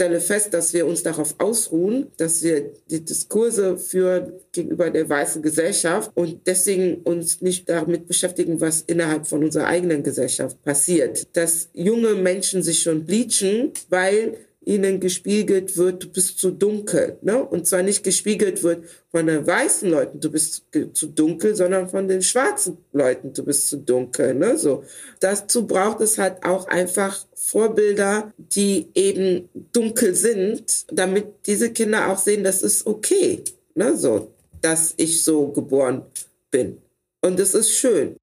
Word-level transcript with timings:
stelle 0.00 0.20
fest, 0.22 0.54
dass 0.54 0.72
wir 0.72 0.86
uns 0.86 1.02
darauf 1.02 1.34
ausruhen, 1.36 2.06
dass 2.16 2.42
wir 2.42 2.72
die 2.90 3.04
Diskurse 3.04 3.76
führen 3.76 4.32
gegenüber 4.50 4.88
der 4.88 5.06
weißen 5.06 5.42
Gesellschaft 5.42 6.10
und 6.14 6.46
deswegen 6.46 7.02
uns 7.02 7.42
nicht 7.42 7.68
damit 7.68 8.06
beschäftigen, 8.06 8.62
was 8.62 8.80
innerhalb 8.80 9.26
von 9.26 9.44
unserer 9.44 9.66
eigenen 9.66 10.02
Gesellschaft 10.02 10.62
passiert. 10.62 11.28
Dass 11.36 11.68
junge 11.74 12.14
Menschen 12.14 12.62
sich 12.62 12.80
schon 12.80 13.04
bleachen, 13.04 13.72
weil 13.90 14.38
ihnen 14.64 15.00
gespiegelt 15.00 15.76
wird, 15.76 16.04
du 16.04 16.08
bist 16.08 16.38
zu 16.38 16.50
dunkel. 16.50 17.18
Ne? 17.22 17.42
Und 17.42 17.66
zwar 17.66 17.82
nicht 17.82 18.04
gespiegelt 18.04 18.62
wird 18.62 18.84
von 19.10 19.26
den 19.26 19.46
weißen 19.46 19.88
Leuten, 19.88 20.20
du 20.20 20.30
bist 20.30 20.64
zu 20.92 21.06
dunkel, 21.06 21.54
sondern 21.54 21.88
von 21.88 22.06
den 22.06 22.22
schwarzen 22.22 22.78
Leuten, 22.92 23.32
du 23.32 23.44
bist 23.44 23.68
zu 23.68 23.78
dunkel. 23.78 24.34
Ne? 24.34 24.58
So. 24.58 24.84
Dazu 25.20 25.66
braucht 25.66 26.00
es 26.02 26.18
halt 26.18 26.44
auch 26.44 26.68
einfach 26.68 27.26
Vorbilder, 27.34 28.32
die 28.36 28.88
eben 28.94 29.48
dunkel 29.72 30.14
sind, 30.14 30.84
damit 30.92 31.46
diese 31.46 31.70
Kinder 31.72 32.10
auch 32.10 32.18
sehen, 32.18 32.44
das 32.44 32.62
ist 32.62 32.86
okay, 32.86 33.42
ne? 33.74 33.96
so, 33.96 34.30
dass 34.60 34.94
ich 34.98 35.24
so 35.24 35.48
geboren 35.48 36.02
bin. 36.50 36.78
Und 37.22 37.40
es 37.40 37.54
ist 37.54 37.70
schön. 37.70 38.16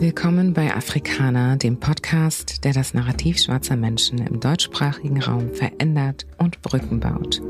Willkommen 0.00 0.54
bei 0.54 0.74
Afrikaner, 0.74 1.58
dem 1.58 1.78
Podcast, 1.78 2.64
der 2.64 2.72
das 2.72 2.94
Narrativ 2.94 3.38
schwarzer 3.38 3.76
Menschen 3.76 4.26
im 4.26 4.40
deutschsprachigen 4.40 5.22
Raum 5.22 5.52
verändert 5.52 6.26
und 6.38 6.62
Brücken 6.62 7.00
baut. 7.00 7.42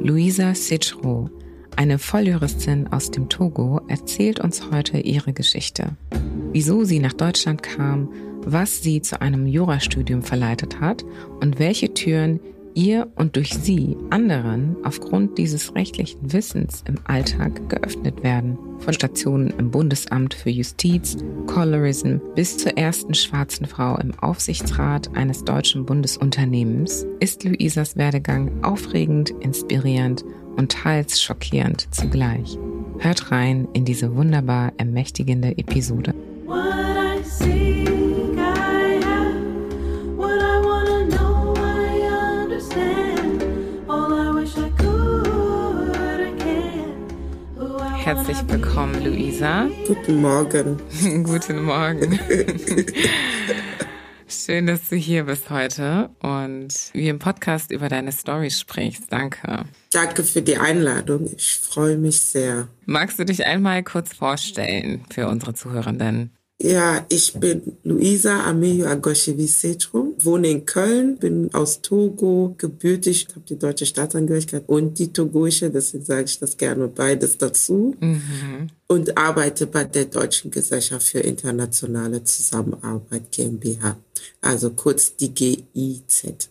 Luisa 0.00 0.56
Sitchro, 0.56 1.30
eine 1.76 2.00
Volljuristin 2.00 2.88
aus 2.88 3.12
dem 3.12 3.28
Togo, 3.28 3.80
erzählt 3.86 4.40
uns 4.40 4.72
heute 4.72 4.98
ihre 4.98 5.32
Geschichte. 5.32 5.96
Wieso 6.50 6.82
sie 6.82 6.98
nach 6.98 7.12
Deutschland 7.12 7.62
kam, 7.62 8.08
was 8.40 8.82
sie 8.82 9.00
zu 9.00 9.20
einem 9.20 9.46
Jurastudium 9.46 10.22
verleitet 10.22 10.80
hat 10.80 11.04
und 11.40 11.60
welche 11.60 11.94
Türen 11.94 12.40
ihr 12.74 13.08
und 13.14 13.36
durch 13.36 13.54
sie 13.54 13.96
anderen 14.10 14.76
aufgrund 14.84 15.38
dieses 15.38 15.74
rechtlichen 15.74 16.32
Wissens 16.32 16.84
im 16.86 16.96
Alltag 17.04 17.68
geöffnet 17.68 18.22
werden. 18.22 18.58
Von 18.78 18.92
Stationen 18.92 19.50
im 19.58 19.70
Bundesamt 19.70 20.34
für 20.34 20.50
Justiz, 20.50 21.16
Colorism 21.46 22.18
bis 22.34 22.58
zur 22.58 22.76
ersten 22.76 23.14
schwarzen 23.14 23.66
Frau 23.66 23.96
im 23.98 24.18
Aufsichtsrat 24.18 25.14
eines 25.16 25.44
deutschen 25.44 25.86
Bundesunternehmens 25.86 27.06
ist 27.20 27.44
Luisas 27.44 27.96
Werdegang 27.96 28.62
aufregend, 28.62 29.30
inspirierend 29.40 30.24
und 30.56 30.72
teils 30.72 31.22
schockierend 31.22 31.88
zugleich. 31.92 32.58
Hört 32.98 33.30
rein 33.30 33.68
in 33.72 33.84
diese 33.84 34.14
wunderbar 34.14 34.72
ermächtigende 34.76 35.58
Episode. 35.58 36.14
Herzlich 48.14 48.48
willkommen, 48.48 49.04
Luisa. 49.04 49.68
Guten 49.88 50.22
Morgen. 50.22 50.80
Guten 51.24 51.64
Morgen. 51.64 52.20
Schön, 54.28 54.68
dass 54.68 54.88
du 54.88 54.94
hier 54.94 55.24
bist 55.24 55.50
heute 55.50 56.10
und 56.20 56.72
wie 56.92 57.08
im 57.08 57.18
Podcast 57.18 57.72
über 57.72 57.88
deine 57.88 58.12
Story 58.12 58.52
sprichst. 58.52 59.10
Danke. 59.10 59.64
Danke 59.90 60.22
für 60.22 60.42
die 60.42 60.56
Einladung. 60.56 61.28
Ich 61.36 61.58
freue 61.58 61.98
mich 61.98 62.20
sehr. 62.20 62.68
Magst 62.86 63.18
du 63.18 63.24
dich 63.24 63.46
einmal 63.46 63.82
kurz 63.82 64.14
vorstellen 64.14 65.04
für 65.12 65.26
unsere 65.26 65.52
Zuhörenden? 65.52 66.30
Ja, 66.62 67.04
ich 67.08 67.34
bin 67.34 67.76
Luisa 67.82 68.44
Ameyo 68.44 68.86
Agoshevi 68.86 69.46
Setrum, 69.46 70.14
wohne 70.18 70.48
in 70.48 70.64
Köln, 70.64 71.18
bin 71.18 71.52
aus 71.52 71.82
Togo 71.82 72.54
gebürtig, 72.56 73.26
habe 73.34 73.44
die 73.44 73.58
deutsche 73.58 73.86
Staatsangehörigkeit 73.86 74.62
und 74.68 74.98
die 74.98 75.12
togoische, 75.12 75.70
deswegen 75.70 76.04
sage 76.04 76.24
ich 76.24 76.38
das 76.38 76.56
gerne 76.56 76.86
beides 76.86 77.38
dazu. 77.38 77.96
Mhm. 78.00 78.68
Und 78.86 79.18
arbeite 79.18 79.66
bei 79.66 79.84
der 79.84 80.04
Deutschen 80.04 80.50
Gesellschaft 80.50 81.08
für 81.08 81.20
internationale 81.20 82.22
Zusammenarbeit 82.22 83.32
GmbH, 83.32 83.96
also 84.40 84.70
kurz 84.70 85.16
die 85.16 85.34
GIZ. 85.34 86.50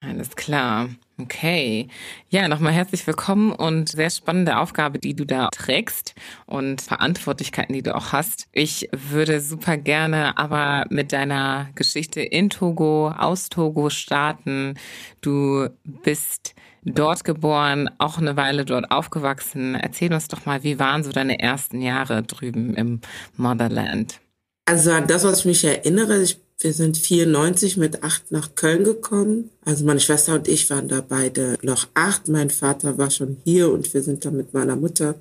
Alles 0.00 0.30
klar. 0.36 0.90
Okay. 1.20 1.88
Ja, 2.28 2.46
nochmal 2.46 2.72
herzlich 2.72 3.04
willkommen 3.04 3.50
und 3.50 3.88
sehr 3.88 4.08
spannende 4.08 4.56
Aufgabe, 4.58 5.00
die 5.00 5.16
du 5.16 5.24
da 5.24 5.48
trägst 5.48 6.14
und 6.46 6.80
Verantwortlichkeiten, 6.80 7.74
die 7.74 7.82
du 7.82 7.96
auch 7.96 8.12
hast. 8.12 8.46
Ich 8.52 8.88
würde 8.92 9.40
super 9.40 9.76
gerne 9.76 10.38
aber 10.38 10.84
mit 10.90 11.12
deiner 11.12 11.70
Geschichte 11.74 12.20
in 12.20 12.50
Togo, 12.50 13.10
aus 13.10 13.48
Togo 13.48 13.90
starten. 13.90 14.74
Du 15.20 15.68
bist 16.04 16.54
dort 16.84 17.24
geboren, 17.24 17.90
auch 17.98 18.18
eine 18.18 18.36
Weile 18.36 18.64
dort 18.64 18.92
aufgewachsen. 18.92 19.74
Erzähl 19.74 20.12
uns 20.12 20.28
doch 20.28 20.46
mal, 20.46 20.62
wie 20.62 20.78
waren 20.78 21.02
so 21.02 21.10
deine 21.10 21.40
ersten 21.40 21.82
Jahre 21.82 22.22
drüben 22.22 22.74
im 22.74 23.00
Motherland? 23.36 24.20
Also 24.66 24.92
an 24.92 25.08
das, 25.08 25.24
was 25.24 25.40
ich 25.40 25.44
mich 25.46 25.64
erinnere, 25.64 26.22
ich 26.22 26.38
wir 26.60 26.72
sind 26.72 26.96
94 26.96 27.76
mit 27.76 28.02
acht 28.02 28.32
nach 28.32 28.54
Köln 28.56 28.82
gekommen. 28.82 29.50
Also 29.64 29.84
meine 29.84 30.00
Schwester 30.00 30.34
und 30.34 30.48
ich 30.48 30.68
waren 30.70 30.88
da 30.88 31.04
beide 31.06 31.56
noch 31.62 31.86
acht. 31.94 32.28
Mein 32.28 32.50
Vater 32.50 32.98
war 32.98 33.10
schon 33.10 33.36
hier 33.44 33.70
und 33.70 33.94
wir 33.94 34.02
sind 34.02 34.24
dann 34.24 34.36
mit 34.36 34.54
meiner 34.54 34.74
Mutter 34.74 35.14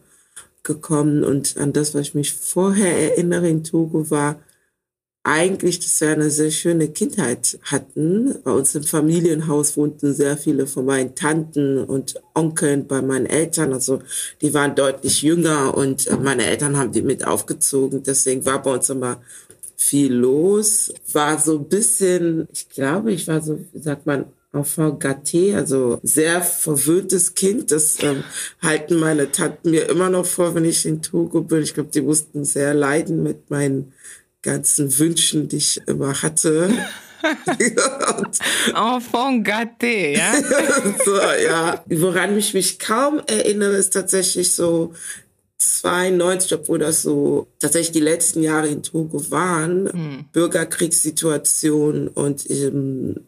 gekommen. 0.64 1.24
Und 1.24 1.56
an 1.58 1.74
das, 1.74 1.94
was 1.94 2.02
ich 2.02 2.16
mich 2.16 2.34
vorher 2.34 3.12
erinnere 3.12 3.50
in 3.50 3.64
Togo, 3.64 4.10
war 4.10 4.40
eigentlich, 5.22 5.80
dass 5.80 6.02
wir 6.02 6.10
eine 6.10 6.32
sehr 6.32 6.52
schöne 6.52 6.88
Kindheit 6.88 7.60
hatten. 7.64 8.34
Bei 8.44 8.52
uns 8.52 8.74
im 8.74 8.84
Familienhaus 8.84 9.78
wohnten 9.78 10.14
sehr 10.14 10.38
viele 10.38 10.66
von 10.66 10.86
meinen 10.86 11.16
Tanten 11.16 11.84
und 11.84 12.16
Onkeln 12.34 12.88
bei 12.88 13.02
meinen 13.02 13.26
Eltern. 13.28 13.74
Also 13.74 14.02
die 14.42 14.54
waren 14.56 14.74
deutlich 14.74 15.22
jünger 15.22 15.78
und 15.78 16.10
meine 16.24 16.46
Eltern 16.46 16.78
haben 16.78 16.94
die 16.94 17.02
mit 17.02 17.28
aufgezogen. 17.28 18.02
Deswegen 18.04 18.46
war 18.46 18.64
bei 18.64 18.74
uns 18.74 18.90
immer 18.90 19.22
viel 19.78 20.12
los, 20.14 20.92
war 21.14 21.40
so 21.40 21.60
ein 21.60 21.70
bisschen, 21.70 22.48
ich 22.52 22.68
glaube, 22.70 23.14
ich 23.14 23.28
war 23.28 23.42
so, 23.42 23.60
wie 23.72 23.80
sagt 23.80 24.06
man, 24.06 24.26
Enfant 24.54 25.00
gâté, 25.00 25.56
also 25.56 26.00
sehr 26.04 26.42
verwöhntes 26.42 27.36
Kind. 27.36 27.72
Das 27.72 28.02
ähm, 28.02 28.24
halten 28.62 29.00
meine 29.00 29.32
Tanten 29.32 29.72
mir 29.72 29.90
immer 29.90 30.10
noch 30.10 30.26
vor, 30.26 30.56
wenn 30.56 30.66
ich 30.66 30.86
in 30.86 31.02
Togo 31.02 31.42
bin. 31.42 31.62
Ich 31.62 31.74
glaube, 31.74 31.92
die 31.94 32.02
mussten 32.02 32.44
sehr 32.44 32.74
leiden 32.74 33.24
mit 33.24 33.50
meinen 33.50 33.94
ganzen 34.42 34.98
Wünschen, 34.98 35.48
die 35.48 35.58
ich 35.58 35.82
immer 35.86 36.22
hatte. 36.22 36.70
Enfant 38.74 39.46
gâté, 39.46 40.18
ja? 40.18 40.34
so, 41.06 41.20
ja. 41.46 41.84
Woran 41.88 42.38
ich 42.38 42.54
mich 42.54 42.80
kaum 42.80 43.22
erinnere, 43.28 43.76
ist 43.76 43.92
tatsächlich 43.94 44.54
so 44.54 44.94
92, 45.60 46.54
obwohl 46.54 46.78
das 46.78 47.02
so 47.02 47.48
tatsächlich 47.60 47.92
die 47.94 48.00
letzten 48.00 48.44
Jahre 48.44 48.68
in 48.68 48.84
Togo 48.84 49.32
waren, 49.32 49.84
mhm. 49.86 50.26
Bürgerkriegssituation 50.32 52.08
und 52.10 52.46
ich 52.46 52.72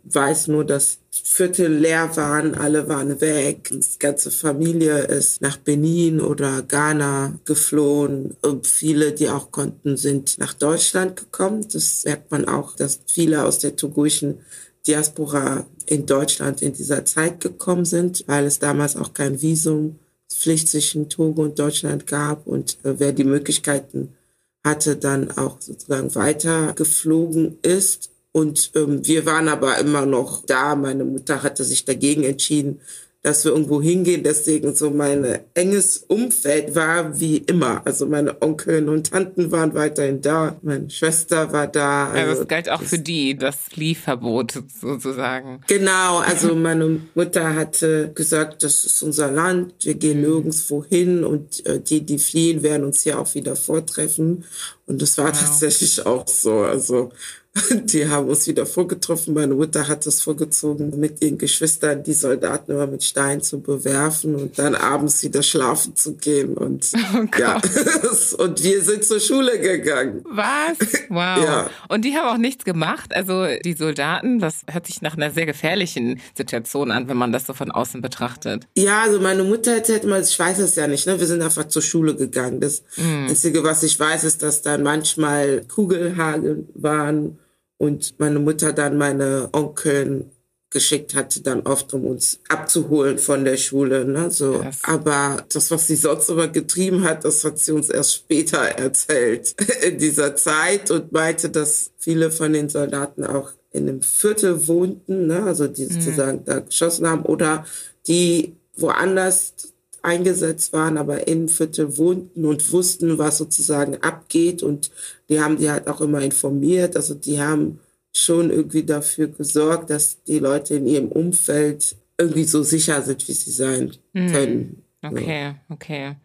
weiß 0.03 0.47
nur, 0.47 0.63
dass 0.63 0.99
Viertel 1.11 1.73
leer 1.73 2.15
waren, 2.15 2.53
alle 2.53 2.87
waren 2.87 3.19
weg. 3.19 3.69
Die 3.71 3.99
ganze 3.99 4.29
Familie 4.29 4.99
ist 4.99 5.41
nach 5.41 5.57
Benin 5.57 6.21
oder 6.21 6.61
Ghana 6.61 7.39
geflohen. 7.45 8.35
Und 8.41 8.67
viele, 8.67 9.11
die 9.11 9.29
auch 9.29 9.51
konnten, 9.51 9.97
sind 9.97 10.37
nach 10.37 10.53
Deutschland 10.53 11.15
gekommen. 11.15 11.67
Das 11.71 12.03
merkt 12.05 12.31
man 12.31 12.45
auch, 12.45 12.75
dass 12.75 12.99
viele 13.07 13.43
aus 13.43 13.59
der 13.59 13.75
togoischen 13.75 14.39
Diaspora 14.85 15.65
in 15.85 16.05
Deutschland 16.05 16.61
in 16.61 16.73
dieser 16.73 17.05
Zeit 17.05 17.41
gekommen 17.41 17.85
sind, 17.85 18.23
weil 18.27 18.45
es 18.45 18.59
damals 18.59 18.95
auch 18.95 19.13
kein 19.13 19.41
Visum 19.41 19.99
Pflicht 20.31 20.69
zwischen 20.69 21.09
Togo 21.09 21.43
und 21.43 21.59
Deutschland 21.59 22.07
gab 22.07 22.47
und 22.47 22.77
äh, 22.83 22.99
wer 22.99 23.11
die 23.11 23.23
Möglichkeiten 23.23 24.15
hatte, 24.63 24.95
dann 24.95 25.31
auch 25.31 25.59
sozusagen 25.59 26.13
weiter 26.15 26.73
geflogen 26.73 27.57
ist. 27.61 28.11
Und 28.31 28.71
ähm, 28.75 29.05
wir 29.05 29.25
waren 29.25 29.47
aber 29.47 29.77
immer 29.79 30.05
noch 30.05 30.45
da. 30.45 30.75
Meine 30.75 31.05
Mutter 31.05 31.41
hatte 31.41 31.63
sich 31.63 31.85
dagegen 31.85 32.23
entschieden, 32.23 32.79
dass 33.21 33.43
wir 33.43 33.51
irgendwo 33.51 33.81
hingehen. 33.81 34.23
Deswegen 34.23 34.73
so 34.75 34.91
mein 34.91 35.39
enges 35.53 35.97
Umfeld 36.07 36.73
war 36.75 37.19
wie 37.19 37.37
immer. 37.37 37.81
Also 37.85 38.05
meine 38.05 38.41
Onkel 38.41 38.87
und 38.87 39.11
Tanten 39.11 39.51
waren 39.51 39.73
weiterhin 39.73 40.21
da. 40.21 40.57
Meine 40.61 40.89
Schwester 40.89 41.51
war 41.51 41.67
da. 41.67 42.09
Also 42.11 42.31
ja, 42.31 42.35
das 42.37 42.47
galt 42.47 42.69
auch 42.69 42.81
für 42.81 42.99
die, 42.99 43.35
das 43.35 43.55
Fliehverbot 43.55 44.63
sozusagen. 44.81 45.61
Genau. 45.67 46.19
Also 46.19 46.55
meine 46.55 47.01
Mutter 47.13 47.55
hatte 47.55 48.11
gesagt, 48.15 48.63
das 48.63 48.85
ist 48.85 49.01
unser 49.03 49.31
Land. 49.31 49.73
Wir 49.81 49.95
gehen 49.95 50.21
mhm. 50.21 50.23
nirgendwo 50.23 50.85
hin 50.85 51.25
und 51.25 51.65
äh, 51.65 51.81
die, 51.81 52.05
die 52.05 52.19
fliehen, 52.19 52.63
werden 52.63 52.85
uns 52.85 53.01
hier 53.01 53.19
auch 53.19 53.35
wieder 53.35 53.57
vortreffen. 53.57 54.45
Und 54.85 55.01
das 55.01 55.17
war 55.17 55.27
wow. 55.27 55.39
tatsächlich 55.39 56.05
auch 56.05 56.27
so. 56.27 56.59
Also 56.59 57.11
Die 57.71 58.07
haben 58.07 58.27
uns 58.27 58.47
wieder 58.47 58.65
vorgetroffen. 58.65 59.33
Meine 59.33 59.55
Mutter 59.55 59.87
hat 59.87 60.05
es 60.05 60.21
vorgezogen, 60.21 60.99
mit 60.99 61.21
ihren 61.23 61.37
Geschwistern 61.37 62.03
die 62.03 62.13
Soldaten 62.13 62.71
immer 62.71 62.85
mit 62.85 63.03
Steinen 63.03 63.41
zu 63.41 63.59
bewerfen 63.59 64.35
und 64.35 64.59
dann 64.59 64.75
abends 64.75 65.23
wieder 65.23 65.41
schlafen 65.41 65.95
zu 65.95 66.15
gehen. 66.15 66.55
Und, 66.55 66.91
oh 67.15 67.25
ja. 67.37 67.55
und 68.37 68.63
wir 68.63 68.83
sind 68.83 69.03
zur 69.03 69.19
Schule 69.19 69.59
gegangen. 69.59 70.23
Was? 70.29 70.77
Wow. 71.09 71.43
Ja. 71.43 71.69
Und 71.87 72.05
die 72.05 72.15
haben 72.15 72.27
auch 72.27 72.37
nichts 72.37 72.65
gemacht? 72.65 73.15
Also 73.15 73.47
die 73.65 73.73
Soldaten, 73.73 74.39
das 74.39 74.61
hört 74.69 74.85
sich 74.85 75.01
nach 75.01 75.17
einer 75.17 75.31
sehr 75.31 75.47
gefährlichen 75.47 76.19
Situation 76.35 76.91
an, 76.91 77.07
wenn 77.07 77.17
man 77.17 77.31
das 77.31 77.47
so 77.47 77.53
von 77.53 77.71
außen 77.71 78.01
betrachtet. 78.01 78.67
Ja, 78.77 79.03
also 79.03 79.19
meine 79.19 79.43
Mutter 79.43 79.73
erzählt 79.73 80.03
mal, 80.03 80.21
ich 80.21 80.37
weiß 80.37 80.59
es 80.59 80.75
ja 80.75 80.87
nicht, 80.87 81.07
ne? 81.07 81.19
wir 81.19 81.27
sind 81.27 81.41
einfach 81.41 81.67
zur 81.67 81.81
Schule 81.81 82.15
gegangen. 82.15 82.59
Das 82.59 82.83
mm. 82.95 83.27
Einzige, 83.29 83.63
was 83.63 83.81
ich 83.83 83.99
weiß, 83.99 84.23
ist, 84.23 84.43
dass 84.43 84.61
dann 84.61 84.83
manchmal 84.83 85.63
Kugelhagel 85.67 86.67
waren 86.75 87.39
und 87.79 88.19
meine 88.19 88.39
Mutter 88.39 88.73
dann 88.73 88.97
meine 88.97 89.49
Onkeln 89.53 90.31
geschickt 90.69 91.15
hatte, 91.15 91.41
dann 91.41 91.61
oft, 91.61 91.93
um 91.93 92.05
uns 92.05 92.39
abzuholen 92.47 93.17
von 93.17 93.43
der 93.43 93.57
Schule. 93.57 94.05
Ne? 94.05 94.29
So. 94.29 94.61
Yes. 94.61 94.81
Aber 94.83 95.43
das, 95.51 95.71
was 95.71 95.87
sie 95.87 95.95
sonst 95.95 96.29
immer 96.29 96.47
getrieben 96.47 97.03
hat, 97.05 97.25
das 97.25 97.43
hat 97.43 97.57
sie 97.57 97.71
uns 97.71 97.89
erst 97.89 98.13
später 98.13 98.59
erzählt 98.77 99.55
in 99.81 99.97
dieser 99.97 100.35
Zeit 100.35 100.91
und 100.91 101.11
meinte, 101.11 101.49
dass 101.49 101.91
viele 101.97 102.29
von 102.29 102.53
den 102.53 102.69
Soldaten 102.69 103.23
auch 103.23 103.51
in 103.71 103.87
einem 103.87 104.01
Viertel 104.01 104.67
wohnten, 104.67 105.27
ne? 105.27 105.43
also 105.43 105.67
die 105.67 105.85
mhm. 105.85 105.93
sozusagen 105.93 106.45
da 106.45 106.59
geschossen 106.59 107.07
haben 107.07 107.23
oder 107.23 107.65
die 108.07 108.55
woanders 108.75 109.53
eingesetzt 110.01 110.73
waren, 110.73 110.97
aber 110.97 111.27
im 111.27 111.47
Viertel 111.47 111.97
wohnten 111.97 112.45
und 112.45 112.71
wussten, 112.71 113.17
was 113.17 113.37
sozusagen 113.37 113.97
abgeht. 113.97 114.63
Und 114.63 114.91
die 115.29 115.39
haben 115.39 115.57
die 115.57 115.69
halt 115.69 115.87
auch 115.87 116.01
immer 116.01 116.21
informiert. 116.21 116.95
Also 116.95 117.13
die 117.13 117.41
haben 117.41 117.79
schon 118.13 118.49
irgendwie 118.49 118.83
dafür 118.83 119.27
gesorgt, 119.27 119.89
dass 119.89 120.23
die 120.23 120.39
Leute 120.39 120.75
in 120.75 120.87
ihrem 120.87 121.09
Umfeld 121.09 121.95
irgendwie 122.17 122.43
so 122.43 122.63
sicher 122.63 123.01
sind, 123.01 123.27
wie 123.27 123.33
sie 123.33 123.51
sein 123.51 123.91
hm. 124.13 124.31
können. 124.31 124.83
Okay, 125.01 125.41
ja. 125.41 125.55
okay. 125.69 126.15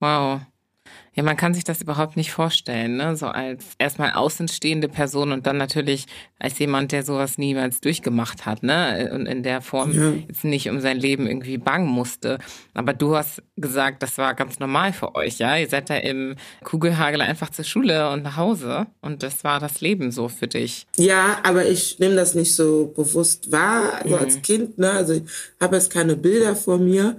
Wow. 0.00 0.40
Ja, 1.14 1.24
man 1.24 1.36
kann 1.36 1.52
sich 1.52 1.64
das 1.64 1.82
überhaupt 1.82 2.16
nicht 2.16 2.30
vorstellen, 2.30 2.96
ne? 2.96 3.16
So 3.16 3.26
als 3.26 3.64
erstmal 3.78 4.12
außenstehende 4.12 4.88
Person 4.88 5.32
und 5.32 5.48
dann 5.48 5.56
natürlich 5.56 6.06
als 6.38 6.58
jemand, 6.60 6.92
der 6.92 7.02
sowas 7.02 7.38
niemals 7.38 7.80
durchgemacht 7.80 8.46
hat, 8.46 8.62
ne? 8.62 9.10
Und 9.12 9.26
in 9.26 9.42
der 9.42 9.60
Form 9.60 9.92
ja. 9.92 10.12
jetzt 10.28 10.44
nicht 10.44 10.70
um 10.70 10.80
sein 10.80 10.98
Leben 11.00 11.26
irgendwie 11.26 11.58
bangen 11.58 11.88
musste. 11.88 12.38
Aber 12.72 12.92
du 12.92 13.16
hast 13.16 13.42
gesagt, 13.56 14.04
das 14.04 14.16
war 14.16 14.34
ganz 14.34 14.60
normal 14.60 14.92
für 14.92 15.16
euch, 15.16 15.38
ja? 15.38 15.56
Ihr 15.56 15.68
seid 15.68 15.90
da 15.90 15.96
im 15.96 16.36
Kugelhagel 16.62 17.20
einfach 17.20 17.50
zur 17.50 17.64
Schule 17.64 18.10
und 18.10 18.22
nach 18.22 18.36
Hause 18.36 18.86
und 19.00 19.24
das 19.24 19.42
war 19.42 19.58
das 19.58 19.80
Leben 19.80 20.12
so 20.12 20.28
für 20.28 20.46
dich. 20.46 20.86
Ja, 20.96 21.38
aber 21.42 21.66
ich 21.66 21.98
nehme 21.98 22.14
das 22.14 22.36
nicht 22.36 22.54
so 22.54 22.92
bewusst 22.94 23.50
wahr, 23.50 23.94
also 24.02 24.14
mhm. 24.14 24.22
als 24.22 24.42
Kind, 24.42 24.78
ne? 24.78 24.92
Also 24.92 25.14
ich 25.14 25.22
habe 25.60 25.74
jetzt 25.74 25.90
keine 25.90 26.14
Bilder 26.14 26.54
vor 26.54 26.78
mir, 26.78 27.18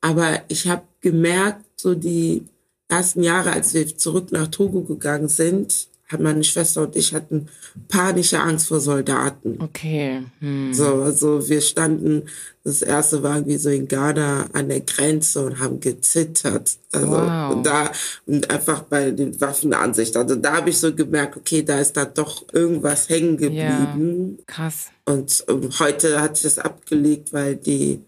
aber 0.00 0.42
ich 0.46 0.68
habe 0.68 0.82
gemerkt, 1.00 1.64
so 1.76 1.94
die 1.94 2.44
ersten 2.92 3.22
Jahre, 3.22 3.52
als 3.52 3.74
wir 3.74 3.96
zurück 3.96 4.30
nach 4.30 4.48
Togo 4.48 4.82
gegangen 4.82 5.28
sind, 5.28 5.88
hat 6.08 6.20
meine 6.20 6.44
Schwester 6.44 6.82
und 6.82 6.94
ich 6.94 7.14
hatten 7.14 7.48
panische 7.88 8.38
Angst 8.38 8.68
vor 8.68 8.80
Soldaten. 8.80 9.58
Okay. 9.60 10.22
Hm. 10.40 10.74
So, 10.74 11.02
also 11.02 11.48
wir 11.48 11.62
standen, 11.62 12.24
das 12.64 12.82
erste 12.82 13.22
war 13.22 13.36
irgendwie 13.36 13.56
so 13.56 13.70
in 13.70 13.88
Ghana 13.88 14.50
an 14.52 14.68
der 14.68 14.80
Grenze 14.80 15.42
und 15.42 15.58
haben 15.58 15.80
gezittert. 15.80 16.76
Also 16.92 17.08
wow. 17.08 17.54
und 17.54 17.64
da 17.64 17.90
und 18.26 18.50
einfach 18.50 18.82
bei 18.82 19.10
den 19.10 19.40
Waffenansichten. 19.40 20.20
Also 20.20 20.36
da 20.36 20.58
habe 20.58 20.68
ich 20.68 20.78
so 20.78 20.94
gemerkt, 20.94 21.38
okay, 21.38 21.62
da 21.62 21.80
ist 21.80 21.96
da 21.96 22.04
doch 22.04 22.44
irgendwas 22.52 23.08
hängen 23.08 23.38
geblieben. 23.38 24.36
Ja, 24.38 24.44
krass. 24.46 24.88
Und, 25.06 25.42
und 25.48 25.80
heute 25.80 26.20
hat 26.20 26.36
sich 26.36 26.54
das 26.54 26.58
abgelegt, 26.58 27.32
weil 27.32 27.56
die 27.56 28.00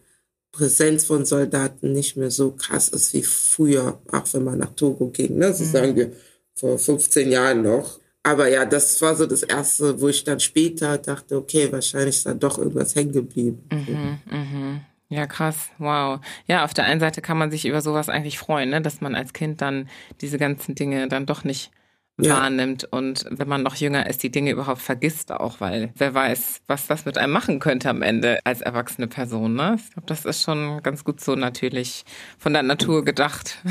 Präsenz 0.54 1.04
von 1.04 1.24
Soldaten 1.24 1.92
nicht 1.92 2.16
mehr 2.16 2.30
so 2.30 2.52
krass 2.52 2.88
ist 2.88 3.12
wie 3.12 3.24
früher, 3.24 3.98
auch 4.12 4.24
wenn 4.32 4.44
man 4.44 4.58
nach 4.58 4.74
Togo 4.74 5.08
ging. 5.08 5.36
Ne? 5.38 5.52
So 5.52 5.64
mhm. 5.64 5.68
sagen 5.68 5.96
wir 5.96 6.12
vor 6.54 6.78
15 6.78 7.30
Jahren 7.30 7.62
noch. 7.62 7.98
Aber 8.22 8.48
ja, 8.48 8.64
das 8.64 9.02
war 9.02 9.16
so 9.16 9.26
das 9.26 9.42
Erste, 9.42 10.00
wo 10.00 10.08
ich 10.08 10.24
dann 10.24 10.40
später 10.40 10.96
dachte, 10.96 11.36
okay, 11.36 11.70
wahrscheinlich 11.70 12.16
ist 12.16 12.26
da 12.26 12.34
doch 12.34 12.58
irgendwas 12.58 12.94
hängen 12.94 13.12
geblieben. 13.12 13.68
Mhm, 13.70 14.18
mhm. 14.30 14.80
Ja, 15.08 15.26
krass, 15.26 15.68
wow. 15.78 16.20
Ja, 16.46 16.64
auf 16.64 16.72
der 16.72 16.84
einen 16.84 17.00
Seite 17.00 17.20
kann 17.20 17.36
man 17.36 17.50
sich 17.50 17.66
über 17.66 17.82
sowas 17.82 18.08
eigentlich 18.08 18.38
freuen, 18.38 18.70
ne? 18.70 18.80
dass 18.80 19.00
man 19.00 19.14
als 19.14 19.32
Kind 19.32 19.60
dann 19.60 19.88
diese 20.20 20.38
ganzen 20.38 20.74
Dinge 20.74 21.08
dann 21.08 21.26
doch 21.26 21.44
nicht 21.44 21.70
ja. 22.18 22.36
wahrnimmt 22.36 22.84
und 22.90 23.24
wenn 23.30 23.48
man 23.48 23.62
noch 23.62 23.74
jünger 23.74 24.08
ist, 24.08 24.22
die 24.22 24.30
Dinge 24.30 24.52
überhaupt 24.52 24.80
vergisst 24.80 25.32
auch, 25.32 25.60
weil 25.60 25.92
wer 25.96 26.14
weiß, 26.14 26.60
was 26.66 26.86
das 26.86 27.04
mit 27.04 27.18
einem 27.18 27.32
machen 27.32 27.58
könnte 27.58 27.90
am 27.90 28.02
Ende 28.02 28.38
als 28.44 28.60
erwachsene 28.60 29.08
Person. 29.08 29.54
Ne? 29.54 29.76
Ich 29.78 29.92
glaube, 29.92 30.06
das 30.06 30.24
ist 30.24 30.42
schon 30.42 30.82
ganz 30.82 31.04
gut 31.04 31.20
so 31.20 31.34
natürlich 31.34 32.04
von 32.38 32.52
der 32.52 32.62
Natur 32.62 33.04
gedacht. 33.04 33.58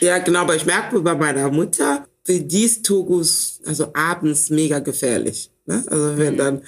Ja, 0.00 0.18
genau, 0.18 0.40
aber 0.40 0.56
ich 0.56 0.66
merke 0.66 1.00
bei 1.00 1.14
meiner 1.14 1.48
Mutter, 1.48 2.04
für 2.24 2.40
die 2.40 2.64
ist 2.64 2.84
Togus 2.84 3.60
also 3.64 3.92
abends 3.94 4.50
mega 4.50 4.80
gefährlich. 4.80 5.52
Ne? 5.64 5.84
Also 5.86 6.18
wenn 6.18 6.34
mhm. 6.34 6.38
dann 6.38 6.62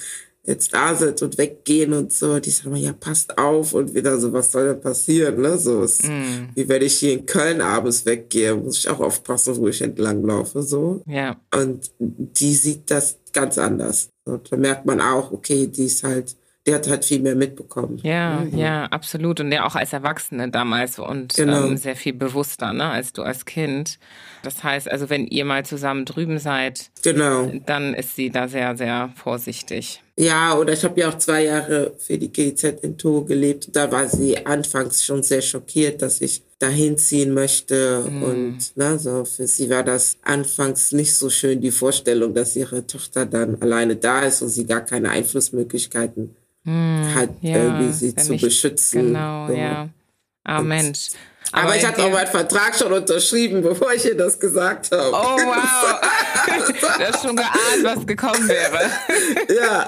jetzt 0.45 0.75
da 0.75 0.95
sind 0.95 1.23
und 1.23 1.39
weggehen 1.39 1.93
und 1.93 2.13
so, 2.13 2.41
die 2.41 2.51
sagen 2.51 2.75
ja, 2.77 2.93
passt 2.93 3.39
auf 3.39 3.75
und 3.75 3.95
wieder 3.95 4.19
so, 4.19 4.33
was 4.33 4.51
soll 4.51 4.67
denn 4.69 4.81
passieren, 4.81 5.41
ne? 5.41 5.57
So 5.57 5.83
ist, 5.83 6.05
mm. 6.05 6.51
wie 6.55 6.69
wenn 6.69 6.83
ich 6.83 6.99
hier 6.99 7.13
in 7.13 7.27
Köln 7.27 7.61
abends 7.61 8.05
weggehe, 8.07 8.55
muss 8.57 8.79
ich 8.79 8.89
auch 8.89 9.01
aufpassen, 9.01 9.57
wo 9.57 9.69
ich 9.69 9.81
entlang 9.83 10.25
laufe, 10.25 10.63
so. 10.63 11.03
Ja. 11.07 11.37
Und 11.55 11.93
die 11.99 12.55
sieht 12.55 12.91
das 12.91 13.19
ganz 13.33 13.57
anders. 13.57 14.09
Und 14.25 14.51
da 14.51 14.57
merkt 14.57 14.85
man 14.85 15.01
auch, 15.01 15.31
okay, 15.31 15.69
die 15.69 15.85
ist 15.85 16.03
halt, 16.03 16.37
der 16.67 16.77
hat 16.77 16.89
halt 16.89 17.05
viel 17.05 17.21
mehr 17.21 17.35
mitbekommen. 17.35 17.99
Ja, 18.03 18.45
mhm. 18.45 18.57
ja, 18.57 18.85
absolut. 18.87 19.41
Und 19.41 19.51
der 19.51 19.67
auch 19.67 19.75
als 19.75 19.93
Erwachsene 19.93 20.49
damals 20.51 20.99
und 20.99 21.35
genau. 21.35 21.67
ähm, 21.67 21.77
sehr 21.77 21.97
viel 21.97 22.13
bewusster, 22.13 22.73
ne, 22.73 22.85
als 22.85 23.13
du 23.13 23.23
als 23.23 23.45
Kind. 23.45 23.99
Das 24.43 24.63
heißt, 24.63 24.91
also 24.91 25.11
wenn 25.11 25.27
ihr 25.27 25.45
mal 25.45 25.65
zusammen 25.65 26.05
drüben 26.05 26.39
seid, 26.39 26.91
genau. 27.03 27.51
dann 27.67 27.95
ist 27.95 28.17
sie 28.17 28.31
da 28.31 28.49
sehr, 28.49 28.77
sehr 28.77 29.13
vorsichtig. 29.17 30.03
Ja, 30.19 30.59
oder 30.59 30.75
ich 30.75 30.85
habe 30.85 31.01
ja 31.01 31.09
auch 31.09 31.17
zwei 31.17 31.45
Jahre 31.45 31.95
für 31.99 32.19
die 32.19 32.31
GZ 32.31 32.83
in 32.83 32.99
Togo 32.99 33.25
gelebt. 33.25 33.75
Da 33.75 33.91
war 33.91 34.09
sie 34.09 34.45
anfangs 34.45 35.05
schon 35.05 35.23
sehr 35.23 35.41
schockiert, 35.41 36.03
dass 36.03 36.21
ich 36.21 36.43
dahin 36.59 36.99
ziehen 36.99 37.33
möchte. 37.33 38.05
Mhm. 38.09 38.23
Und 38.23 38.77
ne, 38.77 38.99
so 38.99 39.25
für 39.25 39.47
sie 39.47 39.71
war 39.71 39.83
das 39.83 40.19
anfangs 40.23 40.93
nicht 40.93 41.17
so 41.17 41.31
schön, 41.31 41.63
die 41.63 41.71
Vorstellung, 41.71 42.35
dass 42.35 42.57
ihre 42.57 42.87
Tochter 42.87 43.25
dann 43.25 43.61
alleine 43.63 43.97
da 43.97 44.21
ist 44.21 44.43
und 44.43 44.51
sie 44.51 44.67
gar 44.67 44.83
keine 44.83 45.11
Einflussmöglichkeiten 45.11 46.37
mhm. 46.65 47.15
hat, 47.15 47.31
ja, 47.41 47.65
irgendwie 47.65 47.93
sie 47.93 48.15
zu 48.15 48.37
beschützen. 48.37 49.07
Genau, 49.07 49.49
so. 49.49 49.55
ja. 49.55 49.89
Ah, 50.45 50.61
oh, 50.61 50.63
Mensch. 50.63 51.11
Aber, 51.53 51.65
Aber 51.65 51.77
ich 51.77 51.87
hatte 51.87 52.03
auch 52.03 52.11
meinen 52.11 52.27
Vertrag 52.27 52.75
schon 52.75 52.93
unterschrieben, 52.93 53.61
bevor 53.63 53.93
ich 53.93 54.07
ihr 54.07 54.17
das 54.17 54.41
gesagt 54.41 54.91
habe. 54.91 55.11
Oh, 55.13 55.37
wow. 55.37 56.01
du 56.81 56.87
hast 57.05 57.23
schon 57.23 57.37
geahnt, 57.37 57.83
was 57.83 58.07
gekommen 58.07 58.49
wäre. 58.49 58.91
ja. 59.61 59.87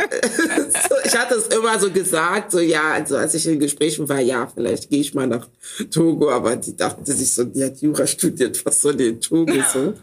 Ich 1.05 1.17
hatte 1.17 1.37
es 1.37 1.47
immer 1.47 1.79
so 1.79 1.91
gesagt, 1.91 2.53
so 2.53 2.61
ja, 2.61 2.93
also 2.93 3.17
als 3.17 3.33
ich 3.33 3.47
in 3.47 3.59
Gesprächen 3.59 4.07
war, 4.09 4.21
ja, 4.21 4.47
vielleicht 4.55 4.91
gehe 4.91 5.01
ich 5.01 5.15
mal 5.15 5.27
nach 5.27 5.49
Togo, 5.91 6.31
aber 6.31 6.57
die 6.57 6.77
dachte 6.77 7.11
sich 7.13 7.33
so, 7.33 7.45
die 7.45 7.65
hat 7.65 7.81
Jura 7.81 8.07
studiert, 8.07 8.65
was 8.67 8.83
soll 8.83 8.97
die 8.97 9.09
in 9.09 9.21
Togo 9.21 9.55
so? 9.73 9.95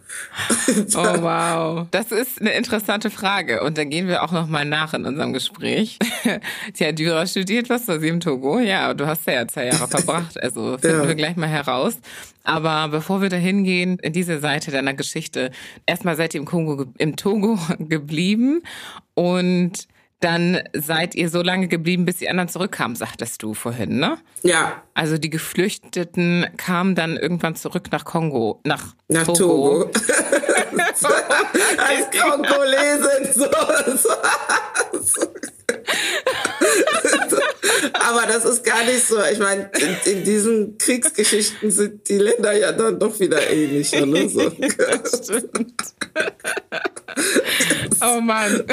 oh, 0.67 1.21
wow. 1.21 1.85
Das 1.91 2.11
ist 2.11 2.41
eine 2.41 2.53
interessante 2.53 3.11
Frage 3.11 3.61
und 3.61 3.77
da 3.77 3.83
gehen 3.83 4.07
wir 4.07 4.23
auch 4.23 4.31
nochmal 4.31 4.65
nach 4.65 4.95
in 4.95 5.05
unserem 5.05 5.33
Gespräch. 5.33 5.99
Sie 6.73 6.87
hat 6.87 6.99
Jura 6.99 7.27
studiert, 7.27 7.69
was 7.69 7.85
soll 7.85 7.99
sie 7.99 8.07
im 8.07 8.19
Togo? 8.19 8.59
Ja, 8.59 8.95
du 8.95 9.05
hast 9.05 9.27
ja 9.27 9.47
zwei 9.47 9.67
Jahre 9.67 9.87
verbracht, 9.87 10.41
also 10.41 10.77
finden 10.79 11.01
ja. 11.01 11.07
wir 11.07 11.15
gleich 11.15 11.35
mal 11.35 11.50
heraus. 11.51 11.99
Aber 12.43 12.87
bevor 12.87 13.21
wir 13.21 13.29
da 13.29 13.37
hingehen, 13.37 13.99
in 14.01 14.13
diese 14.13 14.39
Seite 14.39 14.71
deiner 14.71 14.93
Geschichte, 14.93 15.51
erstmal 15.85 16.15
seid 16.15 16.33
ihr 16.33 16.39
im, 16.39 16.45
Kongo, 16.45 16.85
im 16.97 17.15
Togo 17.15 17.59
geblieben 17.79 18.63
und 19.13 19.87
dann 20.21 20.61
seid 20.73 21.15
ihr 21.15 21.29
so 21.29 21.41
lange 21.41 21.67
geblieben, 21.67 22.05
bis 22.05 22.17
die 22.17 22.29
anderen 22.29 22.47
zurückkamen, 22.47 22.95
sagtest 22.95 23.41
du 23.41 23.55
vorhin, 23.55 23.97
ne? 23.97 24.19
Ja. 24.43 24.83
Also 24.93 25.17
die 25.17 25.31
Geflüchteten 25.31 26.45
kamen 26.57 26.93
dann 26.93 27.17
irgendwann 27.17 27.55
zurück 27.55 27.91
nach 27.91 28.05
Kongo, 28.05 28.59
nach, 28.63 28.93
nach 29.07 29.25
Togo. 29.25 29.85
Togo. 29.85 29.91
Als 31.77 32.07
Kongolesin. 32.11 33.33
So, 33.33 33.47
so. 35.01 35.25
Aber 37.93 38.25
das 38.27 38.45
ist 38.45 38.63
gar 38.63 38.83
nicht 38.83 39.05
so. 39.05 39.17
Ich 39.31 39.39
meine, 39.39 39.69
in, 39.79 40.13
in, 40.13 40.23
diesen 40.23 40.77
Kriegsgeschichten 40.77 41.71
sind 41.71 42.07
die 42.07 42.17
Länder 42.17 42.53
ja 42.53 42.71
dann 42.71 42.99
doch 42.99 43.19
wieder 43.19 43.49
ähnlicher. 43.49 44.05
Ne? 44.05 44.29
So. 44.29 44.51
oh 48.01 48.21
Mann. 48.21 48.63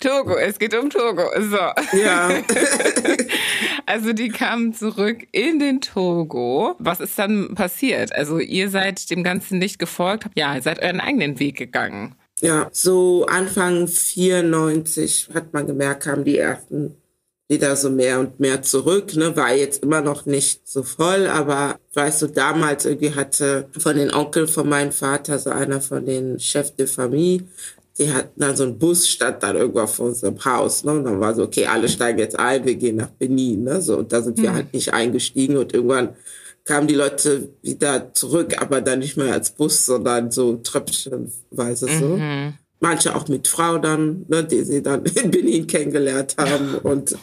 Togo, 0.00 0.36
es 0.36 0.58
geht 0.58 0.74
um 0.74 0.90
Togo. 0.90 1.24
So. 1.38 1.98
Ja. 1.98 2.30
also 3.86 4.12
die 4.12 4.28
kamen 4.28 4.74
zurück 4.74 5.26
in 5.32 5.58
den 5.58 5.80
Togo. 5.80 6.76
Was 6.78 7.00
ist 7.00 7.18
dann 7.18 7.54
passiert? 7.54 8.14
Also 8.14 8.38
ihr 8.38 8.70
seid 8.70 9.10
dem 9.10 9.22
Ganzen 9.22 9.58
nicht 9.58 9.78
gefolgt. 9.78 10.26
Ja, 10.34 10.54
ihr 10.54 10.62
seid 10.62 10.82
euren 10.82 11.00
eigenen 11.00 11.38
Weg 11.38 11.56
gegangen. 11.56 12.14
Ja, 12.40 12.68
so 12.72 13.26
Anfang 13.26 13.88
94 13.88 15.30
hat 15.34 15.52
man 15.52 15.66
gemerkt, 15.66 16.04
kamen 16.04 16.24
die 16.24 16.38
ersten 16.38 16.94
wieder 17.48 17.74
so 17.76 17.88
mehr 17.90 18.20
und 18.20 18.38
mehr 18.38 18.62
zurück. 18.62 19.16
Ne? 19.16 19.34
War 19.34 19.54
jetzt 19.54 19.82
immer 19.82 20.02
noch 20.02 20.26
nicht 20.26 20.68
so 20.68 20.82
voll, 20.82 21.26
aber 21.26 21.78
weißt 21.94 22.22
du, 22.22 22.26
damals 22.26 22.84
irgendwie 22.84 23.14
hatte 23.14 23.68
von 23.78 23.96
den 23.96 24.12
Onkel 24.12 24.46
von 24.46 24.68
meinem 24.68 24.92
Vater, 24.92 25.38
so 25.38 25.50
einer 25.50 25.80
von 25.80 26.04
den 26.04 26.38
Chefs 26.38 26.76
de 26.76 26.86
Famille, 26.86 27.44
die 27.98 28.12
hatten 28.12 28.40
dann 28.40 28.54
so 28.54 28.64
ein 28.64 28.78
Bus 28.78 29.08
stand 29.08 29.42
dann 29.42 29.56
irgendwo 29.56 29.86
vor 29.86 30.06
unserem 30.06 30.44
Haus. 30.44 30.84
Ne? 30.84 30.92
Und 30.92 31.04
dann 31.04 31.20
war 31.20 31.34
so, 31.34 31.42
okay, 31.42 31.66
alle 31.66 31.88
steigen 31.88 32.18
jetzt 32.18 32.38
ein, 32.38 32.64
wir 32.64 32.76
gehen 32.76 32.96
nach 32.96 33.08
Benin. 33.08 33.64
Ne? 33.64 33.80
So, 33.82 33.96
und 33.96 34.12
da 34.12 34.22
sind 34.22 34.40
wir 34.40 34.50
mhm. 34.50 34.54
halt 34.54 34.74
nicht 34.74 34.92
eingestiegen 34.92 35.56
und 35.56 35.74
irgendwann 35.74 36.10
kamen 36.68 36.86
die 36.86 36.94
Leute 36.94 37.48
wieder 37.62 38.12
zurück, 38.12 38.60
aber 38.60 38.82
dann 38.82 38.98
nicht 38.98 39.16
mehr 39.16 39.32
als 39.32 39.50
Bus, 39.50 39.86
sondern 39.86 40.30
so 40.30 40.56
tröpfchenweise 40.56 41.88
so. 41.98 42.16
Mhm. 42.16 42.54
Manche 42.80 43.16
auch 43.16 43.26
mit 43.26 43.48
Frau 43.48 43.78
dann, 43.78 44.26
ne, 44.28 44.44
die 44.44 44.62
sie 44.62 44.82
dann 44.82 45.02
in 45.22 45.30
Benin 45.30 45.66
kennengelernt 45.66 46.36
haben 46.36 46.74
und 46.82 47.10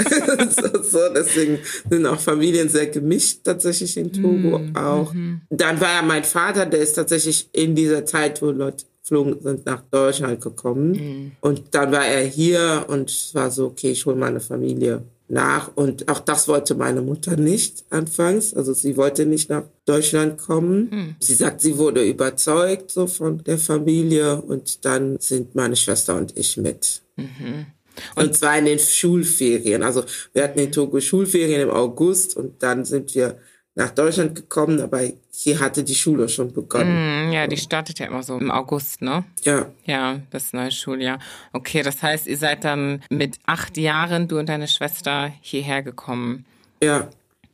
so, 0.00 0.82
so, 0.82 0.98
Deswegen 1.14 1.60
sind 1.88 2.04
auch 2.04 2.18
Familien 2.18 2.68
sehr 2.68 2.88
gemischt 2.88 3.44
tatsächlich 3.44 3.96
in 3.96 4.12
Togo 4.12 4.58
mhm. 4.58 4.76
auch. 4.76 5.14
Mhm. 5.14 5.42
Dann 5.50 5.80
war 5.80 5.94
ja 5.94 6.02
mein 6.02 6.24
Vater, 6.24 6.66
der 6.66 6.80
ist 6.80 6.94
tatsächlich 6.94 7.48
in 7.52 7.76
dieser 7.76 8.04
Zeit, 8.04 8.42
wo 8.42 8.50
Leute 8.50 8.84
geflogen 9.02 9.40
sind, 9.40 9.66
nach 9.66 9.82
Deutschland 9.90 10.40
gekommen. 10.40 10.90
Mhm. 10.90 11.32
Und 11.40 11.62
dann 11.70 11.92
war 11.92 12.06
er 12.06 12.24
hier 12.24 12.86
und 12.88 13.30
war 13.34 13.52
so, 13.52 13.66
okay, 13.66 13.92
ich 13.92 14.04
hole 14.04 14.16
meine 14.16 14.40
Familie 14.40 15.04
nach. 15.30 15.70
Und 15.74 16.08
auch 16.08 16.20
das 16.20 16.48
wollte 16.48 16.74
meine 16.74 17.02
Mutter 17.02 17.36
nicht 17.36 17.84
anfangs. 17.90 18.54
Also 18.54 18.72
sie 18.72 18.96
wollte 18.96 19.26
nicht 19.26 19.50
nach 19.50 19.64
Deutschland 19.84 20.38
kommen. 20.38 20.90
Hm. 20.90 21.16
Sie 21.20 21.34
sagt, 21.34 21.60
sie 21.60 21.78
wurde 21.78 22.04
überzeugt 22.04 22.90
so 22.90 23.06
von 23.06 23.42
der 23.44 23.58
Familie 23.58 24.40
und 24.42 24.84
dann 24.84 25.18
sind 25.20 25.54
meine 25.54 25.76
Schwester 25.76 26.16
und 26.16 26.36
ich 26.36 26.56
mit. 26.56 27.02
Mhm. 27.16 27.66
Und, 28.14 28.24
und, 28.24 28.36
zwar 28.36 28.58
in 28.58 28.64
den 28.64 28.78
Schulferien. 28.78 29.82
Also 29.82 30.04
wir 30.32 30.44
hatten 30.44 30.58
in 30.58 30.72
Togo 30.72 31.00
Schulferien 31.00 31.62
im 31.62 31.70
August 31.70 32.36
und 32.36 32.62
dann 32.62 32.84
sind 32.84 33.14
wir 33.14 33.38
nach 33.74 33.90
Deutschland 33.90 34.34
gekommen, 34.34 34.80
aber 34.80 35.00
hier 35.30 35.60
hatte 35.60 35.84
die 35.84 35.94
Schule 35.94 36.28
schon 36.28 36.52
begonnen. 36.52 37.28
Mm, 37.28 37.32
ja, 37.32 37.46
die 37.46 37.56
startet 37.56 37.98
ja 37.98 38.06
immer 38.06 38.22
so 38.22 38.36
im 38.36 38.50
August, 38.50 39.00
ne? 39.00 39.24
Ja. 39.42 39.66
Ja, 39.84 40.20
das 40.30 40.52
neue 40.52 40.70
Schuljahr. 40.70 41.18
Okay, 41.52 41.82
das 41.82 42.02
heißt, 42.02 42.26
ihr 42.26 42.36
seid 42.36 42.64
dann 42.64 43.02
mit 43.10 43.38
acht 43.46 43.76
Jahren, 43.76 44.28
du 44.28 44.38
und 44.38 44.48
deine 44.48 44.68
Schwester, 44.68 45.32
hierher 45.40 45.82
gekommen. 45.82 46.44
Ja. 46.82 47.08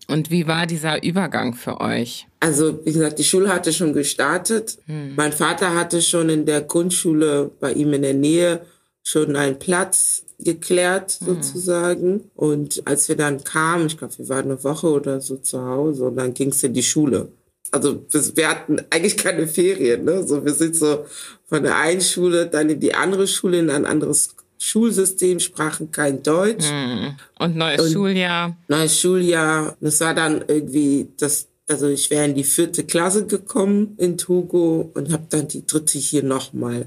Und 0.09 0.31
wie 0.31 0.47
war 0.47 0.67
dieser 0.67 1.03
Übergang 1.03 1.55
für 1.55 1.81
euch? 1.81 2.27
Also, 2.41 2.85
wie 2.85 2.93
gesagt, 2.93 3.19
die 3.19 3.25
Schule 3.25 3.53
hatte 3.53 3.73
schon 3.73 3.93
gestartet. 3.93 4.79
Hm. 4.87 5.15
Mein 5.17 5.33
Vater 5.33 5.75
hatte 5.75 6.01
schon 6.01 6.29
in 6.29 6.47
der 6.47 6.63
Grundschule 6.63 7.51
bei 7.61 7.73
ihm 7.73 7.93
in 7.93 8.03
der 8.03 8.15
Nähe 8.15 8.65
schon 9.03 9.37
einen 9.37 9.59
Platz 9.59 10.26
geklärt 10.39 11.19
mhm. 11.21 11.27
sozusagen. 11.27 12.13
Mhm. 12.13 12.31
Und 12.35 12.83
als 12.87 13.09
wir 13.09 13.17
dann 13.17 13.43
kamen, 13.45 13.87
ich 13.87 13.97
glaube, 13.97 14.19
wir 14.19 14.29
waren 14.29 14.47
eine 14.47 14.63
Woche 14.65 14.89
oder 14.89 15.21
so 15.21 15.37
zu 15.37 15.61
Hause 15.61 16.05
und 16.05 16.17
dann 16.17 16.35
ging 16.35 16.51
es 16.51 16.63
in 16.63 16.75
die 16.75 16.83
Schule. 16.83 17.29
Also 17.73 18.05
wir 18.35 18.49
hatten 18.49 18.81
eigentlich 18.91 19.17
keine 19.17 19.47
Ferien. 19.47 20.05
Ne? 20.05 20.27
So, 20.27 20.45
wir 20.45 20.55
sind 20.55 20.77
so 20.77 21.05
von 21.47 21.63
der 21.63 21.77
einen 21.77 22.01
Schule 22.01 22.47
dann 22.47 22.71
in 22.71 22.81
die 22.81 22.95
andere 22.95 23.27
Schule, 23.27 23.59
in 23.59 23.71
ein 23.71 23.87
anderes 23.87 24.37
Schulsystem, 24.59 25.41
sprachen 25.41 25.91
kein 25.91 26.23
Deutsch. 26.23 26.71
Mhm. 26.71 27.17
Und 27.39 27.57
neues 27.57 27.81
und 27.81 27.93
Schuljahr. 27.93 28.57
Neues 28.69 28.99
Schuljahr. 28.99 29.77
Das 29.81 30.01
war 30.01 30.15
dann 30.15 30.45
irgendwie 30.47 31.09
das 31.19 31.49
also 31.69 31.89
ich 31.89 32.11
wäre 32.11 32.27
in 32.27 32.35
die 32.35 32.45
vierte 32.45 32.85
Klasse 32.85 33.27
gekommen 33.27 33.95
in 33.99 34.17
Togo 34.17 34.91
und 34.95 35.13
habe 35.13 35.27
dann 35.31 35.49
die 35.49 35.67
dritte 35.67 35.99
hier 35.99 36.23
nochmal 36.23 36.87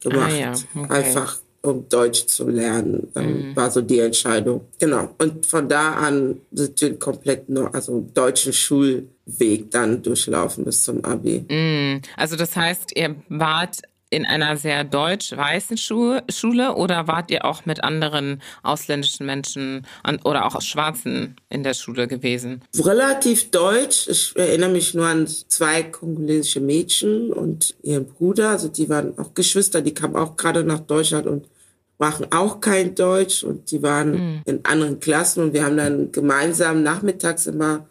gemacht. 0.00 0.32
Ah, 0.32 0.36
ja. 0.36 0.52
okay. 0.74 0.92
Einfach 0.92 1.38
um 1.64 1.88
Deutsch 1.88 2.26
zu 2.26 2.48
lernen, 2.48 3.08
mhm. 3.14 3.56
war 3.56 3.70
so 3.70 3.80
die 3.80 3.98
Entscheidung. 3.98 4.66
Genau. 4.78 5.14
Und 5.18 5.46
von 5.46 5.68
da 5.68 5.94
an 5.94 6.40
sind 6.52 6.80
wir 6.80 6.98
komplett 6.98 7.48
nur, 7.48 7.74
also 7.74 8.06
deutschen 8.12 8.52
Schulweg 8.52 9.70
dann 9.70 10.02
durchlaufen 10.02 10.64
bis 10.64 10.82
zum 10.82 11.04
Abi. 11.04 11.44
Mhm. 11.48 12.02
Also 12.16 12.36
das 12.36 12.54
heißt, 12.54 12.96
ihr 12.96 13.16
wart 13.28 13.78
in 14.10 14.24
einer 14.24 14.56
sehr 14.56 14.84
deutsch-weißen 14.84 15.76
Schule 15.76 16.74
oder 16.76 17.08
wart 17.08 17.30
ihr 17.32 17.44
auch 17.44 17.66
mit 17.66 17.82
anderen 17.82 18.40
ausländischen 18.62 19.26
Menschen 19.26 19.86
oder 20.22 20.46
auch 20.46 20.60
Schwarzen 20.60 21.34
in 21.48 21.64
der 21.64 21.74
Schule 21.74 22.06
gewesen? 22.06 22.62
Relativ 22.78 23.50
deutsch. 23.50 24.06
Ich 24.08 24.36
erinnere 24.36 24.70
mich 24.70 24.94
nur 24.94 25.06
an 25.06 25.26
zwei 25.26 25.82
kongolesische 25.82 26.60
Mädchen 26.60 27.32
und 27.32 27.74
ihren 27.82 28.06
Bruder. 28.06 28.50
Also 28.50 28.68
die 28.68 28.88
waren 28.88 29.18
auch 29.18 29.34
Geschwister, 29.34 29.80
die 29.80 29.94
kamen 29.94 30.14
auch 30.14 30.36
gerade 30.36 30.62
nach 30.62 30.80
Deutschland 30.80 31.26
und 31.26 31.48
sprachen 31.94 32.26
auch 32.32 32.60
kein 32.60 32.94
Deutsch 32.94 33.44
und 33.44 33.70
die 33.70 33.82
waren 33.82 34.10
mhm. 34.12 34.42
in 34.44 34.64
anderen 34.64 35.00
Klassen 35.00 35.44
und 35.44 35.52
wir 35.52 35.64
haben 35.64 35.76
dann 35.76 36.12
gemeinsam 36.12 36.82
nachmittags 36.82 37.46
immer 37.46 37.86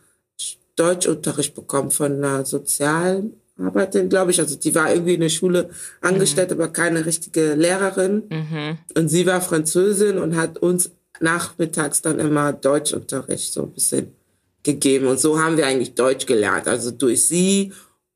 Deutschunterricht 0.76 1.56
bekommen 1.56 1.92
von 1.92 2.14
einer 2.14 2.46
Sozialarbeiterin, 2.46 4.10
glaube 4.10 4.32
ich. 4.32 4.40
Also 4.40 4.56
die 4.56 4.74
war 4.76 4.92
irgendwie 4.92 5.14
in 5.14 5.22
der 5.22 5.30
Schule 5.30 5.70
angestellt, 6.02 6.50
mhm. 6.50 6.62
aber 6.62 6.74
keine 6.74 7.06
richtige 7.06 7.54
Lehrerin. 7.54 8.24
Mhm. 8.30 8.78
Und 8.98 9.08
sie 9.10 9.26
war 9.26 9.42
Französin 9.42 10.18
und 10.18 10.36
hat 10.36 10.58
uns 10.58 10.92
nachmittags 11.20 12.02
dann 12.02 12.20
immer 12.20 12.54
Deutschunterricht 12.54 13.54
so 13.54 13.64
ein 13.64 13.72
bisschen 13.72 14.14
gegeben. 14.64 15.08
Und 15.08 15.20
so 15.20 15.40
haben 15.40 15.58
wir 15.58 15.68
eigentlich 15.68 15.94
Deutsch 15.94 16.26
gelernt. 16.26 16.68
Also 16.68 16.92
durch 16.92 17.26
sie 17.26 17.72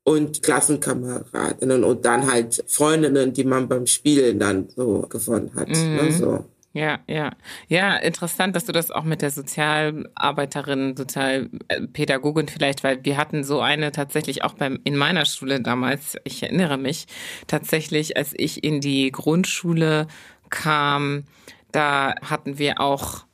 und 0.08 0.42
Klassenkameradinnen 0.42 1.84
und 1.84 2.04
dann 2.06 2.30
halt 2.30 2.64
Freundinnen, 2.66 3.34
die 3.34 3.44
man 3.44 3.68
beim 3.68 3.86
Spielen 3.86 4.38
dann 4.38 4.70
so 4.70 5.02
gewonnen 5.02 5.52
hat. 5.54 5.68
Ne, 5.68 5.76
mhm. 5.76 5.96
Ne, 5.96 6.12
so. 6.12 6.44
Ja, 6.72 7.00
ja. 7.06 7.32
Ja, 7.68 7.96
interessant, 7.96 8.56
dass 8.56 8.64
du 8.64 8.72
das 8.72 8.90
auch 8.90 9.04
mit 9.04 9.20
der 9.20 9.30
Sozialarbeiterin, 9.30 10.96
Sozialpädagogin 10.96 12.48
vielleicht, 12.48 12.84
weil 12.84 13.04
wir 13.04 13.18
hatten 13.18 13.44
so 13.44 13.60
eine 13.60 13.92
tatsächlich 13.92 14.44
auch 14.44 14.54
beim, 14.54 14.78
in 14.84 14.96
meiner 14.96 15.26
Schule 15.26 15.60
damals, 15.60 16.16
ich 16.24 16.42
erinnere 16.42 16.78
mich, 16.78 17.06
tatsächlich, 17.46 18.16
als 18.16 18.32
ich 18.34 18.64
in 18.64 18.80
die 18.80 19.12
Grundschule 19.12 20.06
kam, 20.48 21.24
da 21.70 22.14
hatten 22.22 22.58
wir 22.58 22.80
auch 22.80 23.26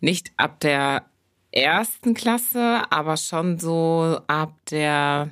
nicht 0.00 0.30
ab 0.36 0.60
der 0.60 1.06
ersten 1.50 2.14
Klasse, 2.14 2.82
aber 2.90 3.16
schon 3.16 3.58
so 3.58 4.20
ab 4.28 4.52
der 4.70 5.30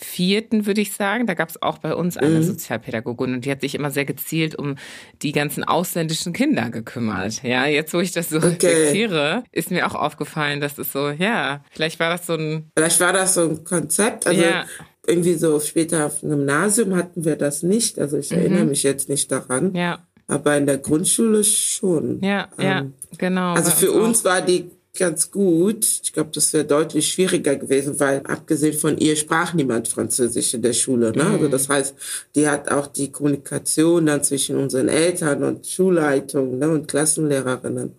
vierten, 0.00 0.64
würde 0.66 0.80
ich 0.80 0.92
sagen. 0.92 1.26
Da 1.26 1.34
gab 1.34 1.50
es 1.50 1.60
auch 1.60 1.78
bei 1.78 1.94
uns 1.94 2.16
eine 2.16 2.36
mhm. 2.36 2.42
Sozialpädagogin 2.44 3.34
und 3.34 3.44
die 3.44 3.50
hat 3.50 3.60
sich 3.60 3.74
immer 3.74 3.90
sehr 3.90 4.04
gezielt 4.04 4.54
um 4.54 4.76
die 5.22 5.32
ganzen 5.32 5.64
ausländischen 5.64 6.32
Kinder 6.32 6.70
gekümmert. 6.70 7.42
Ja, 7.42 7.66
jetzt 7.66 7.92
wo 7.92 7.98
ich 7.98 8.12
das 8.12 8.30
so 8.30 8.36
okay. 8.38 8.48
reflektiere, 8.48 9.42
ist 9.50 9.70
mir 9.70 9.86
auch 9.86 9.94
aufgefallen, 9.94 10.60
dass 10.60 10.78
es 10.78 10.92
so, 10.92 11.10
ja, 11.10 11.64
vielleicht 11.70 11.98
war 11.98 12.10
das 12.10 12.26
so 12.26 12.34
ein... 12.34 12.70
Vielleicht 12.76 13.00
war 13.00 13.12
das 13.12 13.34
so 13.34 13.42
ein 13.42 13.64
Konzept, 13.64 14.26
also 14.26 14.40
ja. 14.40 14.64
irgendwie 15.06 15.34
so 15.34 15.58
später 15.58 16.06
auf 16.06 16.20
dem 16.20 16.30
Gymnasium 16.30 16.94
hatten 16.94 17.24
wir 17.24 17.36
das 17.36 17.64
nicht, 17.64 17.98
also 17.98 18.18
ich 18.18 18.30
mhm. 18.30 18.38
erinnere 18.38 18.64
mich 18.66 18.84
jetzt 18.84 19.08
nicht 19.08 19.32
daran. 19.32 19.74
Ja. 19.74 19.98
Aber 20.28 20.56
in 20.58 20.66
der 20.66 20.78
Grundschule 20.78 21.42
schon. 21.42 22.20
Ja, 22.22 22.48
ähm, 22.58 22.64
ja, 22.64 22.86
genau. 23.16 23.54
Also 23.54 23.70
für 23.70 23.90
uns, 23.92 24.08
uns 24.08 24.24
war 24.26 24.42
die 24.42 24.70
ganz 24.96 25.30
gut. 25.30 25.84
Ich 26.02 26.12
glaube, 26.12 26.30
das 26.32 26.52
wäre 26.52 26.64
deutlich 26.64 27.08
schwieriger 27.08 27.56
gewesen, 27.56 27.98
weil 28.00 28.20
abgesehen 28.26 28.76
von 28.76 28.98
ihr 28.98 29.16
sprach 29.16 29.54
niemand 29.54 29.88
Französisch 29.88 30.54
in 30.54 30.62
der 30.62 30.72
Schule. 30.72 31.12
Ne? 31.12 31.22
Also 31.22 31.28
mhm. 31.28 31.34
Also 31.34 31.48
das 31.48 31.68
heißt, 31.68 31.94
die 32.34 32.48
hat 32.48 32.70
auch 32.70 32.86
die 32.86 33.12
Kommunikation 33.12 34.06
dann 34.06 34.22
zwischen 34.24 34.56
unseren 34.56 34.88
Eltern 34.88 35.42
und 35.44 35.66
Schulleitung 35.66 36.58
ne, 36.58 36.68
und 36.68 36.88
Klassenlehrerinnen 36.88 37.94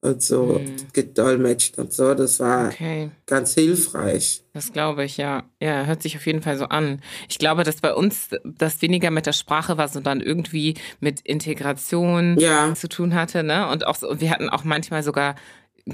und 0.00 0.22
so 0.22 0.60
mhm. 0.60 0.76
gedolmetscht 0.92 1.78
und 1.78 1.92
so. 1.92 2.14
Das 2.14 2.38
war 2.40 2.68
okay. 2.68 3.10
ganz 3.26 3.54
hilfreich. 3.54 4.42
Das 4.52 4.72
glaube 4.72 5.04
ich, 5.04 5.16
ja. 5.16 5.44
Ja, 5.60 5.84
hört 5.84 6.02
sich 6.02 6.16
auf 6.16 6.26
jeden 6.26 6.42
Fall 6.42 6.56
so 6.56 6.66
an. 6.66 7.00
Ich 7.28 7.38
glaube, 7.38 7.64
dass 7.64 7.80
bei 7.80 7.92
uns 7.92 8.30
das 8.44 8.80
weniger 8.80 9.10
mit 9.10 9.26
der 9.26 9.32
Sprache 9.32 9.76
war, 9.76 9.88
sondern 9.88 10.20
irgendwie 10.20 10.74
mit 11.00 11.20
Integration 11.22 12.38
ja. 12.38 12.74
zu 12.74 12.88
tun 12.88 13.14
hatte. 13.14 13.42
Ne? 13.42 13.68
Und 13.68 13.86
auch 13.86 13.96
so, 13.96 14.20
wir 14.20 14.30
hatten 14.30 14.48
auch 14.48 14.64
manchmal 14.64 15.02
sogar 15.02 15.34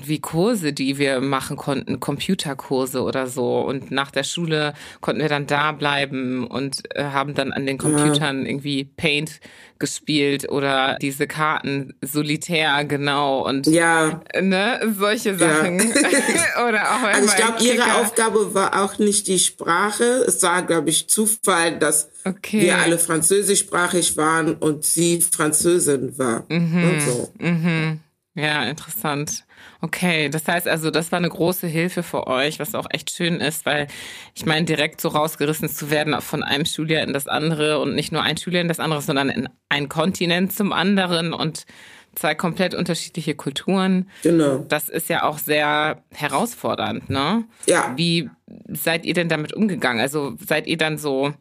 wie 0.03 0.21
Kurse, 0.21 0.73
die 0.73 0.99
wir 0.99 1.21
machen 1.21 1.57
konnten, 1.57 2.01
Computerkurse 2.01 3.03
oder 3.03 3.27
so. 3.27 3.61
Und 3.61 3.91
nach 3.91 4.11
der 4.11 4.25
Schule 4.25 4.75
konnten 5.01 5.23
wir 5.23 5.29
dann 5.29 5.47
da 5.47 5.73
bleiben 5.73 6.47
und 6.47 6.83
äh, 6.95 7.05
haben 7.05 7.35
dann 7.35 7.53
an 7.53 7.67
den 7.67 7.79
Computern 7.79 8.43
ja. 8.43 8.49
irgendwie 8.49 8.85
Paint 8.85 9.41
gespielt 9.79 10.49
oder 10.51 10.97
diese 11.01 11.27
Karten 11.27 11.95
solitär, 12.01 12.85
genau. 12.85 13.47
Und 13.47 13.67
ja. 13.67 14.21
ne, 14.41 14.81
solche 14.99 15.37
Sachen. 15.37 15.79
Ja. 15.79 15.85
oder 16.69 16.83
auch 16.83 17.03
also 17.03 17.29
ich 17.29 17.37
glaube, 17.37 17.63
ihre 17.63 17.95
Aufgabe 17.97 18.55
war 18.55 18.83
auch 18.83 18.99
nicht 18.99 19.27
die 19.27 19.39
Sprache. 19.39 20.25
Es 20.27 20.43
war, 20.43 20.63
glaube 20.63 20.91
ich, 20.91 21.09
Zufall, 21.09 21.79
dass 21.79 22.09
okay. 22.25 22.63
wir 22.63 22.79
alle 22.79 22.99
französischsprachig 22.99 24.17
waren 24.17 24.55
und 24.55 24.85
sie 24.85 25.21
Französin 25.21 26.19
war. 26.19 26.45
Mhm. 26.49 26.89
Und 26.89 27.01
so. 27.01 27.33
Mhm. 27.39 28.01
Ja, 28.35 28.65
interessant. 28.65 29.45
Okay, 29.85 30.31
das 30.31 30.49
heißt 30.49 30.67
also, 30.67 30.91
das 30.91 31.13
war 31.13 31.19
eine 31.19 31.29
große 31.29 31.67
Hilfe 31.67 32.03
für 32.03 32.27
euch, 32.27 32.59
was 32.59 32.75
auch 32.75 32.87
echt 32.89 33.11
schön 33.11 33.35
ist, 33.35 33.67
weil 33.67 33.87
ich 34.35 34.47
meine, 34.47 34.65
direkt 34.65 34.99
so 34.99 35.09
rausgerissen 35.09 35.69
zu 35.69 35.91
werden 35.91 36.19
von 36.23 36.43
einem 36.43 36.65
Schuljahr 36.65 37.03
in 37.03 37.13
das 37.13 37.29
andere 37.29 37.79
und 37.79 37.95
nicht 37.95 38.11
nur 38.11 38.23
ein 38.23 38.39
Schuljahr 38.39 38.63
in 38.63 38.69
das 38.69 38.81
andere, 38.81 39.03
sondern 39.03 39.29
in 39.29 39.47
ein 39.69 39.91
Kontinent 39.91 40.55
zum 40.55 40.73
anderen 40.73 41.35
und 41.35 41.67
zwei 42.15 42.35
komplett 42.35 42.75
unterschiedliche 42.75 43.35
Kulturen. 43.35 44.09
Genau. 44.23 44.65
Das 44.71 44.89
ist 44.89 45.11
ja 45.11 45.25
auch 45.25 45.37
sehr 45.37 46.03
herausfordernd, 46.15 47.11
ne? 47.11 47.45
Ja. 47.67 47.93
Wie 47.95 48.31
seid 48.69 49.05
ihr 49.05 49.13
denn 49.13 49.29
damit 49.29 49.53
umgegangen? 49.53 50.01
Also 50.01 50.35
seid 50.43 50.67
ihr 50.67 50.79
dann 50.79 50.97
so, 50.97 51.35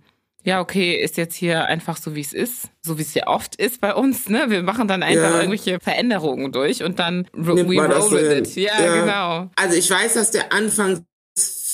ja, 0.43 0.59
okay, 0.59 0.95
ist 0.95 1.17
jetzt 1.17 1.35
hier 1.35 1.65
einfach 1.65 1.97
so, 1.97 2.15
wie 2.15 2.21
es 2.21 2.33
ist, 2.33 2.69
so 2.81 2.97
wie 2.97 3.01
es 3.01 3.13
ja 3.13 3.27
oft 3.27 3.55
ist 3.55 3.79
bei 3.79 3.93
uns, 3.93 4.29
ne? 4.29 4.45
Wir 4.49 4.61
machen 4.63 4.87
dann 4.87 5.01
einfach 5.01 5.31
ja. 5.31 5.37
irgendwelche 5.37 5.79
Veränderungen 5.79 6.51
durch 6.51 6.83
und 6.83 6.99
dann 6.99 7.27
Nimmt 7.33 7.69
we 7.69 7.77
roll 7.77 8.11
with 8.11 8.49
it. 8.49 8.55
Ja, 8.55 8.71
ja, 8.81 9.01
genau. 9.01 9.51
Also 9.55 9.77
ich 9.77 9.89
weiß, 9.89 10.15
dass 10.15 10.31
der 10.31 10.51
Anfang 10.51 11.05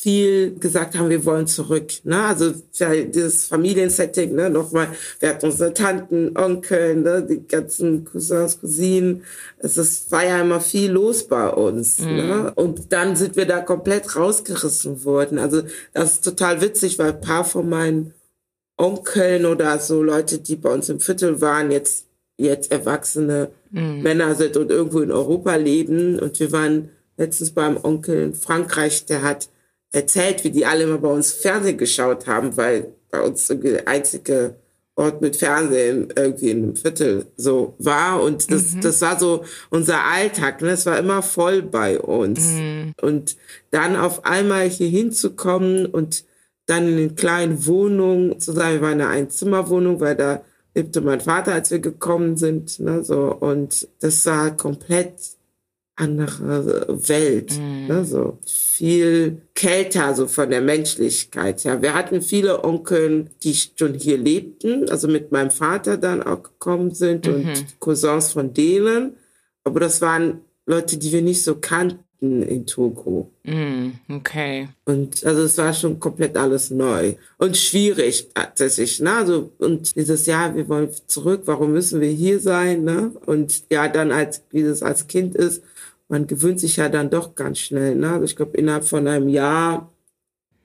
viel 0.02 0.58
gesagt 0.60 0.98
haben, 0.98 1.10
wir 1.10 1.26
wollen 1.26 1.48
zurück. 1.48 1.92
Ne? 2.04 2.24
Also 2.24 2.54
ja, 2.76 2.94
dieses 2.96 3.48
Familiensetting, 3.48 4.34
ne? 4.34 4.50
nochmal, 4.50 4.88
wir 5.20 5.30
hatten 5.30 5.48
unsere 5.48 5.74
Tanten, 5.74 6.38
Onkel, 6.38 6.96
ne? 6.96 7.26
die 7.30 7.46
ganzen 7.46 8.06
Cousins, 8.06 8.60
Cousinen. 8.62 9.24
Es 9.58 9.78
ist, 9.78 10.12
war 10.12 10.26
ja 10.26 10.42
immer 10.42 10.62
viel 10.62 10.92
los 10.92 11.28
bei 11.28 11.50
uns. 11.50 12.00
Mhm. 12.00 12.16
Ne? 12.16 12.52
Und 12.56 12.94
dann 12.94 13.16
sind 13.16 13.36
wir 13.36 13.46
da 13.46 13.60
komplett 13.60 14.16
rausgerissen 14.16 15.04
worden. 15.04 15.38
Also 15.38 15.64
das 15.94 16.14
ist 16.14 16.24
total 16.24 16.62
witzig, 16.62 16.98
weil 17.00 17.14
ein 17.14 17.22
paar 17.22 17.44
von 17.44 17.68
meinen 17.68 18.14
Onkeln 18.80 19.46
oder 19.46 19.78
so 19.80 20.02
Leute, 20.02 20.40
die 20.40 20.56
bei 20.56 20.72
uns 20.72 20.90
im 20.90 21.00
Viertel 21.00 21.42
waren, 21.42 21.70
jetzt, 21.70 22.08
jetzt 22.38 22.72
erwachsene 22.72 23.52
mhm. 23.72 24.02
Männer 24.02 24.36
sind 24.36 24.58
und 24.58 24.72
irgendwo 24.72 25.02
in 25.02 25.12
Europa 25.12 25.56
leben. 25.56 26.18
Und 26.18 26.40
wir 26.40 26.52
waren 26.52 26.90
letztens 27.18 27.52
beim 27.52 27.78
Onkel 27.84 28.22
in 28.22 28.34
Frankreich, 28.34 29.06
der 29.06 29.22
hat 29.22 29.50
erzählt, 29.92 30.44
wie 30.44 30.52
die 30.52 30.66
alle 30.66 30.84
immer 30.84 31.00
bei 31.00 31.10
uns 31.10 31.34
Fernsehen 31.34 31.78
geschaut 31.78 32.28
haben, 32.28 32.56
weil 32.58 32.94
bei 33.12 33.22
uns 33.22 33.48
der 33.48 33.88
einzige 33.88 34.56
Ort 34.96 35.22
mit 35.22 35.38
Fernsehen 35.38 36.14
irgendwie 36.16 36.50
in 36.50 36.64
einem 36.64 36.76
Viertel 36.76 37.26
so 37.38 37.74
war. 37.80 38.22
Und 38.22 38.52
das, 38.52 38.76
mhm. 38.76 38.82
das 38.82 39.02
war 39.02 39.20
so 39.20 39.44
unser 39.70 40.04
Alltag. 40.04 40.62
Ne? 40.62 40.70
Das 40.70 40.86
war 40.86 41.00
immer 41.00 41.22
voll 41.22 41.62
bei 41.62 42.00
uns. 42.00 42.46
Mhm. 42.48 42.94
Und 43.02 43.38
dann 43.72 43.96
auf 43.96 44.26
einmal 44.26 44.70
hier 44.70 44.90
hinzukommen 44.90 45.86
und 45.86 46.26
dann 46.70 46.88
in 46.88 46.98
den 46.98 47.16
kleinen 47.16 47.66
Wohnungen 47.66 48.40
zu 48.40 48.52
sein. 48.52 48.76
Wir 48.76 48.82
waren 48.82 48.94
in 48.94 49.02
einer 49.02 49.10
Einzimmerwohnung, 49.10 50.00
weil 50.00 50.16
da 50.16 50.42
lebte 50.76 51.02
mein 51.02 51.22
Vater, 51.22 51.54
als 51.54 51.72
wir 51.72 51.80
gekommen 51.80 52.38
sind. 52.38 52.80
Ne? 52.80 53.04
So, 53.04 53.34
und 53.34 53.88
das 54.00 54.26
war 54.26 54.56
komplett 54.56 55.14
andere 56.00 56.88
Welt, 57.10 57.60
mm. 57.60 57.88
ne, 57.88 58.06
so 58.06 58.40
viel 58.46 59.42
kälter 59.54 60.16
so 60.16 60.28
von 60.28 60.50
der 60.50 60.62
Menschlichkeit. 60.62 61.64
Ja, 61.66 61.82
wir 61.82 61.94
hatten 61.94 62.22
viele 62.22 62.64
Onkel, 62.64 63.28
die 63.44 63.54
schon 63.54 63.96
hier 63.96 64.18
lebten, 64.18 64.90
also 64.90 65.10
mit 65.10 65.34
meinem 65.34 65.52
Vater 65.52 65.98
dann 65.98 66.24
auch 66.24 66.42
gekommen 66.42 66.92
sind 66.92 67.28
mhm. 67.28 67.34
und 67.34 67.80
Cousins 67.80 68.32
von 68.32 68.54
denen, 68.54 69.18
aber 69.66 69.82
das 69.82 70.00
waren 70.00 70.40
Leute, 70.66 70.98
die 70.98 71.12
wir 71.12 71.22
nicht 71.22 71.44
so 71.44 71.56
kannten 71.56 72.00
in 72.22 72.66
Togo. 72.66 73.32
Mm, 73.44 73.92
okay. 74.10 74.70
Und 74.86 75.24
also 75.24 75.44
es 75.44 75.58
war 75.58 75.74
schon 75.74 76.00
komplett 76.00 76.36
alles 76.36 76.70
neu 76.70 77.16
und 77.38 77.56
schwierig 77.56 78.30
tatsächlich. 78.34 79.00
Ne? 79.00 79.14
Also, 79.14 79.52
und 79.58 79.96
dieses 79.96 80.26
Jahr, 80.26 80.56
wir 80.56 80.68
wollen 80.68 80.90
zurück, 81.08 81.44
warum 81.46 81.72
müssen 81.72 82.02
wir 82.02 82.10
hier 82.10 82.40
sein? 82.40 82.84
Ne? 82.84 83.12
Und 83.26 83.64
ja, 83.72 83.88
dann 83.88 84.12
als, 84.12 84.44
wie 84.52 84.64
das 84.64 84.84
als 84.84 85.08
Kind 85.08 85.36
ist, 85.36 85.64
man 86.10 86.28
gewöhnt 86.28 86.60
sich 86.60 86.78
ja 86.78 86.90
dann 86.90 87.10
doch 87.10 87.36
ganz 87.36 87.60
schnell. 87.60 87.96
Ne? 87.96 88.12
Also 88.12 88.26
ich 88.26 88.36
glaube, 88.36 88.58
innerhalb 88.58 88.84
von 88.84 89.08
einem 89.08 89.30
Jahr 89.30 89.94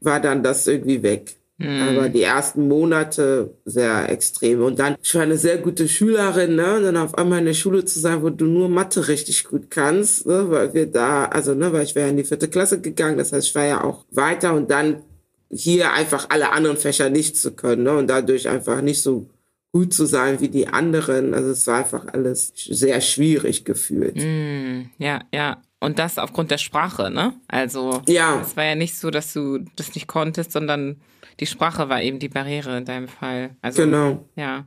war 0.01 0.21
dann 0.21 0.43
das 0.43 0.67
irgendwie 0.67 1.03
weg. 1.03 1.37
Mhm. 1.59 1.89
Aber 1.89 2.09
die 2.09 2.23
ersten 2.23 2.67
Monate 2.67 3.55
sehr 3.65 4.11
extrem. 4.11 4.63
Und 4.63 4.79
dann, 4.79 4.97
ich 5.03 5.15
war 5.15 5.23
eine 5.23 5.39
sehr 5.39 5.59
gute 5.59 5.89
Schülerin, 5.89 6.57
ne? 6.57 6.77
Und 6.77 6.83
dann 6.83 6.97
auf 6.97 7.17
einmal 7.17 7.39
in 7.39 7.45
der 7.47 7.55
Schule 7.55 7.85
zu 7.85 8.01
sein, 8.01 8.23
wo 8.23 8.31
du 8.31 8.47
nur 8.47 8.69
Mathe 8.69 9.07
richtig 9.07 9.45
gut 9.45 9.71
kannst, 9.71 10.27
ne? 10.27 10.51
Weil 10.51 10.75
wir 10.75 10.87
da, 10.87 11.27
also, 11.27 11.55
ne, 11.55 11.73
weil 11.73 11.85
ich 11.85 11.95
wäre 11.95 12.09
in 12.09 12.17
die 12.17 12.25
vierte 12.25 12.49
Klasse 12.49 12.81
gegangen, 12.81 13.19
das 13.19 13.33
heißt, 13.33 13.49
ich 13.49 13.55
war 13.55 13.67
ja 13.67 13.85
auch 13.85 14.05
weiter 14.11 14.55
und 14.55 14.71
dann 14.71 15.03
hier 15.49 15.93
einfach 15.93 16.27
alle 16.31 16.51
anderen 16.51 16.77
Fächer 16.77 17.09
nicht 17.09 17.37
zu 17.37 17.53
können, 17.53 17.85
ne? 17.85 17.97
Und 17.97 18.09
dadurch 18.09 18.49
einfach 18.49 18.81
nicht 18.83 19.03
so 19.03 19.29
gut 19.73 19.93
zu 19.95 20.07
sein 20.07 20.41
wie 20.41 20.49
die 20.49 20.69
anderen. 20.69 21.35
Also 21.35 21.51
es 21.51 21.67
war 21.67 21.79
einfach 21.79 22.07
alles 22.13 22.53
sehr 22.55 23.01
schwierig 23.01 23.65
gefühlt. 23.65 24.17
Mm, 24.17 24.91
ja, 24.99 25.21
ja. 25.33 25.63
Und 25.81 25.99
das 25.99 26.19
aufgrund 26.19 26.51
der 26.51 26.59
Sprache, 26.59 27.11
ne? 27.11 27.35
Also 27.49 28.01
ja. 28.07 28.41
es 28.41 28.57
war 28.57 28.65
ja 28.65 28.75
nicht 28.75 28.97
so, 28.97 29.11
dass 29.11 29.33
du 29.33 29.59
das 29.77 29.95
nicht 29.95 30.07
konntest, 30.07 30.53
sondern 30.53 31.01
die 31.41 31.47
Sprache 31.47 31.89
war 31.89 32.03
eben 32.03 32.19
die 32.19 32.29
Barriere 32.29 32.77
in 32.79 32.85
deinem 32.85 33.09
Fall. 33.09 33.57
Also, 33.63 33.83
genau. 33.83 34.29
Ja. 34.37 34.67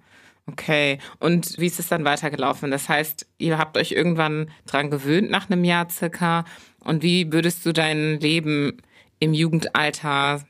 Okay. 0.50 1.00
Und 1.20 1.58
wie 1.58 1.68
ist 1.68 1.80
es 1.80 1.90
dann 1.90 2.06
weitergelaufen? 2.06 2.72
Das 2.72 2.88
heißt, 2.88 3.26
ihr 3.38 3.58
habt 3.58 3.78
euch 3.78 3.92
irgendwann 3.92 4.50
dran 4.66 4.90
gewöhnt 4.90 5.30
nach 5.30 5.50
einem 5.50 5.64
Jahr 5.64 5.90
circa. 5.90 6.46
Und 6.80 7.04
wie 7.04 7.32
würdest 7.32 7.66
du 7.66 7.74
dein 7.74 8.20
Leben 8.20 8.78
im 9.20 9.34
Jugendalter 9.34 10.46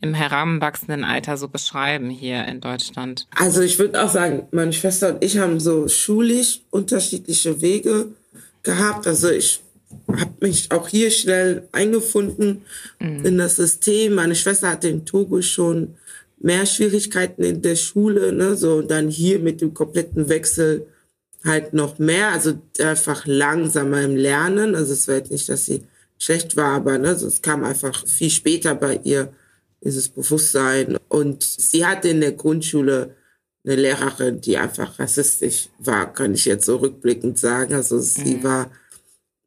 im 0.00 0.14
heranwachsenden 0.14 1.04
Alter 1.04 1.36
so 1.36 1.48
beschreiben 1.48 2.10
hier 2.10 2.44
in 2.46 2.60
Deutschland? 2.60 3.28
Also 3.34 3.62
ich 3.62 3.78
würde 3.78 4.02
auch 4.02 4.10
sagen, 4.10 4.46
meine 4.50 4.72
Schwester 4.72 5.14
und 5.14 5.24
ich 5.24 5.38
haben 5.38 5.60
so 5.60 5.88
schulisch 5.88 6.60
unterschiedliche 6.70 7.60
Wege 7.60 8.08
gehabt. 8.62 9.06
Also 9.06 9.30
ich 9.30 9.60
habe 10.08 10.32
mich 10.40 10.70
auch 10.70 10.88
hier 10.88 11.10
schnell 11.10 11.68
eingefunden 11.72 12.62
mhm. 13.00 13.24
in 13.24 13.38
das 13.38 13.56
System. 13.56 14.14
Meine 14.14 14.34
Schwester 14.34 14.70
hatte 14.70 14.88
in 14.88 15.04
Togo 15.04 15.42
schon 15.42 15.94
mehr 16.38 16.66
Schwierigkeiten 16.66 17.42
in 17.42 17.62
der 17.62 17.76
Schule, 17.76 18.32
ne, 18.32 18.56
so 18.56 18.76
und 18.76 18.90
dann 18.90 19.08
hier 19.08 19.38
mit 19.38 19.60
dem 19.60 19.74
kompletten 19.74 20.28
Wechsel 20.28 20.86
halt 21.44 21.72
noch 21.72 21.98
mehr, 21.98 22.32
also 22.32 22.58
einfach 22.80 23.26
langsamer 23.26 24.02
im 24.02 24.16
Lernen. 24.16 24.74
Also 24.74 24.92
es 24.92 25.08
war 25.08 25.16
jetzt 25.16 25.30
nicht, 25.30 25.48
dass 25.48 25.66
sie 25.66 25.82
schlecht 26.18 26.56
war, 26.56 26.74
aber 26.74 26.98
ne, 26.98 27.14
so, 27.16 27.26
es 27.26 27.42
kam 27.42 27.64
einfach 27.64 28.06
viel 28.06 28.30
später 28.30 28.74
bei 28.74 29.00
ihr 29.04 29.32
dieses 29.82 30.08
Bewusstsein. 30.08 30.98
Und 31.08 31.42
sie 31.42 31.86
hatte 31.86 32.08
in 32.08 32.20
der 32.20 32.32
Grundschule 32.32 33.14
eine 33.64 33.76
Lehrerin, 33.76 34.40
die 34.40 34.56
einfach 34.56 34.98
rassistisch 34.98 35.68
war, 35.78 36.12
kann 36.12 36.34
ich 36.34 36.44
jetzt 36.44 36.66
so 36.66 36.76
rückblickend 36.76 37.38
sagen. 37.38 37.74
Also 37.74 37.98
sie 37.98 38.36
mhm. 38.36 38.44
war 38.44 38.70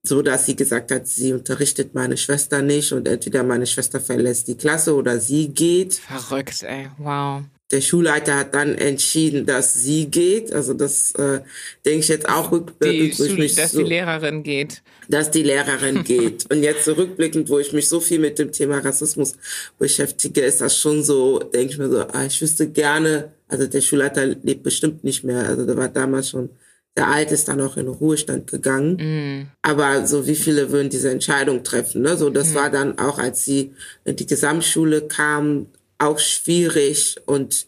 so, 0.04 0.22
dass 0.22 0.46
sie 0.46 0.56
gesagt 0.56 0.92
hat, 0.92 1.08
sie 1.08 1.34
unterrichtet 1.34 1.94
meine 1.94 2.18
Schwester 2.18 2.62
nicht 2.62 2.92
und 2.94 3.08
entweder 3.08 3.44
meine 3.44 3.68
Schwester 3.68 4.00
verlässt 4.00 4.48
die 4.48 4.56
Klasse 4.56 4.96
oder 4.96 5.20
sie 5.20 5.50
geht. 5.50 5.96
Verrückt, 5.96 6.64
ey, 6.64 6.90
wow 6.98 7.44
der 7.72 7.82
Schulleiter 7.82 8.36
hat 8.36 8.56
dann 8.56 8.76
entschieden, 8.76 9.46
dass 9.46 9.76
sie 9.76 10.10
geht. 10.10 10.52
Also 10.54 10.74
das 10.74 11.12
äh, 11.14 11.42
denke 11.86 12.00
ich 12.00 12.08
jetzt 12.08 12.28
auch 12.28 12.52
rückblickend, 12.52 13.20
ich 13.20 13.38
mich 13.38 13.56
dass 13.56 13.74
so, 13.74 13.80
die 13.80 13.84
Lehrerin 13.84 14.42
geht. 14.42 14.82
Dass 15.08 15.30
die 15.30 15.44
Lehrerin 15.44 16.04
geht. 16.04 16.52
Und 16.52 16.64
jetzt 16.64 16.86
so 16.86 16.98
wo 16.98 17.60
ich 17.60 17.72
mich 17.72 17.88
so 17.88 18.00
viel 18.00 18.20
mit 18.20 18.40
dem 18.40 18.52
Thema 18.52 18.80
Rassismus 18.80 19.36
beschäftige, 19.78 20.42
ist 20.42 20.62
das 20.62 20.78
schon 20.78 21.04
so, 21.04 21.40
denke 21.40 21.74
ich 21.74 21.78
mir 21.78 21.90
so, 21.90 22.02
ah, 22.02 22.26
ich 22.26 22.42
wüsste 22.42 22.70
gerne, 22.70 23.34
also 23.48 23.68
der 23.68 23.82
Schulleiter 23.82 24.26
lebt 24.26 24.64
bestimmt 24.64 25.04
nicht 25.04 25.24
mehr. 25.24 25.48
Also 25.48 25.66
der 25.66 25.78
war 25.78 25.90
damals 25.90 26.30
schon 26.30 26.50
der 26.98 27.08
alt 27.08 27.32
ist 27.32 27.48
dann 27.48 27.62
auch 27.62 27.78
in 27.78 27.88
Ruhestand 27.88 28.52
gegangen. 28.52 28.96
Mm. 28.98 29.48
Aber 29.62 30.06
so 30.06 30.28
wie 30.28 30.36
viele 30.36 30.72
würden 30.72 30.90
diese 30.90 31.12
Entscheidung 31.12 31.64
treffen? 31.64 32.02
Ne? 32.02 32.18
So, 32.18 32.30
das 32.30 32.52
mm. 32.52 32.56
war 32.56 32.70
dann 32.70 33.00
auch, 33.00 33.20
als 33.20 33.46
sie 33.46 33.74
in 34.06 34.16
die 34.16 34.26
Gesamtschule 34.26 35.08
kam, 35.08 35.68
auch 35.98 36.20
schwierig 36.20 37.18
und 37.26 37.68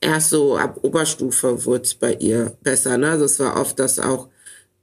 erst 0.00 0.30
so 0.30 0.56
ab 0.56 0.78
Oberstufe 0.82 1.64
wurde 1.64 1.84
es 1.84 1.94
bei 1.94 2.14
ihr 2.14 2.56
besser. 2.62 2.96
Ne? 2.98 3.10
Also 3.10 3.24
es 3.24 3.40
war 3.40 3.60
oft, 3.60 3.78
dass 3.78 3.98
auch 3.98 4.28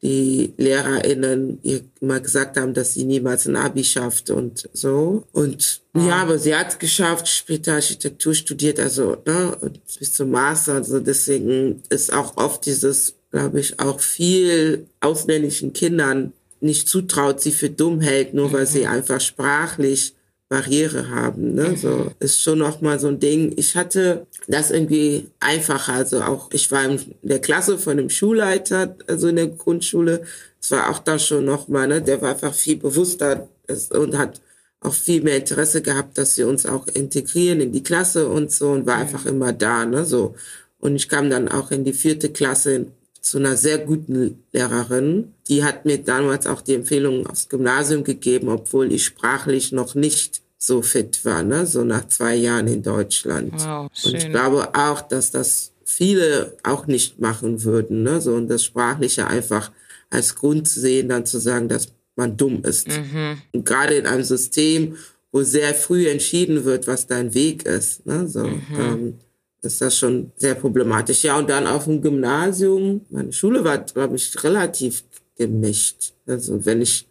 die 0.02 0.54
LehrerInnen 0.58 1.60
ihr 1.62 1.82
immer 2.00 2.20
gesagt 2.20 2.58
haben, 2.58 2.74
dass 2.74 2.96
sie 2.96 3.04
niemals 3.04 3.48
ein 3.48 3.56
Abi 3.56 3.84
schafft 3.84 4.32
und 4.32 4.68
so. 4.74 5.28
Und 5.32 5.82
ja, 5.94 6.08
ja 6.08 6.16
aber 6.24 6.40
sie 6.40 6.56
hat 6.56 6.70
es 6.70 6.80
geschafft, 6.80 7.28
später 7.28 7.74
Architektur 7.74 8.34
studiert, 8.34 8.80
also 8.80 9.18
ne, 9.26 9.56
und 9.62 9.80
bis 10.00 10.14
zum 10.14 10.32
Master. 10.32 10.76
Also 10.76 11.00
deswegen 11.00 11.84
ist 11.90 12.12
auch 12.12 12.36
oft 12.38 12.66
dieses, 12.66 13.14
glaube 13.32 13.60
ich, 13.60 13.80
auch 13.80 14.00
viel 14.00 14.86
ausländischen 15.00 15.74
Kindern 15.74 16.34
nicht 16.60 16.88
zutraut, 16.88 17.42
sie 17.42 17.52
für 17.52 17.70
dumm 17.70 18.02
hält, 18.02 18.34
nur 18.34 18.50
mhm. 18.50 18.54
weil 18.54 18.68
sie 18.68 18.86
einfach 18.86 19.20
sprachlich 19.20 20.14
Barriere 20.52 21.10
haben. 21.10 21.56
Ne? 21.56 21.78
So 21.78 22.12
ist 22.20 22.42
schon 22.42 22.60
noch 22.60 22.82
mal 22.82 23.00
so 23.00 23.08
ein 23.08 23.22
Ding. 23.22 23.54
Ich 23.56 23.78
hatte 23.78 24.28
das 24.48 24.70
irgendwie 24.70 25.28
einfacher. 25.40 25.94
Also 25.94 26.22
auch 26.22 26.50
ich 26.52 26.70
war 26.72 26.84
in 26.84 27.00
der 27.22 27.40
Klasse 27.40 27.78
von 27.78 27.94
einem 27.94 28.10
Schulleiter, 28.10 28.96
also 29.08 29.30
in 29.30 29.38
der 29.38 29.48
Grundschule. 29.48 30.24
Es 30.62 30.70
war 30.72 30.90
auch 30.90 31.00
da 31.00 31.18
schon 31.18 31.46
noch 31.46 31.70
mal. 31.70 31.88
Ne? 31.88 32.02
Der 32.02 32.22
war 32.22 32.32
einfach 32.32 32.54
viel 32.54 32.76
bewusster 32.76 33.48
und 33.92 34.18
hat 34.18 34.42
auch 34.82 34.94
viel 34.94 35.22
mehr 35.22 35.38
Interesse 35.38 35.82
gehabt, 35.82 36.18
dass 36.18 36.38
wir 36.38 36.48
uns 36.48 36.66
auch 36.66 36.86
integrieren 36.88 37.62
in 37.62 37.72
die 37.72 37.84
Klasse 37.84 38.28
und 38.28 38.52
so 38.52 38.72
und 38.72 38.86
war 38.86 38.98
einfach 38.98 39.26
immer 39.26 39.54
da. 39.54 39.86
Ne? 39.86 40.04
So 40.04 40.36
und 40.82 40.98
ich 40.98 41.08
kam 41.08 41.30
dann 41.30 41.48
auch 41.48 41.72
in 41.72 41.86
die 41.86 41.94
vierte 41.94 42.30
Klasse 42.30 42.88
zu 43.22 43.38
einer 43.38 43.56
sehr 43.56 43.78
guten 43.78 44.44
Lehrerin. 44.52 45.34
Die 45.48 45.64
hat 45.64 45.86
mir 45.86 46.00
damals 46.00 46.48
auch 46.48 46.62
die 46.62 46.74
Empfehlung 46.74 47.28
aufs 47.28 47.48
Gymnasium 47.50 48.04
gegeben, 48.04 48.50
obwohl 48.50 48.92
ich 48.92 49.06
sprachlich 49.06 49.72
noch 49.72 49.96
nicht 49.96 50.42
so 50.58 50.82
fit 50.82 51.24
war, 51.26 51.44
ne? 51.44 51.66
so 51.66 51.84
nach 51.84 52.08
zwei 52.08 52.36
Jahren 52.36 52.68
in 52.68 52.84
Deutschland. 52.84 53.54
Wow, 53.58 53.90
und 54.04 54.14
ich 54.14 54.30
glaube 54.30 54.76
auch, 54.76 55.02
dass 55.02 55.32
das 55.32 55.72
viele 55.84 56.56
auch 56.64 56.86
nicht 56.88 57.20
machen 57.20 57.64
würden, 57.64 58.04
ne? 58.04 58.22
so 58.22 58.34
und 58.34 58.48
das 58.48 58.64
Sprachliche 58.64 59.28
einfach 59.28 59.72
als 60.10 60.36
Grund 60.36 60.68
sehen, 60.68 61.10
dann 61.10 61.26
zu 61.26 61.40
sagen, 61.40 61.68
dass 61.68 61.90
man 62.16 62.38
dumm 62.38 62.64
ist. 62.64 62.90
Mhm. 62.90 63.42
Und 63.54 63.66
gerade 63.66 63.96
in 63.96 64.06
einem 64.06 64.24
System, 64.24 64.98
wo 65.32 65.42
sehr 65.42 65.74
früh 65.74 66.08
entschieden 66.08 66.66
wird, 66.66 66.86
was 66.88 67.08
dein 67.08 67.34
Weg 67.34 67.64
ist, 67.66 68.06
ne? 68.06 68.28
so, 68.28 68.44
mhm. 68.44 68.62
ähm, 68.78 69.14
ist 69.62 69.82
das 69.82 69.98
schon 69.98 70.32
sehr 70.38 70.56
problematisch. 70.56 71.24
Ja, 71.24 71.38
und 71.38 71.50
dann 71.50 71.68
auf 71.68 71.86
dem 71.86 72.02
Gymnasium, 72.02 73.06
meine 73.10 73.32
Schule 73.32 73.64
war, 73.64 73.78
glaube 73.80 74.16
ich, 74.16 74.44
relativ 74.44 75.04
gemischt. 75.38 76.14
Also 76.26 76.66
wenn 76.66 76.82
ich 76.82 77.08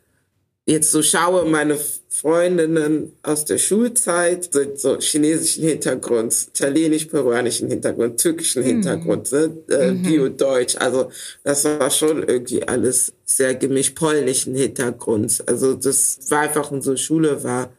jetzt 0.66 0.90
so 0.90 1.02
schaue, 1.02 1.44
meine 1.46 1.78
Freundinnen 2.08 3.12
aus 3.22 3.44
der 3.44 3.58
Schulzeit 3.58 4.52
sind 4.52 4.78
so 4.78 4.98
chinesischen 4.98 5.64
Hintergrund, 5.64 6.48
italienisch-peruanischen 6.54 7.68
Hintergrund, 7.68 8.20
türkischen 8.20 8.62
mhm. 8.62 8.66
Hintergrund, 8.66 9.32
ne? 9.32 9.56
äh, 9.68 9.92
mhm. 9.92 10.02
Bio-Deutsch. 10.02 10.76
Also 10.78 11.10
das 11.44 11.64
war 11.64 11.90
schon 11.90 12.22
irgendwie 12.28 12.62
alles 12.62 13.12
sehr 13.24 13.54
gemischt, 13.54 13.94
polnischen 13.94 14.54
Hintergrund. 14.54 15.42
Also 15.46 15.74
das 15.74 16.18
war 16.28 16.40
einfach, 16.40 16.70
unsere 16.70 16.98
Schule 16.98 17.42
war 17.42 17.70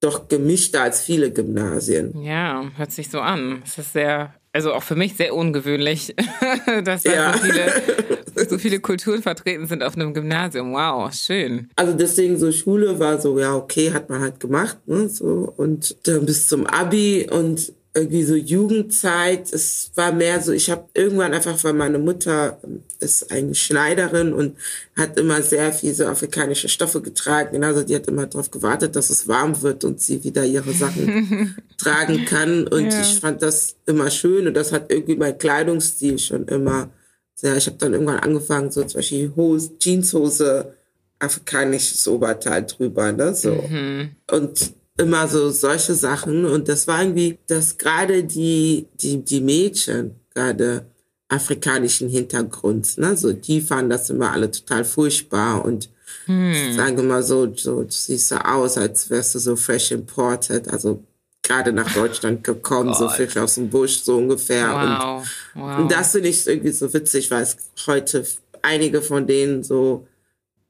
doch 0.00 0.28
gemischter 0.28 0.82
als 0.82 1.00
viele 1.00 1.32
Gymnasien. 1.32 2.22
Ja, 2.22 2.70
hört 2.76 2.92
sich 2.92 3.10
so 3.10 3.20
an. 3.20 3.62
Es 3.64 3.78
ist 3.78 3.92
sehr, 3.92 4.34
also 4.52 4.72
auch 4.72 4.82
für 4.82 4.94
mich 4.94 5.16
sehr 5.16 5.34
ungewöhnlich, 5.34 6.14
dass 6.84 7.02
da 7.02 7.12
ja. 7.12 7.32
so, 7.32 7.38
viele, 7.40 8.48
so 8.48 8.58
viele 8.58 8.80
Kulturen 8.80 9.22
vertreten 9.22 9.66
sind 9.66 9.82
auf 9.82 9.96
einem 9.96 10.14
Gymnasium. 10.14 10.72
Wow, 10.72 11.12
schön. 11.12 11.68
Also 11.76 11.94
deswegen 11.94 12.38
so 12.38 12.52
Schule 12.52 12.98
war 13.00 13.20
so, 13.20 13.38
ja, 13.38 13.54
okay, 13.54 13.92
hat 13.92 14.08
man 14.08 14.20
halt 14.20 14.38
gemacht, 14.38 14.78
ne, 14.86 15.08
so. 15.08 15.52
Und 15.56 15.96
dann 16.06 16.26
bis 16.26 16.48
zum 16.48 16.66
Abi 16.66 17.28
und 17.30 17.72
irgendwie 17.94 18.22
so 18.22 18.34
Jugendzeit, 18.34 19.52
es 19.52 19.90
war 19.94 20.12
mehr 20.12 20.40
so, 20.40 20.52
ich 20.52 20.70
habe 20.70 20.88
irgendwann 20.94 21.34
einfach, 21.34 21.62
weil 21.64 21.72
meine 21.72 21.98
Mutter 21.98 22.58
ähm, 22.62 22.82
ist 23.00 23.32
eine 23.32 23.54
Schneiderin 23.54 24.32
und 24.32 24.56
hat 24.96 25.18
immer 25.18 25.42
sehr 25.42 25.72
viel 25.72 25.94
so 25.94 26.06
afrikanische 26.06 26.68
Stoffe 26.68 27.00
getragen. 27.00 27.62
Also 27.64 27.82
die 27.82 27.94
hat 27.94 28.06
immer 28.06 28.26
darauf 28.26 28.50
gewartet, 28.50 28.94
dass 28.94 29.10
es 29.10 29.26
warm 29.26 29.60
wird 29.62 29.84
und 29.84 30.00
sie 30.00 30.22
wieder 30.22 30.44
ihre 30.44 30.72
Sachen 30.72 31.56
tragen 31.78 32.24
kann. 32.24 32.68
Und 32.68 32.92
ja. 32.92 33.00
ich 33.00 33.20
fand 33.20 33.42
das 33.42 33.76
immer 33.86 34.10
schön 34.10 34.46
und 34.46 34.54
das 34.54 34.72
hat 34.72 34.92
irgendwie 34.92 35.16
mein 35.16 35.38
Kleidungsstil 35.38 36.18
schon 36.18 36.46
immer 36.46 36.90
sehr, 37.34 37.56
ich 37.56 37.66
habe 37.66 37.78
dann 37.78 37.92
irgendwann 37.92 38.18
angefangen, 38.18 38.70
so 38.70 38.82
zum 38.82 38.98
Beispiel 38.98 39.32
Hose, 39.36 39.78
Jeanshose, 39.78 40.74
afrikanisches 41.20 42.06
Oberteil 42.08 42.66
drüber, 42.66 43.12
ne, 43.12 43.32
so. 43.32 43.54
Mhm. 43.54 44.10
Und 44.30 44.72
immer 44.98 45.28
so 45.28 45.50
solche 45.50 45.94
Sachen. 45.94 46.44
Und 46.44 46.68
das 46.68 46.86
war 46.86 47.02
irgendwie, 47.02 47.38
dass 47.46 47.78
gerade 47.78 48.24
die, 48.24 48.86
die, 49.00 49.24
die 49.24 49.40
Mädchen, 49.40 50.16
gerade 50.34 50.86
afrikanischen 51.28 52.08
Hintergrunds, 52.08 52.96
ne, 52.98 53.16
so, 53.16 53.32
die 53.32 53.60
fanden 53.60 53.90
das 53.90 54.10
immer 54.10 54.32
alle 54.32 54.50
total 54.50 54.84
furchtbar 54.84 55.64
und 55.64 55.90
hm. 56.24 56.74
sagen 56.74 56.98
immer 56.98 57.22
so, 57.22 57.52
so, 57.54 57.82
du 57.82 57.90
siehst 57.90 58.28
so 58.28 58.36
aus, 58.36 58.78
als 58.78 59.10
wärst 59.10 59.34
du 59.34 59.38
so 59.38 59.56
fresh 59.56 59.90
imported, 59.90 60.68
also 60.68 61.02
gerade 61.42 61.72
nach 61.72 61.92
Deutschland 61.92 62.44
gekommen, 62.44 62.94
so 62.94 63.08
frisch 63.08 63.36
aus 63.36 63.54
dem 63.54 63.70
Busch, 63.70 64.00
so 64.02 64.16
ungefähr. 64.16 64.68
Wow. 64.68 65.22
Und, 65.54 65.62
wow. 65.62 65.78
und 65.78 65.92
das 65.92 66.12
finde 66.12 66.28
ich 66.28 66.46
irgendwie 66.46 66.72
so 66.72 66.92
witzig, 66.92 67.30
weil 67.30 67.42
es 67.42 67.56
heute 67.86 68.24
einige 68.62 69.02
von 69.02 69.26
denen 69.26 69.62
so 69.62 70.06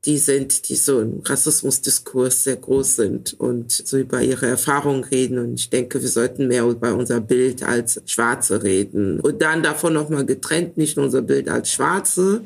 die 0.05 0.19
sind, 0.19 0.69
die 0.69 0.77
so 0.77 1.01
im 1.01 1.21
Rassismusdiskurs 1.25 2.45
sehr 2.45 2.57
groß 2.57 2.97
sind 2.97 3.35
und 3.39 3.73
so 3.73 3.99
über 3.99 4.23
ihre 4.23 4.47
Erfahrungen 4.47 5.03
reden. 5.05 5.39
Und 5.39 5.55
ich 5.59 5.71
denke, 5.71 6.01
wir 6.01 6.09
sollten 6.09 6.47
mehr 6.47 6.65
über 6.65 6.95
unser 6.95 7.21
Bild 7.21 7.65
als 7.65 8.01
Schwarze 8.07 8.63
reden. 8.63 9.19
Und 9.21 9.43
dann 9.43 9.63
davon 9.63 9.95
nochmal 9.95 10.25
getrennt, 10.25 10.77
nicht 10.77 10.97
nur 10.97 11.07
unser 11.07 11.23
Bild 11.23 11.49
als 11.49 11.73
Schwarze, 11.73 12.43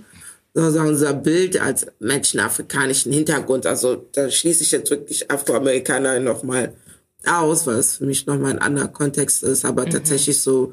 sondern 0.55 0.89
unser 0.89 1.13
Bild 1.13 1.61
als 1.61 1.87
Menschen 1.99 2.41
afrikanischen 2.41 3.13
Hintergrund. 3.13 3.67
Also 3.67 4.07
da 4.13 4.31
schließe 4.31 4.63
ich 4.63 4.71
jetzt 4.71 4.91
wirklich 4.91 5.31
Afroamerikaner 5.31 6.21
nochmal 6.21 6.75
aus, 7.27 7.67
weil 7.67 7.77
es 7.77 7.97
für 7.97 8.07
mich 8.07 8.27
nochmal 8.27 8.53
ein 8.53 8.59
anderer 8.59 8.89
Kontext 8.89 9.43
ist, 9.43 9.65
aber 9.65 9.87
mhm. 9.87 9.91
tatsächlich 9.91 10.41
so 10.41 10.73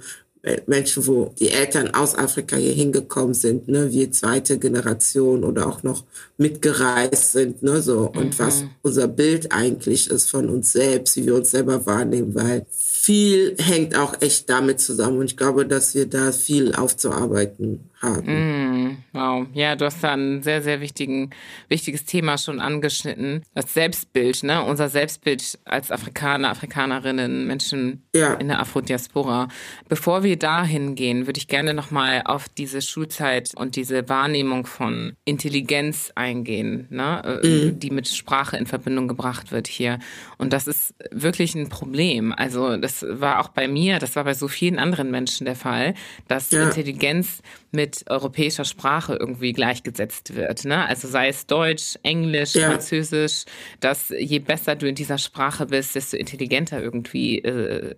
Menschen, 0.68 1.06
wo 1.06 1.34
die 1.38 1.50
Eltern 1.50 1.94
aus 1.94 2.16
Afrika 2.16 2.56
hier 2.56 2.72
hingekommen 2.72 3.34
sind, 3.34 3.68
ne, 3.68 3.92
wir 3.92 4.12
zweite 4.12 4.58
Generation 4.58 5.44
oder 5.44 5.68
auch 5.68 5.84
noch 5.84 6.06
mitgereist 6.38 7.34
sind, 7.34 7.62
ne, 7.62 7.82
so. 7.82 8.10
Und 8.16 8.38
mhm. 8.38 8.40
was 8.40 8.64
unser 8.82 9.08
Bild 9.10 9.52
eigentlich 9.52 10.10
ist 10.10 10.30
von 10.30 10.50
uns 10.50 10.72
selbst, 10.72 11.18
wie 11.18 11.26
wir 11.26 11.36
uns 11.36 11.52
selber 11.52 11.86
wahrnehmen, 11.86 12.36
weil 12.36 12.66
viel 12.72 13.56
hängt 13.58 13.98
auch 13.98 14.14
echt 14.22 14.50
damit 14.50 14.80
zusammen. 14.80 15.18
Und 15.20 15.26
ich 15.26 15.38
glaube, 15.38 15.66
dass 15.66 15.94
wir 15.94 16.06
da 16.06 16.32
viel 16.32 16.74
aufzuarbeiten 16.74 17.90
haben. 18.02 18.94
Mm, 18.94 18.98
wow. 19.14 19.48
Ja, 19.54 19.76
du 19.76 19.86
hast 19.86 20.04
da 20.04 20.14
ein 20.14 20.42
sehr, 20.42 20.62
sehr 20.62 20.82
wichtigen, 20.82 21.32
wichtiges 21.68 22.06
Thema 22.06 22.38
schon 22.38 22.60
angeschnitten. 22.60 23.44
Das 23.54 23.74
Selbstbild, 23.74 24.44
ne? 24.44 24.64
Unser 24.64 24.90
Selbstbild 24.90 25.60
als 25.66 25.92
Afrikaner, 25.92 26.50
Afrikanerinnen, 26.50 27.46
Menschen 27.46 28.04
ja. 28.16 28.34
in 28.36 28.48
der 28.48 28.60
Afrodiaspora. 28.60 29.50
Bevor 29.88 30.24
wir 30.24 30.38
dahin 30.38 30.96
gehen, 30.96 31.28
würde 31.28 31.40
ich 31.40 31.48
gerne 31.48 31.74
nochmal 31.74 32.22
auf 32.26 32.48
diese 32.50 32.82
Schulzeit 32.82 33.52
und 33.56 33.76
diese 33.76 34.08
Wahrnehmung 34.08 34.66
von 34.66 35.14
Intelligenz 35.26 36.12
eingehen, 36.16 36.88
ne? 36.90 37.40
Mm. 37.44 37.80
die 37.80 37.92
mit 37.92 38.08
Sprache 38.08 38.58
in 38.58 38.66
Verbindung 38.66 39.08
gebracht 39.08 39.52
wird 39.52 39.68
hier. 39.68 40.00
Und 40.38 40.54
das 40.54 40.68
ist 40.68 40.94
wirklich 41.12 41.56
ein 41.56 41.70
Problem. 41.70 42.34
Also 42.34 42.78
das 42.78 43.06
war 43.08 43.40
auch 43.40 43.50
bei 43.50 43.68
mir, 43.68 44.00
das 44.00 44.16
war 44.16 44.24
bei 44.24 44.34
so 44.34 44.48
vielen 44.48 44.80
anderen 44.80 45.12
Menschen 45.12 45.46
der 45.46 45.56
Fall, 45.56 45.94
dass 46.28 46.52
ja. 46.52 46.64
Intelligenz 46.64 47.42
mit 47.72 48.06
europäischer 48.10 48.66
Sprache 48.66 49.16
irgendwie 49.16 49.54
gleichgesetzt 49.54 50.36
wird. 50.36 50.66
Ne? 50.66 50.86
Also 50.86 51.08
sei 51.08 51.28
es 51.28 51.46
Deutsch, 51.46 51.98
Englisch, 52.04 52.56
ja. 52.56 52.70
Französisch, 52.70 53.46
dass 53.80 54.10
je 54.10 54.40
besser 54.40 54.76
du 54.76 54.88
in 54.88 54.96
dieser 54.96 55.18
Sprache 55.18 55.68
bist, 55.68 55.96
desto 55.96 56.18
intelligenter 56.18 56.82
irgendwie 56.82 57.40
äh, 57.40 57.96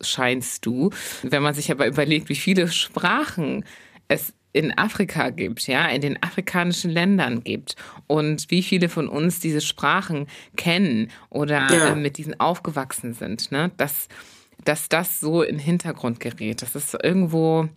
scheinst 0.00 0.64
du. 0.64 0.90
Wenn 1.22 1.42
man 1.42 1.54
sich 1.54 1.70
aber 1.70 1.86
überlegt, 1.86 2.28
wie 2.28 2.36
viele 2.36 2.68
Sprachen 2.68 3.64
es 4.08 4.34
in 4.52 4.76
Afrika 4.76 5.30
gibt, 5.30 5.66
ja, 5.66 5.86
in 5.88 6.02
den 6.02 6.22
afrikanischen 6.22 6.90
Ländern 6.90 7.42
gibt 7.42 7.76
und 8.06 8.50
wie 8.50 8.62
viele 8.62 8.88
von 8.88 9.08
uns 9.08 9.40
diese 9.40 9.60
Sprachen 9.60 10.26
kennen 10.56 11.10
oder 11.30 11.68
ja. 11.70 11.92
äh, 11.92 11.96
mit 11.96 12.18
diesen 12.18 12.38
aufgewachsen 12.38 13.14
sind, 13.14 13.50
ne, 13.50 13.70
dass, 13.78 14.08
dass 14.64 14.88
das 14.88 15.20
so 15.20 15.42
in 15.42 15.56
den 15.56 15.64
Hintergrund 15.64 16.20
gerät. 16.20 16.60
Das 16.60 16.74
ist 16.76 16.96
irgendwo, 17.02 17.68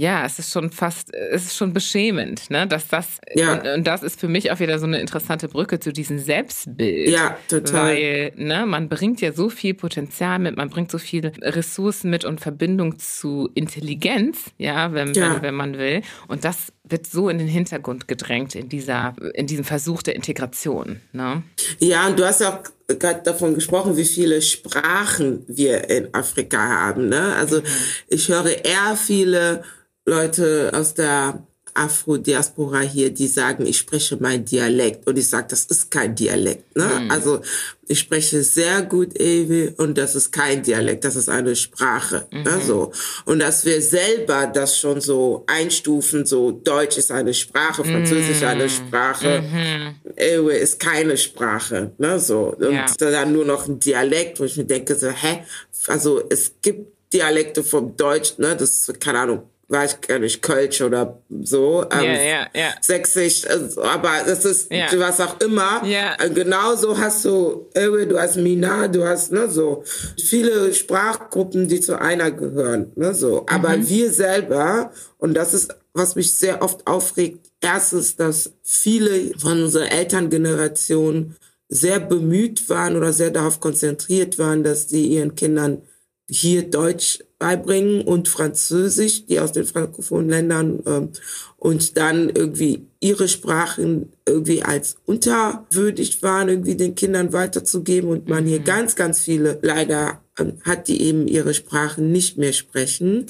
ja, 0.00 0.24
es 0.24 0.38
ist 0.38 0.52
schon 0.52 0.70
fast, 0.70 1.12
es 1.12 1.46
ist 1.46 1.56
schon 1.56 1.72
beschämend, 1.72 2.50
ne? 2.50 2.68
Dass 2.68 2.86
das 2.86 3.18
ja. 3.34 3.54
und, 3.54 3.66
und, 3.66 3.84
das 3.84 4.04
ist 4.04 4.20
für 4.20 4.28
mich 4.28 4.52
auch 4.52 4.60
wieder 4.60 4.78
so 4.78 4.86
eine 4.86 5.00
interessante 5.00 5.48
Brücke 5.48 5.80
zu 5.80 5.92
diesem 5.92 6.20
Selbstbild. 6.20 7.10
Ja, 7.10 7.36
total. 7.48 7.96
Weil, 7.96 8.32
ne, 8.36 8.64
man 8.64 8.88
bringt 8.88 9.20
ja 9.20 9.32
so 9.32 9.50
viel 9.50 9.74
Potenzial 9.74 10.38
mit, 10.38 10.56
man 10.56 10.70
bringt 10.70 10.92
so 10.92 10.98
viele 10.98 11.32
Ressourcen 11.42 12.10
mit 12.10 12.24
und 12.24 12.40
Verbindung 12.40 13.00
zu 13.00 13.50
Intelligenz, 13.54 14.52
ja, 14.56 14.92
wenn, 14.92 15.14
ja. 15.14 15.34
wenn, 15.34 15.42
wenn 15.42 15.54
man 15.56 15.78
will. 15.78 16.02
Und 16.28 16.44
das 16.44 16.72
wird 16.84 17.08
so 17.08 17.28
in 17.28 17.38
den 17.38 17.48
Hintergrund 17.48 18.06
gedrängt 18.06 18.54
in 18.54 18.68
dieser, 18.68 19.16
in 19.34 19.48
diesem 19.48 19.64
Versuch 19.64 20.02
der 20.02 20.14
Integration. 20.14 21.00
Ne? 21.12 21.42
Ja, 21.80 22.06
und 22.06 22.20
du 22.20 22.24
hast 22.24 22.40
auch 22.44 22.60
gerade 22.86 23.22
davon 23.24 23.54
gesprochen, 23.54 23.96
wie 23.96 24.04
viele 24.04 24.40
Sprachen 24.42 25.44
wir 25.48 25.90
in 25.90 26.14
Afrika 26.14 26.58
haben. 26.58 27.08
Ne? 27.08 27.34
Also 27.34 27.56
mhm. 27.56 27.64
ich 28.06 28.28
höre 28.28 28.64
eher 28.64 28.96
viele 28.96 29.64
Leute 30.08 30.70
aus 30.74 30.94
der 30.94 31.46
Afro-Diaspora 31.78 32.80
hier, 32.80 33.10
die 33.10 33.28
sagen, 33.28 33.64
ich 33.66 33.78
spreche 33.78 34.16
mein 34.20 34.44
Dialekt. 34.44 35.06
Und 35.06 35.16
ich 35.16 35.28
sage, 35.28 35.46
das 35.50 35.66
ist 35.66 35.90
kein 35.90 36.14
Dialekt. 36.14 36.76
Ne? 36.76 36.84
Mhm. 36.84 37.10
Also 37.10 37.40
ich 37.86 38.00
spreche 38.00 38.42
sehr 38.42 38.82
gut 38.82 39.18
Ewe 39.18 39.74
und 39.76 39.96
das 39.96 40.14
ist 40.14 40.32
kein 40.32 40.62
Dialekt, 40.62 41.04
das 41.04 41.16
ist 41.16 41.28
eine 41.28 41.54
Sprache. 41.54 42.26
Ne? 42.32 42.38
Mhm. 42.38 42.44
Ne? 42.44 42.60
So. 42.66 42.92
Und 43.24 43.38
dass 43.38 43.64
wir 43.64 43.80
selber 43.80 44.46
das 44.46 44.78
schon 44.78 45.00
so 45.00 45.44
einstufen, 45.46 46.26
so 46.26 46.50
Deutsch 46.50 46.98
ist 46.98 47.12
eine 47.12 47.32
Sprache, 47.32 47.84
Französisch 47.84 48.40
mhm. 48.40 48.46
eine 48.48 48.68
Sprache, 48.68 49.42
mhm. 49.42 49.94
Ewe 50.16 50.54
ist 50.54 50.80
keine 50.80 51.16
Sprache. 51.16 51.92
Ne? 51.98 52.18
So. 52.18 52.56
Und 52.58 52.72
ja. 52.72 52.86
dann 52.98 53.32
nur 53.32 53.44
noch 53.44 53.68
ein 53.68 53.78
Dialekt, 53.78 54.40
wo 54.40 54.44
ich 54.44 54.56
mir 54.56 54.64
denke, 54.64 54.96
so, 54.96 55.08
hä? 55.08 55.44
Also 55.86 56.22
es 56.28 56.54
gibt 56.60 56.92
Dialekte 57.12 57.62
vom 57.64 57.96
Deutsch, 57.96 58.36
ne? 58.38 58.54
das 58.54 58.88
ist, 58.88 59.00
keine 59.00 59.20
Ahnung, 59.20 59.42
weiß 59.70 59.98
ich 60.00 60.08
gar 60.08 60.18
nicht, 60.18 60.40
Kölsch 60.40 60.80
oder 60.80 61.22
so, 61.42 61.84
ähm, 61.92 62.04
ja, 62.04 62.12
ja, 62.22 62.46
ja. 62.54 62.70
Sächsisch, 62.80 63.46
also, 63.46 63.82
aber 63.82 64.10
das 64.26 64.44
ist 64.46 64.72
Ja. 64.72 64.86
was 64.98 65.20
auch 65.20 65.38
immer. 65.40 65.84
Ja. 65.84 66.16
Äh, 66.18 66.30
Genauso 66.30 66.96
hast 66.96 67.24
du 67.26 67.68
Ewe, 67.74 68.06
du 68.06 68.18
hast 68.18 68.36
Mina, 68.36 68.88
du 68.88 69.04
hast 69.06 69.30
ne, 69.30 69.48
so 69.50 69.84
viele 70.18 70.72
Sprachgruppen, 70.72 71.68
die 71.68 71.80
zu 71.80 72.00
einer 72.00 72.30
gehören. 72.30 72.92
Ne, 72.96 73.12
so. 73.14 73.44
Aber 73.46 73.76
Mhm. 73.76 73.88
wir 73.88 74.10
selber, 74.12 74.90
und 75.18 75.34
das 75.34 75.52
ist, 75.52 75.74
was 75.92 76.14
mich 76.16 76.32
sehr 76.32 76.62
oft 76.62 76.86
aufregt, 76.86 77.46
erstens, 77.60 78.16
dass 78.16 78.52
viele 78.62 79.38
von 79.38 79.64
unserer 79.64 79.90
Elterngeneration 79.92 81.36
sehr 81.68 82.00
bemüht 82.00 82.70
waren 82.70 82.96
oder 82.96 83.12
sehr 83.12 83.30
darauf 83.30 83.60
konzentriert 83.60 84.38
waren, 84.38 84.62
dass 84.64 84.86
die 84.86 85.08
ihren 85.08 85.34
Kindern 85.34 85.82
hier 86.30 86.68
Deutsch 86.68 87.20
beibringen 87.38 88.02
und 88.02 88.28
Französisch, 88.28 89.26
die 89.26 89.40
aus 89.40 89.52
den 89.52 89.64
frankophonen 89.64 90.28
Ländern 90.28 90.80
ähm, 90.86 91.08
und 91.56 91.96
dann 91.96 92.28
irgendwie 92.28 92.86
ihre 93.00 93.28
Sprachen 93.28 94.12
irgendwie 94.26 94.62
als 94.62 94.96
unterwürdig 95.06 96.22
waren, 96.22 96.48
irgendwie 96.48 96.76
den 96.76 96.94
Kindern 96.94 97.32
weiterzugeben 97.32 98.10
und 98.10 98.28
man 98.28 98.44
hier 98.44 98.58
ganz, 98.58 98.96
ganz 98.96 99.20
viele 99.20 99.58
leider 99.62 100.20
ähm, 100.38 100.54
hat, 100.64 100.88
die 100.88 101.00
eben 101.02 101.28
ihre 101.28 101.54
Sprachen 101.54 102.10
nicht 102.10 102.38
mehr 102.38 102.52
sprechen. 102.52 103.26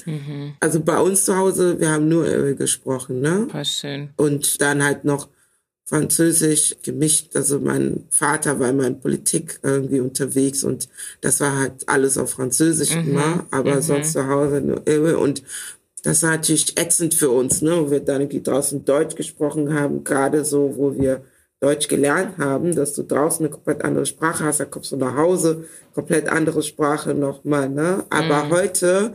Also 0.59 0.79
bei 0.79 0.99
uns 0.99 1.25
zu 1.25 1.37
Hause, 1.37 1.79
wir 1.79 1.89
haben 1.89 2.09
nur 2.09 2.27
äh, 2.27 2.55
gesprochen, 2.55 3.21
ne? 3.21 3.47
Voll 3.51 3.65
schön. 3.65 4.09
und 4.17 4.61
dann 4.61 4.83
halt 4.83 5.05
noch 5.05 5.29
Französisch 5.89 6.75
gemischt. 6.83 7.35
Also 7.35 7.59
mein 7.59 8.05
Vater 8.11 8.59
war 8.59 8.69
immer 8.69 8.85
in 8.85 8.99
Politik 8.99 9.59
irgendwie 9.63 9.99
unterwegs 9.99 10.63
und 10.63 10.87
das 11.21 11.39
war 11.39 11.57
halt 11.57 11.87
alles 11.87 12.19
auf 12.19 12.31
Französisch 12.31 12.95
immer, 12.95 13.47
aber 13.49 13.81
sonst 13.81 14.13
zu 14.13 14.27
Hause 14.27 14.61
nur 14.61 15.19
und 15.19 15.41
das 16.03 16.21
war 16.23 16.31
natürlich 16.31 16.79
ätzend 16.79 17.15
für 17.15 17.31
uns, 17.31 17.61
ne? 17.61 17.75
wo 17.75 17.91
wir 17.91 17.99
dann 17.99 18.21
irgendwie 18.21 18.41
draußen 18.41 18.85
Deutsch 18.85 19.15
gesprochen 19.15 19.73
haben, 19.73 20.03
gerade 20.03 20.45
so, 20.45 20.75
wo 20.77 20.95
wir 20.95 21.23
Deutsch 21.59 21.87
gelernt 21.87 22.37
haben, 22.37 22.73
dass 22.73 22.93
du 22.93 23.03
draußen 23.03 23.45
eine 23.45 23.53
komplett 23.53 23.83
andere 23.83 24.05
Sprache 24.05 24.45
hast, 24.45 24.59
dann 24.59 24.71
kommst 24.71 24.91
du 24.91 24.95
nach 24.95 25.15
Hause, 25.15 25.65
komplett 25.93 26.29
andere 26.29 26.61
Sprache 26.63 27.13
nochmal, 27.13 27.67
ne? 27.67 28.05
Aber 28.09 28.49
heute 28.49 29.13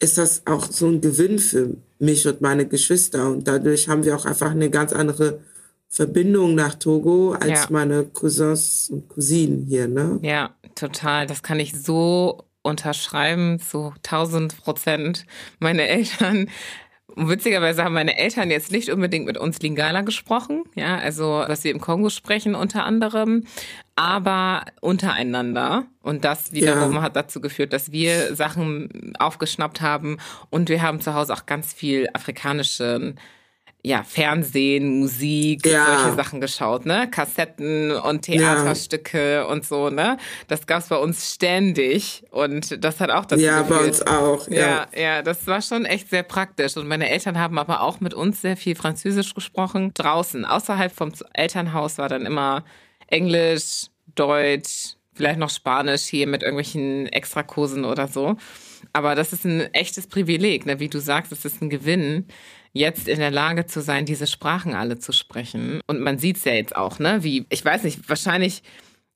ist 0.00 0.18
das 0.18 0.42
auch 0.46 0.72
so 0.72 0.88
ein 0.88 1.00
Gewinn 1.00 1.38
für 1.38 1.76
mich 2.00 2.26
und 2.26 2.40
meine 2.40 2.66
Geschwister. 2.66 3.30
Und 3.30 3.46
dadurch 3.46 3.88
haben 3.88 4.04
wir 4.04 4.16
auch 4.16 4.26
einfach 4.26 4.50
eine 4.50 4.70
ganz 4.70 4.92
andere 4.92 5.38
Verbindung 5.94 6.54
nach 6.54 6.74
Togo 6.76 7.32
als 7.32 7.64
Ja. 7.64 7.66
meine 7.68 8.04
Cousins 8.04 8.88
und 8.90 9.10
Cousinen 9.10 9.66
hier, 9.66 9.88
ne? 9.88 10.18
Ja, 10.22 10.54
total. 10.74 11.26
Das 11.26 11.42
kann 11.42 11.60
ich 11.60 11.74
so 11.78 12.44
unterschreiben, 12.62 13.60
zu 13.60 13.92
1000 14.02 14.56
Prozent. 14.62 15.26
Meine 15.58 15.86
Eltern, 15.86 16.48
witzigerweise 17.14 17.84
haben 17.84 17.92
meine 17.92 18.16
Eltern 18.16 18.50
jetzt 18.50 18.72
nicht 18.72 18.88
unbedingt 18.88 19.26
mit 19.26 19.36
uns 19.36 19.60
Lingala 19.60 20.00
gesprochen, 20.00 20.62
ja, 20.74 20.96
also 20.96 21.44
was 21.46 21.62
wir 21.62 21.70
im 21.72 21.80
Kongo 21.80 22.08
sprechen 22.08 22.54
unter 22.54 22.84
anderem, 22.86 23.44
aber 23.94 24.64
untereinander. 24.80 25.84
Und 26.00 26.24
das 26.24 26.52
wiederum 26.52 26.94
Ja. 26.94 27.02
hat 27.02 27.16
dazu 27.16 27.42
geführt, 27.42 27.74
dass 27.74 27.92
wir 27.92 28.34
Sachen 28.34 29.12
aufgeschnappt 29.18 29.82
haben 29.82 30.16
und 30.48 30.70
wir 30.70 30.80
haben 30.80 31.02
zu 31.02 31.12
Hause 31.12 31.34
auch 31.34 31.44
ganz 31.44 31.74
viel 31.74 32.08
afrikanischen 32.14 33.18
ja, 33.84 34.04
Fernsehen, 34.04 35.00
Musik, 35.00 35.66
Ja. 35.66 35.86
solche 35.98 36.16
Sachen 36.16 36.40
geschaut, 36.40 36.86
ne? 36.86 37.08
Kassetten 37.10 37.90
und 37.90 38.22
Theaterstücke 38.22 39.46
und 39.48 39.64
so, 39.66 39.90
ne? 39.90 40.18
Das 40.48 40.66
gab's 40.66 40.88
bei 40.88 40.96
uns 40.96 41.34
ständig 41.34 42.22
und 42.30 42.84
das 42.84 43.00
hat 43.00 43.10
auch 43.10 43.24
dazu 43.24 43.42
Ja, 43.42 43.62
bei 43.62 43.68
geführt. 43.68 43.86
uns 43.88 44.02
auch. 44.06 44.48
Ja, 44.48 44.86
Ja. 44.94 45.00
ja, 45.00 45.22
das 45.22 45.46
war 45.46 45.60
schon 45.62 45.84
echt 45.84 46.10
sehr 46.10 46.22
praktisch. 46.22 46.76
Und 46.76 46.86
meine 46.86 47.08
Eltern 47.10 47.38
haben 47.38 47.58
aber 47.58 47.80
auch 47.82 48.00
mit 48.00 48.14
uns 48.14 48.40
sehr 48.40 48.56
viel 48.56 48.76
Französisch 48.76 49.34
gesprochen. 49.34 49.92
Draußen, 49.94 50.44
außerhalb 50.44 50.92
vom 50.92 51.12
Elternhaus 51.34 51.98
war 51.98 52.08
dann 52.08 52.24
immer 52.24 52.64
Englisch, 53.08 53.86
Deutsch, 54.14 54.94
vielleicht 55.14 55.38
noch 55.38 55.50
Spanisch 55.50 56.02
hier 56.02 56.26
mit 56.26 56.42
irgendwelchen 56.42 57.06
Extrakursen 57.08 57.84
oder 57.84 58.08
so. 58.08 58.36
Aber 58.92 59.14
das 59.14 59.32
ist 59.32 59.44
ein 59.44 59.72
echtes 59.74 60.06
Privileg, 60.06 60.66
ne? 60.66 60.80
wie 60.80 60.88
du 60.88 60.98
sagst, 61.00 61.32
es 61.32 61.44
ist 61.44 61.60
ein 61.62 61.70
Gewinn, 61.70 62.26
jetzt 62.72 63.08
in 63.08 63.18
der 63.18 63.30
Lage 63.30 63.66
zu 63.66 63.80
sein, 63.82 64.06
diese 64.06 64.26
Sprachen 64.26 64.74
alle 64.74 64.98
zu 64.98 65.12
sprechen. 65.12 65.80
Und 65.86 66.00
man 66.00 66.18
sieht 66.18 66.38
es 66.38 66.44
ja 66.44 66.52
jetzt 66.52 66.74
auch, 66.74 66.98
ne? 66.98 67.22
Wie, 67.22 67.46
ich 67.50 67.64
weiß 67.64 67.82
nicht, 67.84 68.08
wahrscheinlich 68.08 68.62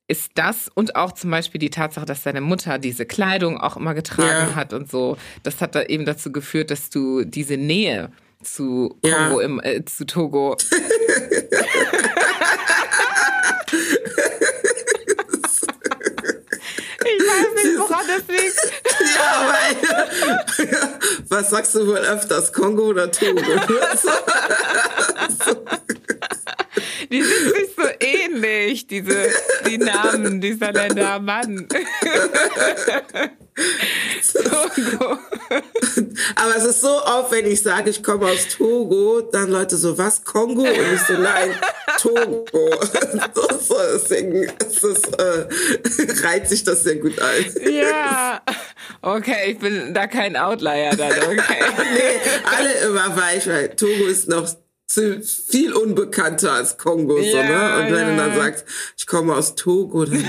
ist 0.09 0.33
das 0.37 0.69
und 0.73 0.95
auch 0.95 1.13
zum 1.13 1.31
Beispiel 1.31 1.59
die 1.59 1.71
Tatsache, 1.71 2.07
dass 2.07 2.23
deine 2.23 2.41
Mutter 2.41 2.79
diese 2.79 3.07
Kleidung 3.07 3.59
auch 3.59 3.77
immer 3.77 3.95
getragen 3.95 4.51
Ja. 4.51 4.55
hat 4.55 4.73
und 4.73 4.89
so, 4.91 5.17
das 5.43 5.61
hat 5.61 5.75
da 5.75 5.83
eben 5.83 6.05
dazu 6.05 6.31
geführt, 6.31 6.71
dass 6.71 6.91
du 6.91 7.25
diese 7.25 7.57
Nähe 7.57 8.13
zu 8.43 8.99
Ja. 9.05 9.27
Kongo 9.29 9.41
im, 9.41 9.61
äh, 9.65 9.85
zu 9.85 10.07
Togo. 10.07 10.57
ich 17.05 17.23
weiß 17.23 17.65
nicht, 17.65 17.79
woran 17.79 18.07
das 18.07 18.23
liegt. 18.29 18.61
Ja, 19.17 19.31
weil, 19.53 21.26
was 21.37 21.51
sagst 21.51 21.75
du 21.75 21.87
wohl 21.87 21.99
öfters, 21.99 22.51
Kongo 22.51 22.85
oder 22.87 23.11
Togo? 23.11 23.43
Die 27.11 27.23
sind 27.23 27.55
sich 27.55 27.69
so 27.77 27.83
ähnlich, 28.01 28.87
diese, 28.87 29.29
die 29.67 29.77
Namen 29.79 30.41
dieser 30.41 30.73
Länder, 30.73 31.21
Mann. 31.21 31.69
Togo. 34.33 35.19
Aber 36.37 36.57
es 36.57 36.65
ist 36.65 36.81
so 36.81 36.89
oft, 36.89 37.33
wenn 37.33 37.47
ich 37.47 37.63
sage, 37.63 37.91
ich 37.91 38.03
komme 38.03 38.27
aus 38.27 38.49
Togo, 38.57 39.21
dann 39.21 39.51
Leute 39.51 39.77
so, 39.77 39.97
was, 39.99 40.25
Kongo? 40.25 40.63
Und 40.63 40.95
ich 40.95 41.01
so, 41.03 41.15
nein, 41.15 41.55
Togo. 41.99 42.71
so, 43.35 43.49
so, 43.59 43.77
deswegen 43.95 44.43
ist 44.43 44.85
es, 44.85 45.03
äh, 45.15 45.47
reiht 46.27 46.49
sich 46.49 46.65
das 46.65 46.83
sehr 46.83 46.97
gut 46.97 47.21
ein. 47.21 47.45
Ja, 47.71 48.43
okay, 49.03 49.53
ich 49.53 49.59
bin 49.59 49.95
da 49.95 50.07
kein 50.07 50.37
Outlier 50.37 50.91
dann, 50.97 51.13
okay. 51.13 51.65
Nee, 51.95 52.21
alle 52.57 52.73
immer 52.89 53.17
weich, 53.17 53.47
weil 53.47 53.71
Togo 53.71 54.05
ist 54.05 54.29
noch 54.29 54.49
viel 54.89 55.73
unbekannter 55.73 56.53
als 56.53 56.79
Kongo, 56.79 57.17
so, 57.17 57.23
Ja, 57.23 57.43
ne? 57.43 57.87
Und 57.87 57.95
wenn 57.95 58.07
du 58.07 58.13
ja. 58.13 58.29
dann 58.29 58.37
sagst, 58.37 58.65
ich 58.97 59.07
komme 59.07 59.35
aus 59.35 59.55
Togo, 59.55 60.05
dann 60.05 60.25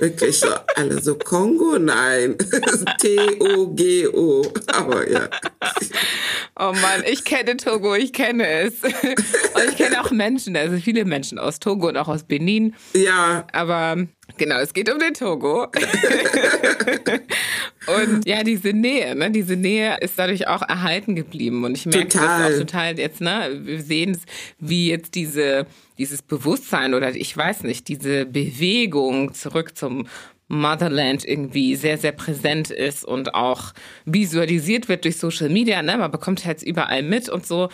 wirklich 0.00 0.40
so, 0.40 0.48
alle 0.76 1.00
so, 1.00 1.14
Kongo? 1.14 1.78
Nein. 1.78 2.36
T-O-G-O. 3.00 4.42
Aber 4.66 5.08
ja. 5.10 5.28
Oh 6.58 6.72
Mann, 6.72 7.04
ich 7.06 7.24
kenne 7.24 7.56
Togo, 7.56 7.94
ich 7.94 8.12
kenne 8.12 8.46
es. 8.46 8.82
Und 8.82 9.68
ich 9.68 9.76
kenne 9.76 10.00
auch 10.02 10.10
Menschen, 10.10 10.56
also 10.56 10.76
viele 10.76 11.04
Menschen 11.04 11.38
aus 11.38 11.58
Togo 11.58 11.88
und 11.88 11.96
auch 11.96 12.08
aus 12.08 12.24
Benin. 12.24 12.74
Ja, 12.92 13.46
Aber 13.52 13.96
genau, 14.36 14.58
es 14.58 14.72
geht 14.72 14.90
um 14.92 14.98
den 14.98 15.14
Togo. 15.14 15.68
und 17.86 18.26
ja, 18.26 18.42
diese 18.42 18.72
Nähe, 18.72 19.14
ne, 19.14 19.30
diese 19.30 19.56
Nähe 19.56 19.96
ist 20.00 20.18
dadurch 20.18 20.46
auch 20.46 20.62
erhalten 20.62 21.16
geblieben. 21.16 21.64
Und 21.64 21.76
ich 21.76 21.86
merke 21.86 22.08
das 22.08 22.14
Total. 22.14 22.54
auch 22.54 22.58
total 22.58 22.98
jetzt, 22.98 23.20
ne, 23.20 23.60
wir 23.62 23.80
sehen 23.80 24.10
es, 24.12 24.20
wie 24.58 24.88
jetzt 24.90 25.14
diese, 25.14 25.66
dieses 25.98 26.22
Bewusstsein 26.22 26.94
oder 26.94 27.14
ich 27.14 27.34
weiß 27.36 27.62
nicht, 27.62 27.88
diese 27.88 28.26
Bewegung 28.26 29.32
zurück 29.34 29.76
zum 29.76 30.06
Motherland 30.50 31.24
irgendwie 31.24 31.76
sehr, 31.76 31.96
sehr 31.96 32.10
präsent 32.10 32.70
ist 32.70 33.04
und 33.04 33.34
auch 33.34 33.72
visualisiert 34.04 34.88
wird 34.88 35.04
durch 35.04 35.16
Social 35.16 35.48
Media, 35.48 35.80
ne? 35.80 35.96
Man 35.96 36.10
bekommt 36.10 36.44
jetzt 36.44 36.64
überall 36.64 37.04
mit 37.04 37.28
und 37.28 37.46
so. 37.46 37.68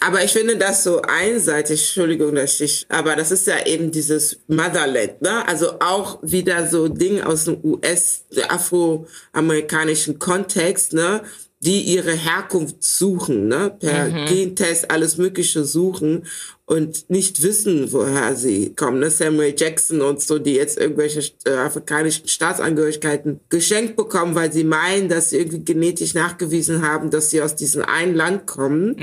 Aber 0.00 0.22
ich 0.22 0.30
finde 0.30 0.56
das 0.56 0.84
so 0.84 1.02
einseitig, 1.02 1.80
Entschuldigung, 1.80 2.36
dass 2.36 2.60
ich, 2.60 2.86
aber 2.88 3.16
das 3.16 3.32
ist 3.32 3.48
ja 3.48 3.66
eben 3.66 3.90
dieses 3.90 4.38
Motherland, 4.46 5.20
ne? 5.20 5.46
Also 5.48 5.80
auch 5.80 6.20
wieder 6.22 6.68
so 6.68 6.86
Ding 6.86 7.20
aus 7.20 7.46
dem 7.46 7.58
US, 7.64 8.24
afroamerikanischen 8.48 10.20
Kontext, 10.20 10.92
ne? 10.92 11.22
Die 11.58 11.82
ihre 11.82 12.12
Herkunft 12.12 12.84
suchen, 12.84 13.48
ne? 13.48 13.76
Per 13.80 14.08
Gentest 14.26 14.88
alles 14.90 15.18
Mögliche 15.18 15.64
suchen 15.64 16.22
und 16.70 17.10
nicht 17.10 17.42
wissen, 17.42 17.92
woher 17.92 18.36
sie 18.36 18.72
kommen, 18.76 19.00
ne? 19.00 19.10
Samuel 19.10 19.54
Jackson 19.56 20.02
und 20.02 20.22
so, 20.22 20.38
die 20.38 20.54
jetzt 20.54 20.78
irgendwelche 20.78 21.20
äh, 21.44 21.50
afrikanischen 21.50 22.28
Staatsangehörigkeiten 22.28 23.40
geschenkt 23.48 23.96
bekommen, 23.96 24.36
weil 24.36 24.52
sie 24.52 24.62
meinen, 24.62 25.08
dass 25.08 25.30
sie 25.30 25.38
irgendwie 25.38 25.64
genetisch 25.64 26.14
nachgewiesen 26.14 26.86
haben, 26.86 27.10
dass 27.10 27.30
sie 27.30 27.42
aus 27.42 27.56
diesem 27.56 27.82
einen 27.82 28.14
Land 28.14 28.46
kommen 28.46 28.94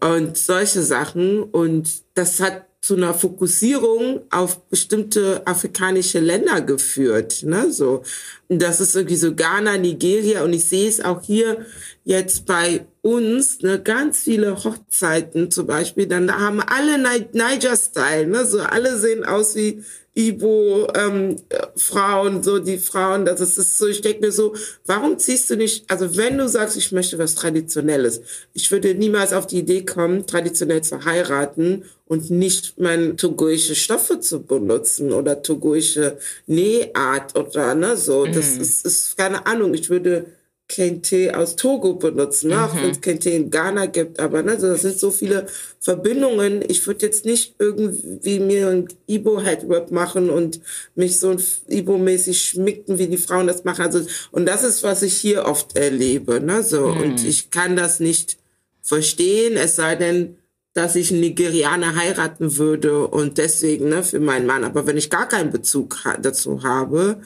und 0.00 0.38
solche 0.38 0.80
Sachen. 0.82 1.42
Und 1.42 1.90
das 2.14 2.38
hat 2.38 2.66
zu 2.82 2.96
einer 2.96 3.14
Fokussierung 3.14 4.22
auf 4.30 4.60
bestimmte 4.68 5.46
afrikanische 5.46 6.18
Länder 6.18 6.60
geführt. 6.60 7.44
Ne? 7.44 7.70
So. 7.70 8.02
Das 8.48 8.80
ist 8.80 8.96
irgendwie 8.96 9.16
so 9.16 9.34
Ghana, 9.34 9.78
Nigeria 9.78 10.42
und 10.42 10.52
ich 10.52 10.68
sehe 10.68 10.88
es 10.88 11.00
auch 11.00 11.22
hier 11.22 11.64
jetzt 12.04 12.44
bei 12.44 12.84
uns, 13.00 13.62
ne, 13.62 13.80
ganz 13.80 14.18
viele 14.24 14.62
Hochzeiten 14.64 15.50
zum 15.50 15.66
Beispiel, 15.66 16.06
dann 16.06 16.30
haben 16.36 16.60
alle 16.60 16.98
Ni- 16.98 17.26
Niger-Style, 17.32 18.26
ne? 18.26 18.44
so 18.44 18.60
alle 18.60 18.98
sehen 18.98 19.24
aus 19.24 19.54
wie 19.54 19.82
Ibo-Frauen, 20.14 22.36
ähm, 22.36 22.42
so 22.42 22.58
die 22.58 22.76
Frauen, 22.76 23.24
das 23.24 23.40
ist 23.40 23.78
so, 23.78 23.86
ich 23.86 24.02
denke 24.02 24.20
mir 24.20 24.32
so, 24.32 24.54
warum 24.84 25.18
ziehst 25.18 25.48
du 25.48 25.56
nicht, 25.56 25.90
also 25.90 26.14
wenn 26.16 26.36
du 26.36 26.46
sagst, 26.48 26.76
ich 26.76 26.92
möchte 26.92 27.18
was 27.18 27.34
Traditionelles, 27.34 28.20
ich 28.52 28.70
würde 28.70 28.94
niemals 28.94 29.32
auf 29.32 29.46
die 29.46 29.60
Idee 29.60 29.86
kommen, 29.86 30.26
traditionell 30.26 30.82
zu 30.82 31.06
heiraten 31.06 31.84
und 32.06 32.30
nicht 32.30 32.78
meine 32.78 33.16
togoische 33.16 33.74
Stoffe 33.74 34.20
zu 34.20 34.42
benutzen 34.42 35.12
oder 35.12 35.42
togoische 35.42 36.18
Nähart 36.46 37.34
oder 37.34 37.74
ne, 37.74 37.96
so. 37.96 38.26
Das 38.26 38.56
mhm. 38.56 38.60
ist, 38.60 38.84
ist 38.84 39.16
keine 39.16 39.46
Ahnung, 39.46 39.72
ich 39.72 39.88
würde 39.88 40.26
Kente 40.72 41.36
aus 41.36 41.54
Togo 41.54 41.94
benutzen, 41.94 42.48
ne? 42.48 42.56
Mhm. 42.56 42.62
auch 42.62 42.74
wenn 42.74 42.90
es 42.90 43.00
Kente 43.02 43.28
in 43.28 43.50
Ghana 43.50 43.86
gibt. 43.86 44.18
Aber 44.18 44.42
ne, 44.42 44.56
das 44.56 44.80
sind 44.80 44.98
so 44.98 45.10
viele 45.10 45.46
Verbindungen. 45.80 46.64
Ich 46.66 46.86
würde 46.86 47.04
jetzt 47.04 47.26
nicht 47.26 47.54
irgendwie 47.58 48.40
mir 48.40 48.68
ein 48.68 48.88
Ibo-Headwrap 49.06 49.90
machen 49.90 50.30
und 50.30 50.60
mich 50.94 51.20
so 51.20 51.36
Ibo-mäßig 51.68 52.42
schmicken, 52.42 52.98
wie 52.98 53.06
die 53.06 53.18
Frauen 53.18 53.46
das 53.46 53.64
machen. 53.64 53.84
Also, 53.84 54.00
und 54.30 54.46
das 54.46 54.64
ist, 54.64 54.82
was 54.82 55.02
ich 55.02 55.14
hier 55.14 55.44
oft 55.44 55.76
erlebe. 55.76 56.40
Ne? 56.40 56.62
So. 56.62 56.86
Mhm. 56.86 57.02
Und 57.02 57.24
ich 57.24 57.50
kann 57.50 57.76
das 57.76 58.00
nicht 58.00 58.38
verstehen, 58.80 59.58
es 59.58 59.76
sei 59.76 59.94
denn, 59.94 60.38
dass 60.72 60.96
ich 60.96 61.10
einen 61.10 61.20
Nigerianer 61.20 61.96
heiraten 61.96 62.56
würde 62.56 63.06
und 63.08 63.36
deswegen 63.36 63.90
ne, 63.90 64.02
für 64.02 64.20
meinen 64.20 64.46
Mann. 64.46 64.64
Aber 64.64 64.86
wenn 64.86 64.96
ich 64.96 65.10
gar 65.10 65.28
keinen 65.28 65.50
Bezug 65.50 65.98
dazu 66.22 66.62
habe 66.62 67.20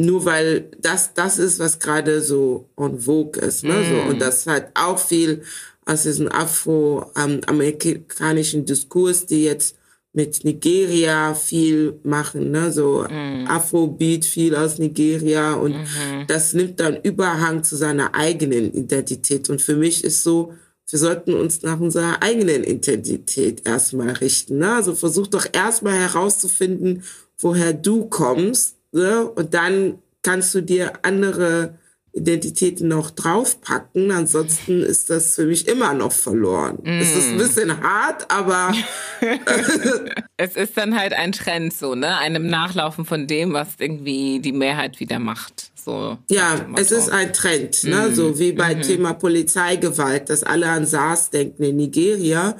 nur 0.00 0.24
weil 0.24 0.70
das 0.80 1.12
das 1.14 1.38
ist, 1.38 1.58
was 1.58 1.78
gerade 1.78 2.22
so 2.22 2.70
on 2.76 2.98
vogue 3.00 3.42
ist. 3.42 3.64
Ne? 3.64 3.74
Mm. 3.74 3.88
So, 3.88 3.96
und 4.10 4.18
das 4.20 4.46
hat 4.46 4.70
auch 4.74 4.98
viel 4.98 5.42
aus 5.84 6.04
diesem 6.04 6.30
afroamerikanischen 6.30 8.64
Diskurs, 8.64 9.26
die 9.26 9.44
jetzt 9.44 9.76
mit 10.12 10.44
Nigeria 10.44 11.34
viel 11.34 12.00
machen, 12.02 12.50
ne? 12.50 12.72
so 12.72 13.06
mm. 13.08 13.46
Afrobeat 13.46 14.24
viel 14.24 14.56
aus 14.56 14.78
Nigeria 14.78 15.52
und 15.54 15.72
mm 15.72 15.84
-hmm. 15.84 16.26
das 16.26 16.52
nimmt 16.52 16.80
dann 16.80 17.00
Überhang 17.00 17.62
zu 17.62 17.76
seiner 17.76 18.12
eigenen 18.14 18.72
Identität. 18.72 19.48
Und 19.50 19.62
für 19.62 19.76
mich 19.76 20.02
ist 20.02 20.24
so, 20.24 20.52
wir 20.88 20.98
sollten 20.98 21.34
uns 21.34 21.62
nach 21.62 21.78
unserer 21.78 22.20
eigenen 22.22 22.64
Identität 22.64 23.64
erstmal 23.64 24.10
richten. 24.10 24.58
Ne? 24.58 24.72
Also 24.72 24.96
versuch 24.96 25.28
doch 25.28 25.46
erstmal 25.52 25.94
herauszufinden, 25.94 27.04
woher 27.38 27.72
du 27.72 28.06
kommst 28.06 28.79
Ne? 28.92 29.24
Und 29.24 29.54
dann 29.54 29.98
kannst 30.22 30.54
du 30.54 30.60
dir 30.60 30.92
andere 31.02 31.78
Identitäten 32.12 32.88
noch 32.88 33.10
draufpacken. 33.10 34.10
Ansonsten 34.10 34.82
ist 34.82 35.10
das 35.10 35.36
für 35.36 35.46
mich 35.46 35.68
immer 35.68 35.94
noch 35.94 36.12
verloren. 36.12 36.78
Mm. 36.82 37.00
Es 37.00 37.14
ist 37.14 37.28
ein 37.28 37.38
bisschen 37.38 37.80
hart, 37.80 38.28
aber 38.30 38.74
es 40.36 40.56
ist 40.56 40.76
dann 40.76 40.98
halt 40.98 41.12
ein 41.12 41.30
Trend 41.30 41.72
so, 41.72 41.94
ne? 41.94 42.18
Einem 42.18 42.48
Nachlaufen 42.48 43.04
von 43.04 43.28
dem, 43.28 43.52
was 43.52 43.68
irgendwie 43.78 44.40
die 44.40 44.52
Mehrheit 44.52 44.98
wieder 44.98 45.20
macht. 45.20 45.70
So. 45.76 46.18
Ja, 46.28 46.66
es 46.76 46.90
ist 46.90 47.10
ein 47.10 47.32
Trend, 47.32 47.84
ne? 47.84 48.08
Mm. 48.08 48.14
So 48.14 48.38
wie 48.40 48.52
bei 48.52 48.74
mm 48.74 48.82
Thema 48.82 49.12
Polizeigewalt, 49.12 50.30
dass 50.30 50.42
alle 50.42 50.68
an 50.68 50.86
SARS 50.86 51.30
denken 51.30 51.62
in 51.62 51.76
Nigeria 51.76 52.56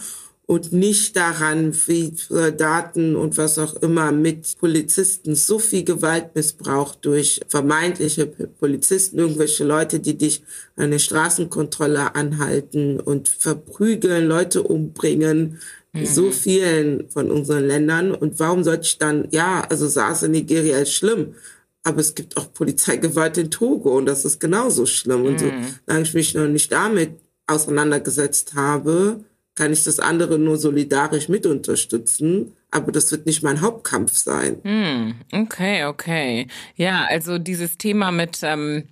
und 0.51 0.73
nicht 0.73 1.15
daran, 1.15 1.73
wie 1.87 2.13
Soldaten 2.17 3.15
und 3.15 3.39
was 3.39 3.57
auch 3.57 3.77
immer 3.77 4.11
mit 4.11 4.59
Polizisten 4.59 5.37
so 5.37 5.61
viel 5.61 5.85
Gewaltmissbrauch 5.85 6.97
durch 6.97 7.41
vermeintliche 7.47 8.27
Polizisten, 8.27 9.21
irgendwelche 9.21 9.63
Leute, 9.63 10.01
die 10.01 10.19
dich 10.19 10.43
an 10.75 10.91
der 10.91 10.99
Straßenkontrolle 10.99 12.17
anhalten 12.17 12.99
und 12.99 13.29
verprügeln, 13.29 14.27
Leute 14.27 14.65
umbringen, 14.65 15.61
mhm. 15.93 16.05
so 16.05 16.33
vielen 16.33 17.09
von 17.11 17.31
unseren 17.31 17.69
Ländern. 17.69 18.11
Und 18.11 18.41
warum 18.41 18.65
sollte 18.65 18.87
ich 18.87 18.99
dann, 18.99 19.29
ja, 19.31 19.65
also 19.71 19.87
SARS 19.87 20.25
in 20.25 20.33
Nigeria 20.33 20.79
ist 20.79 20.95
schlimm, 20.95 21.37
aber 21.85 22.01
es 22.01 22.17
gibt 22.17 22.37
auch 22.37 22.53
Polizeigewalt 22.53 23.39
in 23.39 23.53
Togo 23.53 23.97
und 23.97 24.07
das 24.07 24.25
ist 24.25 24.41
genauso 24.41 24.85
schlimm. 24.85 25.21
Mhm. 25.21 25.27
Und 25.27 25.39
so, 25.39 25.47
mhm. 25.47 25.75
solange 25.87 26.05
ich 26.07 26.15
mich 26.15 26.35
noch 26.35 26.49
nicht 26.49 26.73
damit 26.73 27.21
auseinandergesetzt 27.47 28.55
habe, 28.57 29.25
kann 29.61 29.75
ich 29.75 29.85
das 29.85 30.01
andere 30.01 30.39
nur 30.39 30.57
solidarisch 30.57 31.29
mit 31.29 31.45
unterstützen. 31.45 32.57
Aber 32.71 32.93
das 32.93 33.13
wird 33.13 33.27
nicht 33.27 33.43
mein 33.43 33.61
Hauptkampf 33.61 34.17
sein. 34.17 34.57
Hm, 34.63 35.15
okay, 35.33 35.85
okay. 35.85 36.47
Ja, 36.77 37.05
also 37.07 37.37
dieses 37.37 37.77
Thema 37.77 38.11
mit 38.11 38.39
ähm, 38.43 38.85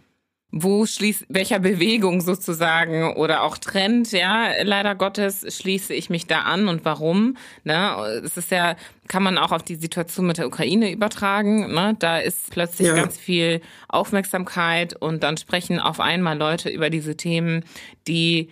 wo 0.51 0.85
schließt, 0.85 1.25
welcher 1.31 1.59
Bewegung 1.59 2.21
sozusagen 2.21 3.15
oder 3.17 3.45
auch 3.45 3.57
Trend, 3.57 4.13
ja, 4.13 4.51
leider 4.63 4.95
Gottes 4.95 5.47
schließe 5.57 5.95
ich 5.95 6.11
mich 6.11 6.27
da 6.27 6.41
an 6.41 6.69
und 6.69 6.85
warum, 6.85 7.37
ne? 7.65 8.21
Es 8.25 8.37
ist 8.37 8.51
ja, 8.51 8.77
kann 9.09 9.23
man 9.23 9.39
auch 9.39 9.53
auf 9.53 9.63
die 9.63 9.77
Situation 9.77 10.27
mit 10.27 10.37
der 10.37 10.47
Ukraine 10.47 10.91
übertragen, 10.91 11.73
ne? 11.73 11.97
Da 11.99 12.19
ist 12.19 12.51
plötzlich 12.51 12.89
ja. 12.89 12.95
ganz 12.95 13.17
viel 13.17 13.63
Aufmerksamkeit 13.89 14.95
und 15.01 15.23
dann 15.23 15.39
sprechen 15.39 15.81
auf 15.81 16.01
einmal 16.01 16.37
Leute 16.37 16.69
über 16.69 16.91
diese 16.91 17.17
Themen, 17.17 17.65
die 18.07 18.51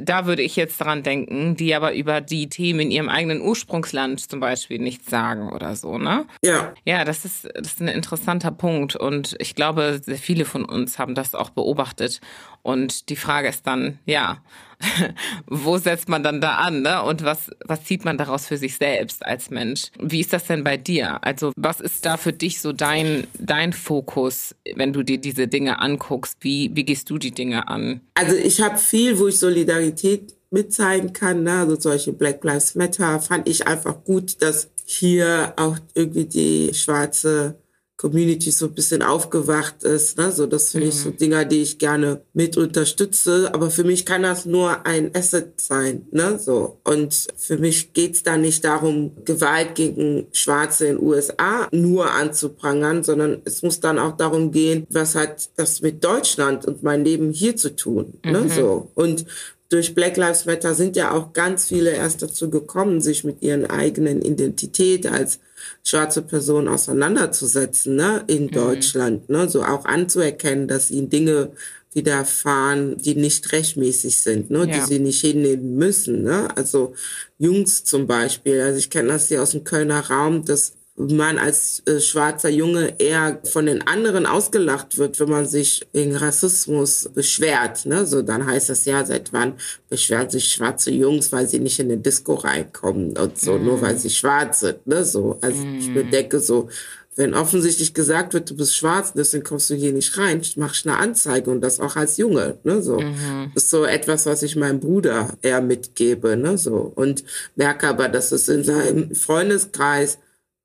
da 0.00 0.26
würde 0.26 0.42
ich 0.42 0.56
jetzt 0.56 0.78
dran 0.78 1.02
denken, 1.02 1.56
die 1.56 1.74
aber 1.74 1.94
über 1.94 2.20
die 2.20 2.48
Themen 2.48 2.80
in 2.80 2.90
ihrem 2.90 3.08
eigenen 3.08 3.40
Ursprungsland 3.40 4.20
zum 4.20 4.40
Beispiel 4.40 4.78
nichts 4.78 5.10
sagen 5.10 5.50
oder 5.52 5.74
so, 5.76 5.98
ne? 5.98 6.26
Ja. 6.42 6.74
Ja, 6.84 7.04
das 7.04 7.24
ist, 7.24 7.48
das 7.54 7.68
ist 7.68 7.80
ein 7.80 7.88
interessanter 7.88 8.50
Punkt 8.50 8.96
und 8.96 9.36
ich 9.38 9.54
glaube, 9.54 10.00
sehr 10.02 10.18
viele 10.18 10.44
von 10.44 10.64
uns 10.64 10.98
haben 10.98 11.14
das 11.14 11.34
auch 11.34 11.50
beobachtet. 11.50 12.20
Und 12.62 13.08
die 13.08 13.16
Frage 13.16 13.48
ist 13.48 13.66
dann, 13.66 13.98
ja, 14.04 14.38
wo 15.46 15.78
setzt 15.78 16.08
man 16.08 16.22
dann 16.22 16.40
da 16.40 16.56
an, 16.56 16.82
ne? 16.82 17.02
Und 17.02 17.24
was, 17.24 17.50
was 17.64 17.84
zieht 17.84 18.04
man 18.04 18.18
daraus 18.18 18.46
für 18.46 18.56
sich 18.56 18.76
selbst 18.76 19.24
als 19.24 19.50
Mensch? 19.50 19.90
Wie 19.98 20.20
ist 20.20 20.32
das 20.32 20.46
denn 20.46 20.64
bei 20.64 20.76
dir? 20.76 21.22
Also, 21.24 21.52
was 21.56 21.80
ist 21.80 22.06
da 22.06 22.16
für 22.16 22.32
dich 22.32 22.60
so 22.60 22.72
dein, 22.72 23.26
dein 23.38 23.72
Fokus, 23.72 24.54
wenn 24.74 24.92
du 24.92 25.02
dir 25.02 25.18
diese 25.18 25.48
Dinge 25.48 25.80
anguckst? 25.80 26.38
Wie, 26.40 26.70
wie 26.74 26.84
gehst 26.84 27.10
du 27.10 27.18
die 27.18 27.32
Dinge 27.32 27.68
an? 27.68 28.00
Also, 28.14 28.34
ich 28.36 28.60
habe 28.60 28.78
viel, 28.78 29.18
wo 29.18 29.28
ich 29.28 29.38
Solidarität 29.38 30.34
mitzeigen 30.50 31.12
kann, 31.12 31.42
ne? 31.42 31.60
also 31.60 31.78
solche 31.78 32.12
Black 32.12 32.42
Lives 32.42 32.74
Matter, 32.74 33.20
fand 33.20 33.48
ich 33.48 33.66
einfach 33.66 34.02
gut, 34.04 34.40
dass 34.40 34.70
hier 34.86 35.52
auch 35.56 35.76
irgendwie 35.94 36.24
die 36.24 36.72
schwarze 36.72 37.58
Community 37.98 38.52
so 38.52 38.66
ein 38.66 38.74
bisschen 38.74 39.02
aufgewacht 39.02 39.82
ist. 39.82 40.18
Ne? 40.18 40.30
So, 40.30 40.46
das 40.46 40.70
finde 40.70 40.86
mhm. 40.86 40.92
ich 40.92 40.98
so 40.98 41.08
mhm. 41.10 41.16
Dinger, 41.16 41.44
die 41.44 41.62
ich 41.62 41.78
gerne 41.78 42.22
mit 42.32 42.56
unterstütze. 42.56 43.50
Aber 43.52 43.70
für 43.70 43.82
mich 43.82 44.06
kann 44.06 44.22
das 44.22 44.46
nur 44.46 44.86
ein 44.86 45.14
Asset 45.14 45.60
sein. 45.60 46.06
Ne? 46.12 46.38
So. 46.38 46.78
Und 46.84 47.26
für 47.36 47.58
mich 47.58 47.92
geht's 47.92 48.22
da 48.22 48.36
nicht 48.36 48.64
darum, 48.64 49.10
Gewalt 49.24 49.74
gegen 49.74 50.28
Schwarze 50.32 50.86
in 50.86 51.02
USA 51.02 51.66
nur 51.72 52.12
anzuprangern, 52.12 53.02
sondern 53.02 53.42
es 53.44 53.62
muss 53.62 53.80
dann 53.80 53.98
auch 53.98 54.16
darum 54.16 54.52
gehen, 54.52 54.86
was 54.90 55.16
hat 55.16 55.50
das 55.56 55.82
mit 55.82 56.04
Deutschland 56.04 56.66
und 56.66 56.84
mein 56.84 57.04
Leben 57.04 57.32
hier 57.32 57.56
zu 57.56 57.74
tun. 57.74 58.14
Ne? 58.24 58.42
Mhm. 58.42 58.46
Ne? 58.46 58.54
So. 58.54 58.90
Und 58.94 59.26
durch 59.70 59.94
Black 59.94 60.16
Lives 60.16 60.46
Matter 60.46 60.74
sind 60.74 60.94
ja 60.94 61.10
auch 61.10 61.32
ganz 61.32 61.66
viele 61.66 61.90
erst 61.90 62.22
dazu 62.22 62.48
gekommen, 62.48 63.00
sich 63.00 63.24
mit 63.24 63.42
ihren 63.42 63.66
eigenen 63.66 64.22
Identität 64.22 65.06
als 65.06 65.40
schwarze 65.84 66.22
Person 66.22 66.68
auseinanderzusetzen, 66.68 67.96
ne, 67.96 68.24
in 68.26 68.44
mhm. 68.44 68.50
Deutschland, 68.50 69.28
ne, 69.28 69.48
so 69.48 69.62
auch 69.62 69.84
anzuerkennen, 69.84 70.68
dass 70.68 70.90
ihnen 70.90 71.10
Dinge 71.10 71.50
widerfahren, 71.94 72.98
die 72.98 73.14
nicht 73.14 73.50
rechtmäßig 73.52 74.18
sind, 74.18 74.50
ne, 74.50 74.60
ja. 74.60 74.66
die 74.66 74.80
sie 74.86 74.98
nicht 74.98 75.20
hinnehmen 75.20 75.76
müssen, 75.76 76.22
ne, 76.22 76.48
also 76.56 76.94
Jungs 77.38 77.84
zum 77.84 78.06
Beispiel, 78.06 78.60
also 78.60 78.78
ich 78.78 78.90
kenne 78.90 79.08
das 79.08 79.28
hier 79.28 79.42
aus 79.42 79.50
dem 79.50 79.64
Kölner 79.64 80.00
Raum, 80.08 80.44
dass 80.44 80.74
man 80.98 81.38
als 81.38 81.82
äh, 81.86 82.00
schwarzer 82.00 82.48
Junge 82.48 82.94
eher 82.98 83.40
von 83.44 83.66
den 83.66 83.86
anderen 83.86 84.26
ausgelacht 84.26 84.98
wird, 84.98 85.20
wenn 85.20 85.30
man 85.30 85.46
sich 85.46 85.86
wegen 85.92 86.16
Rassismus 86.16 87.08
beschwert. 87.14 87.86
Ne? 87.86 88.04
So, 88.04 88.22
dann 88.22 88.46
heißt 88.46 88.68
das 88.68 88.84
ja, 88.84 89.04
seit 89.04 89.32
wann 89.32 89.54
beschweren 89.88 90.28
sich 90.28 90.52
schwarze 90.52 90.90
Jungs, 90.90 91.30
weil 91.30 91.48
sie 91.48 91.60
nicht 91.60 91.78
in 91.78 91.88
den 91.88 92.02
Disco 92.02 92.34
reinkommen 92.34 93.16
und 93.16 93.38
so, 93.38 93.58
mm. 93.58 93.64
nur 93.64 93.80
weil 93.80 93.96
sie 93.96 94.10
schwarz 94.10 94.60
sind. 94.60 94.86
Ne? 94.86 95.04
So, 95.04 95.38
also 95.40 95.64
mm. 95.64 95.78
ich 95.78 95.94
bedenke 95.94 96.40
so, 96.40 96.68
wenn 97.14 97.34
offensichtlich 97.34 97.94
gesagt 97.94 98.32
wird, 98.32 98.48
du 98.48 98.56
bist 98.56 98.76
schwarz, 98.76 99.12
deswegen 99.12 99.42
kommst 99.42 99.70
du 99.70 99.74
hier 99.74 99.92
nicht 99.92 100.16
rein, 100.18 100.40
mach 100.54 100.72
ich 100.72 100.86
eine 100.86 100.98
Anzeige 100.98 101.50
und 101.50 101.60
das 101.60 101.80
auch 101.80 101.96
als 101.96 102.16
Junge, 102.16 102.58
ne, 102.62 102.80
so. 102.80 103.00
Mhm. 103.00 103.50
Das 103.54 103.64
ist 103.64 103.70
so 103.70 103.84
etwas, 103.84 104.24
was 104.26 104.44
ich 104.44 104.54
meinem 104.54 104.78
Bruder 104.78 105.36
eher 105.42 105.60
mitgebe, 105.60 106.36
ne, 106.36 106.56
so. 106.56 106.92
Und 106.94 107.24
merke 107.56 107.88
aber, 107.88 108.08
dass 108.08 108.30
es 108.30 108.48
in 108.48 108.62
seinem 108.62 109.16
Freundeskreis 109.16 110.18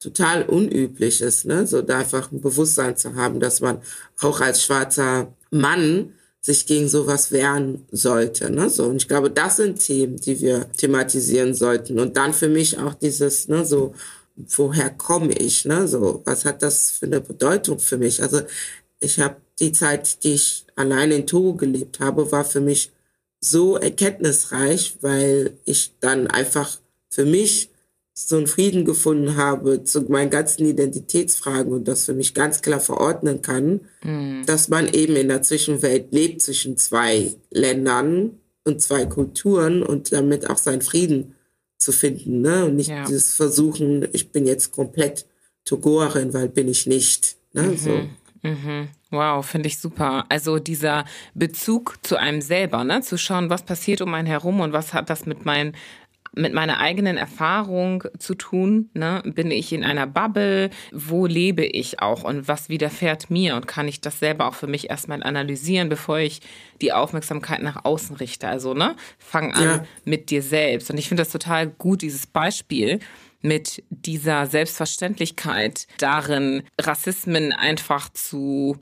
total 0.03 0.43
unüblich 0.43 1.21
ist, 1.21 1.45
ne? 1.45 1.65
so 1.65 1.81
da 1.81 1.99
einfach 1.99 2.31
ein 2.31 2.41
Bewusstsein 2.41 2.97
zu 2.97 3.15
haben, 3.15 3.39
dass 3.39 3.61
man 3.61 3.81
auch 4.19 4.41
als 4.41 4.63
schwarzer 4.63 5.33
Mann 5.49 6.13
sich 6.41 6.65
gegen 6.65 6.89
sowas 6.89 7.31
wehren 7.31 7.85
sollte. 7.91 8.51
Ne? 8.51 8.69
So, 8.69 8.85
und 8.85 8.97
ich 8.97 9.07
glaube, 9.07 9.31
das 9.31 9.55
sind 9.55 9.79
Themen, 9.79 10.17
die 10.17 10.41
wir 10.41 10.69
thematisieren 10.73 11.53
sollten. 11.53 11.99
Und 11.99 12.17
dann 12.17 12.33
für 12.33 12.49
mich 12.49 12.77
auch 12.77 12.93
dieses, 12.95 13.47
ne, 13.47 13.65
so, 13.65 13.95
woher 14.35 14.89
komme 14.89 15.31
ich? 15.31 15.63
Ne? 15.63 15.87
So, 15.87 16.21
was 16.25 16.43
hat 16.43 16.61
das 16.61 16.91
für 16.91 17.05
eine 17.05 17.21
Bedeutung 17.21 17.79
für 17.79 17.97
mich? 17.97 18.21
Also 18.21 18.41
ich 18.99 19.19
habe 19.19 19.37
die 19.59 19.71
Zeit, 19.71 20.23
die 20.25 20.33
ich 20.33 20.65
allein 20.75 21.11
in 21.11 21.27
Togo 21.27 21.53
gelebt 21.55 22.01
habe, 22.01 22.29
war 22.31 22.43
für 22.43 22.61
mich 22.61 22.91
so 23.39 23.77
erkenntnisreich, 23.77 24.97
weil 24.99 25.57
ich 25.63 25.93
dann 26.01 26.27
einfach 26.27 26.77
für 27.09 27.25
mich 27.25 27.69
so 28.13 28.37
einen 28.37 28.47
Frieden 28.47 28.85
gefunden 28.85 29.37
habe 29.37 29.83
zu 29.83 30.01
meinen 30.03 30.29
ganzen 30.29 30.65
Identitätsfragen 30.65 31.73
und 31.73 31.87
das 31.87 32.05
für 32.05 32.13
mich 32.13 32.33
ganz 32.33 32.61
klar 32.61 32.79
verordnen 32.79 33.41
kann, 33.41 33.81
mhm. 34.03 34.45
dass 34.45 34.69
man 34.69 34.87
eben 34.87 35.15
in 35.15 35.29
der 35.29 35.41
Zwischenwelt 35.41 36.11
lebt 36.11 36.41
zwischen 36.41 36.77
zwei 36.77 37.35
Ländern 37.49 38.37
und 38.65 38.81
zwei 38.81 39.05
Kulturen 39.05 39.81
und 39.81 40.13
damit 40.13 40.49
auch 40.49 40.57
seinen 40.57 40.81
Frieden 40.81 41.35
zu 41.79 41.91
finden. 41.91 42.41
Ne? 42.41 42.65
Und 42.65 42.75
nicht 42.75 42.89
ja. 42.89 43.03
dieses 43.03 43.33
Versuchen, 43.33 44.07
ich 44.13 44.31
bin 44.31 44.45
jetzt 44.45 44.71
komplett 44.71 45.25
Togoerin, 45.65 46.33
weil 46.33 46.49
bin 46.49 46.67
ich 46.67 46.85
nicht. 46.85 47.35
Ne? 47.53 47.63
Mhm. 47.63 47.77
So. 47.77 48.09
Mhm. 48.43 48.89
Wow, 49.09 49.45
finde 49.45 49.67
ich 49.67 49.79
super. 49.79 50.25
Also 50.29 50.59
dieser 50.59 51.05
Bezug 51.33 51.97
zu 52.03 52.17
einem 52.17 52.41
selber, 52.41 52.83
ne? 52.83 53.01
zu 53.01 53.17
schauen, 53.17 53.49
was 53.49 53.63
passiert 53.63 54.01
um 54.01 54.13
einen 54.13 54.27
herum 54.27 54.59
und 54.59 54.73
was 54.73 54.93
hat 54.93 55.09
das 55.09 55.25
mit 55.25 55.45
meinen 55.45 55.75
mit 56.35 56.53
meiner 56.53 56.79
eigenen 56.79 57.17
Erfahrung 57.17 58.03
zu 58.17 58.35
tun. 58.35 58.89
Ne? 58.93 59.21
Bin 59.25 59.51
ich 59.51 59.71
in 59.73 59.83
einer 59.83 60.07
Bubble? 60.07 60.69
Wo 60.91 61.25
lebe 61.25 61.65
ich 61.65 62.01
auch 62.01 62.23
und 62.23 62.47
was 62.47 62.69
widerfährt 62.69 63.29
mir? 63.29 63.55
Und 63.55 63.67
kann 63.67 63.87
ich 63.87 64.01
das 64.01 64.19
selber 64.19 64.47
auch 64.47 64.55
für 64.55 64.67
mich 64.67 64.89
erstmal 64.89 65.23
analysieren, 65.23 65.89
bevor 65.89 66.19
ich 66.19 66.41
die 66.81 66.93
Aufmerksamkeit 66.93 67.61
nach 67.61 67.85
außen 67.85 68.15
richte? 68.15 68.47
Also, 68.47 68.73
ne? 68.73 68.95
Fang 69.17 69.53
an 69.53 69.63
ja. 69.63 69.85
mit 70.05 70.29
dir 70.29 70.41
selbst. 70.41 70.89
Und 70.89 70.97
ich 70.97 71.07
finde 71.07 71.23
das 71.23 71.31
total 71.31 71.67
gut, 71.67 72.01
dieses 72.01 72.27
Beispiel 72.27 72.99
mit 73.41 73.83
dieser 73.89 74.47
Selbstverständlichkeit 74.47 75.87
darin, 75.97 76.63
Rassismen 76.79 77.51
einfach 77.51 78.09
zu 78.09 78.79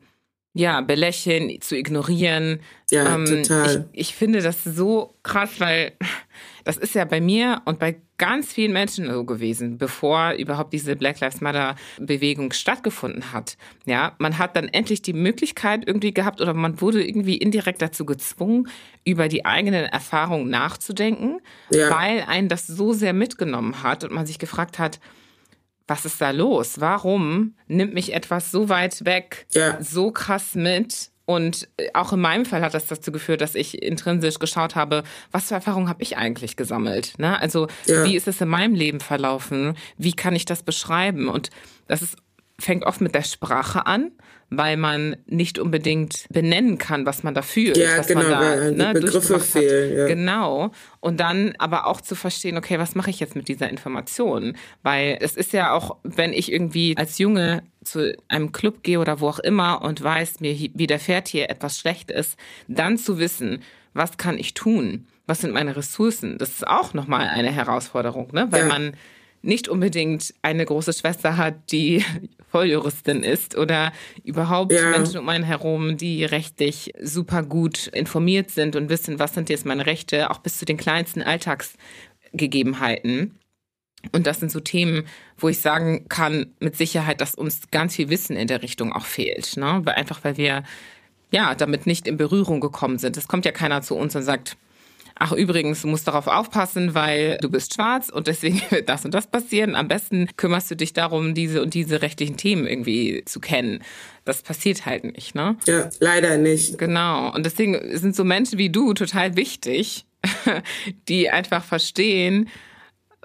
ja, 0.54 0.82
belächeln, 0.82 1.62
zu 1.62 1.78
ignorieren. 1.78 2.60
Ja, 2.90 3.16
ähm, 3.16 3.26
total. 3.26 3.90
Ich, 3.94 4.10
ich 4.10 4.16
finde 4.16 4.42
das 4.42 4.64
so 4.64 5.16
krass, 5.24 5.60
weil 5.60 5.94
das 6.66 6.78
ist 6.78 6.94
ja 6.94 7.06
bei 7.06 7.22
mir 7.22 7.62
und 7.66 7.80
bei 7.80 8.02
ganz 8.18 8.54
vielen 8.54 8.74
Menschen 8.74 9.12
so 9.12 9.24
gewesen, 9.24 9.78
bevor 9.78 10.34
überhaupt 10.34 10.74
diese 10.74 10.96
Black 10.96 11.22
Lives 11.22 11.42
Matter 11.42 11.76
Bewegung 12.00 12.52
stattgefunden 12.52 13.32
hat. 13.32 13.58
Ja, 13.86 14.14
man 14.20 14.38
hat 14.38 14.56
dann 14.56 14.68
endlich 14.68 15.02
die 15.02 15.14
Möglichkeit 15.14 15.88
irgendwie 15.88 16.14
gehabt 16.14 16.40
oder 16.42 16.54
man 16.54 16.82
wurde 16.82 17.04
irgendwie 17.04 17.38
indirekt 17.38 17.82
dazu 17.82 18.06
gezwungen, 18.06 18.68
über 19.06 19.28
die 19.28 19.46
eigenen 19.46 19.86
Erfahrungen 19.86 20.50
nachzudenken, 20.50 21.40
ja. 21.72 21.90
weil 21.90 22.24
einen 22.28 22.50
das 22.50 22.68
so 22.68 22.94
sehr 22.94 23.14
mitgenommen 23.14 23.82
hat 23.82 24.04
und 24.04 24.12
man 24.12 24.28
sich 24.28 24.38
gefragt 24.38 24.78
hat, 24.78 25.00
was 25.88 26.06
ist 26.06 26.22
da 26.22 26.32
los? 26.32 26.80
Warum 26.80 27.56
nimmt 27.68 27.94
mich 27.94 28.14
etwas 28.14 28.52
so 28.52 28.70
weit 28.70 29.06
weg, 29.06 29.46
ja. 29.54 29.82
so 29.82 30.12
krass 30.12 30.56
mit? 30.56 31.12
Und 31.26 31.70
äh, 31.78 31.90
auch 31.94 32.14
in 32.14 32.20
meinem 32.20 32.46
Fall 32.46 32.62
hat 32.62 32.74
das 32.74 32.88
dazu 32.88 33.12
geführt, 33.12 33.42
dass 33.42 33.56
ich 33.56 33.82
intrinsisch 33.82 34.40
geschaut 34.40 34.76
habe, 34.76 35.04
was 35.32 35.48
für 35.48 35.56
Erfahrungen 35.56 35.88
habe 35.88 36.04
ich 36.04 36.18
eigentlich 36.18 36.58
gesammelt? 36.58 37.14
Ne? 37.18 37.40
Also 37.40 37.68
ja. 37.86 38.04
wie 38.04 38.16
ist 38.16 38.28
es 38.28 38.42
in 38.42 38.50
meinem 38.50 38.76
Leben 38.76 39.00
verlaufen? 39.00 39.78
Wie 39.98 40.14
kann 40.14 40.36
ich 40.36 40.46
das 40.46 40.64
beschreiben? 40.64 41.30
Und 41.30 41.50
das 41.88 42.02
ist, 42.02 42.18
fängt 42.62 42.86
oft 42.86 43.02
mit 43.02 43.16
der 43.16 43.24
Sprache 43.24 43.86
an 43.86 44.12
weil 44.54 44.76
man 44.76 45.16
nicht 45.28 45.60
unbedingt 45.60 46.26
benennen 46.30 46.78
kann, 46.78 47.06
was 47.06 47.24
man 47.24 47.34
da 47.34 47.42
fühlt. 47.42 47.78
Ja, 47.78 47.98
was 47.98 48.08
genau, 48.08 48.22
man 48.22 48.32
da, 48.32 48.40
weil 48.42 48.72
ne, 48.74 48.92
Begriffe 48.94 49.40
fehlen. 49.40 49.98
Ja. 49.98 50.08
Genau. 50.08 50.72
Und 51.00 51.22
dann 51.22 51.54
aber 51.58 51.88
auch 51.88 52.02
zu 52.02 52.16
verstehen, 52.16 52.58
okay, 52.58 52.78
was 52.78 52.94
mache 52.94 53.10
ich 53.10 53.22
jetzt 53.22 53.36
mit 53.38 53.48
dieser 53.48 53.70
Information? 53.70 54.58
Weil 54.84 55.18
es 55.22 55.38
ist 55.38 55.54
ja 55.54 55.72
auch, 55.72 55.96
wenn 56.04 56.34
ich 56.34 56.52
irgendwie 56.52 56.98
als 56.98 57.18
Junge 57.18 57.64
zu 57.82 58.14
einem 58.28 58.52
Club 58.52 58.84
gehe 58.84 59.00
oder 59.00 59.22
wo 59.22 59.30
auch 59.30 59.40
immer 59.40 59.82
und 59.84 60.04
weiß, 60.04 60.42
mir 60.42 60.54
widerfährt 60.74 61.30
hier 61.30 61.50
etwas 61.50 61.80
Schlechtes, 61.80 62.36
dann 62.68 62.98
zu 62.98 63.20
wissen, 63.20 63.64
was 63.94 64.18
kann 64.18 64.38
ich 64.38 64.54
tun? 64.54 65.08
Was 65.28 65.40
sind 65.40 65.54
meine 65.54 65.78
Ressourcen? 65.78 66.38
Das 66.38 66.50
ist 66.50 66.68
auch 66.68 66.94
nochmal 66.94 67.30
eine 67.30 67.52
Herausforderung, 67.52 68.28
ne? 68.34 68.48
Weil 68.50 68.64
ja. 68.64 68.68
man 68.68 68.94
nicht 69.42 69.68
unbedingt 69.68 70.34
eine 70.42 70.66
große 70.66 70.94
Schwester 70.94 71.38
hat, 71.38 71.72
die 71.72 72.04
Volljuristin 72.52 73.24
ist 73.24 73.58
oder 73.58 73.94
überhaupt 74.24 74.74
ja. 74.74 74.90
Menschen 74.90 75.18
um 75.18 75.30
einen 75.30 75.44
herum, 75.44 75.98
die 75.98 76.26
rechtlich 76.26 76.94
super 77.02 77.44
gut 77.44 77.88
informiert 77.88 78.52
sind 78.52 78.76
und 78.76 78.90
wissen, 78.90 79.20
was 79.20 79.34
sind 79.34 79.50
jetzt 79.50 79.66
meine 79.66 79.86
Rechte, 79.86 80.30
auch 80.30 80.40
bis 80.40 80.58
zu 80.58 80.66
den 80.66 80.78
kleinsten 80.78 81.22
Alltagsgegebenheiten. 81.22 83.40
Und 84.12 84.28
das 84.28 84.40
sind 84.40 84.52
so 84.52 84.60
Themen, 84.60 85.04
wo 85.38 85.50
ich 85.50 85.60
sagen 85.60 86.08
kann 86.10 86.54
mit 86.60 86.76
Sicherheit, 86.76 87.22
dass 87.22 87.36
uns 87.36 87.62
ganz 87.72 87.96
viel 87.96 88.10
Wissen 88.10 88.36
in 88.36 88.48
der 88.48 88.64
Richtung 88.64 88.94
auch 88.94 89.06
fehlt. 89.06 89.58
Ne? 89.58 89.82
Weil 89.84 89.96
einfach, 89.96 90.24
weil 90.24 90.38
wir 90.38 90.64
ja 91.32 91.56
damit 91.56 91.86
nicht 91.86 92.08
in 92.08 92.18
Berührung 92.18 92.60
gekommen 92.60 92.98
sind. 92.98 93.16
Es 93.16 93.28
kommt 93.28 93.46
ja 93.46 93.52
keiner 93.52 93.82
zu 93.82 93.96
uns 93.96 94.16
und 94.16 94.24
sagt, 94.24 94.58
ach 95.22 95.34
übrigens, 95.34 95.84
du 95.84 95.88
musst 95.88 96.08
darauf 96.08 96.26
aufpassen, 96.26 96.96
weil 96.96 97.38
du 97.42 97.50
bist 97.50 97.76
schwarz 97.76 98.10
und 98.10 98.26
deswegen 98.26 98.60
wird 98.72 98.90
das 98.90 99.06
und 99.06 99.14
das 99.14 99.28
passieren. 99.28 99.76
Am 99.76 99.88
besten 99.88 100.28
kümmerst 100.36 100.72
du 100.72 100.76
dich 100.76 100.94
darum, 100.94 101.36
diese 101.36 101.62
und 101.62 101.76
diese 101.76 102.02
rechtlichen 102.02 102.38
Themen 102.38 102.66
irgendwie 102.66 103.24
zu 103.26 103.40
kennen. 103.40 103.84
Das 104.26 104.42
passiert 104.42 104.88
halt 104.88 105.04
nicht, 105.04 105.36
ne? 105.36 105.58
Ja, 105.68 105.90
leider 106.00 106.38
nicht. 106.38 106.80
Genau. 106.80 107.32
Und 107.34 107.46
deswegen 107.46 107.80
sind 107.98 108.16
so 108.16 108.24
Menschen 108.24 108.58
wie 108.58 108.72
du 108.72 108.96
total 108.96 109.36
wichtig, 109.36 110.06
die 111.08 111.30
einfach 111.30 111.64
verstehen, 111.64 112.50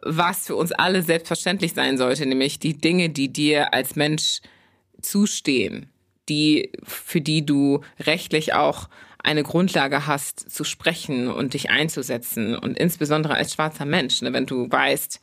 was 0.03 0.47
für 0.47 0.57
uns 0.57 0.72
alle 0.72 1.03
selbstverständlich 1.03 1.72
sein 1.72 1.97
sollte, 1.97 2.26
nämlich 2.26 2.59
die 2.59 2.76
Dinge, 2.76 3.09
die 3.09 3.32
dir 3.32 3.72
als 3.72 3.97
Mensch 3.97 4.40
zustehen, 5.01 5.88
die, 6.28 6.72
für 6.82 7.22
die 7.22 7.47
du 7.47 7.80
rechtlich 8.01 8.53
auch 8.53 8.90
eine 9.27 9.43
Grundlage 9.43 10.07
hast, 10.07 10.51
zu 10.51 10.64
sprechen 10.64 11.29
und 11.29 11.55
dich 11.55 11.68
einzusetzen. 11.68 12.57
Und 12.57 12.79
insbesondere 12.79 13.35
als 13.35 13.55
schwarzer 13.55 13.85
Mensch, 13.85 14.22
ne, 14.22 14.33
wenn 14.33 14.47
du 14.47 14.70
weißt, 14.70 15.20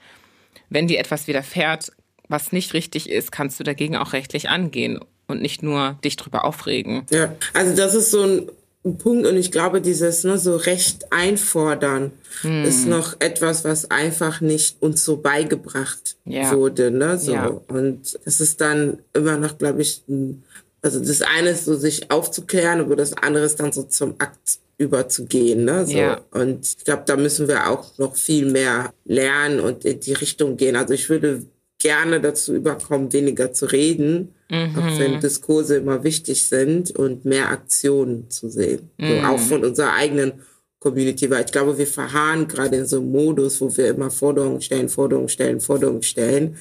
wenn 0.70 0.88
dir 0.88 0.99
etwas 0.99 1.28
widerfährt, 1.28 1.91
was 2.28 2.51
nicht 2.51 2.74
richtig 2.74 3.10
ist, 3.10 3.32
kannst 3.32 3.60
du 3.60 3.64
dagegen 3.64 3.95
auch 3.95 4.14
rechtlich 4.14 4.49
angehen 4.49 4.99
und 5.28 5.41
nicht 5.41 5.64
nur 5.64 5.97
dich 6.04 6.18
drüber 6.18 6.43
aufregen. 6.43 7.06
Ja, 7.12 7.34
also 7.54 7.76
das 7.76 7.95
ist 7.95 8.12
so 8.12 8.24
ein 8.24 8.97
Punkt 8.97 9.26
und 9.26 9.38
ich 9.38 9.51
glaube, 9.51 9.80
dieses 9.80 10.26
ne, 10.26 10.38
so 10.38 10.58
Recht 10.58 11.14
einfordern 11.14 12.12
hm. 12.41 12.66
ist 12.66 12.86
noch 12.86 13.16
etwas, 13.20 13.64
was 13.64 13.89
einfach 13.89 14.41
nicht 14.41 14.82
uns 14.82 15.06
so 15.06 15.18
beigebracht 15.18 16.18
ja. 16.26 16.51
wurde. 16.51 16.91
Ne, 16.91 17.18
so. 17.18 17.32
Ja. 17.32 17.47
Und 17.47 18.20
es 18.26 18.41
ist 18.41 18.60
dann 18.60 18.97
immer 19.14 19.38
noch, 19.38 19.58
glaube 19.58 19.82
ich, 19.82 20.01
ein 20.10 20.43
also 20.84 20.99
das 20.99 21.21
eine 21.21 21.51
ist 21.51 21.65
so, 21.65 21.75
sich 21.75 22.11
aufzuklären, 22.11 22.81
aber 22.81 22.95
das 22.95 23.13
andere 23.13 23.45
ist 23.45 23.59
dann 23.59 23.71
so 23.71 23.84
zum 23.84 24.15
Akt 24.19 24.59
überzugehen. 24.77 25.63
Ne? 25.63 25.86
So. 25.86 25.93
Ja. 25.93 26.21
Und 26.31 26.65
ich 26.77 26.84
glaube, 26.84 27.03
da 27.05 27.15
müssen 27.15 27.47
wir 27.47 27.69
auch 27.69 27.97
noch 27.97 28.15
viel 28.15 28.51
mehr 28.51 28.93
lernen 29.05 29.61
und 29.61 29.86
in 29.86 29.99
die 30.01 30.13
Richtung 30.13 30.57
gehen. 30.57 30.75
Also 30.75 30.93
ich 30.93 31.09
würde 31.09 31.45
gerne 31.79 32.19
dazu 32.19 32.53
überkommen, 32.53 33.13
weniger 33.13 33.53
zu 33.53 33.65
reden, 33.65 34.34
mhm. 34.49 34.77
auch 34.77 34.99
wenn 34.99 35.21
Diskurse 35.21 35.77
immer 35.77 36.03
wichtig 36.03 36.45
sind 36.47 36.91
und 36.91 37.23
mehr 37.23 37.49
Aktionen 37.49 38.29
zu 38.29 38.49
sehen. 38.49 38.89
Mhm. 38.97 39.07
So, 39.07 39.27
auch 39.27 39.39
von 39.39 39.63
unserer 39.63 39.93
eigenen 39.93 40.34
Community, 40.84 41.29
weil 41.29 41.45
ich 41.45 41.51
glaube, 41.51 41.77
wir 41.77 41.88
verharren 41.88 42.45
gerade 42.47 42.75
in 42.75 42.86
so 42.86 42.97
einem 42.97 43.11
Modus, 43.11 43.61
wo 43.61 43.75
wir 43.77 43.88
immer 43.88 44.11
Forderungen 44.11 44.61
stellen, 44.61 44.89
Forderungen 44.89 45.29
stellen, 45.29 45.61
Forderungen 45.61 46.03
stellen. 46.03 46.57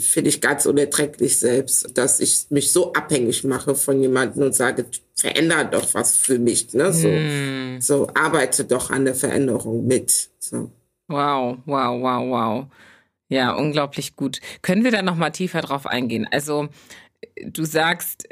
Finde 0.00 0.30
ich 0.30 0.40
ganz 0.40 0.64
unerträglich 0.64 1.38
selbst, 1.38 1.96
dass 1.96 2.18
ich 2.20 2.46
mich 2.48 2.72
so 2.72 2.94
abhängig 2.94 3.44
mache 3.44 3.74
von 3.74 4.00
jemandem 4.00 4.44
und 4.44 4.54
sage, 4.54 4.86
verändert 5.14 5.74
doch 5.74 5.92
was 5.92 6.16
für 6.16 6.38
mich. 6.38 6.72
Ne? 6.72 6.92
So, 6.94 7.08
hm. 7.08 7.80
so 7.80 8.08
arbeite 8.14 8.64
doch 8.64 8.90
an 8.90 9.04
der 9.04 9.14
Veränderung 9.14 9.86
mit. 9.86 10.30
So. 10.38 10.70
Wow, 11.08 11.58
wow, 11.66 12.02
wow, 12.02 12.30
wow. 12.30 12.66
Ja, 13.28 13.52
unglaublich 13.52 14.16
gut. 14.16 14.40
Können 14.62 14.84
wir 14.84 14.92
da 14.92 15.02
noch 15.02 15.16
mal 15.16 15.30
tiefer 15.30 15.60
drauf 15.60 15.86
eingehen? 15.86 16.26
Also, 16.30 16.68
du 17.44 17.64
sagst 17.64 18.26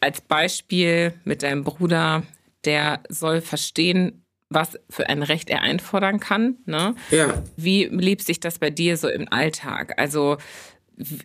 als 0.00 0.20
Beispiel 0.20 1.14
mit 1.24 1.44
deinem 1.44 1.62
Bruder, 1.62 2.24
der 2.64 3.00
soll 3.08 3.40
verstehen, 3.40 4.19
was 4.50 4.78
für 4.90 5.08
ein 5.08 5.22
Recht 5.22 5.48
er 5.48 5.62
einfordern 5.62 6.20
kann. 6.20 6.56
Ne? 6.66 6.94
Ja. 7.10 7.42
Wie 7.56 7.84
lebt 7.84 8.22
sich 8.22 8.40
das 8.40 8.58
bei 8.58 8.70
dir 8.70 8.96
so 8.96 9.08
im 9.08 9.32
Alltag? 9.32 9.94
Also 9.96 10.36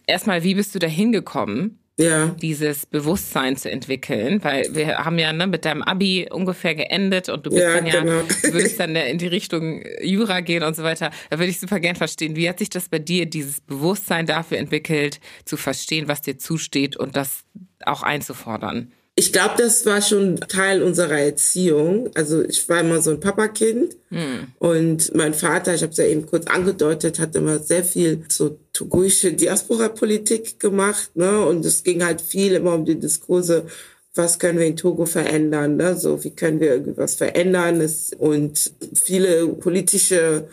erstmal, 0.06 0.44
wie 0.44 0.56
bist 0.56 0.74
du 0.76 0.80
da 0.80 0.88
hingekommen? 0.88 1.80
Ja. 1.98 2.36
dieses 2.42 2.86
Bewusstsein 2.86 3.56
zu 3.56 3.72
entwickeln, 3.72 4.44
weil 4.44 4.68
wir 4.76 4.98
haben 5.06 5.18
ja 5.18 5.32
ne, 5.32 5.48
mit 5.48 5.64
deinem 5.64 5.82
Abi 5.82 6.28
ungefähr 6.30 6.76
geendet 6.76 7.30
und 7.30 7.46
du 7.46 7.52
bist 7.52 7.62
ja, 7.64 7.76
dann 7.76 7.86
ja, 7.86 8.02
genau. 8.02 8.22
du 8.44 8.52
würdest 8.52 8.78
dann 8.82 8.98
in 8.98 9.18
die 9.18 9.28
Richtung 9.28 9.82
Jura 10.02 10.42
gehen 10.42 10.62
und 10.64 10.76
so 10.76 10.84
weiter. 10.84 11.10
Da 11.30 11.40
würde 11.40 11.52
ich 11.52 11.62
super 11.62 11.80
gern 11.80 11.96
verstehen, 11.96 12.36
wie 12.36 12.50
hat 12.50 12.60
sich 12.60 12.70
das 12.70 12.90
bei 12.90 13.00
dir, 13.00 13.26
dieses 13.28 13.62
Bewusstsein 13.62 14.26
dafür 14.26 14.58
entwickelt, 14.58 15.22
zu 15.46 15.56
verstehen, 15.56 16.10
was 16.10 16.22
dir 16.22 16.38
zusteht 16.38 16.98
und 16.98 17.16
das 17.16 17.46
auch 17.86 18.04
einzufordern? 18.04 18.92
Ich 19.18 19.32
glaube, 19.32 19.54
das 19.58 19.86
war 19.86 20.02
schon 20.02 20.36
Teil 20.42 20.84
unserer 20.84 21.20
Erziehung. 21.20 22.10
Also 22.16 22.44
ich 22.44 22.68
war 22.68 22.82
immer 22.82 23.02
so 23.02 23.12
ein 23.12 23.22
Papakind 23.22 23.96
hm. 24.10 24.48
und 24.60 25.16
mein 25.16 25.34
Vater, 25.34 25.74
ich 25.74 25.84
habe 25.84 25.92
es 25.92 25.98
ja 25.98 26.04
eben 26.04 26.26
kurz 26.26 26.48
angedeutet, 26.48 27.20
hat 27.20 27.34
immer 27.36 27.60
sehr 27.60 27.86
viel 27.86 28.26
so 28.28 28.60
togoische 28.74 29.32
Diaspora-Politik 29.32 30.60
gemacht. 30.60 31.16
Ne? 31.16 31.46
Und 31.46 31.66
es 31.66 31.84
ging 31.84 32.04
halt 32.04 32.20
viel 32.20 32.56
immer 32.56 32.74
um 32.74 32.84
die 32.84 33.00
Diskurse, 33.00 33.68
was 34.16 34.38
können 34.38 34.60
wir 34.60 34.66
in 34.66 34.78
Togo 34.78 35.06
verändern, 35.06 35.78
ne? 35.78 35.96
so 35.96 36.24
wie 36.24 36.32
können 36.32 36.60
wir 36.60 36.70
irgendwas 36.70 37.16
verändern. 37.16 37.90
und 38.18 38.72
viele 38.94 39.48
politische 39.48 40.48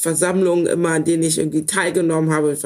Versammlungen 0.00 0.66
immer, 0.66 0.90
an 0.90 1.04
denen 1.04 1.22
ich 1.22 1.38
irgendwie 1.38 1.66
teilgenommen 1.66 2.32
habe. 2.32 2.56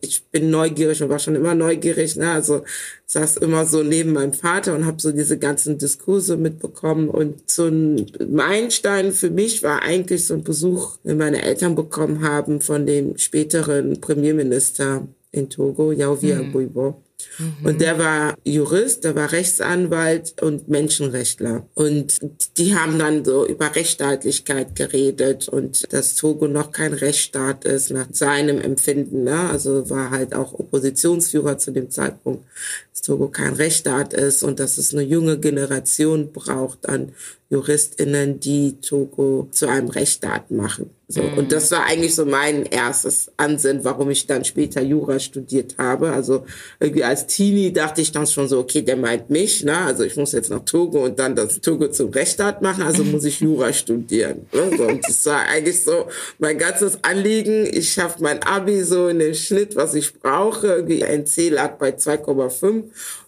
Ich 0.00 0.24
bin 0.24 0.50
neugierig 0.50 1.02
und 1.02 1.08
war 1.08 1.18
schon 1.18 1.36
immer 1.36 1.54
neugierig. 1.54 2.16
Ne? 2.16 2.30
Also 2.30 2.62
saß 3.06 3.38
immer 3.38 3.66
so 3.66 3.82
neben 3.82 4.12
meinem 4.12 4.32
Vater 4.32 4.74
und 4.74 4.86
habe 4.86 5.00
so 5.00 5.12
diese 5.12 5.38
ganzen 5.38 5.78
Diskurse 5.78 6.36
mitbekommen. 6.36 7.08
Und 7.08 7.50
so 7.50 7.66
ein 7.66 8.06
Meilenstein 8.28 9.12
für 9.12 9.30
mich 9.30 9.62
war 9.62 9.82
eigentlich 9.82 10.26
so 10.26 10.34
ein 10.34 10.44
Besuch, 10.44 10.96
den 11.04 11.18
meine 11.18 11.42
Eltern 11.42 11.74
bekommen 11.74 12.22
haben 12.22 12.60
von 12.60 12.86
dem 12.86 13.16
späteren 13.18 14.00
Premierminister 14.00 15.06
in 15.30 15.48
Togo, 15.48 15.92
Yauvia 15.92 16.42
mhm. 16.42 16.52
Buibo. 16.52 17.02
Mhm. 17.38 17.66
Und 17.66 17.80
der 17.80 17.98
war 17.98 18.36
Jurist, 18.44 19.04
der 19.04 19.14
war 19.14 19.32
Rechtsanwalt 19.32 20.40
und 20.42 20.68
Menschenrechtler. 20.68 21.66
Und 21.74 22.20
die 22.56 22.74
haben 22.74 22.98
dann 22.98 23.24
so 23.24 23.46
über 23.46 23.74
Rechtsstaatlichkeit 23.74 24.74
geredet 24.76 25.48
und 25.48 25.92
dass 25.92 26.16
Togo 26.16 26.48
noch 26.48 26.72
kein 26.72 26.92
Rechtsstaat 26.92 27.64
ist 27.64 27.90
nach 27.90 28.08
seinem 28.12 28.60
Empfinden. 28.60 29.24
Ne? 29.24 29.50
Also 29.50 29.88
war 29.90 30.10
halt 30.10 30.34
auch 30.34 30.52
Oppositionsführer 30.52 31.58
zu 31.58 31.70
dem 31.70 31.90
Zeitpunkt, 31.90 32.44
dass 32.92 33.02
Togo 33.02 33.28
kein 33.28 33.54
Rechtsstaat 33.54 34.14
ist 34.14 34.42
und 34.42 34.60
dass 34.60 34.78
es 34.78 34.92
eine 34.92 35.02
junge 35.02 35.38
Generation 35.38 36.32
braucht 36.32 36.88
an 36.88 37.12
JuristInnen, 37.52 38.40
die 38.40 38.80
Togo 38.80 39.46
zu 39.50 39.68
einem 39.68 39.88
Rechtsstaat 39.88 40.50
machen. 40.50 40.88
So. 41.06 41.20
Mhm. 41.20 41.36
Und 41.36 41.52
das 41.52 41.70
war 41.70 41.84
eigentlich 41.84 42.14
so 42.14 42.24
mein 42.24 42.64
erstes 42.64 43.30
Ansinnen, 43.36 43.84
warum 43.84 44.10
ich 44.10 44.26
dann 44.26 44.42
später 44.46 44.80
Jura 44.80 45.18
studiert 45.18 45.76
habe. 45.76 46.12
Also 46.12 46.46
irgendwie 46.80 47.04
als 47.04 47.26
Teenie 47.26 47.70
dachte 47.70 48.00
ich 48.00 48.10
dann 48.10 48.26
schon 48.26 48.48
so, 48.48 48.58
okay, 48.58 48.80
der 48.80 48.96
meint 48.96 49.28
mich, 49.28 49.62
ne? 49.64 49.76
Also 49.76 50.04
ich 50.04 50.16
muss 50.16 50.32
jetzt 50.32 50.48
nach 50.48 50.64
Togo 50.64 51.04
und 51.04 51.18
dann 51.18 51.36
das 51.36 51.60
Togo 51.60 51.88
zum 51.88 52.08
Rechtsstaat 52.08 52.62
machen, 52.62 52.84
also 52.84 53.04
muss 53.04 53.24
ich 53.24 53.40
Jura 53.40 53.70
studieren. 53.74 54.46
Ne? 54.54 54.70
So. 54.74 54.84
Und 54.84 55.06
das 55.06 55.26
war 55.26 55.40
eigentlich 55.42 55.82
so 55.82 56.06
mein 56.38 56.56
ganzes 56.56 57.04
Anliegen. 57.04 57.66
Ich 57.70 57.92
schaffe 57.92 58.22
mein 58.22 58.42
Abi 58.42 58.82
so 58.82 59.08
in 59.08 59.18
den 59.18 59.34
Schnitt, 59.34 59.76
was 59.76 59.92
ich 59.94 60.18
brauche. 60.18 60.68
Irgendwie 60.68 61.02
NC 61.02 61.50
lag 61.50 61.76
bei 61.76 61.90
2,5 61.90 62.84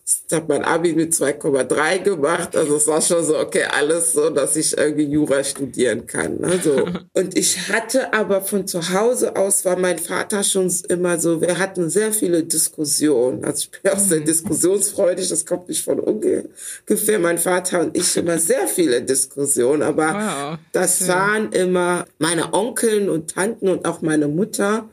ich 0.06 0.36
habe 0.36 0.44
mein 0.48 0.64
Abi 0.64 0.92
mit 0.92 1.14
2,3 1.14 2.00
gemacht. 2.00 2.54
Also 2.54 2.76
es 2.76 2.86
war 2.86 3.00
schon 3.00 3.24
so, 3.24 3.38
okay, 3.38 3.64
alles 3.64 4.12
so, 4.12 4.28
dass 4.28 4.54
ich 4.54 4.76
irgendwie 4.76 5.04
Jura 5.04 5.42
studieren 5.42 6.06
kann. 6.06 6.40
Ne? 6.40 6.60
So. 6.62 6.86
Und 7.14 7.38
ich 7.38 7.70
hatte 7.70 8.12
aber 8.12 8.42
von 8.42 8.66
zu 8.66 8.92
Hause 8.92 9.34
aus, 9.34 9.64
war 9.64 9.78
mein 9.78 9.98
Vater 9.98 10.44
schon 10.44 10.70
immer 10.90 11.18
so, 11.18 11.40
wir 11.40 11.58
hatten 11.58 11.88
sehr 11.88 12.12
viele 12.12 12.42
Diskussionen. 12.42 13.44
Also 13.46 13.60
ich 13.60 13.70
bin 13.70 13.92
auch 13.92 13.98
sehr 13.98 14.20
mhm. 14.20 14.26
diskussionsfreudig, 14.26 15.28
das 15.30 15.46
kommt 15.46 15.68
nicht 15.70 15.82
von 15.82 15.98
ungefähr. 15.98 17.18
Mein 17.18 17.38
Vater 17.38 17.80
und 17.80 17.96
ich 17.96 18.14
immer 18.18 18.38
sehr 18.38 18.66
viele 18.68 19.00
Diskussionen. 19.00 19.82
Aber 19.82 20.12
wow. 20.12 20.58
das 20.72 21.08
waren 21.08 21.50
immer 21.52 22.04
meine 22.18 22.52
Onkeln 22.52 23.08
und 23.08 23.32
Tanten 23.32 23.68
und 23.68 23.86
auch 23.86 24.02
meine 24.02 24.28
Mutter 24.28 24.90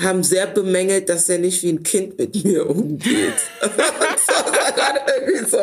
haben 0.00 0.22
sehr 0.22 0.46
bemängelt, 0.46 1.08
dass 1.08 1.28
er 1.28 1.38
nicht 1.38 1.62
wie 1.62 1.72
ein 1.72 1.82
Kind 1.82 2.18
mit 2.18 2.44
mir 2.44 2.68
umgeht. 2.68 3.34
irgendwie 5.20 5.48
so 5.48 5.58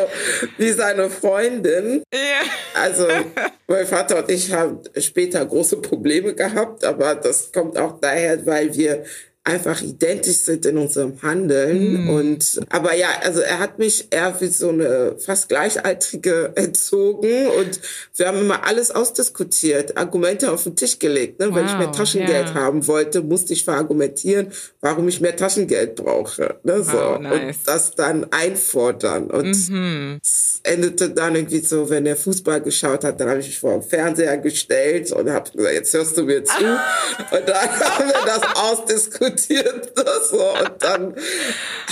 wie 0.58 0.72
seine 0.72 1.10
Freundin. 1.10 2.04
Ja. 2.14 2.80
Also 2.82 3.08
mein 3.68 3.86
Vater 3.86 4.20
und 4.20 4.30
ich 4.30 4.52
haben 4.52 4.80
später 4.98 5.46
große 5.46 5.78
Probleme 5.78 6.34
gehabt, 6.34 6.84
aber 6.84 7.16
das 7.16 7.52
kommt 7.52 7.78
auch 7.78 8.00
daher, 8.00 8.46
weil 8.46 8.76
wir 8.76 9.04
einfach 9.48 9.82
identisch 9.82 10.38
sind 10.38 10.66
in 10.66 10.78
unserem 10.78 11.22
Handeln. 11.22 12.06
Mm. 12.06 12.10
Und 12.10 12.60
aber 12.70 12.96
ja, 12.96 13.08
also 13.24 13.40
er 13.40 13.60
hat 13.60 13.80
mich 13.80 14.08
eher 14.12 14.36
wie 14.40 14.48
so 14.48 14.70
eine 14.70 15.16
fast 15.18 15.48
Gleichaltrige 15.48 16.52
erzogen 16.56 17.48
und 17.48 17.80
wir 18.16 18.28
haben 18.28 18.40
immer 18.40 18.66
alles 18.66 18.92
ausdiskutiert, 18.92 19.98
Argumente 19.98 20.52
auf 20.52 20.64
den 20.64 20.76
Tisch 20.76 21.00
gelegt. 21.00 21.40
Ne? 21.40 21.48
Wow, 21.50 21.56
Wenn 21.56 21.66
ich 21.66 21.78
mehr 21.78 21.92
Taschengeld 21.92 22.48
yeah. 22.48 22.54
haben 22.56 22.86
wollte, 22.88 23.22
musste 23.22 23.54
ich 23.54 23.64
verargumentieren, 23.64 24.52
warum 24.82 25.08
ich 25.08 25.22
mehr 25.22 25.36
Taschengeld 25.36 25.96
brauche. 25.96 26.58
Ne? 26.64 26.84
So. 26.84 26.94
Wow, 26.94 27.20
nice. 27.20 27.56
Und 27.58 27.68
das 27.68 27.96
dann 27.96 28.28
einfordern. 28.32 29.32
Und 29.32 29.70
mhm. 29.70 30.20
es 30.22 30.60
endete 30.64 31.10
dann 31.10 31.36
irgendwie 31.36 31.60
so, 31.60 31.90
wenn 31.90 32.06
er 32.06 32.18
Fußball 32.18 32.62
geschaut 32.62 33.06
hat, 33.06 33.20
dann 33.20 33.30
habe 33.30 33.40
ich 33.40 33.48
mich 33.48 33.60
vor 33.60 33.72
dem 33.72 33.84
Fernseher 33.84 34.38
gestellt 34.38 35.12
und 35.14 35.30
habe 35.30 35.50
gesagt, 35.52 35.74
jetzt 35.74 35.94
hörst 35.94 36.18
du 36.18 36.24
mir 36.24 36.44
zu. 36.44 36.54
und 37.32 37.48
dann 37.48 37.70
haben 37.70 38.08
wir 38.08 38.26
das 38.26 38.42
ausdiskutiert 38.56 39.37
diskutiert 39.38 39.94
so 40.30 40.38
und 40.38 40.72
dann 40.80 41.16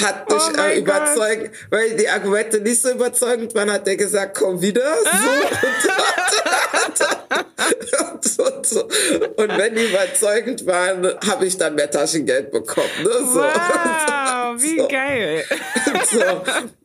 hat 0.02 0.30
mich 0.30 0.41
oh 0.54 0.62
äh, 0.62 0.80
überzeugt, 0.80 1.43
Gott. 1.43 1.52
weil 1.72 1.96
die 1.96 2.10
Argumente 2.10 2.60
nicht 2.60 2.82
so 2.82 2.91
überzeugend 2.91 3.54
waren, 3.56 3.72
hat 3.72 3.88
er 3.88 3.96
gesagt, 3.96 4.38
komm 4.38 4.62
wieder. 4.62 4.96
So. 5.04 5.10
und, 8.04 8.39
und, 8.56 8.66
so. 8.66 8.84
und 8.84 9.58
wenn 9.58 9.76
die 9.76 9.86
überzeugend 9.86 10.66
waren, 10.66 11.08
habe 11.28 11.46
ich 11.46 11.58
dann 11.58 11.76
mehr 11.76 11.89
Taschengeld 11.89 12.52
bekommen. 12.52 12.89
Ne? 13.04 13.10
So. 13.10 13.39
Wow, 13.39 14.62
wie 14.62 14.80
so. 14.80 14.88
geil. 14.88 15.46
So. 16.12 16.76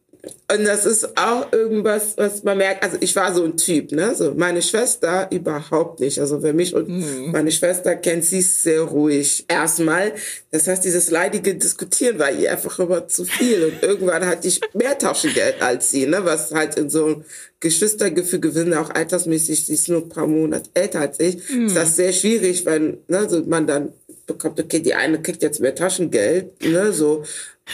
Und 0.52 0.64
das 0.64 0.84
ist 0.84 1.16
auch 1.16 1.52
irgendwas, 1.52 2.14
was 2.16 2.42
man 2.42 2.58
merkt. 2.58 2.82
Also 2.82 2.98
ich 3.00 3.14
war 3.16 3.32
so 3.34 3.44
ein 3.44 3.56
Typ, 3.56 3.92
ne? 3.92 4.14
So 4.14 4.34
meine 4.34 4.62
Schwester 4.62 5.28
überhaupt 5.30 6.00
nicht. 6.00 6.18
Also 6.18 6.42
wer 6.42 6.52
mich 6.52 6.74
und 6.74 6.88
mhm. 6.88 7.30
meine 7.30 7.52
Schwester 7.52 7.96
kennt, 7.96 8.24
sie 8.24 8.42
sehr 8.42 8.82
ruhig. 8.82 9.44
Erstmal, 9.48 10.12
das 10.50 10.66
heißt, 10.66 10.84
dieses 10.84 11.10
leidige 11.10 11.54
Diskutieren 11.54 12.18
war 12.18 12.32
ihr 12.32 12.52
einfach 12.52 12.78
immer 12.78 13.06
zu 13.06 13.24
viel. 13.24 13.64
Und 13.64 13.82
irgendwann 13.82 14.26
hatte 14.26 14.48
ich 14.48 14.60
mehr 14.74 14.98
Taschengeld 14.98 15.62
als 15.62 15.90
sie, 15.90 16.06
ne? 16.06 16.24
Was 16.24 16.52
halt 16.52 16.76
in 16.76 16.90
so 16.90 17.06
einem 17.06 17.24
Geschwistergefüge, 17.60 18.54
wir 18.54 18.62
sind 18.62 18.74
auch 18.74 18.90
altersmäßig, 18.90 19.66
sie 19.66 19.74
ist 19.74 19.88
nur 19.88 20.02
ein 20.02 20.08
paar 20.08 20.26
Monate 20.26 20.68
älter 20.74 21.00
als 21.00 21.20
ich. 21.20 21.48
Mhm. 21.48 21.66
Ist 21.66 21.76
das 21.76 21.96
sehr 21.96 22.12
schwierig, 22.12 22.66
wenn 22.66 22.98
ne, 23.06 23.28
so 23.28 23.42
man 23.44 23.66
dann 23.66 23.92
bekommt, 24.26 24.60
okay, 24.60 24.80
die 24.80 24.94
eine 24.94 25.22
kriegt 25.22 25.42
jetzt 25.42 25.60
mehr 25.60 25.74
Taschengeld, 25.74 26.60
ne? 26.62 26.92
So, 26.92 27.24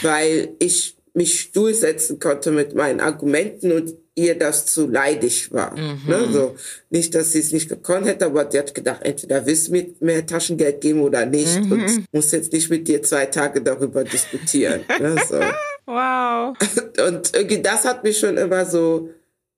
weil 0.01 0.49
ich 0.59 0.96
mich 1.17 1.51
durchsetzen 1.51 2.19
konnte 2.19 2.51
mit 2.51 2.75
meinen 2.75 2.99
Argumenten 2.99 3.71
und 3.71 3.95
ihr 4.13 4.37
das 4.37 4.67
zu 4.67 4.87
leidig 4.87 5.51
war. 5.51 5.75
Mhm. 5.75 6.01
Ne, 6.07 6.27
so. 6.31 6.55
Nicht, 6.91 7.15
dass 7.15 7.31
sie 7.31 7.39
es 7.39 7.51
nicht 7.51 7.69
gekonnt 7.69 8.05
hätte, 8.05 8.27
aber 8.27 8.49
sie 8.49 8.59
hat 8.59 8.73
gedacht, 8.75 9.01
entweder 9.03 9.45
willst 9.45 9.67
du 9.67 9.71
mir 9.71 9.87
mehr 9.99 10.25
Taschengeld 10.25 10.79
geben 10.79 11.01
oder 11.01 11.25
nicht 11.25 11.59
mhm. 11.63 11.71
und 11.71 12.05
muss 12.11 12.31
jetzt 12.31 12.53
nicht 12.53 12.69
mit 12.69 12.87
dir 12.87 13.01
zwei 13.01 13.25
Tage 13.25 13.61
darüber 13.61 14.03
diskutieren. 14.03 14.81
ne, 14.99 15.15
so. 15.27 15.39
Wow. 15.87 16.55
Und 17.07 17.33
irgendwie 17.33 17.61
das 17.61 17.85
hat 17.85 18.03
mich 18.03 18.19
schon 18.19 18.35
immer 18.35 18.65
so 18.65 19.09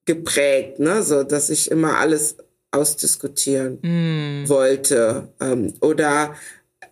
geprägt, 0.06 0.80
ne, 0.80 1.02
so, 1.02 1.24
dass 1.24 1.50
ich 1.50 1.72
immer 1.72 1.98
alles 1.98 2.38
ausdiskutieren 2.72 3.80
mhm. 3.82 4.48
wollte. 4.48 5.30
Ähm, 5.42 5.74
oder 5.82 6.36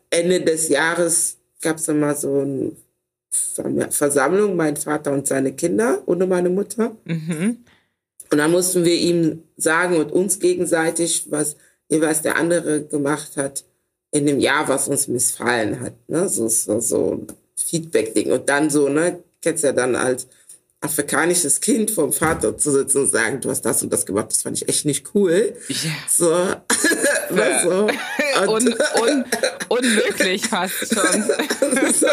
Ende 0.10 0.42
des 0.42 0.70
Jahres 0.70 1.38
gab 1.62 1.78
es 1.78 1.88
immer 1.88 2.16
so 2.16 2.42
ein 2.42 2.78
Versammlung, 3.30 4.56
mein 4.56 4.78
Vater 4.78 5.12
und 5.12 5.28
seine 5.28 5.54
Kinder 5.54 6.02
ohne 6.06 6.26
meine 6.28 6.50
Mutter. 6.50 6.96
Mhm. 7.06 7.58
Und 8.32 8.38
dann 8.38 8.52
mussten 8.52 8.84
wir 8.84 8.96
ihm 8.96 9.44
sagen 9.56 9.98
und 9.98 10.12
uns 10.12 10.40
gegenseitig, 10.40 11.28
was 11.30 11.56
jeweils 11.90 12.22
der 12.22 12.38
andere 12.38 12.84
gemacht 12.84 13.38
hat 13.38 13.64
in 14.12 14.26
dem 14.26 14.40
Jahr, 14.40 14.68
was 14.68 14.88
uns 14.88 15.08
missfallen 15.08 15.80
hat. 15.80 15.94
Ne? 16.08 16.28
So, 16.28 16.48
so, 16.48 16.80
so 16.80 17.14
ein 17.14 17.28
Feedback-Ding. 17.56 18.32
Und 18.32 18.50
dann 18.50 18.70
so, 18.70 18.90
ne, 18.90 19.24
kennst 19.42 19.64
ja 19.64 19.72
dann 19.72 19.96
als 19.96 20.28
afrikanisches 20.80 21.60
Kind 21.60 21.90
vom 21.92 22.14
Vater 22.14 22.58
zu 22.58 22.72
sitzen 22.72 23.00
und 23.00 23.12
sagen, 23.12 23.42
du 23.42 23.50
hast 23.50 23.64
das 23.64 23.82
und 23.82 23.92
das 23.92 24.06
gemacht, 24.06 24.28
das 24.30 24.44
fand 24.44 24.58
ich 24.58 24.70
echt 24.70 24.86
nicht 24.86 25.16
cool. 25.16 25.56
Ja. 25.70 25.92
So. 26.10 26.32
Ja. 27.36 27.60
so. 27.64 27.88
Und, 28.42 28.50
un, 28.50 28.76
un, 29.02 29.26
unmöglich 29.70 30.48
fast 30.48 30.94
schon. 30.94 31.24
so, 31.94 32.08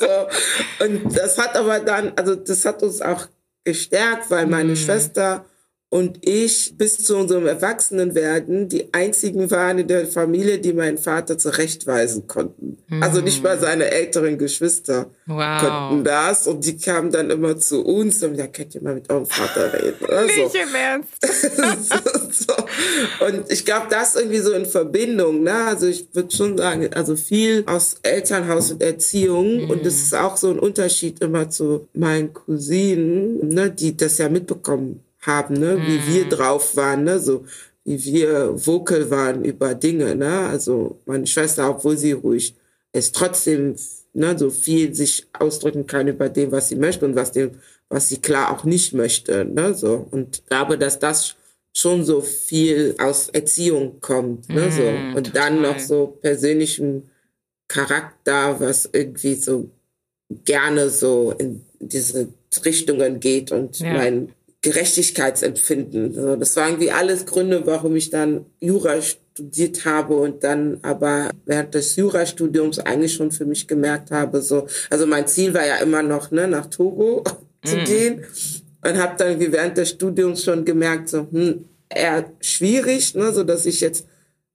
so. 0.00 0.84
Und 0.84 1.16
das 1.16 1.38
hat 1.38 1.56
aber 1.56 1.80
dann, 1.80 2.12
also 2.16 2.34
das 2.34 2.64
hat 2.64 2.82
uns 2.82 3.00
auch 3.00 3.26
gestärkt, 3.64 4.30
weil 4.30 4.46
meine 4.46 4.72
mm. 4.72 4.76
Schwester 4.76 5.44
und 5.90 6.18
ich 6.20 6.74
bis 6.76 7.02
zu 7.02 7.16
unserem 7.16 7.46
Erwachsenenwerden 7.46 8.68
die 8.68 8.92
einzigen 8.92 9.50
waren 9.50 9.78
in 9.78 9.88
der 9.88 10.06
Familie, 10.06 10.58
die 10.58 10.74
meinen 10.74 10.98
Vater 10.98 11.38
zurechtweisen 11.38 12.26
konnten. 12.26 12.76
Mhm. 12.88 13.02
Also 13.02 13.22
nicht 13.22 13.42
mal 13.42 13.58
seine 13.58 13.90
älteren 13.90 14.36
Geschwister 14.36 15.06
wow. 15.26 15.60
konnten 15.60 16.04
das 16.04 16.46
und 16.46 16.66
die 16.66 16.76
kamen 16.76 17.10
dann 17.10 17.30
immer 17.30 17.58
zu 17.58 17.86
uns 17.86 18.22
und 18.22 18.34
ja, 18.34 18.46
könnt 18.48 18.74
ihr 18.74 18.82
mal 18.82 18.96
mit 18.96 19.08
eurem 19.10 19.24
Vater 19.24 19.72
reden. 19.72 20.04
Oder 20.04 20.24
nicht 20.24 20.52
so. 20.52 20.58
im 20.58 20.74
Ernst. 20.74 21.08
so, 21.88 22.44
so. 22.46 23.26
Und 23.26 23.50
ich 23.50 23.64
glaube, 23.64 23.86
das 23.88 24.14
irgendwie 24.14 24.40
so 24.40 24.52
in 24.52 24.66
Verbindung, 24.66 25.42
ne? 25.42 25.54
Also 25.54 25.86
ich 25.86 26.08
würde 26.12 26.34
schon 26.36 26.58
sagen, 26.58 26.90
also 26.92 27.16
viel 27.16 27.64
aus 27.66 27.96
Elternhaus 28.02 28.72
und 28.72 28.82
Erziehung 28.82 29.64
mhm. 29.64 29.70
und 29.70 29.86
das 29.86 29.94
ist 29.94 30.14
auch 30.14 30.36
so 30.36 30.50
ein 30.50 30.58
Unterschied 30.58 31.22
immer 31.22 31.48
zu 31.48 31.88
meinen 31.94 32.34
Cousinen, 32.34 33.48
ne, 33.48 33.70
die 33.70 33.96
das 33.96 34.18
ja 34.18 34.28
mitbekommen 34.28 35.02
haben, 35.20 35.54
ne? 35.54 35.76
Mhm. 35.76 35.86
wie 35.86 36.14
wir 36.14 36.28
drauf 36.28 36.76
waren, 36.76 37.04
ne? 37.04 37.18
so 37.18 37.44
wie 37.84 38.04
wir 38.04 38.54
vocal 38.54 39.10
waren 39.10 39.44
über 39.44 39.74
Dinge. 39.74 40.14
Ne? 40.14 40.40
Also 40.48 41.00
meine 41.06 41.26
Schwester, 41.26 41.70
obwohl 41.70 41.96
sie 41.96 42.12
ruhig 42.12 42.54
ist, 42.92 43.14
trotzdem 43.14 43.76
ne, 44.12 44.38
so 44.38 44.50
viel 44.50 44.94
sich 44.94 45.26
ausdrücken 45.32 45.86
kann 45.86 46.08
über 46.08 46.28
dem, 46.28 46.52
was 46.52 46.68
sie 46.68 46.76
möchte 46.76 47.06
und 47.06 47.14
was, 47.14 47.32
dem, 47.32 47.52
was 47.88 48.08
sie 48.08 48.18
klar 48.18 48.52
auch 48.52 48.64
nicht 48.64 48.92
möchte. 48.92 49.44
Ne? 49.44 49.74
So. 49.74 50.06
Und 50.10 50.46
glaube, 50.48 50.76
dass 50.76 50.98
das 50.98 51.36
schon 51.74 52.04
so 52.04 52.20
viel 52.20 52.94
aus 52.98 53.28
Erziehung 53.28 54.00
kommt. 54.00 54.48
Ne, 54.48 54.66
mm, 54.66 54.70
so. 54.70 55.16
Und 55.16 55.26
total. 55.28 55.32
dann 55.32 55.62
noch 55.62 55.78
so 55.78 56.18
persönlichem 56.20 57.04
Charakter, 57.68 58.60
was 58.60 58.88
irgendwie 58.92 59.34
so 59.34 59.70
gerne 60.44 60.90
so 60.90 61.32
in 61.38 61.64
diese 61.78 62.28
Richtungen 62.64 63.20
geht 63.20 63.52
und 63.52 63.78
ja. 63.78 63.92
mein 63.92 64.32
Gerechtigkeitsempfinden. 64.62 66.18
Also 66.18 66.36
das 66.36 66.56
waren 66.56 66.70
irgendwie 66.70 66.90
alles 66.90 67.26
Gründe, 67.26 67.62
warum 67.64 67.94
ich 67.94 68.10
dann 68.10 68.46
Jura 68.60 69.00
studiert 69.00 69.84
habe 69.84 70.16
und 70.16 70.42
dann 70.42 70.78
aber 70.82 71.30
während 71.46 71.74
des 71.74 71.94
Jurastudiums 71.94 72.80
eigentlich 72.80 73.14
schon 73.14 73.30
für 73.30 73.46
mich 73.46 73.68
gemerkt 73.68 74.10
habe, 74.10 74.42
so, 74.42 74.66
also 74.90 75.06
mein 75.06 75.28
Ziel 75.28 75.54
war 75.54 75.64
ja 75.64 75.76
immer 75.76 76.02
noch, 76.02 76.32
ne, 76.32 76.48
nach 76.48 76.66
Togo 76.66 77.22
zu 77.64 77.76
mm. 77.76 77.84
gehen 77.84 78.24
und 78.84 78.98
habe 78.98 79.14
dann 79.16 79.38
wie 79.38 79.52
während 79.52 79.78
des 79.78 79.90
Studiums 79.90 80.42
schon 80.42 80.64
gemerkt, 80.64 81.08
so, 81.08 81.28
hm, 81.30 81.64
eher 81.88 82.32
schwierig, 82.40 83.14
ne, 83.14 83.32
so 83.32 83.44
dass 83.44 83.64
ich 83.64 83.80
jetzt 83.80 84.06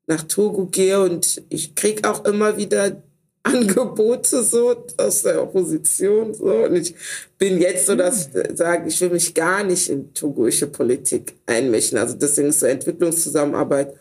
nach 0.08 0.24
Togo 0.24 0.66
gehe 0.66 1.00
und 1.00 1.42
ich 1.48 1.76
krieg 1.76 2.06
auch 2.06 2.26
immer 2.26 2.58
wieder 2.58 3.03
Angebote 3.54 4.42
so 4.42 4.86
aus 4.98 5.24
der 5.24 5.44
Opposition 5.44 6.34
so 6.34 6.46
und 6.46 6.76
ich 6.76 6.96
bin 7.38 7.60
jetzt 7.60 7.88
so, 7.88 7.96
dass 7.96 8.30
ich 8.34 8.58
sage, 8.58 8.88
ich 8.88 9.02
will 9.02 9.10
mich 9.10 9.34
gar 9.34 9.64
nicht 9.64 9.90
in 9.90 10.14
togoische 10.14 10.68
Politik 10.68 11.34
einmischen. 11.46 11.98
Also 11.98 12.16
deswegen 12.16 12.50
ist 12.50 12.62
so 12.62 12.68
Entwicklungszusammenarbeit 12.68 13.94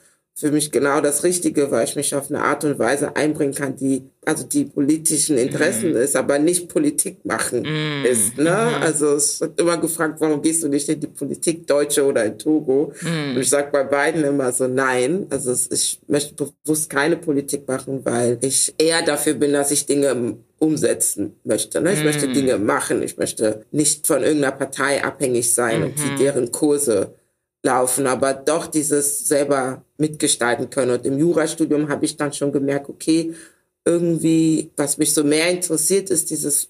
für 0.43 0.51
mich 0.51 0.73
genau 0.73 1.01
das 1.01 1.23
Richtige, 1.23 1.71
weil 1.71 1.85
ich 1.85 1.95
mich 1.95 2.17
auf 2.17 2.29
eine 2.29 2.43
Art 2.43 2.65
und 2.65 2.77
Weise 2.77 3.15
einbringen 3.15 3.55
kann, 3.55 3.77
die 3.77 4.03
also 4.25 4.45
die 4.45 4.65
politischen 4.65 5.39
Interessen 5.39 5.93
mm. 5.93 5.97
ist, 5.97 6.17
aber 6.17 6.41
nicht 6.41 6.69
Politik 6.69 7.25
machen 7.25 7.63
mm. 7.63 8.05
ist. 8.05 8.39
Ne? 8.39 8.51
Mm. 8.51 8.83
Also 8.83 9.15
es 9.15 9.41
wird 9.41 9.61
immer 9.61 9.79
gefragt, 9.79 10.17
warum 10.19 10.43
gehst 10.43 10.65
du 10.65 10.69
nicht 10.69 10.89
in 10.89 10.99
die 10.99 11.07
Politik, 11.07 11.65
Deutsche 11.69 12.05
oder 12.05 12.25
in 12.25 12.39
Togo? 12.39 12.93
Mm. 13.03 13.37
Und 13.37 13.41
ich 13.41 13.49
sage 13.49 13.69
bei 13.71 13.85
beiden 13.85 14.25
immer 14.25 14.51
so 14.51 14.67
nein. 14.67 15.27
Also 15.31 15.55
ich 15.71 16.01
möchte 16.09 16.35
bewusst 16.35 16.91
keine 16.91 17.17
Politik 17.17 17.69
machen, 17.69 18.01
weil 18.03 18.39
ich 18.41 18.75
eher 18.79 19.03
dafür 19.03 19.35
bin, 19.35 19.53
dass 19.53 19.71
ich 19.71 19.87
Dinge 19.87 20.39
umsetzen 20.59 21.37
möchte. 21.45 21.81
Ne? 21.81 21.93
Ich 21.93 22.03
möchte 22.03 22.27
mm. 22.27 22.35
Dinge 22.35 22.59
machen. 22.59 23.01
Ich 23.01 23.17
möchte 23.17 23.65
nicht 23.71 24.09
von 24.09 24.25
irgendeiner 24.25 24.57
Partei 24.57 25.05
abhängig 25.05 25.55
sein 25.55 25.83
-hmm. 25.83 25.85
und 25.85 25.99
die 25.99 26.11
mhm. 26.11 26.17
deren 26.19 26.53
Kurse 26.53 27.15
laufen, 27.63 28.07
aber 28.07 28.35
doch 28.35 28.67
dieses 28.67 29.27
selber 29.27 29.85
mitgestalten 29.97 30.69
können. 30.71 30.93
Und 30.93 31.07
im 31.07 31.19
Jurastudium 31.19 31.89
habe 31.89 32.05
ich 32.05 32.17
dann 32.17 32.33
schon 32.33 32.53
gemerkt, 32.53 32.89
okay, 32.89 33.35
irgendwie, 33.85 34.71
was 34.77 34.99
mich 34.99 35.15
so 35.15 35.25
mehr 35.25 35.51
interessiert, 35.51 36.11
ist 36.11 36.31
dieses 36.31 36.69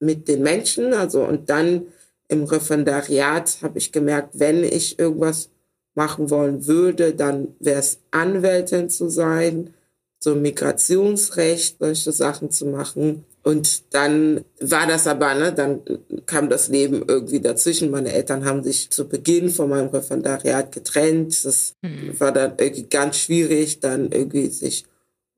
mit 0.00 0.28
den 0.28 0.42
Menschen. 0.42 0.92
Also 0.92 1.24
und 1.24 1.48
dann 1.50 1.86
im 2.28 2.44
Referendariat 2.44 3.58
habe 3.62 3.78
ich 3.78 3.92
gemerkt, 3.92 4.38
wenn 4.38 4.64
ich 4.64 4.98
irgendwas 4.98 5.50
machen 5.94 6.30
wollen 6.30 6.66
würde, 6.66 7.14
dann 7.14 7.54
wäre 7.60 7.78
es 7.78 8.00
Anwältin 8.10 8.90
zu 8.90 9.08
sein, 9.08 9.74
so 10.18 10.34
Migrationsrecht, 10.34 11.78
solche 11.78 12.12
Sachen 12.12 12.50
zu 12.50 12.66
machen. 12.66 13.24
Und 13.44 13.94
dann 13.94 14.42
war 14.58 14.86
das 14.86 15.06
aber, 15.06 15.34
ne, 15.34 15.52
dann 15.52 15.82
kam 16.24 16.48
das 16.48 16.68
Leben 16.68 17.04
irgendwie 17.06 17.40
dazwischen. 17.40 17.90
Meine 17.90 18.10
Eltern 18.10 18.46
haben 18.46 18.62
sich 18.62 18.88
zu 18.88 19.06
Beginn 19.06 19.50
von 19.50 19.68
meinem 19.68 19.88
Referendariat 19.88 20.72
getrennt. 20.72 21.44
Das 21.44 21.74
mhm. 21.82 22.18
war 22.18 22.32
dann 22.32 22.54
irgendwie 22.58 22.88
ganz 22.88 23.18
schwierig, 23.18 23.80
dann 23.80 24.10
irgendwie 24.10 24.48
sich 24.48 24.86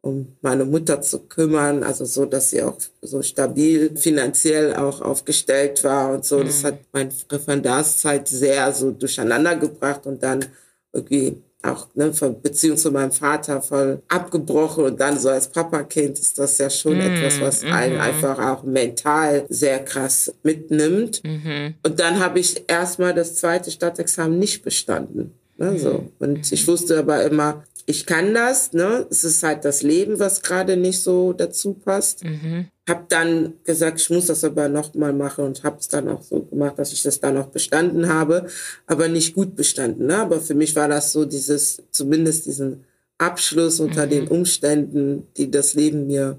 um 0.02 0.36
meine 0.40 0.64
Mutter 0.64 1.00
zu 1.00 1.18
kümmern, 1.26 1.82
also 1.82 2.04
so, 2.04 2.26
dass 2.26 2.50
sie 2.50 2.62
auch 2.62 2.78
so 3.02 3.22
stabil 3.22 3.96
finanziell 3.96 4.76
auch 4.76 5.00
aufgestellt 5.00 5.82
war 5.82 6.14
und 6.14 6.24
so. 6.24 6.38
Mhm. 6.38 6.44
Das 6.44 6.62
hat 6.62 6.78
meine 6.92 7.10
Referendarszeit 7.28 8.28
sehr 8.28 8.72
so 8.72 8.92
durcheinander 8.92 9.56
gebracht 9.56 10.06
und 10.06 10.22
dann 10.22 10.44
irgendwie 10.92 11.42
auch 11.62 11.88
ne, 11.94 12.12
Beziehung 12.42 12.76
zu 12.76 12.90
meinem 12.90 13.12
Vater 13.12 13.60
voll 13.62 14.02
abgebrochen 14.08 14.84
und 14.84 15.00
dann 15.00 15.18
so 15.18 15.30
als 15.30 15.48
Papakind 15.48 16.18
ist 16.18 16.38
das 16.38 16.58
ja 16.58 16.70
schon 16.70 16.98
mm, 16.98 17.00
etwas, 17.00 17.40
was 17.40 17.62
mm 17.62 17.72
einen 17.72 18.00
einfach 18.00 18.38
auch 18.38 18.62
mental 18.62 19.46
sehr 19.48 19.80
krass 19.80 20.32
mitnimmt. 20.42 21.22
Mm 21.24 21.28
-hmm. 21.28 21.74
Und 21.82 21.98
dann 21.98 22.20
habe 22.20 22.38
ich 22.38 22.64
erstmal 22.68 23.14
das 23.14 23.34
zweite 23.34 23.70
Stadtexamen 23.70 24.38
nicht 24.38 24.62
bestanden. 24.62 25.34
Ne, 25.58 25.78
so. 25.78 25.92
Mhm. 25.92 26.12
Und 26.18 26.52
ich 26.52 26.68
wusste 26.68 26.98
aber 26.98 27.24
immer, 27.24 27.64
ich 27.88 28.04
kann 28.04 28.34
das, 28.34 28.72
ne? 28.72 29.06
Es 29.10 29.22
ist 29.22 29.44
halt 29.44 29.64
das 29.64 29.82
Leben, 29.82 30.18
was 30.18 30.42
gerade 30.42 30.76
nicht 30.76 31.00
so 31.00 31.32
dazu 31.32 31.72
passt. 31.72 32.24
Mhm. 32.24 32.66
Hab 32.88 33.08
dann 33.08 33.54
gesagt, 33.64 34.00
ich 34.00 34.10
muss 34.10 34.26
das 34.26 34.42
aber 34.42 34.68
noch 34.68 34.94
mal 34.94 35.12
machen 35.12 35.44
und 35.44 35.62
habe 35.62 35.78
es 35.78 35.88
dann 35.88 36.08
auch 36.08 36.22
so 36.22 36.40
gemacht, 36.40 36.78
dass 36.78 36.92
ich 36.92 37.02
das 37.04 37.20
dann 37.20 37.36
auch 37.36 37.46
bestanden 37.46 38.08
habe, 38.08 38.46
aber 38.86 39.06
nicht 39.06 39.34
gut 39.34 39.54
bestanden. 39.54 40.06
Ne? 40.06 40.16
Aber 40.16 40.40
für 40.40 40.54
mich 40.54 40.74
war 40.74 40.88
das 40.88 41.12
so 41.12 41.24
dieses, 41.24 41.82
zumindest 41.92 42.46
diesen 42.46 42.84
Abschluss 43.18 43.78
unter 43.78 44.06
mhm. 44.06 44.10
den 44.10 44.28
Umständen, 44.28 45.28
die 45.36 45.50
das 45.50 45.74
Leben 45.74 46.08
mir 46.08 46.38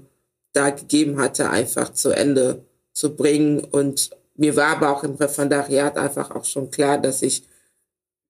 da 0.52 0.70
gegeben 0.70 1.18
hatte, 1.18 1.48
einfach 1.48 1.94
zu 1.94 2.10
Ende 2.10 2.62
zu 2.92 3.16
bringen. 3.16 3.60
Und 3.60 4.10
mir 4.36 4.54
war 4.54 4.76
aber 4.76 4.90
auch 4.90 5.02
im 5.02 5.14
Referendariat 5.14 5.96
einfach 5.96 6.30
auch 6.30 6.44
schon 6.44 6.70
klar, 6.70 6.98
dass 6.98 7.22
ich 7.22 7.42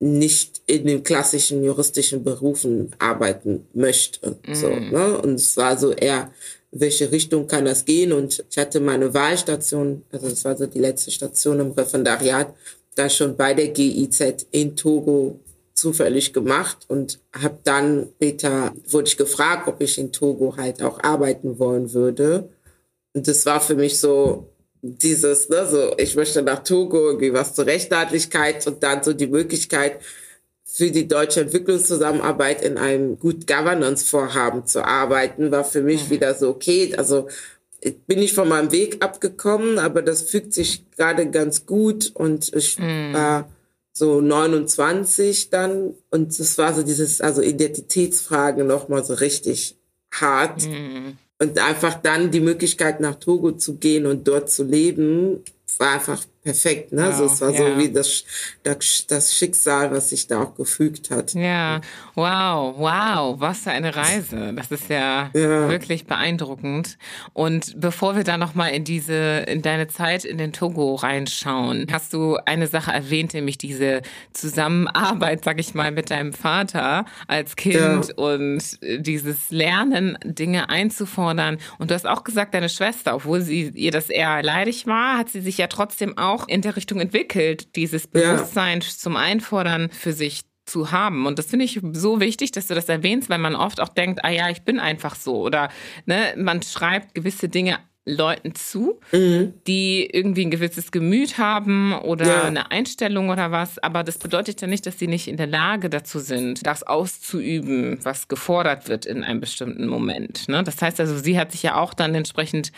nicht 0.01 0.63
in 0.67 0.87
den 0.87 1.03
klassischen 1.03 1.65
juristischen 1.65 2.23
Berufen 2.23 2.95
arbeiten 2.99 3.67
möchte. 3.75 4.37
Mm. 4.47 4.55
So, 4.55 4.69
ne? 4.69 5.19
Und 5.19 5.35
es 5.35 5.57
war 5.57 5.77
so 5.77 5.93
eher, 5.93 6.31
welche 6.71 7.11
Richtung 7.11 7.47
kann 7.47 7.65
das 7.65 7.85
gehen? 7.85 8.13
Und 8.13 8.45
ich 8.49 8.59
hatte 8.59 8.81
meine 8.81 9.13
Wahlstation, 9.13 10.03
also 10.13 10.29
das 10.29 10.45
war 10.45 10.57
so 10.57 10.67
die 10.67 10.79
letzte 10.79 11.11
Station 11.11 11.61
im 11.61 11.73
Referendariat, 11.73 12.55
da 12.95 13.09
schon 13.09 13.37
bei 13.37 13.55
der 13.55 13.69
GIZ 13.69 14.47
in 14.51 14.77
Togo 14.77 15.41
zufällig 15.75 16.33
gemacht 16.33 16.79
und 16.89 17.21
habe 17.33 17.59
dann 17.63 18.09
später 18.17 18.73
wurde 18.89 19.09
ich 19.09 19.17
gefragt, 19.17 19.69
ob 19.69 19.81
ich 19.81 19.97
in 19.99 20.13
Togo 20.13 20.57
halt 20.57 20.83
auch 20.83 21.03
arbeiten 21.03 21.59
wollen 21.59 21.93
würde. 21.93 22.49
Und 23.15 23.29
das 23.29 23.47
war 23.47 23.61
für 23.61 23.77
mich 23.77 23.99
so, 23.99 24.49
dieses, 24.83 25.49
ne, 25.49 25.67
so, 25.67 25.95
ich 25.99 26.15
möchte 26.17 26.43
nach 26.43 26.63
Togo 26.63 27.09
irgendwie 27.09 27.33
was 27.33 27.55
zur 27.55 27.67
Rechtsstaatlichkeit 27.67 28.67
und 28.67 28.83
dann 28.83 29.03
so 29.03 29.13
die 29.13 29.27
Möglichkeit 29.27 30.01
für 30.65 30.91
die 30.91 31.09
deutsche 31.09 31.41
Entwicklungszusammenarbeit 31.41 32.63
in 32.63 32.79
einem 32.79 33.19
Good 33.19 33.47
Governance 33.47 34.05
Vorhaben 34.05 34.67
zu 34.67 34.85
arbeiten, 34.85 35.51
war 35.51 35.65
für 35.65 35.83
mich 35.83 36.07
mhm. 36.07 36.11
wieder 36.11 36.35
so 36.35 36.51
okay. 36.51 36.95
Also 36.97 37.29
bin 38.07 38.19
ich 38.19 38.35
von 38.35 38.49
meinem 38.49 38.71
Weg 38.71 39.03
abgekommen, 39.03 39.79
aber 39.79 40.03
das 40.03 40.23
fügt 40.23 40.53
sich 40.53 40.85
gerade 40.91 41.31
ganz 41.31 41.67
gut 41.67 42.11
und 42.15 42.55
ich 42.55 42.79
mhm. 42.79 43.13
war 43.13 43.49
so 43.93 44.21
29 44.21 45.51
dann 45.51 45.95
und 46.11 46.39
es 46.39 46.59
war 46.59 46.75
so 46.75 46.83
dieses, 46.83 47.21
also 47.21 47.43
Identitätsfragen 47.43 48.67
nochmal 48.67 49.05
so 49.05 49.15
richtig 49.15 49.77
hart. 50.13 50.67
Mhm. 50.67 51.19
Und 51.41 51.59
einfach 51.59 51.95
dann 51.95 52.31
die 52.31 52.41
Möglichkeit 52.41 53.01
nach 53.01 53.15
Togo 53.15 53.53
zu 53.53 53.77
gehen 53.77 54.07
und 54.07 54.27
dort 54.27 54.51
zu 54.51 54.65
leben, 54.65 55.45
war 55.79 55.93
einfach 55.93 56.25
perfekt. 56.49 56.93
Ne? 56.93 57.03
Wow, 57.03 57.07
also 57.09 57.25
es 57.27 57.41
war 57.43 57.51
ja. 57.51 57.59
so 57.59 57.79
wie 57.79 57.91
das, 57.91 58.25
das, 58.63 59.07
das, 59.07 59.35
Schicksal, 59.35 59.91
was 59.91 60.11
sich 60.11 60.27
da 60.27 60.43
auch 60.43 60.55
gefügt 60.55 61.11
hat. 61.11 61.35
Ja, 61.35 61.81
wow, 62.15 62.75
wow, 62.79 63.39
was 63.39 63.59
für 63.59 63.71
eine 63.71 63.95
Reise. 63.95 64.55
Das 64.57 64.71
ist 64.71 64.89
ja, 64.89 65.31
ja. 65.35 65.69
wirklich 65.69 66.07
beeindruckend. 66.07 66.97
Und 67.35 67.79
bevor 67.79 68.17
wir 68.17 68.25
da 68.25 68.39
nochmal 68.39 68.71
in 68.71 68.85
diese, 68.85 69.45
in 69.47 69.61
deine 69.61 69.89
Zeit 69.89 70.25
in 70.25 70.39
den 70.39 70.55
Togo 70.55 70.95
reinschauen, 70.95 71.87
hast 71.93 72.15
du 72.15 72.39
eine 72.47 72.67
Sache 72.67 72.93
erwähnt, 72.93 73.35
nämlich 73.35 73.59
diese 73.59 74.01
Zusammenarbeit, 74.33 75.45
sag 75.45 75.61
ich 75.61 75.75
mal, 75.75 75.91
mit 75.91 76.11
deinem 76.11 76.33
Vater 76.33 77.05
als 77.27 77.57
Kind 77.57 77.77
ja. 77.77 78.15
und 78.17 78.79
dieses 78.81 79.51
Lernen, 79.51 80.17
Dinge 80.25 80.71
einzufordern. 80.71 81.59
Und 81.79 81.91
du 81.91 81.95
hast 81.95 82.07
auch 82.07 82.25
gesagt, 82.25 82.55
deine 82.55 82.71
Schwester, 82.71 83.17
obwohl 83.17 83.43
sie 83.43 83.69
ihr 83.75 83.91
das 83.91 84.09
eher 84.09 84.43
leidig 84.43 84.87
war, 84.87 85.19
hat 85.19 85.29
sie 85.29 85.43
sich 85.43 85.59
ja 85.59 85.67
trotzdem 85.67 86.17
auch 86.17 86.38
auch 86.39 86.49
in 86.49 86.63
der 86.63 86.77
Richtung 86.77 87.01
entwickelt, 87.01 87.77
dieses 87.77 88.07
Bewusstsein 88.07 88.81
ja. 88.81 88.89
zum 88.89 89.17
Einfordern 89.17 89.91
für 89.91 90.13
sich 90.13 90.43
zu 90.67 90.93
haben. 90.93 91.27
Und 91.27 91.39
das 91.39 91.47
finde 91.47 91.65
ich 91.65 91.81
so 91.93 92.21
wichtig, 92.21 92.53
dass 92.53 92.67
du 92.67 92.75
das 92.75 92.89
erwähnst, 92.89 93.31
weil 93.31 93.39
man 93.39 93.57
oft 93.57 93.81
auch 93.81 93.89
denkt, 93.89 94.25
ah 94.25 94.31
ja, 94.31 94.51
ich 94.51 94.63
bin 94.63 94.79
einfach 94.79 95.15
so. 95.15 95.43
Oder 95.43 95.71
ne, 96.07 96.35
man 96.37 96.63
schreibt 96.63 97.15
gewisse 97.15 97.49
Dinge 97.49 97.79
Leuten 98.05 98.55
zu, 98.55 99.01
mhm. 99.13 99.53
die 99.67 100.09
irgendwie 100.11 100.47
ein 100.47 100.51
gewisses 100.51 100.93
Gemüt 100.93 101.37
haben 101.37 101.93
oder 101.93 102.27
ja. 102.27 102.43
eine 102.45 102.71
Einstellung 102.71 103.29
oder 103.29 103.51
was. 103.51 103.79
Aber 103.79 104.03
das 104.03 104.19
bedeutet 104.19 104.61
ja 104.61 104.67
nicht, 104.67 104.87
dass 104.87 104.99
sie 104.99 105.09
nicht 105.09 105.29
in 105.29 105.37
der 105.37 105.47
Lage 105.47 105.91
dazu 105.91 106.19
sind, 106.19 106.67
das 106.67 106.83
auszuüben, 106.83 107.99
was 108.03 108.29
gefordert 108.29 108.89
wird 108.89 109.05
in 109.05 109.25
einem 109.25 109.41
bestimmten 109.41 109.87
Moment. 109.87 110.49
Ne? 110.49 110.63
Das 110.63 110.81
heißt 110.81 111.01
also, 111.01 111.19
sie 111.19 111.39
hat 111.39 111.53
sich 111.53 111.63
ja 111.63 111.77
auch 111.77 111.93
dann 111.93 112.15
entsprechend 112.15 112.73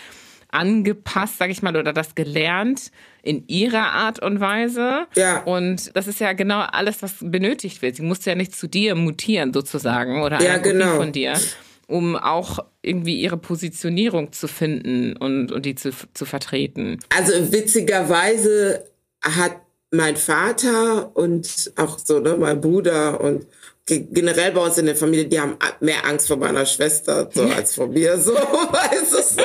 angepasst, 0.52 1.38
sag 1.38 1.50
ich 1.50 1.62
mal, 1.62 1.76
oder 1.76 1.92
das 1.92 2.14
gelernt 2.14 2.90
in 3.22 3.46
ihrer 3.46 3.92
Art 3.92 4.22
und 4.22 4.40
Weise. 4.40 5.06
Ja. 5.14 5.42
Und 5.42 5.94
das 5.94 6.06
ist 6.06 6.20
ja 6.20 6.32
genau 6.32 6.60
alles, 6.60 7.02
was 7.02 7.16
benötigt 7.20 7.82
wird. 7.82 7.96
Sie 7.96 8.02
musste 8.02 8.30
ja 8.30 8.36
nicht 8.36 8.54
zu 8.54 8.68
dir 8.68 8.94
mutieren, 8.94 9.52
sozusagen, 9.52 10.22
oder 10.22 10.42
ja, 10.42 10.58
genau. 10.58 10.96
von 10.96 11.12
dir 11.12 11.34
um 11.90 12.16
auch 12.16 12.60
irgendwie 12.82 13.20
ihre 13.20 13.36
Positionierung 13.36 14.32
zu 14.32 14.46
finden 14.46 15.16
und, 15.16 15.50
und 15.50 15.66
die 15.66 15.74
zu, 15.74 15.90
zu 16.14 16.24
vertreten. 16.24 17.00
Also 17.10 17.52
witzigerweise 17.52 18.84
hat 19.22 19.56
mein 19.90 20.16
Vater 20.16 21.14
und 21.16 21.72
auch 21.76 21.98
so, 21.98 22.20
ne, 22.20 22.36
mein 22.38 22.60
Bruder 22.60 23.20
und 23.20 23.44
generell 23.98 24.52
bei 24.52 24.60
uns 24.60 24.78
in 24.78 24.86
der 24.86 24.96
Familie, 24.96 25.26
die 25.26 25.40
haben 25.40 25.56
mehr 25.80 26.06
Angst 26.06 26.28
vor 26.28 26.36
meiner 26.36 26.64
Schwester 26.66 27.28
so 27.32 27.42
als 27.44 27.74
vor 27.74 27.88
mir. 27.88 28.18
So, 28.18 28.32
weißt 28.34 29.12
du, 29.12 29.16
so. 29.16 29.42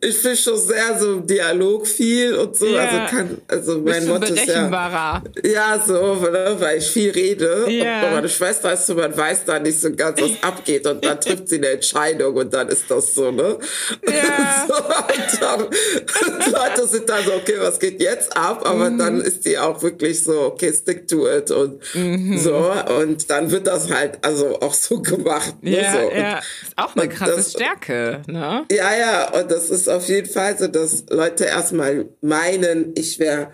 ich 0.00 0.16
finde 0.16 0.36
schon 0.36 0.58
sehr 0.58 0.98
so 0.98 1.20
Dialog 1.20 1.86
viel 1.86 2.34
und 2.34 2.56
so. 2.56 2.66
Ja. 2.66 2.82
Also 2.82 3.16
kann, 3.16 3.38
also 3.48 3.78
mein 3.80 4.06
Motto 4.06 4.32
ist 4.34 4.46
ja, 4.46 5.22
ja 5.44 5.82
so, 5.84 6.14
ne, 6.14 6.56
weil 6.58 6.78
ich 6.78 6.90
viel 6.90 7.10
rede. 7.10 7.66
Ja. 7.68 8.06
Und 8.06 8.14
meine 8.14 8.28
Schwester 8.28 8.72
ist 8.72 8.86
so, 8.86 8.94
man 8.94 9.16
weiß 9.16 9.44
da 9.46 9.58
nicht 9.58 9.80
so 9.80 9.92
ganz, 9.94 10.20
was 10.20 10.30
abgeht 10.42 10.86
und 10.86 11.04
dann 11.04 11.20
trifft 11.20 11.48
sie 11.48 11.56
eine 11.56 11.68
Entscheidung 11.68 12.34
und 12.36 12.52
dann 12.52 12.68
ist 12.68 12.84
das 12.88 13.14
so, 13.14 13.30
ne? 13.30 13.58
Ja. 14.06 14.66
so, 14.68 14.74
und 14.74 15.42
dann, 15.42 16.52
Leute 16.52 16.86
sind 16.86 17.08
dann 17.08 17.24
so, 17.24 17.32
okay, 17.34 17.54
was 17.58 17.78
geht 17.78 18.00
jetzt 18.00 18.36
ab? 18.36 18.62
Aber 18.64 18.90
mhm. 18.90 18.98
dann 18.98 19.20
ist 19.20 19.44
die 19.44 19.58
auch 19.58 19.82
wirklich 19.82 20.22
so, 20.22 20.40
okay, 20.42 20.72
stick 20.72 21.08
to 21.08 21.28
it 21.28 21.50
und 21.50 21.80
mhm. 21.94 22.38
so 22.38 22.52
und 22.82 23.30
dann 23.30 23.50
wird 23.50 23.66
das 23.66 23.90
halt 23.90 24.18
also 24.22 24.60
auch 24.60 24.74
so 24.74 25.00
gemacht. 25.00 25.62
Ne? 25.62 25.82
Ja, 25.82 25.92
so. 25.92 26.10
ja. 26.10 26.38
Ist 26.38 26.76
auch 26.76 26.96
eine 26.96 27.08
krasse 27.08 27.36
das, 27.36 27.52
Stärke, 27.52 28.22
ne? 28.26 28.64
Ja, 28.70 28.96
ja, 28.96 29.40
und 29.40 29.50
das 29.50 29.70
ist 29.70 29.88
auf 29.88 30.08
jeden 30.08 30.28
Fall 30.28 30.56
so, 30.58 30.66
dass 30.68 31.04
Leute 31.10 31.44
erstmal 31.44 32.06
meinen, 32.20 32.92
ich 32.96 33.18
wäre 33.18 33.52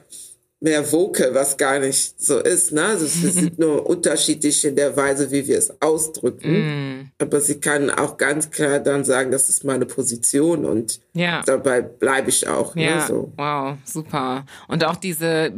mehr 0.60 0.90
Woke, 0.92 1.30
was 1.32 1.56
gar 1.56 1.78
nicht 1.78 2.20
so 2.20 2.40
ist. 2.40 2.72
Ne? 2.72 2.84
Also 2.84 3.06
es 3.06 3.14
sind 3.34 3.58
nur 3.58 3.88
unterschiedlich 3.88 4.64
in 4.64 4.76
der 4.76 4.96
Weise, 4.96 5.30
wie 5.30 5.46
wir 5.46 5.58
es 5.58 5.80
ausdrücken. 5.80 7.00
Mm. 7.00 7.10
Aber 7.18 7.40
sie 7.40 7.60
kann 7.60 7.90
auch 7.90 8.16
ganz 8.16 8.50
klar 8.50 8.80
dann 8.80 9.04
sagen, 9.04 9.30
das 9.30 9.48
ist 9.48 9.64
meine 9.64 9.86
Position 9.86 10.64
und 10.64 11.00
ja. 11.14 11.42
dabei 11.46 11.82
bleibe 11.82 12.30
ich 12.30 12.48
auch. 12.48 12.74
Ne? 12.74 12.84
Ja, 12.84 12.96
ne? 12.96 13.04
so. 13.06 13.32
wow, 13.36 13.76
super. 13.84 14.44
Und 14.66 14.84
auch 14.84 14.96
diese 14.96 15.52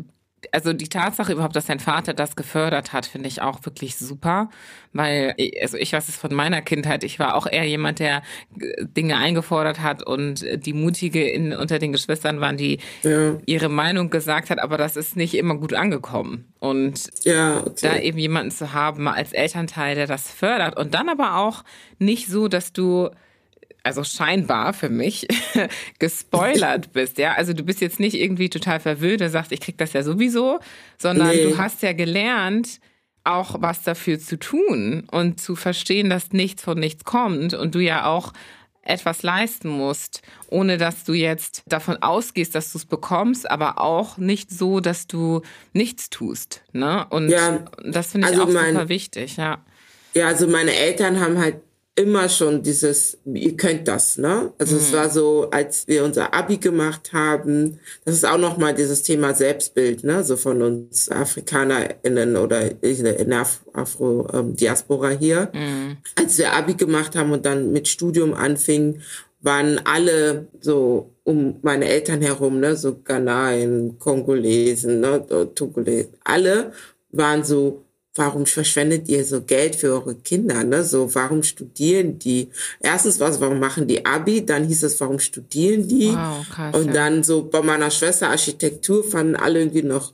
also 0.52 0.72
die 0.72 0.88
Tatsache 0.88 1.32
überhaupt, 1.32 1.56
dass 1.56 1.66
dein 1.66 1.80
Vater 1.80 2.14
das 2.14 2.36
gefördert 2.36 2.92
hat, 2.92 3.06
finde 3.06 3.28
ich 3.28 3.42
auch 3.42 3.64
wirklich 3.64 3.96
super, 3.96 4.50
weil 4.92 5.34
also 5.62 5.76
ich 5.76 5.92
weiß 5.92 6.08
es 6.08 6.16
von 6.16 6.34
meiner 6.34 6.62
Kindheit, 6.62 7.04
ich 7.04 7.18
war 7.18 7.34
auch 7.34 7.46
eher 7.46 7.64
jemand, 7.64 7.98
der 7.98 8.22
Dinge 8.80 9.16
eingefordert 9.16 9.80
hat 9.80 10.04
und 10.06 10.44
die 10.66 10.72
mutige 10.72 11.28
in, 11.28 11.52
unter 11.52 11.78
den 11.78 11.92
Geschwistern 11.92 12.40
waren, 12.40 12.56
die 12.56 12.78
ja. 13.02 13.36
ihre 13.46 13.68
Meinung 13.68 14.10
gesagt 14.10 14.50
hat, 14.50 14.58
aber 14.58 14.76
das 14.76 14.96
ist 14.96 15.16
nicht 15.16 15.34
immer 15.34 15.56
gut 15.56 15.74
angekommen 15.74 16.52
und 16.58 17.10
ja, 17.24 17.60
okay. 17.60 17.74
da 17.82 17.96
eben 17.98 18.18
jemanden 18.18 18.50
zu 18.50 18.72
haben 18.72 19.08
als 19.08 19.32
Elternteil, 19.32 19.94
der 19.94 20.06
das 20.06 20.30
fördert 20.30 20.76
und 20.78 20.94
dann 20.94 21.08
aber 21.08 21.36
auch 21.36 21.64
nicht 21.98 22.28
so, 22.28 22.48
dass 22.48 22.72
du 22.72 23.10
also 23.82 24.04
scheinbar 24.04 24.72
für 24.72 24.88
mich, 24.88 25.26
gespoilert 25.98 26.92
bist, 26.92 27.18
ja. 27.18 27.34
Also 27.34 27.52
du 27.52 27.64
bist 27.64 27.80
jetzt 27.80 28.00
nicht 28.00 28.14
irgendwie 28.14 28.50
total 28.50 28.80
verwöhnt 28.80 29.22
und 29.22 29.30
sagst, 29.30 29.52
ich 29.52 29.60
krieg 29.60 29.78
das 29.78 29.92
ja 29.92 30.02
sowieso, 30.02 30.60
sondern 30.98 31.28
nee. 31.28 31.44
du 31.44 31.58
hast 31.58 31.82
ja 31.82 31.92
gelernt, 31.92 32.80
auch 33.24 33.56
was 33.60 33.82
dafür 33.82 34.18
zu 34.18 34.38
tun 34.38 35.06
und 35.10 35.40
zu 35.40 35.54
verstehen, 35.54 36.10
dass 36.10 36.32
nichts 36.32 36.62
von 36.62 36.78
nichts 36.78 37.04
kommt 37.04 37.54
und 37.54 37.74
du 37.74 37.78
ja 37.78 38.06
auch 38.06 38.32
etwas 38.82 39.22
leisten 39.22 39.68
musst, 39.68 40.22
ohne 40.48 40.78
dass 40.78 41.04
du 41.04 41.12
jetzt 41.12 41.62
davon 41.66 42.02
ausgehst, 42.02 42.54
dass 42.54 42.72
du 42.72 42.78
es 42.78 42.86
bekommst, 42.86 43.50
aber 43.50 43.78
auch 43.78 44.16
nicht 44.16 44.50
so, 44.50 44.80
dass 44.80 45.06
du 45.06 45.42
nichts 45.72 46.08
tust. 46.10 46.62
Ne? 46.72 47.06
Und 47.10 47.28
ja, 47.28 47.66
das 47.84 48.12
finde 48.12 48.28
ich 48.28 48.32
also 48.32 48.44
auch 48.44 48.52
mein, 48.52 48.74
super 48.74 48.88
wichtig, 48.88 49.36
ja. 49.36 49.62
Ja, 50.14 50.28
also 50.28 50.48
meine 50.48 50.74
Eltern 50.74 51.20
haben 51.20 51.38
halt 51.38 51.56
immer 51.96 52.28
schon 52.28 52.62
dieses, 52.62 53.18
ihr 53.24 53.56
könnt 53.56 53.88
das, 53.88 54.16
ne? 54.16 54.52
Also 54.58 54.76
mhm. 54.76 54.80
es 54.80 54.92
war 54.92 55.10
so, 55.10 55.50
als 55.50 55.86
wir 55.88 56.04
unser 56.04 56.32
Abi 56.32 56.56
gemacht 56.56 57.12
haben, 57.12 57.78
das 58.04 58.14
ist 58.14 58.26
auch 58.26 58.38
nochmal 58.38 58.74
dieses 58.74 59.02
Thema 59.02 59.34
Selbstbild, 59.34 60.04
ne? 60.04 60.24
So 60.24 60.36
von 60.36 60.62
uns 60.62 61.10
AfrikanerInnen 61.10 62.36
oder 62.36 62.82
in 62.82 63.04
der 63.04 63.46
Afro-Diaspora 63.72 65.10
hier. 65.10 65.50
Mhm. 65.52 65.98
Als 66.16 66.38
wir 66.38 66.52
Abi 66.52 66.74
gemacht 66.74 67.16
haben 67.16 67.32
und 67.32 67.44
dann 67.44 67.72
mit 67.72 67.88
Studium 67.88 68.34
anfingen, 68.34 69.02
waren 69.42 69.80
alle 69.84 70.46
so 70.60 71.14
um 71.24 71.56
meine 71.62 71.86
Eltern 71.86 72.22
herum, 72.22 72.60
ne? 72.60 72.76
So 72.76 73.00
Ghanaien, 73.02 73.98
Kongolesen, 73.98 75.00
ne? 75.00 75.26
Togolesen, 75.54 76.14
alle 76.24 76.72
waren 77.10 77.44
so 77.44 77.84
warum 78.20 78.44
verschwendet 78.44 79.08
ihr 79.08 79.24
so 79.24 79.40
Geld 79.40 79.74
für 79.74 79.88
eure 79.94 80.14
Kinder? 80.14 80.62
Ne? 80.62 80.84
So, 80.84 81.12
warum 81.14 81.42
studieren 81.42 82.18
die? 82.18 82.50
Erstens 82.80 83.18
was, 83.18 83.40
warum 83.40 83.58
machen 83.58 83.88
die 83.88 84.04
Abi? 84.04 84.44
Dann 84.44 84.64
hieß 84.64 84.82
es, 84.84 85.00
warum 85.00 85.18
studieren 85.18 85.88
die? 85.88 86.12
Wow, 86.12 86.46
krass, 86.48 86.76
und 86.76 86.94
dann 86.94 87.24
so 87.24 87.42
bei 87.42 87.62
meiner 87.62 87.90
Schwester 87.90 88.28
Architektur 88.28 89.02
fanden 89.02 89.36
alle 89.36 89.60
irgendwie 89.60 89.82
noch 89.82 90.12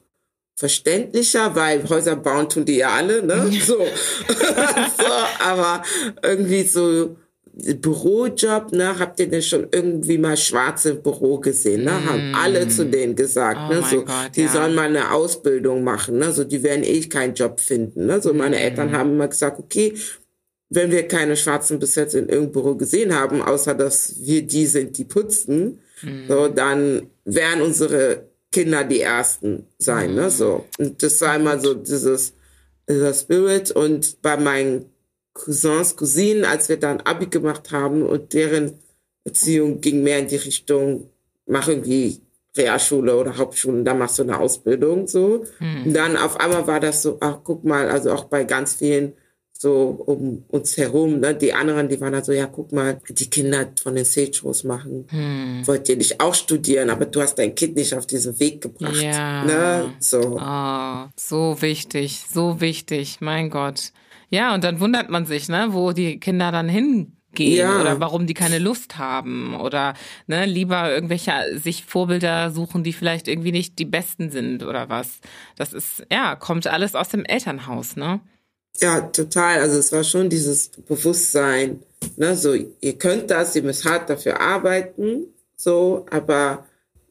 verständlicher, 0.54 1.54
weil 1.56 1.86
Häuser 1.88 2.16
bauen 2.16 2.48
tun 2.48 2.64
die 2.64 2.76
ja 2.76 2.90
alle, 2.90 3.22
ne? 3.22 3.50
So. 3.60 3.76
so 4.98 5.12
aber 5.40 5.82
irgendwie 6.22 6.62
so 6.62 7.16
Bürojob, 7.56 8.72
ne, 8.72 8.98
habt 8.98 9.18
ihr 9.18 9.28
denn 9.28 9.40
schon 9.40 9.66
irgendwie 9.72 10.18
mal 10.18 10.36
schwarze 10.36 10.94
Büro 10.94 11.38
gesehen, 11.38 11.84
ne? 11.84 11.92
Mm. 11.92 12.06
Haben 12.06 12.34
alle 12.34 12.68
zu 12.68 12.84
denen 12.84 13.16
gesagt, 13.16 13.58
oh 13.70 13.72
ne, 13.72 13.82
so, 13.90 14.04
Gott, 14.04 14.36
die 14.36 14.42
ja. 14.42 14.48
sollen 14.48 14.74
mal 14.74 14.88
eine 14.88 15.10
Ausbildung 15.10 15.82
machen, 15.82 16.18
ne, 16.18 16.32
so, 16.32 16.44
die 16.44 16.62
werden 16.62 16.84
eh 16.84 17.00
keinen 17.00 17.34
Job 17.34 17.58
finden, 17.58 18.06
ne, 18.06 18.20
so, 18.20 18.34
meine 18.34 18.56
mm. 18.56 18.58
Eltern 18.58 18.92
haben 18.92 19.12
immer 19.12 19.28
gesagt, 19.28 19.58
okay, 19.58 19.94
wenn 20.68 20.90
wir 20.90 21.08
keine 21.08 21.34
Schwarzen 21.34 21.78
bis 21.78 21.94
jetzt 21.94 22.14
in 22.14 22.28
irgendeinem 22.28 22.52
Büro 22.52 22.74
gesehen 22.74 23.14
haben, 23.14 23.40
außer 23.40 23.74
dass 23.74 24.16
wir 24.18 24.42
die 24.42 24.66
sind, 24.66 24.98
die 24.98 25.04
putzen, 25.04 25.80
mm. 26.02 26.28
so, 26.28 26.48
dann 26.48 27.08
wären 27.24 27.62
unsere 27.62 28.28
Kinder 28.52 28.84
die 28.84 29.00
Ersten 29.00 29.66
sein, 29.78 30.14
ne, 30.14 30.28
so. 30.28 30.66
Und 30.78 31.02
das 31.02 31.22
war 31.22 31.36
immer 31.36 31.58
so 31.58 31.72
dieses, 31.72 32.34
dieser 32.86 33.14
Spirit 33.14 33.70
und 33.70 34.20
bei 34.20 34.36
meinen 34.36 34.90
Cousins, 35.36 35.96
Cousinen, 35.96 36.44
als 36.44 36.68
wir 36.68 36.78
dann 36.78 37.00
Abi 37.02 37.26
gemacht 37.26 37.70
haben 37.70 38.02
und 38.02 38.32
deren 38.32 38.78
Erziehung 39.24 39.80
ging 39.80 40.02
mehr 40.02 40.18
in 40.18 40.28
die 40.28 40.36
Richtung, 40.36 41.10
mach 41.46 41.68
irgendwie 41.68 42.20
Realschule 42.56 43.16
oder 43.16 43.36
Hauptschule, 43.36 43.82
da 43.82 43.92
machst 43.92 44.18
du 44.18 44.22
eine 44.22 44.38
Ausbildung 44.38 45.06
so. 45.06 45.44
Mhm. 45.60 45.86
Und 45.86 45.94
dann 45.94 46.16
auf 46.16 46.40
einmal 46.40 46.66
war 46.66 46.80
das 46.80 47.02
so, 47.02 47.18
ach 47.20 47.38
guck 47.44 47.64
mal, 47.64 47.90
also 47.90 48.12
auch 48.12 48.24
bei 48.24 48.44
ganz 48.44 48.74
vielen 48.74 49.12
so 49.58 50.02
um 50.06 50.44
uns 50.48 50.76
herum, 50.76 51.20
ne, 51.20 51.34
die 51.34 51.52
anderen, 51.52 51.88
die 51.88 51.98
waren 52.00 52.12
dann 52.12 52.24
so, 52.24 52.32
ja 52.32 52.46
guck 52.46 52.72
mal, 52.72 53.00
die 53.08 53.30
Kinder 53.30 53.72
von 53.82 53.94
den 53.94 54.04
Sage-Shows 54.04 54.64
machen, 54.64 55.06
mhm. 55.10 55.66
wollt 55.66 55.88
ihr 55.88 55.96
nicht 55.96 56.20
auch 56.20 56.34
studieren, 56.34 56.90
aber 56.90 57.06
du 57.06 57.22
hast 57.22 57.36
dein 57.36 57.54
Kind 57.54 57.74
nicht 57.74 57.94
auf 57.94 58.06
diesen 58.06 58.38
Weg 58.38 58.60
gebracht. 58.60 59.00
Ja. 59.00 59.44
Ne? 59.44 59.94
So. 59.98 60.38
Oh, 60.38 61.08
so 61.16 61.60
wichtig, 61.62 62.24
so 62.30 62.60
wichtig, 62.60 63.18
mein 63.20 63.48
Gott. 63.48 63.92
Ja, 64.30 64.54
und 64.54 64.64
dann 64.64 64.80
wundert 64.80 65.08
man 65.08 65.26
sich, 65.26 65.48
ne, 65.48 65.68
wo 65.70 65.92
die 65.92 66.18
Kinder 66.18 66.50
dann 66.50 66.68
hingehen 66.68 67.12
ja. 67.38 67.80
oder 67.80 68.00
warum 68.00 68.26
die 68.26 68.34
keine 68.34 68.58
Lust 68.58 68.98
haben 68.98 69.58
oder 69.58 69.94
ne, 70.26 70.46
lieber 70.46 70.92
irgendwelche 70.92 71.32
sich 71.54 71.84
Vorbilder 71.84 72.50
suchen, 72.50 72.82
die 72.82 72.92
vielleicht 72.92 73.28
irgendwie 73.28 73.52
nicht 73.52 73.78
die 73.78 73.84
besten 73.84 74.30
sind 74.30 74.62
oder 74.62 74.88
was. 74.88 75.20
Das 75.56 75.72
ist, 75.72 76.04
ja, 76.10 76.34
kommt 76.34 76.66
alles 76.66 76.94
aus 76.94 77.08
dem 77.08 77.24
Elternhaus, 77.24 77.96
ne? 77.96 78.20
Ja, 78.80 79.00
total. 79.00 79.60
Also 79.60 79.78
es 79.78 79.92
war 79.92 80.04
schon 80.04 80.28
dieses 80.28 80.68
Bewusstsein, 80.68 81.80
ne, 82.16 82.36
so, 82.36 82.54
ihr 82.54 82.98
könnt 82.98 83.30
das, 83.30 83.56
ihr 83.56 83.62
müsst 83.62 83.84
hart 83.84 84.10
dafür 84.10 84.40
arbeiten, 84.40 85.26
so, 85.56 86.04
aber 86.10 86.66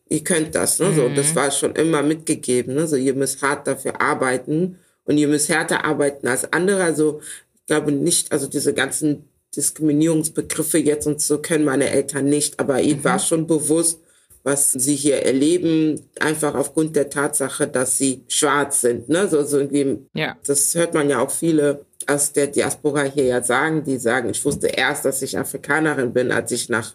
ihr 0.09 0.23
könnt 0.23 0.53
das, 0.53 0.79
ne, 0.79 0.89
mhm. 0.89 0.95
so, 0.95 1.09
das 1.09 1.33
war 1.35 1.49
schon 1.49 1.75
immer 1.75 2.03
mitgegeben, 2.03 2.75
ne, 2.75 2.87
so, 2.87 2.97
ihr 2.97 3.15
müsst 3.15 3.41
hart 3.41 3.67
dafür 3.67 3.99
arbeiten 3.99 4.77
und 5.05 5.17
ihr 5.17 5.27
müsst 5.27 5.49
härter 5.49 5.85
arbeiten 5.85 6.27
als 6.27 6.51
andere. 6.51 6.83
Also 6.83 7.21
ich 7.53 7.65
glaube 7.65 7.91
nicht, 7.91 8.31
also 8.31 8.47
diese 8.47 8.73
ganzen 8.73 9.29
Diskriminierungsbegriffe 9.55 10.77
jetzt 10.77 11.07
und 11.07 11.21
so 11.21 11.41
können 11.41 11.65
meine 11.65 11.89
Eltern 11.89 12.25
nicht, 12.25 12.59
aber 12.59 12.81
ihnen 12.81 12.99
mhm. 12.99 13.05
war 13.05 13.19
schon 13.19 13.47
bewusst, 13.47 14.01
was 14.43 14.71
sie 14.71 14.95
hier 14.95 15.23
erleben, 15.23 16.07
einfach 16.19 16.53
aufgrund 16.53 16.95
der 16.95 17.09
Tatsache, 17.09 17.67
dass 17.67 17.97
sie 17.97 18.23
schwarz 18.27 18.81
sind. 18.81 19.09
Ne? 19.09 19.27
So, 19.27 19.43
so 19.43 19.57
irgendwie, 19.57 20.05
ja. 20.13 20.37
Das 20.45 20.75
hört 20.75 20.93
man 20.93 21.09
ja 21.09 21.19
auch 21.19 21.31
viele 21.31 21.85
aus 22.07 22.31
der 22.31 22.47
Diaspora 22.47 23.03
hier 23.03 23.23
ja 23.23 23.41
sagen, 23.41 23.83
die 23.83 23.97
sagen, 23.97 24.29
ich 24.29 24.45
wusste 24.45 24.67
erst, 24.67 25.05
dass 25.05 25.23
ich 25.23 25.37
Afrikanerin 25.37 26.13
bin, 26.13 26.31
als 26.31 26.51
ich 26.51 26.69
nach 26.69 26.93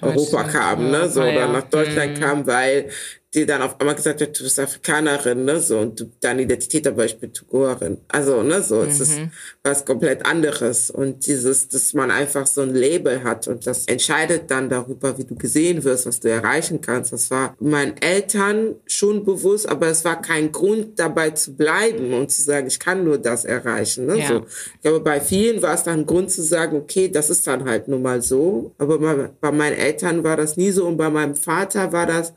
Europa 0.00 0.44
kam, 0.44 0.90
ne, 0.90 1.08
so, 1.08 1.22
oder 1.22 1.48
nach 1.48 1.68
Deutschland 1.68 2.16
mhm. 2.16 2.20
kam, 2.20 2.46
weil 2.46 2.90
die 3.34 3.46
dann 3.46 3.62
auf 3.62 3.80
einmal 3.80 3.94
gesagt 3.94 4.20
hat, 4.20 4.38
du 4.38 4.44
bist 4.44 4.60
Afrikanerin, 4.60 5.46
ne, 5.46 5.58
so, 5.58 5.78
und 5.78 5.98
du, 5.98 6.10
deine 6.20 6.42
Identität, 6.42 6.86
aber 6.86 7.06
ich 7.06 7.18
bin 7.18 7.32
Tugorin. 7.32 7.96
Also, 8.08 8.42
ne, 8.42 8.62
so, 8.62 8.76
mhm. 8.76 8.88
es 8.88 9.00
ist 9.00 9.18
mhm. 9.18 9.30
was 9.62 9.86
komplett 9.86 10.26
anderes. 10.26 10.90
Und 10.90 11.26
dieses, 11.26 11.68
dass 11.68 11.94
man 11.94 12.10
einfach 12.10 12.46
so 12.46 12.60
ein 12.60 12.74
Label 12.74 13.24
hat 13.24 13.48
und 13.48 13.66
das 13.66 13.86
entscheidet 13.86 14.50
dann 14.50 14.68
darüber, 14.68 15.16
wie 15.16 15.24
du 15.24 15.34
gesehen 15.34 15.82
wirst, 15.82 16.04
was 16.04 16.20
du 16.20 16.28
erreichen 16.28 16.82
kannst. 16.82 17.12
Das 17.14 17.30
war 17.30 17.56
meinen 17.58 17.96
Eltern 18.02 18.74
schon 18.86 19.24
bewusst, 19.24 19.66
aber 19.66 19.86
es 19.86 20.04
war 20.04 20.20
kein 20.20 20.52
Grund 20.52 20.98
dabei 20.98 21.30
zu 21.30 21.56
bleiben 21.56 22.12
und 22.12 22.30
zu 22.30 22.42
sagen, 22.42 22.66
ich 22.66 22.78
kann 22.78 23.02
nur 23.02 23.16
das 23.16 23.46
erreichen, 23.46 24.06
ne, 24.06 24.18
ja. 24.18 24.28
so. 24.28 24.46
Ich 24.74 24.80
glaube, 24.82 25.00
bei 25.00 25.20
vielen 25.20 25.62
war 25.62 25.74
es 25.74 25.84
dann 25.84 26.00
ein 26.00 26.06
Grund 26.06 26.30
zu 26.30 26.42
sagen, 26.42 26.76
okay, 26.76 27.08
das 27.08 27.30
ist 27.30 27.46
dann 27.46 27.64
halt 27.64 27.88
nun 27.88 28.02
mal 28.02 28.20
so. 28.20 28.74
Aber 28.76 28.98
bei, 28.98 29.30
bei 29.40 29.52
meinen 29.52 29.76
Eltern 29.76 30.22
war 30.22 30.36
das 30.36 30.58
nie 30.58 30.70
so 30.70 30.86
und 30.86 30.98
bei 30.98 31.08
meinem 31.08 31.34
Vater 31.34 31.92
war 31.92 32.06
das, 32.06 32.34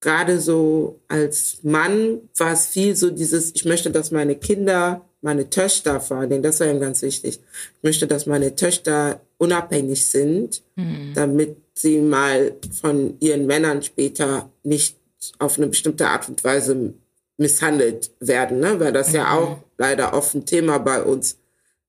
gerade 0.00 0.40
so 0.40 1.00
als 1.08 1.58
Mann 1.62 2.20
war 2.36 2.52
es 2.52 2.66
viel 2.66 2.94
so 2.96 3.10
dieses, 3.10 3.54
ich 3.54 3.64
möchte, 3.64 3.90
dass 3.90 4.10
meine 4.10 4.36
Kinder, 4.36 5.04
meine 5.20 5.50
Töchter 5.50 6.00
vor 6.00 6.18
allem, 6.18 6.42
das 6.42 6.60
war 6.60 6.68
ihm 6.68 6.80
ganz 6.80 7.02
wichtig. 7.02 7.40
Ich 7.76 7.82
möchte, 7.82 8.06
dass 8.06 8.26
meine 8.26 8.54
Töchter 8.54 9.20
unabhängig 9.38 10.08
sind, 10.08 10.62
mhm. 10.76 11.12
damit 11.14 11.56
sie 11.74 11.98
mal 11.98 12.54
von 12.80 13.16
ihren 13.20 13.46
Männern 13.46 13.82
später 13.82 14.50
nicht 14.62 14.96
auf 15.38 15.58
eine 15.58 15.68
bestimmte 15.68 16.08
Art 16.08 16.28
und 16.28 16.44
Weise 16.44 16.94
misshandelt 17.36 18.10
werden, 18.20 18.60
ne? 18.60 18.78
weil 18.80 18.92
das 18.92 19.08
mhm. 19.08 19.14
ja 19.16 19.36
auch 19.36 19.58
leider 19.76 20.14
oft 20.14 20.34
ein 20.34 20.46
Thema 20.46 20.78
bei 20.78 21.02
uns 21.02 21.38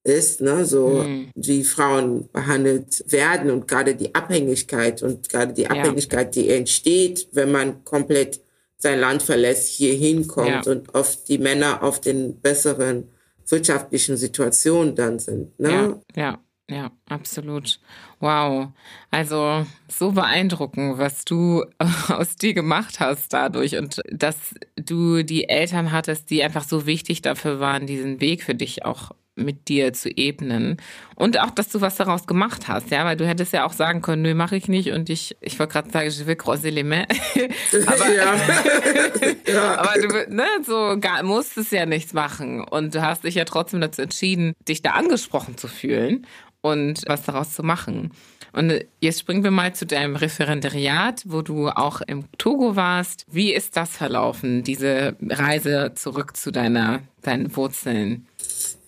ist, 0.04 0.42
ne? 0.42 0.66
so 0.66 1.04
mhm. 1.04 1.32
wie 1.36 1.64
Frauen 1.64 2.30
behandelt 2.32 3.04
werden 3.08 3.52
und 3.52 3.68
gerade 3.68 3.96
die 3.96 4.16
Abhängigkeit 4.16 5.04
und 5.04 5.30
gerade 5.30 5.54
die 5.54 5.68
Abhängigkeit, 5.68 6.36
ja. 6.36 6.42
die 6.42 6.50
entsteht, 6.50 7.28
wenn 7.34 7.52
man 7.52 7.84
komplett 7.84 8.42
sein 8.78 9.00
Land 9.00 9.24
verlässt, 9.24 9.68
hier 9.68 9.94
hinkommt 9.94 10.66
ja. 10.66 10.72
und 10.72 10.96
oft 10.96 11.28
die 11.28 11.38
Männer 11.38 11.84
auf 11.84 12.00
den 12.00 12.40
besseren 12.40 13.10
wirtschaftlichen 13.48 14.16
Situationen 14.16 14.96
dann 14.96 15.20
sind. 15.20 15.60
Ne? 15.60 16.00
Ja, 16.16 16.22
ja. 16.22 16.40
Ja, 16.70 16.92
absolut. 17.10 17.80
Wow. 18.20 18.68
Also 19.10 19.66
so 19.88 20.12
beeindruckend, 20.12 21.00
was 21.00 21.26
du 21.26 21.66
aus 22.10 22.36
dir 22.36 22.54
gemacht 22.54 23.00
hast 23.00 23.34
dadurch 23.34 23.76
und 23.76 24.02
dass 24.12 24.54
du 24.76 25.24
die 25.24 25.50
Eltern 25.50 25.92
hattest, 25.92 26.30
die 26.30 26.44
einfach 26.44 26.64
so 26.64 26.86
wichtig 26.86 27.24
dafür 27.24 27.60
waren, 27.60 27.88
diesen 27.88 28.22
Weg 28.22 28.44
für 28.44 28.54
dich 28.54 28.86
auch 28.86 29.12
mit 29.40 29.68
dir 29.68 29.94
zu 29.94 30.10
ebnen. 30.10 30.78
Und 31.16 31.40
auch, 31.40 31.50
dass 31.50 31.70
du 31.70 31.82
was 31.82 31.96
daraus 31.96 32.28
gemacht 32.28 32.68
hast, 32.68 32.92
ja, 32.92 33.06
weil 33.06 33.18
du 33.18 33.28
hättest 33.28 33.54
ja 33.54 33.66
auch 33.66 33.74
sagen 33.74 34.02
können, 34.02 34.22
nö, 34.22 34.34
mache 34.34 34.56
ich 34.56 34.68
nicht 34.68 34.92
und 34.92 35.10
ich, 35.10 35.36
ich 35.42 35.60
wollte 35.60 35.74
gerade 35.74 35.92
sagen, 35.92 36.10
je 36.10 36.26
will 36.26 36.36
gros 36.36 36.64
Element. 36.64 37.08
aber, 37.86 38.14
ja. 38.14 38.36
ja. 39.54 39.78
aber 39.78 40.02
du 40.02 40.36
ne, 40.36 40.46
so 40.66 40.98
gar, 41.00 41.24
musstest 41.24 41.72
ja 41.72 41.86
nichts 41.86 42.14
machen 42.14 42.64
und 42.64 42.96
du 42.96 43.02
hast 43.02 43.24
dich 43.24 43.36
ja 43.36 43.46
trotzdem 43.46 43.82
dazu 43.82 44.02
entschieden, 44.02 44.54
dich 44.68 44.82
da 44.82 44.92
angesprochen 44.92 45.58
zu 45.58 45.68
fühlen 45.68 46.26
und 46.62 47.04
was 47.08 47.24
daraus 47.24 47.54
zu 47.54 47.64
machen. 47.64 48.12
Und 48.52 48.74
jetzt 49.00 49.20
springen 49.20 49.44
wir 49.44 49.52
mal 49.52 49.74
zu 49.74 49.86
deinem 49.86 50.16
Referendariat, 50.16 51.24
wo 51.26 51.42
du 51.42 51.70
auch 51.70 52.02
im 52.02 52.26
Togo 52.38 52.76
warst. 52.76 53.26
Wie 53.30 53.54
ist 53.54 53.78
das 53.78 53.96
verlaufen, 53.96 54.64
diese 54.64 55.16
Reise 55.22 55.94
zurück 55.96 56.36
zu 56.36 56.52
deiner, 56.52 57.02
deinen 57.22 57.56
Wurzeln? 57.56 58.28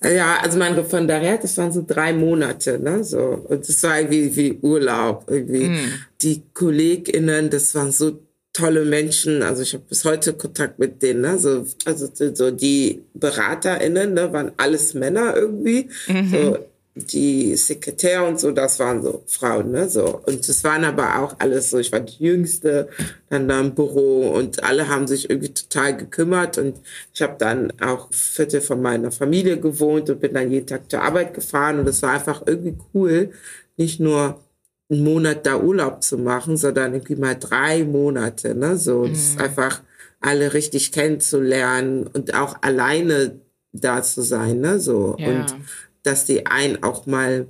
Ja, 0.04 0.39
also 0.41 0.58
mein 0.58 0.74
Referendariat, 0.74 1.43
das 1.43 1.58
waren 1.58 1.72
so 1.72 1.84
drei 1.86 2.12
Monate, 2.12 2.80
ne, 2.80 3.04
so. 3.04 3.45
Und 3.47 3.68
das 3.68 3.84
war 3.84 3.99
irgendwie 3.99 4.36
wie 4.36 4.60
Urlaub, 4.62 5.26
irgendwie. 5.28 5.70
Mm. 5.70 5.78
Die 6.24 6.41
KollegInnen, 6.54 7.52
das 7.52 7.76
waren 7.76 7.91
so 7.91 8.20
tolle 8.54 8.84
Menschen. 8.84 9.43
Also 9.43 9.62
ich 9.62 9.74
habe 9.74 9.84
bis 9.88 10.04
heute 10.04 10.34
Kontakt 10.34 10.80
mit 10.80 11.04
denen, 11.04 11.22
ne, 11.22 11.38
so, 11.38 11.66
also 11.86 12.10
so 12.34 12.49
die 12.52 13.04
BeraterInnen, 13.14 14.16
ne, 14.16 14.34
waren 14.34 14.52
alles 14.58 14.95
Männer 14.95 15.36
irgendwie. 15.36 15.88
Mhm. 16.08 16.30
So, 16.32 16.58
die 16.93 17.55
Sekretär 17.55 18.27
und 18.27 18.39
so, 18.39 18.51
das 18.51 18.77
waren 18.79 19.01
so 19.01 19.23
Frauen, 19.25 19.71
ne, 19.71 19.87
so. 19.87 20.21
Und 20.25 20.47
es 20.47 20.63
waren 20.63 20.83
aber 20.83 21.19
auch 21.19 21.35
alles 21.39 21.69
so, 21.69 21.79
ich 21.79 21.91
war 21.91 22.01
die 22.01 22.21
Jüngste, 22.21 22.89
dann 23.29 23.47
da 23.47 23.61
im 23.61 23.73
Büro 23.73 24.29
und 24.31 24.63
alle 24.63 24.89
haben 24.89 25.07
sich 25.07 25.29
irgendwie 25.29 25.53
total 25.53 25.95
gekümmert 25.95 26.57
und 26.57 26.75
ich 27.13 27.21
habe 27.21 27.35
dann 27.37 27.71
auch 27.79 28.11
Viertel 28.11 28.59
von 28.59 28.81
meiner 28.81 29.11
Familie 29.11 29.57
gewohnt 29.57 30.09
und 30.09 30.19
bin 30.19 30.33
dann 30.33 30.51
jeden 30.51 30.67
Tag 30.67 30.91
zur 30.91 31.01
Arbeit 31.01 31.33
gefahren 31.33 31.79
und 31.79 31.87
es 31.87 32.01
war 32.01 32.11
einfach 32.11 32.43
irgendwie 32.45 32.75
cool, 32.93 33.31
nicht 33.77 34.01
nur 34.01 34.41
einen 34.89 35.05
Monat 35.05 35.45
da 35.45 35.57
Urlaub 35.57 36.03
zu 36.03 36.17
machen, 36.17 36.57
sondern 36.57 36.93
irgendwie 36.93 37.15
mal 37.15 37.37
drei 37.39 37.85
Monate, 37.85 38.53
ne, 38.53 38.77
so. 38.77 39.05
Mhm. 39.05 39.13
ist 39.13 39.39
einfach 39.39 39.81
alle 40.19 40.53
richtig 40.53 40.91
kennenzulernen 40.91 42.05
und 42.05 42.35
auch 42.35 42.61
alleine 42.61 43.39
da 43.71 44.03
zu 44.03 44.21
sein, 44.21 44.59
ne, 44.59 44.79
so. 44.81 45.15
Ja. 45.17 45.27
Und 45.29 45.55
dass 46.04 46.26
die 46.26 46.45
einen 46.45 46.84
auch 46.84 47.06
mal 47.06 47.47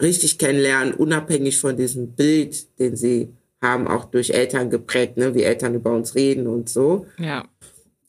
richtig 0.00 0.38
kennenlernen, 0.38 0.94
unabhängig 0.94 1.58
von 1.60 1.76
diesem 1.76 2.12
Bild, 2.12 2.78
den 2.78 2.96
sie 2.96 3.28
haben, 3.62 3.88
auch 3.88 4.04
durch 4.04 4.30
Eltern 4.30 4.70
geprägt, 4.70 5.16
ne, 5.16 5.34
wie 5.34 5.42
Eltern 5.42 5.74
über 5.74 5.92
uns 5.92 6.14
reden 6.14 6.46
und 6.46 6.68
so. 6.68 7.06
Ja. 7.18 7.44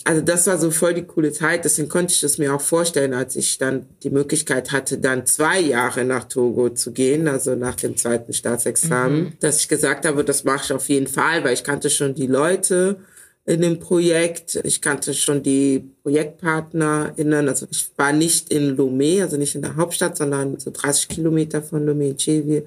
Also 0.07 0.21
das 0.21 0.45
war 0.45 0.59
so 0.59 0.69
voll 0.69 0.93
die 0.93 1.03
coole 1.03 1.31
Zeit. 1.31 1.65
Deswegen 1.65 1.89
konnte 1.89 2.13
ich 2.13 2.21
das 2.21 2.37
mir 2.37 2.53
auch 2.53 2.61
vorstellen, 2.61 3.15
als 3.15 3.35
ich 3.35 3.57
dann 3.57 3.87
die 4.03 4.11
Möglichkeit 4.11 4.71
hatte, 4.71 4.99
dann 4.99 5.25
zwei 5.25 5.59
Jahre 5.59 6.05
nach 6.05 6.25
Togo 6.25 6.69
zu 6.69 6.91
gehen, 6.91 7.27
also 7.27 7.55
nach 7.55 7.73
dem 7.75 7.97
zweiten 7.97 8.31
Staatsexamen, 8.31 9.19
mhm. 9.19 9.33
dass 9.39 9.61
ich 9.61 9.67
gesagt 9.67 10.05
habe, 10.05 10.23
das 10.23 10.43
mache 10.43 10.65
ich 10.65 10.73
auf 10.73 10.89
jeden 10.89 11.07
Fall, 11.07 11.43
weil 11.43 11.53
ich 11.53 11.63
kannte 11.63 11.89
schon 11.89 12.13
die 12.13 12.27
Leute 12.27 12.97
in 13.45 13.61
dem 13.61 13.79
Projekt. 13.79 14.59
Ich 14.63 14.81
kannte 14.81 15.13
schon 15.13 15.43
die 15.43 15.91
ProjektpartnerInnen. 16.03 17.47
Also 17.47 17.67
ich 17.69 17.91
war 17.95 18.11
nicht 18.11 18.51
in 18.51 18.75
Lomé, 18.75 19.21
also 19.21 19.37
nicht 19.37 19.55
in 19.55 19.61
der 19.61 19.75
Hauptstadt, 19.75 20.17
sondern 20.17 20.59
so 20.59 20.71
30 20.71 21.07
Kilometer 21.07 21.61
von 21.61 21.87
Lomé 21.87 22.15
Chevi. 22.17 22.63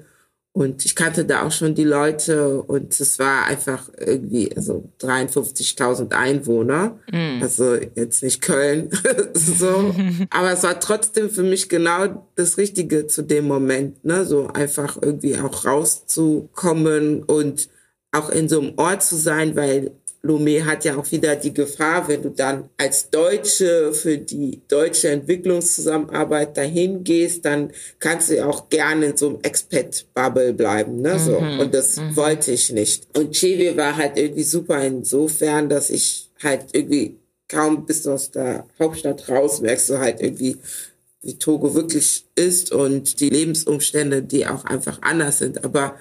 Und 0.51 0.83
ich 0.83 0.95
kannte 0.95 1.25
da 1.25 1.43
auch 1.43 1.51
schon 1.51 1.75
die 1.75 1.83
Leute 1.83 2.61
und 2.63 2.99
es 2.99 3.19
war 3.19 3.45
einfach 3.45 3.87
irgendwie, 3.97 4.53
also 4.55 4.89
53.000 4.99 6.11
Einwohner. 6.13 6.97
Mm. 7.11 7.41
Also 7.41 7.75
jetzt 7.75 8.23
nicht 8.23 8.41
Köln, 8.41 8.89
so. 9.33 9.93
Aber 10.31 10.51
es 10.51 10.63
war 10.63 10.79
trotzdem 10.79 11.29
für 11.29 11.43
mich 11.43 11.69
genau 11.69 12.27
das 12.35 12.57
Richtige 12.57 13.05
zu 13.05 13.21
dem 13.21 13.47
Moment, 13.47 14.03
ne? 14.03 14.25
So 14.25 14.47
einfach 14.47 14.97
irgendwie 14.99 15.37
auch 15.37 15.65
rauszukommen 15.65 17.23
und 17.23 17.69
auch 18.11 18.29
in 18.29 18.49
so 18.49 18.59
einem 18.59 18.73
Ort 18.77 19.03
zu 19.03 19.17
sein, 19.17 19.55
weil 19.55 19.91
Lomé 20.21 20.65
hat 20.65 20.83
ja 20.83 20.97
auch 20.97 21.09
wieder 21.11 21.35
die 21.37 21.53
Gefahr, 21.53 22.07
wenn 22.07 22.21
du 22.21 22.29
dann 22.29 22.69
als 22.77 23.09
Deutsche 23.09 23.93
für 23.93 24.17
die 24.17 24.61
deutsche 24.67 25.09
Entwicklungszusammenarbeit 25.09 26.57
dahin 26.57 27.03
gehst, 27.05 27.45
dann 27.45 27.71
kannst 27.99 28.29
du 28.29 28.35
ja 28.37 28.45
auch 28.45 28.67
gerne 28.69 29.07
in 29.07 29.17
so 29.17 29.29
einem 29.29 29.39
Expat-Bubble 29.41 30.53
bleiben, 30.53 31.01
ne, 31.01 31.17
so. 31.19 31.39
Mhm. 31.39 31.59
Und 31.59 31.73
das 31.73 31.97
mhm. 31.97 32.15
wollte 32.17 32.51
ich 32.51 32.71
nicht. 32.71 33.07
Und 33.17 33.31
Chile 33.31 33.77
war 33.77 33.95
halt 33.95 34.17
irgendwie 34.17 34.43
super 34.43 34.83
insofern, 34.83 35.69
dass 35.69 35.89
ich 35.89 36.29
halt 36.43 36.65
irgendwie 36.73 37.17
kaum 37.47 37.85
bis 37.85 38.05
aus 38.05 38.31
der 38.31 38.65
Hauptstadt 38.77 39.27
raus 39.29 39.61
merkst 39.61 39.89
du 39.89 39.99
halt 39.99 40.21
irgendwie, 40.21 40.57
wie 41.21 41.37
Togo 41.37 41.73
wirklich 41.75 42.25
ist 42.35 42.71
und 42.71 43.19
die 43.19 43.29
Lebensumstände, 43.29 44.21
die 44.21 44.47
auch 44.47 44.65
einfach 44.65 45.01
anders 45.01 45.39
sind. 45.39 45.63
Aber 45.63 45.95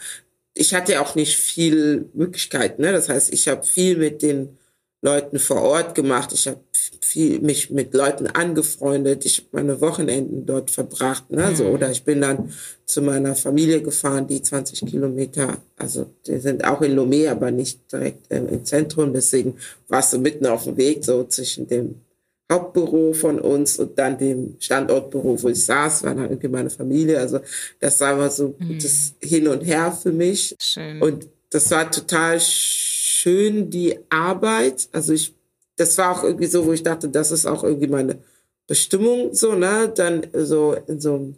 ich 0.54 0.74
hatte 0.74 1.00
auch 1.00 1.14
nicht 1.14 1.36
viel 1.36 2.08
Möglichkeit. 2.14 2.78
Ne? 2.78 2.92
Das 2.92 3.08
heißt, 3.08 3.32
ich 3.32 3.48
habe 3.48 3.62
viel 3.62 3.96
mit 3.96 4.22
den 4.22 4.58
Leuten 5.00 5.38
vor 5.38 5.62
Ort 5.62 5.94
gemacht. 5.94 6.32
Ich 6.32 6.48
habe 6.48 6.60
viel 7.00 7.40
mich 7.40 7.70
mit 7.70 7.94
Leuten 7.94 8.26
angefreundet. 8.26 9.24
Ich 9.24 9.38
habe 9.38 9.48
meine 9.52 9.80
Wochenenden 9.80 10.44
dort 10.44 10.70
verbracht. 10.70 11.30
Ne? 11.30 11.54
So, 11.54 11.64
mhm. 11.64 11.70
oder 11.70 11.90
ich 11.90 12.04
bin 12.04 12.20
dann 12.20 12.52
zu 12.84 13.02
meiner 13.02 13.34
Familie 13.34 13.82
gefahren, 13.82 14.26
die 14.26 14.42
20 14.42 14.86
Kilometer, 14.86 15.58
also 15.76 16.10
die 16.26 16.38
sind 16.38 16.64
auch 16.64 16.80
in 16.82 16.98
Lomé, 16.98 17.30
aber 17.30 17.50
nicht 17.50 17.92
direkt 17.92 18.32
im 18.32 18.64
Zentrum. 18.64 19.12
Deswegen 19.12 19.56
warst 19.88 20.12
du 20.12 20.18
mitten 20.18 20.46
auf 20.46 20.64
dem 20.64 20.76
Weg, 20.76 21.04
so 21.04 21.24
zwischen 21.24 21.68
dem 21.68 22.00
Hauptbüro 22.50 23.12
von 23.12 23.40
uns 23.40 23.78
und 23.78 23.98
dann 23.98 24.16
dem 24.16 24.56
Standortbüro, 24.58 25.42
wo 25.42 25.48
ich 25.48 25.64
saß, 25.64 26.04
war 26.04 26.14
dann 26.14 26.30
irgendwie 26.30 26.48
meine 26.48 26.70
Familie. 26.70 27.18
Also 27.18 27.40
das 27.78 28.00
war 28.00 28.14
immer 28.14 28.30
so 28.30 28.54
mhm. 28.58 28.78
das 28.80 29.14
Hin 29.20 29.48
und 29.48 29.60
Her 29.60 29.92
für 29.92 30.12
mich. 30.12 30.54
Schön. 30.58 31.02
Und 31.02 31.28
das 31.50 31.70
war 31.70 31.90
total 31.90 32.40
schön, 32.40 33.68
die 33.70 33.98
Arbeit. 34.08 34.88
Also 34.92 35.12
ich, 35.12 35.34
das 35.76 35.98
war 35.98 36.16
auch 36.16 36.24
irgendwie 36.24 36.46
so, 36.46 36.64
wo 36.64 36.72
ich 36.72 36.82
dachte, 36.82 37.08
das 37.08 37.30
ist 37.32 37.44
auch 37.46 37.64
irgendwie 37.64 37.88
meine 37.88 38.18
Bestimmung, 38.66 39.34
so, 39.34 39.54
ne, 39.54 39.92
dann 39.94 40.26
so 40.34 40.74
in 40.86 41.00
so 41.00 41.14
einem 41.14 41.34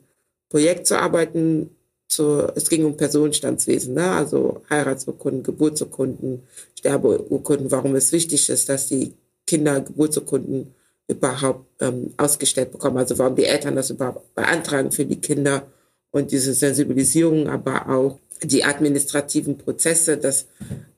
Projekt 0.49 0.87
zu 0.87 0.99
arbeiten, 0.99 1.71
zu, 2.09 2.53
es 2.57 2.69
ging 2.69 2.85
um 2.85 2.97
Personenstandswesen, 2.97 3.95
ne? 3.95 4.11
also 4.11 4.63
Heiratsurkunden, 4.69 5.45
Geburtsurkunden, 5.45 6.43
Sterbeurkunden, 6.77 7.71
warum 7.71 7.95
es 7.95 8.11
wichtig 8.11 8.51
ist, 8.51 8.69
dass 8.69 8.89
die 8.89 9.15
Kinder 9.47 9.81
Geburtsurkunden 9.81 10.75
überhaupt 11.11 11.67
ähm, 11.81 12.15
ausgestellt 12.17 12.73
bekommen. 12.73 12.99
Also 12.99 13.19
warum 13.19 13.37
die 13.37 13.45
Eltern 13.45 13.77
das 13.77 13.91
überhaupt 13.91 14.35
beantragen 14.35 14.93
für 14.93 15.05
die 15.05 15.21
Kinder 15.21 15.67
und 16.11 16.31
diese 16.31 16.55
Sensibilisierung, 16.55 17.49
aber 17.49 17.89
auch 17.89 18.19
die 18.43 18.65
administrativen 18.65 19.59
Prozesse, 19.59 20.17
dass 20.17 20.47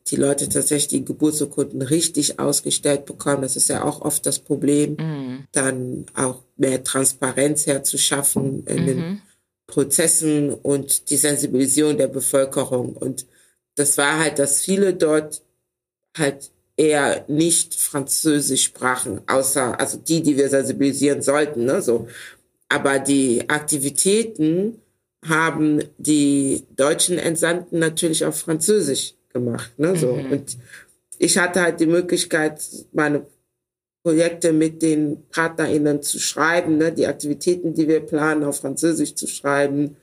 die 0.08 0.16
Leute 0.16 0.48
tatsächlich 0.48 0.88
die 0.88 1.04
Geburtsurkunden 1.04 1.82
richtig 1.82 2.38
ausgestellt 2.38 3.06
bekommen. 3.06 3.42
Das 3.42 3.56
ist 3.56 3.68
ja 3.68 3.84
auch 3.84 4.00
oft 4.02 4.26
das 4.26 4.38
Problem. 4.38 4.96
Mhm. 4.98 5.44
Dann 5.52 6.06
auch 6.14 6.42
mehr 6.56 6.82
Transparenz 6.84 7.66
herzuschaffen 7.66 8.64
in 8.66 8.82
mhm. 8.82 8.86
den 8.86 9.22
Prozessen 9.66 10.52
und 10.52 11.10
die 11.10 11.16
Sensibilisierung 11.16 11.96
der 11.96 12.08
Bevölkerung. 12.08 12.94
Und 12.94 13.26
das 13.74 13.96
war 13.96 14.18
halt, 14.18 14.38
dass 14.38 14.60
viele 14.60 14.94
dort 14.94 15.42
halt 16.16 16.51
eher 16.77 17.25
nicht 17.29 17.75
Französisch 17.75 18.64
sprachen, 18.64 19.20
außer 19.27 19.79
also 19.79 19.99
die, 19.99 20.23
die 20.23 20.37
wir 20.37 20.49
sensibilisieren 20.49 21.23
sollten. 21.23 21.64
Ne, 21.64 21.83
so. 21.83 22.09
Aber 22.68 22.99
die 22.99 23.49
Aktivitäten 23.49 24.81
haben 25.25 25.83
die 25.99 26.64
deutschen 26.75 27.18
Entsandten 27.18 27.79
natürlich 27.79 28.25
auf 28.25 28.39
Französisch 28.39 29.14
gemacht. 29.33 29.73
Ne, 29.79 29.97
so. 29.97 30.14
Mhm. 30.14 30.33
Und 30.33 30.59
ich 31.18 31.39
hatte 31.39 31.62
halt 31.62 31.81
die 31.81 31.87
Möglichkeit, 31.87 32.61
meine 32.93 33.27
Projekte 34.03 34.53
mit 34.53 34.83
den 34.83 35.23
PartnerInnen 35.31 36.03
zu 36.03 36.18
schreiben, 36.18 36.79
ne, 36.79 36.93
die 36.93 37.07
Aktivitäten, 37.07 37.75
die 37.75 37.87
wir 37.87 38.01
planen, 38.01 38.43
auf 38.43 38.61
Französisch 38.61 39.14
zu 39.14 39.29
schreiben 39.29 39.97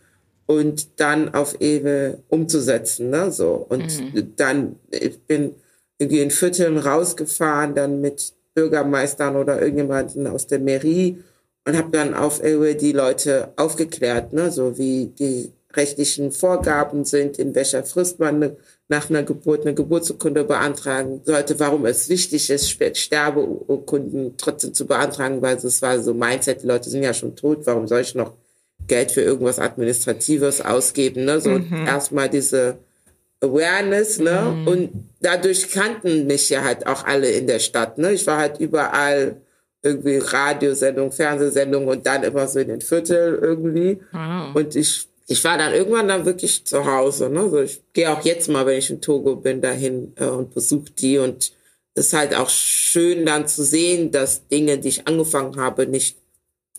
und 0.45 0.99
dann 0.99 1.33
auf 1.33 1.59
Ewe 1.59 2.23
umzusetzen. 2.29 3.09
Ne, 3.09 3.31
so. 3.31 3.65
Und 3.67 3.99
mhm. 3.99 4.33
dann, 4.37 4.75
ich 4.91 5.19
bin 5.21 5.55
in 5.99 6.31
Vierteln 6.31 6.77
rausgefahren, 6.77 7.75
dann 7.75 8.01
mit 8.01 8.33
Bürgermeistern 8.55 9.35
oder 9.35 9.61
irgendjemanden 9.61 10.27
aus 10.27 10.47
der 10.47 10.59
Mairie 10.59 11.23
und 11.65 11.77
habe 11.77 11.89
dann 11.91 12.13
auf 12.13 12.43
Ewe 12.43 12.75
die 12.75 12.93
Leute 12.93 13.49
aufgeklärt, 13.57 14.33
ne, 14.33 14.51
so 14.51 14.77
wie 14.77 15.07
die 15.07 15.51
rechtlichen 15.73 16.31
Vorgaben 16.31 17.05
sind, 17.05 17.37
in 17.37 17.53
welcher 17.53 17.83
Frist 17.83 18.19
man 18.19 18.55
nach 18.87 19.09
einer 19.09 19.21
Geburt 19.21 19.61
eine 19.61 19.75
Geburtsurkunde 19.75 20.43
beantragen 20.43 21.21
sollte, 21.23 21.59
warum 21.59 21.85
es 21.85 22.09
wichtig 22.09 22.49
ist, 22.49 22.69
Sterbeurkunden 22.69 24.35
trotzdem 24.37 24.73
zu 24.73 24.87
beantragen, 24.87 25.43
weil 25.43 25.57
es 25.57 25.81
war 25.83 25.99
so 26.01 26.15
Mindset, 26.15 26.63
die 26.63 26.67
Leute 26.67 26.89
sind 26.89 27.03
ja 27.03 27.13
schon 27.13 27.35
tot, 27.35 27.59
warum 27.65 27.87
soll 27.87 28.01
ich 28.01 28.15
noch 28.15 28.33
Geld 28.87 29.11
für 29.11 29.21
irgendwas 29.21 29.59
Administratives 29.59 30.61
ausgeben, 30.61 31.25
ne? 31.25 31.39
So 31.39 31.51
mhm. 31.51 31.85
erstmal 31.85 32.29
diese 32.29 32.79
Awareness, 33.41 34.19
ne? 34.19 34.53
Mhm. 34.55 34.67
Und 34.67 34.89
dadurch 35.21 35.71
kannten 35.71 36.27
mich 36.27 36.49
ja 36.49 36.63
halt 36.63 36.87
auch 36.87 37.05
alle 37.05 37.29
in 37.29 37.47
der 37.47 37.59
Stadt, 37.59 37.97
ne? 37.97 38.11
Ich 38.13 38.27
war 38.27 38.37
halt 38.37 38.59
überall 38.59 39.41
irgendwie 39.81 40.17
Radiosendung, 40.17 41.11
Fernsehsendung 41.11 41.87
und 41.87 42.05
dann 42.05 42.23
immer 42.23 42.47
so 42.47 42.59
in 42.59 42.67
den 42.67 42.81
Viertel 42.81 43.39
irgendwie. 43.41 43.99
Wow. 44.11 44.55
Und 44.55 44.75
ich 44.75 45.09
ich 45.31 45.43
war 45.43 45.59
dann 45.59 45.73
irgendwann 45.73 46.07
dann 46.07 46.25
wirklich 46.25 46.65
zu 46.65 46.85
Hause. 46.85 47.29
Ne? 47.29 47.41
Also 47.41 47.61
ich 47.61 47.83
gehe 47.93 48.11
auch 48.11 48.25
jetzt 48.25 48.49
mal, 48.49 48.65
wenn 48.65 48.79
ich 48.79 48.89
in 48.89 48.99
Togo 48.99 49.35
bin, 49.35 49.61
dahin 49.61 50.11
äh, 50.15 50.25
und 50.25 50.55
besuche 50.55 50.89
die. 50.89 51.19
Und 51.19 51.51
es 51.93 52.07
ist 52.07 52.13
halt 52.13 52.33
auch 52.33 52.49
schön 52.49 53.27
dann 53.27 53.47
zu 53.47 53.63
sehen, 53.63 54.09
dass 54.11 54.47
Dinge, 54.47 54.79
die 54.79 54.87
ich 54.87 55.07
angefangen 55.07 55.57
habe, 55.57 55.85
nicht 55.85 56.17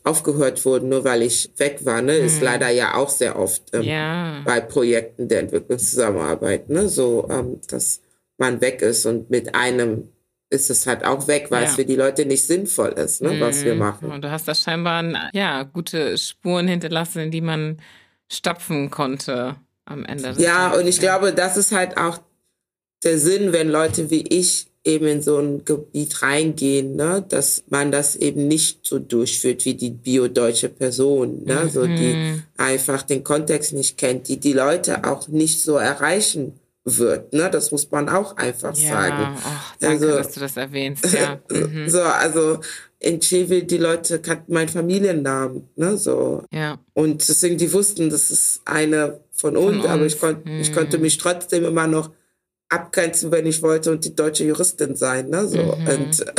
aufgehört 0.04 0.64
wurden, 0.64 0.88
nur 0.88 1.04
weil 1.04 1.22
ich 1.22 1.50
weg 1.56 1.84
war. 1.84 2.02
Ne? 2.02 2.18
Mhm. 2.18 2.26
Ist 2.26 2.40
leider 2.40 2.70
ja 2.70 2.94
auch 2.94 3.08
sehr 3.08 3.38
oft 3.38 3.62
ähm, 3.72 3.82
ja. 3.82 4.42
bei 4.44 4.60
Projekten 4.60 5.28
der 5.28 5.40
Entwicklungszusammenarbeit, 5.40 6.68
ne? 6.70 6.88
so 6.88 7.28
ähm, 7.30 7.60
dass 7.68 8.00
man 8.38 8.60
weg 8.60 8.80
ist 8.80 9.04
und 9.06 9.30
mit 9.30 9.54
einem 9.54 10.08
ist 10.50 10.68
es 10.68 10.86
halt 10.86 11.04
auch 11.04 11.28
weg, 11.28 11.46
weil 11.50 11.62
ja. 11.62 11.68
es 11.68 11.76
für 11.76 11.84
die 11.84 11.94
Leute 11.94 12.26
nicht 12.26 12.44
sinnvoll 12.44 12.90
ist, 12.90 13.22
ne, 13.22 13.34
mhm. 13.34 13.40
was 13.40 13.64
wir 13.64 13.74
mhm. 13.74 13.78
machen. 13.78 14.10
Und 14.10 14.22
du 14.22 14.30
hast 14.30 14.48
da 14.48 14.54
scheinbar 14.54 15.04
ja 15.32 15.62
gute 15.62 16.18
Spuren 16.18 16.66
hinterlassen, 16.66 17.20
in 17.20 17.30
die 17.30 17.40
man 17.40 17.80
stapfen 18.30 18.90
konnte 18.90 19.56
am 19.84 20.04
Ende. 20.04 20.34
ja, 20.38 20.72
und 20.72 20.86
ich 20.86 20.98
glaube, 20.98 21.32
das 21.32 21.56
ist 21.56 21.72
halt 21.72 21.96
auch 21.96 22.18
der 23.04 23.18
Sinn, 23.18 23.52
wenn 23.52 23.68
Leute 23.68 24.10
wie 24.10 24.26
ich 24.28 24.69
eben 24.84 25.06
in 25.06 25.22
so 25.22 25.38
ein 25.38 25.64
Gebiet 25.64 26.22
reingehen, 26.22 26.96
ne, 26.96 27.24
dass 27.28 27.64
man 27.68 27.92
das 27.92 28.16
eben 28.16 28.48
nicht 28.48 28.80
so 28.86 28.98
durchführt 28.98 29.64
wie 29.64 29.74
die 29.74 29.90
biodeutsche 29.90 30.70
Person, 30.70 31.44
ne, 31.44 31.64
mhm. 31.64 31.70
so 31.70 31.86
die 31.86 32.14
mhm. 32.14 32.42
einfach 32.56 33.02
den 33.02 33.22
Kontext 33.22 33.72
nicht 33.72 33.98
kennt, 33.98 34.28
die 34.28 34.38
die 34.38 34.54
Leute 34.54 35.04
auch 35.04 35.28
nicht 35.28 35.60
so 35.62 35.76
erreichen 35.76 36.58
wird, 36.84 37.34
ne, 37.34 37.50
das 37.50 37.72
muss 37.72 37.90
man 37.90 38.08
auch 38.08 38.36
einfach 38.36 38.74
ja. 38.74 38.88
sagen. 38.88 39.36
Ach, 39.44 39.76
danke, 39.80 40.06
also, 40.06 40.16
dass 40.16 40.32
du 40.32 40.40
das 40.40 40.56
erwähnst. 40.56 41.04
Ja. 41.12 41.40
Mhm. 41.50 41.88
So, 41.88 42.00
also 42.00 42.60
in 43.00 43.20
Chevy, 43.20 43.66
die 43.66 43.78
Leute 43.78 44.20
kannten 44.20 44.52
meinen 44.52 44.68
Familiennamen, 44.68 45.68
ne, 45.76 45.98
so. 45.98 46.44
Ja. 46.52 46.78
Und 46.94 47.26
deswegen, 47.28 47.58
die 47.58 47.72
wussten, 47.72 48.08
das 48.08 48.30
ist 48.30 48.62
eine 48.64 49.20
von 49.32 49.56
uns, 49.56 49.66
von 49.66 49.76
uns. 49.76 49.86
aber 49.86 50.06
ich, 50.06 50.20
kon 50.20 50.36
hm. 50.44 50.60
ich 50.60 50.72
konnte 50.72 50.98
mich 50.98 51.18
trotzdem 51.18 51.64
immer 51.64 51.86
noch 51.86 52.10
abgrenzen, 52.70 53.30
wenn 53.30 53.46
ich 53.46 53.62
wollte 53.62 53.90
und 53.90 54.04
die 54.04 54.14
deutsche 54.14 54.44
Juristin 54.44 54.96
sein, 54.96 55.28
ne, 55.28 55.46
so. 55.46 55.58
Mhm. 55.58 55.88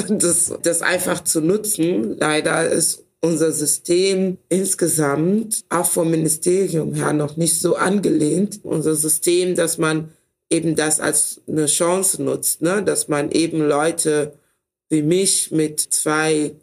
Und 0.09 0.23
das, 0.23 0.53
das 0.63 0.81
einfach 0.81 1.23
zu 1.23 1.41
nutzen, 1.41 2.17
leider 2.17 2.67
ist 2.69 3.03
unser 3.19 3.51
System 3.51 4.37
insgesamt 4.49 5.63
auch 5.69 5.85
vom 5.85 6.09
Ministerium 6.09 6.95
her 6.95 7.13
noch 7.13 7.37
nicht 7.37 7.59
so 7.59 7.75
angelehnt. 7.75 8.59
Unser 8.63 8.95
System, 8.95 9.55
dass 9.55 9.77
man 9.77 10.09
eben 10.49 10.75
das 10.75 10.99
als 10.99 11.41
eine 11.47 11.67
Chance 11.67 12.23
nutzt, 12.23 12.61
ne, 12.61 12.83
dass 12.83 13.07
man 13.07 13.31
eben 13.31 13.61
Leute 13.61 14.33
wie 14.89 15.03
mich 15.03 15.51
mit 15.51 15.79
zwei 15.79 16.55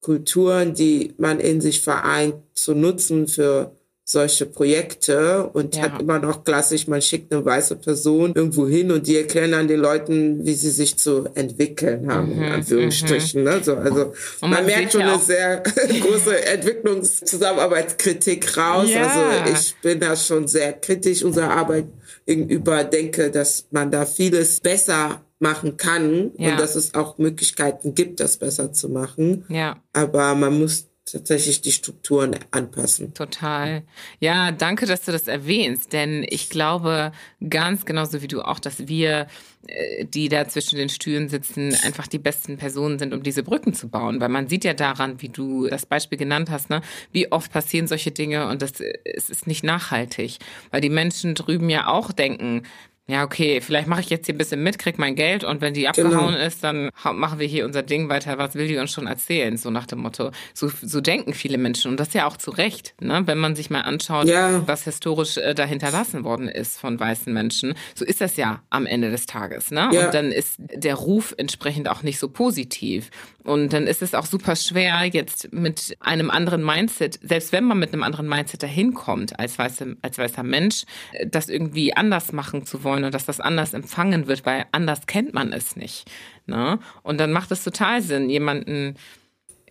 Kulturen, 0.00 0.74
die 0.74 1.14
man 1.18 1.40
in 1.40 1.60
sich 1.60 1.80
vereint, 1.80 2.36
zu 2.54 2.74
nutzen 2.74 3.26
für 3.26 3.72
solche 4.06 4.44
Projekte 4.44 5.48
und 5.54 5.76
ja. 5.76 5.84
hat 5.84 6.02
immer 6.02 6.18
noch 6.18 6.44
klassisch, 6.44 6.86
man 6.86 7.00
schickt 7.00 7.32
eine 7.32 7.42
weiße 7.42 7.76
Person 7.76 8.34
irgendwo 8.34 8.68
hin 8.68 8.92
und 8.92 9.06
die 9.06 9.16
erklären 9.16 9.52
dann 9.52 9.66
den 9.66 9.80
Leuten, 9.80 10.44
wie 10.44 10.52
sie 10.52 10.68
sich 10.68 10.98
zu 10.98 11.26
entwickeln 11.34 12.12
haben, 12.12 12.36
mhm, 12.36 12.42
in 12.42 12.52
Anführungsstrichen. 12.52 13.40
Mhm. 13.40 13.48
Ne? 13.48 13.64
So, 13.64 13.76
also 13.76 14.12
man, 14.42 14.50
man, 14.50 14.66
merkt 14.66 14.92
schon 14.92 15.00
eine 15.00 15.18
sehr 15.18 15.62
große 16.02 16.46
Entwicklungszusammenarbeitskritik 16.46 18.58
raus. 18.58 18.90
Ja. 18.90 19.06
Also 19.06 19.20
ich 19.52 19.74
bin 19.80 20.00
da 20.00 20.14
schon 20.14 20.48
sehr 20.48 20.74
kritisch 20.74 21.22
unserer 21.22 21.52
Arbeit 21.52 21.86
gegenüber, 22.26 22.84
denke, 22.84 23.30
dass 23.30 23.68
man 23.70 23.90
da 23.90 24.04
vieles 24.04 24.60
besser 24.60 25.22
machen 25.38 25.78
kann 25.78 26.32
ja. 26.36 26.50
und 26.50 26.60
dass 26.60 26.76
es 26.76 26.92
auch 26.94 27.16
Möglichkeiten 27.16 27.94
gibt, 27.94 28.20
das 28.20 28.36
besser 28.36 28.70
zu 28.72 28.90
machen. 28.90 29.46
Ja. 29.48 29.82
Aber 29.92 30.34
man 30.34 30.58
muss 30.58 30.88
tatsächlich 31.04 31.60
die 31.60 31.72
Strukturen 31.72 32.34
anpassen. 32.50 33.12
Total. 33.12 33.82
Ja, 34.20 34.52
danke, 34.52 34.86
dass 34.86 35.02
du 35.02 35.12
das 35.12 35.28
erwähnst, 35.28 35.92
denn 35.92 36.24
ich 36.28 36.48
glaube 36.48 37.12
ganz 37.48 37.84
genauso 37.84 38.22
wie 38.22 38.28
du 38.28 38.40
auch, 38.42 38.58
dass 38.58 38.88
wir, 38.88 39.26
äh, 39.66 40.06
die 40.06 40.28
da 40.28 40.48
zwischen 40.48 40.76
den 40.76 40.88
Stühlen 40.88 41.28
sitzen, 41.28 41.74
einfach 41.84 42.06
die 42.06 42.18
besten 42.18 42.56
Personen 42.56 42.98
sind, 42.98 43.12
um 43.12 43.22
diese 43.22 43.42
Brücken 43.42 43.74
zu 43.74 43.88
bauen, 43.88 44.20
weil 44.20 44.30
man 44.30 44.48
sieht 44.48 44.64
ja 44.64 44.72
daran, 44.72 45.20
wie 45.20 45.28
du 45.28 45.68
das 45.68 45.84
Beispiel 45.84 46.18
genannt 46.18 46.48
hast, 46.50 46.70
ne, 46.70 46.80
wie 47.12 47.30
oft 47.30 47.52
passieren 47.52 47.86
solche 47.86 48.10
Dinge 48.10 48.48
und 48.48 48.62
das 48.62 48.72
es 49.04 49.28
ist 49.28 49.46
nicht 49.46 49.62
nachhaltig, 49.62 50.38
weil 50.70 50.80
die 50.80 50.90
Menschen 50.90 51.34
drüben 51.34 51.68
ja 51.68 51.86
auch 51.88 52.12
denken, 52.12 52.62
ja, 53.06 53.22
okay, 53.22 53.60
vielleicht 53.60 53.86
mache 53.86 54.00
ich 54.00 54.08
jetzt 54.08 54.24
hier 54.24 54.34
ein 54.34 54.38
bisschen 54.38 54.62
mit, 54.62 54.78
krieg 54.78 54.98
mein 54.98 55.14
Geld 55.14 55.44
und 55.44 55.60
wenn 55.60 55.74
die 55.74 55.82
genau. 55.82 56.08
abgehauen 56.08 56.34
genau. 56.34 56.46
ist, 56.46 56.64
dann 56.64 56.88
machen 57.12 57.38
wir 57.38 57.46
hier 57.46 57.66
unser 57.66 57.82
Ding 57.82 58.08
weiter. 58.08 58.38
Was 58.38 58.54
will 58.54 58.66
die 58.66 58.78
uns 58.78 58.92
schon 58.92 59.06
erzählen? 59.06 59.58
So 59.58 59.70
nach 59.70 59.86
dem 59.86 59.98
Motto. 59.98 60.30
So, 60.54 60.70
so 60.80 61.02
denken 61.02 61.34
viele 61.34 61.58
Menschen 61.58 61.90
und 61.90 62.00
das 62.00 62.14
ja 62.14 62.26
auch 62.26 62.38
zu 62.38 62.50
Recht, 62.50 62.94
ne? 63.00 63.22
wenn 63.26 63.36
man 63.36 63.56
sich 63.56 63.68
mal 63.68 63.82
anschaut, 63.82 64.26
ja. 64.26 64.66
was 64.66 64.84
historisch 64.84 65.36
äh, 65.36 65.54
da 65.54 65.66
hinterlassen 65.66 66.24
worden 66.24 66.48
ist 66.48 66.80
von 66.80 66.98
weißen 66.98 67.30
Menschen. 67.30 67.74
So 67.94 68.06
ist 68.06 68.22
das 68.22 68.38
ja 68.38 68.62
am 68.70 68.86
Ende 68.86 69.10
des 69.10 69.26
Tages. 69.26 69.70
Ne? 69.70 69.90
Ja. 69.92 70.06
Und 70.06 70.14
dann 70.14 70.32
ist 70.32 70.54
der 70.58 70.94
Ruf 70.94 71.34
entsprechend 71.36 71.90
auch 71.90 72.02
nicht 72.02 72.18
so 72.18 72.30
positiv. 72.30 73.10
Und 73.42 73.74
dann 73.74 73.86
ist 73.86 74.00
es 74.00 74.14
auch 74.14 74.24
super 74.24 74.56
schwer, 74.56 75.04
jetzt 75.04 75.52
mit 75.52 75.94
einem 76.00 76.30
anderen 76.30 76.64
Mindset, 76.64 77.18
selbst 77.22 77.52
wenn 77.52 77.64
man 77.64 77.78
mit 77.78 77.92
einem 77.92 78.02
anderen 78.02 78.26
Mindset 78.26 78.62
dahin 78.62 78.94
kommt, 78.94 79.38
als, 79.38 79.58
weiße, 79.58 79.98
als 80.00 80.16
weißer 80.16 80.42
Mensch, 80.42 80.84
äh, 81.12 81.26
das 81.26 81.50
irgendwie 81.50 81.94
anders 81.94 82.32
machen 82.32 82.64
zu 82.64 82.82
wollen 82.82 82.93
und 83.02 83.12
dass 83.12 83.26
das 83.26 83.40
anders 83.40 83.74
empfangen 83.74 84.26
wird, 84.26 84.46
weil 84.46 84.66
anders 84.72 85.06
kennt 85.06 85.34
man 85.34 85.52
es 85.52 85.74
nicht. 85.74 86.10
Ne? 86.46 86.78
Und 87.02 87.18
dann 87.18 87.32
macht 87.32 87.50
es 87.50 87.64
total 87.64 88.02
Sinn, 88.02 88.30
jemanden 88.30 88.96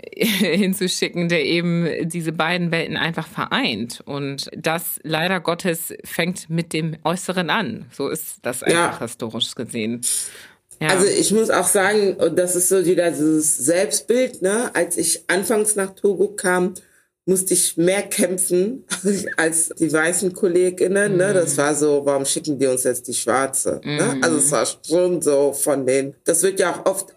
hinzuschicken, 0.15 1.29
der 1.29 1.45
eben 1.45 2.09
diese 2.09 2.31
beiden 2.31 2.71
Welten 2.71 2.97
einfach 2.97 3.27
vereint. 3.27 4.01
Und 4.05 4.49
das 4.55 4.99
leider 5.03 5.39
Gottes 5.39 5.93
fängt 6.03 6.49
mit 6.49 6.73
dem 6.73 6.97
Äußeren 7.03 7.49
an. 7.49 7.85
So 7.91 8.09
ist 8.09 8.37
das 8.41 8.63
einfach 8.63 8.99
ja. 8.99 8.99
historisch 8.99 9.55
gesehen. 9.55 10.01
Ja. 10.81 10.89
Also 10.89 11.05
ich 11.05 11.31
muss 11.31 11.49
auch 11.49 11.67
sagen, 11.67 12.15
und 12.15 12.37
das 12.37 12.55
ist 12.55 12.69
so 12.69 12.85
wieder 12.85 13.09
dieses 13.11 13.57
Selbstbild, 13.57 14.41
ne? 14.41 14.71
Als 14.73 14.97
ich 14.97 15.23
anfangs 15.29 15.75
nach 15.75 15.95
Togo 15.95 16.29
kam, 16.29 16.73
musste 17.25 17.53
ich 17.53 17.77
mehr 17.77 18.03
kämpfen 18.03 18.85
als 19.37 19.69
die 19.69 19.91
weißen 19.91 20.33
Kolleginnen. 20.33 21.17
Ne? 21.17 21.33
Das 21.33 21.53
mhm. 21.53 21.57
war 21.57 21.75
so, 21.75 22.01
warum 22.05 22.25
schicken 22.25 22.59
die 22.59 22.67
uns 22.67 22.83
jetzt 22.83 23.07
die 23.07 23.13
Schwarze? 23.13 23.79
Ne? 23.83 24.19
Also 24.21 24.37
es 24.37 24.51
war 24.51 24.65
schon 24.65 25.21
so 25.21 25.53
von 25.53 25.85
denen. 25.85 26.15
Das 26.25 26.43
wird 26.43 26.59
ja 26.59 26.73
auch 26.73 26.85
oft 26.85 27.13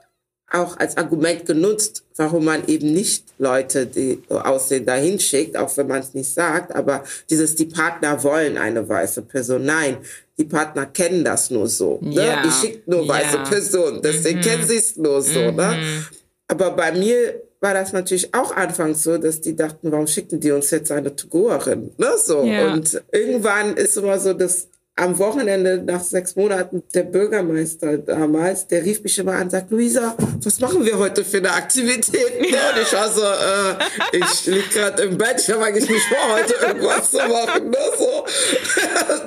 auch 0.52 0.76
als 0.76 0.96
Argument 0.96 1.44
genutzt, 1.44 2.04
warum 2.14 2.44
man 2.44 2.66
eben 2.68 2.92
nicht 2.92 3.24
Leute, 3.38 3.86
die 3.86 4.22
so 4.28 4.38
aussehen, 4.38 4.86
dahin 4.86 5.18
schickt, 5.18 5.56
auch 5.56 5.76
wenn 5.76 5.88
man 5.88 6.00
es 6.00 6.14
nicht 6.14 6.32
sagt. 6.32 6.74
Aber 6.74 7.02
dieses, 7.28 7.56
die 7.56 7.66
Partner 7.66 8.22
wollen 8.22 8.56
eine 8.56 8.88
weiße 8.88 9.22
Person. 9.22 9.64
Nein, 9.64 9.98
die 10.38 10.44
Partner 10.44 10.86
kennen 10.86 11.24
das 11.24 11.50
nur 11.50 11.68
so. 11.68 11.98
Ne? 12.00 12.26
Ja. 12.26 12.42
Die 12.42 12.50
schickt 12.50 12.86
nur 12.86 13.08
weiße 13.08 13.38
Personen, 13.48 14.00
deswegen 14.02 14.38
mhm. 14.38 14.42
kennen 14.42 14.66
sie 14.66 14.76
es 14.76 14.96
nur 14.96 15.20
so. 15.20 15.50
Mhm. 15.50 15.56
Ne? 15.56 16.04
Aber 16.48 16.70
bei 16.70 16.92
mir 16.92 17.42
war 17.60 17.74
das 17.74 17.92
natürlich 17.92 18.34
auch 18.34 18.54
anfangs 18.54 19.02
so, 19.02 19.18
dass 19.18 19.40
die 19.40 19.56
dachten, 19.56 19.90
warum 19.90 20.06
schicken 20.06 20.40
die 20.40 20.50
uns 20.50 20.70
jetzt 20.70 20.92
eine 20.92 21.14
Togoerin? 21.14 21.92
Ne? 21.96 22.08
So. 22.18 22.44
Ja. 22.44 22.72
Und 22.72 23.02
irgendwann 23.12 23.76
ist 23.76 23.96
immer 23.96 24.18
so 24.18 24.32
das 24.34 24.68
am 24.98 25.18
Wochenende 25.18 25.82
nach 25.84 26.02
sechs 26.02 26.36
Monaten 26.36 26.82
der 26.94 27.02
Bürgermeister 27.02 27.98
damals, 27.98 28.66
der 28.66 28.82
rief 28.82 29.02
mich 29.02 29.18
immer 29.18 29.32
an 29.32 29.42
und 29.42 29.50
sagt, 29.50 29.70
Luisa, 29.70 30.16
was 30.42 30.58
machen 30.58 30.86
wir 30.86 30.98
heute 30.98 31.22
für 31.22 31.36
eine 31.36 31.52
Aktivität? 31.52 32.16
Ja, 32.46 32.70
und 32.70 32.80
ich 32.80 32.92
war 32.92 33.10
so, 33.10 33.22
äh, 33.22 34.18
ich 34.18 34.46
lieg 34.46 34.70
gerade 34.70 35.02
im 35.02 35.18
Bett, 35.18 35.36
ich 35.38 35.50
habe 35.50 35.64
eigentlich 35.64 35.88
nicht 35.88 36.06
vor, 36.06 36.36
heute 36.36 36.54
irgendwas 36.54 37.10
zu 37.10 37.16
machen. 37.18 37.70
Ne? 37.70 37.76
So. 37.98 38.24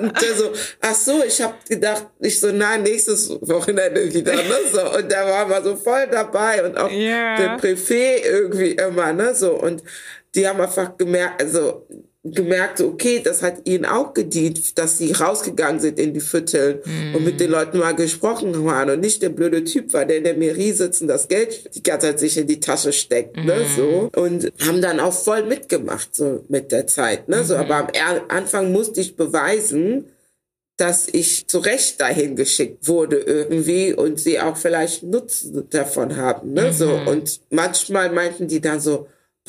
Und 0.00 0.22
der 0.22 0.34
so, 0.34 0.52
ach 0.80 0.94
so, 0.94 1.22
ich 1.22 1.40
habe 1.42 1.54
gedacht, 1.68 2.06
ich 2.18 2.40
so, 2.40 2.50
nein, 2.50 2.82
nächstes 2.82 3.28
Wochenende 3.42 4.12
wieder. 4.12 4.34
Ne? 4.34 4.54
So. 4.72 4.96
Und 4.96 5.10
der 5.10 5.26
war 5.26 5.46
mal 5.46 5.62
so 5.62 5.76
voll 5.76 6.08
dabei 6.10 6.64
und 6.64 6.78
auch 6.78 6.90
yeah. 6.90 7.36
der 7.36 7.56
Präfet 7.58 8.24
irgendwie 8.24 8.72
immer. 8.72 9.12
Ne? 9.12 9.34
So. 9.34 9.52
Und 9.52 9.82
die 10.34 10.48
haben 10.48 10.60
einfach 10.60 10.96
gemerkt, 10.96 11.42
also 11.42 11.86
gemerkt, 12.22 12.82
okay, 12.82 13.22
das 13.24 13.42
hat 13.42 13.66
ihnen 13.66 13.86
auch 13.86 14.12
gedient, 14.12 14.76
dass 14.76 14.98
sie 14.98 15.12
rausgegangen 15.12 15.80
sind 15.80 15.98
in 15.98 16.12
die 16.12 16.20
Viertel 16.20 16.82
mm. 16.84 17.14
und 17.14 17.24
mit 17.24 17.40
den 17.40 17.50
Leuten 17.50 17.78
mal 17.78 17.94
gesprochen 17.94 18.70
haben 18.70 18.90
und 18.90 19.00
nicht 19.00 19.22
der 19.22 19.30
blöde 19.30 19.64
Typ 19.64 19.94
war, 19.94 20.04
der 20.04 20.18
in 20.18 20.24
der 20.24 20.36
Mairie 20.36 20.72
sitzt 20.72 21.00
und 21.00 21.08
das 21.08 21.28
Geld 21.28 21.74
die 21.74 21.82
ganze 21.82 22.08
Zeit 22.08 22.18
sich 22.20 22.36
in 22.36 22.46
die 22.46 22.60
Tasche 22.60 22.92
steckt, 22.92 23.38
mm. 23.38 23.46
ne, 23.46 23.54
mhm. 23.54 23.74
so. 23.74 24.10
Und 24.20 24.52
haben 24.66 24.82
dann 24.82 25.00
auch 25.00 25.14
voll 25.14 25.44
mitgemacht, 25.44 26.14
so 26.14 26.44
mit 26.48 26.72
der 26.72 26.86
Zeit, 26.86 27.30
ne, 27.30 27.40
mm. 27.40 27.44
so. 27.44 27.56
Aber 27.56 27.76
am 27.76 27.88
Anfang 28.28 28.70
musste 28.70 29.00
ich 29.00 29.16
beweisen, 29.16 30.04
dass 30.76 31.08
ich 31.08 31.46
zu 31.46 31.58
Recht 31.58 32.02
dahin 32.02 32.36
geschickt 32.36 32.86
wurde 32.86 33.16
irgendwie 33.16 33.94
und 33.94 34.20
sie 34.20 34.40
auch 34.40 34.58
vielleicht 34.58 35.04
Nutzen 35.04 35.68
davon 35.70 36.16
haben, 36.16 36.52
ne, 36.52 36.70
so. 36.74 36.98
Mhm. 36.98 37.08
Und 37.08 37.40
manchmal 37.48 38.12
meinten 38.12 38.46
die 38.46 38.60
dann 38.60 38.80
so, 38.80 39.06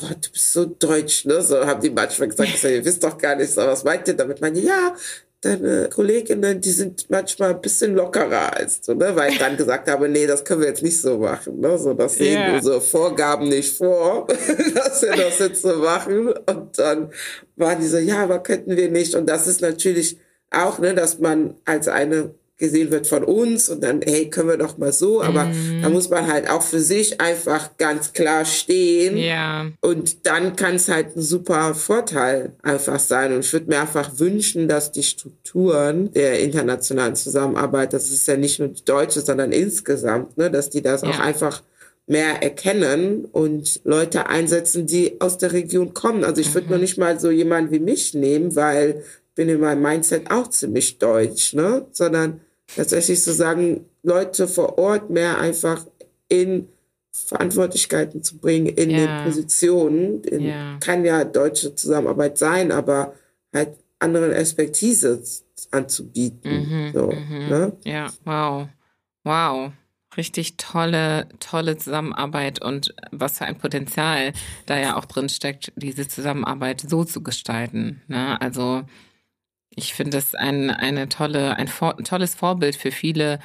du 0.08 0.30
bist 0.30 0.52
so 0.52 0.64
deutsch, 0.64 1.24
ne? 1.24 1.42
So 1.42 1.64
haben 1.66 1.80
die 1.80 1.90
manchmal 1.90 2.28
gesagt, 2.28 2.64
ihr 2.64 2.84
wisst 2.84 3.02
doch 3.04 3.18
gar 3.18 3.36
nicht, 3.36 3.52
so, 3.52 3.62
was 3.62 3.84
meint 3.84 4.08
ihr 4.08 4.14
damit? 4.14 4.40
Meine, 4.40 4.58
ja, 4.60 4.94
deine 5.42 5.88
Kolleginnen, 5.88 6.60
die 6.60 6.70
sind 6.70 7.10
manchmal 7.10 7.50
ein 7.50 7.60
bisschen 7.60 7.94
lockerer 7.94 8.56
als 8.56 8.80
du, 8.80 8.94
ne? 8.94 9.14
Weil 9.14 9.32
ich 9.32 9.38
dann 9.38 9.56
gesagt 9.56 9.90
habe, 9.90 10.08
nee, 10.08 10.26
das 10.26 10.44
können 10.44 10.60
wir 10.60 10.68
jetzt 10.68 10.82
nicht 10.82 11.00
so 11.00 11.18
machen, 11.18 11.60
ne? 11.60 11.76
So, 11.78 11.94
das 11.94 12.16
sehen 12.16 12.38
yeah. 12.38 12.54
unsere 12.54 12.80
Vorgaben 12.80 13.48
nicht 13.48 13.76
vor, 13.76 14.26
dass 14.74 15.02
wir 15.02 15.16
das 15.16 15.38
jetzt 15.40 15.62
so 15.62 15.76
machen. 15.76 16.32
Und 16.46 16.78
dann 16.78 17.10
waren 17.56 17.80
die 17.80 17.88
so, 17.88 17.98
ja, 17.98 18.22
aber 18.22 18.38
könnten 18.42 18.76
wir 18.76 18.90
nicht. 18.90 19.14
Und 19.14 19.26
das 19.26 19.46
ist 19.46 19.60
natürlich 19.60 20.18
auch, 20.50 20.78
ne, 20.78 20.94
dass 20.94 21.18
man 21.18 21.56
als 21.64 21.88
eine 21.88 22.34
gesehen 22.62 22.92
wird 22.92 23.08
von 23.08 23.24
uns 23.24 23.68
und 23.68 23.82
dann, 23.82 24.02
hey, 24.02 24.30
können 24.30 24.48
wir 24.48 24.56
doch 24.56 24.78
mal 24.78 24.92
so. 24.92 25.20
Aber 25.20 25.46
mm. 25.46 25.82
da 25.82 25.88
muss 25.88 26.08
man 26.10 26.28
halt 26.28 26.48
auch 26.48 26.62
für 26.62 26.78
sich 26.78 27.20
einfach 27.20 27.76
ganz 27.76 28.12
klar 28.12 28.44
stehen. 28.44 29.16
Ja. 29.16 29.66
Und 29.80 30.26
dann 30.26 30.54
kann 30.54 30.76
es 30.76 30.88
halt 30.88 31.16
ein 31.16 31.22
super 31.22 31.74
Vorteil 31.74 32.52
einfach 32.62 33.00
sein. 33.00 33.34
Und 33.34 33.40
ich 33.40 33.52
würde 33.52 33.66
mir 33.66 33.80
einfach 33.80 34.12
wünschen, 34.20 34.68
dass 34.68 34.92
die 34.92 35.02
Strukturen 35.02 36.12
der 36.12 36.38
internationalen 36.38 37.16
Zusammenarbeit, 37.16 37.94
das 37.94 38.12
ist 38.12 38.28
ja 38.28 38.36
nicht 38.36 38.60
nur 38.60 38.68
die 38.68 38.84
deutsche, 38.84 39.22
sondern 39.22 39.50
insgesamt, 39.50 40.38
ne, 40.38 40.48
dass 40.48 40.70
die 40.70 40.82
das 40.82 41.02
ja. 41.02 41.08
auch 41.08 41.18
einfach 41.18 41.64
mehr 42.06 42.44
erkennen 42.44 43.24
und 43.24 43.80
Leute 43.82 44.28
einsetzen, 44.28 44.86
die 44.86 45.20
aus 45.20 45.36
der 45.36 45.52
Region 45.52 45.94
kommen. 45.94 46.22
Also 46.22 46.40
ich 46.40 46.54
würde 46.54 46.68
mhm. 46.68 46.74
noch 46.74 46.80
nicht 46.80 46.96
mal 46.96 47.18
so 47.18 47.32
jemanden 47.32 47.72
wie 47.72 47.80
mich 47.80 48.14
nehmen, 48.14 48.54
weil 48.54 49.02
bin 49.34 49.48
in 49.48 49.60
meinem 49.60 49.82
Mindset 49.82 50.30
auch 50.30 50.48
ziemlich 50.48 50.98
deutsch, 50.98 51.54
ne? 51.54 51.86
Sondern 51.92 52.40
tatsächlich 52.76 53.22
zu 53.22 53.32
sagen, 53.32 53.84
Leute 54.02 54.48
vor 54.48 54.78
Ort 54.78 55.10
mehr 55.10 55.38
einfach 55.38 55.86
in 56.28 56.68
Verantwortlichkeiten 57.12 58.22
zu 58.22 58.38
bringen, 58.38 58.66
in 58.66 58.90
ja. 58.90 58.98
den 58.98 59.24
Positionen. 59.24 60.24
In, 60.24 60.42
ja. 60.42 60.78
Kann 60.80 61.04
ja 61.04 61.24
deutsche 61.24 61.74
Zusammenarbeit 61.74 62.38
sein, 62.38 62.72
aber 62.72 63.14
halt 63.54 63.76
anderen 63.98 64.32
Expertise 64.32 65.22
anzubieten. 65.70 66.68
Mhm, 66.68 66.92
so, 66.92 67.06
mhm. 67.12 67.48
Ne? 67.48 67.72
Ja, 67.84 68.10
wow. 68.24 68.68
Wow. 69.24 69.72
Richtig 70.16 70.56
tolle, 70.56 71.28
tolle 71.38 71.78
Zusammenarbeit 71.78 72.62
und 72.62 72.94
was 73.12 73.38
für 73.38 73.46
ein 73.46 73.56
Potenzial 73.56 74.32
da 74.66 74.78
ja 74.78 74.96
auch 74.96 75.06
drin 75.06 75.28
steckt, 75.30 75.72
diese 75.76 76.06
Zusammenarbeit 76.06 76.82
so 76.86 77.04
zu 77.04 77.22
gestalten. 77.22 78.02
Ne? 78.08 78.38
Also 78.40 78.82
ich 79.76 79.94
finde 79.94 80.18
es 80.18 80.34
ein, 80.34 80.70
eine 80.70 81.08
tolle, 81.08 81.56
ein, 81.56 81.68
ein 81.68 82.04
tolles 82.04 82.34
Vorbild 82.34 82.76
für 82.76 82.90
viele 82.90 83.38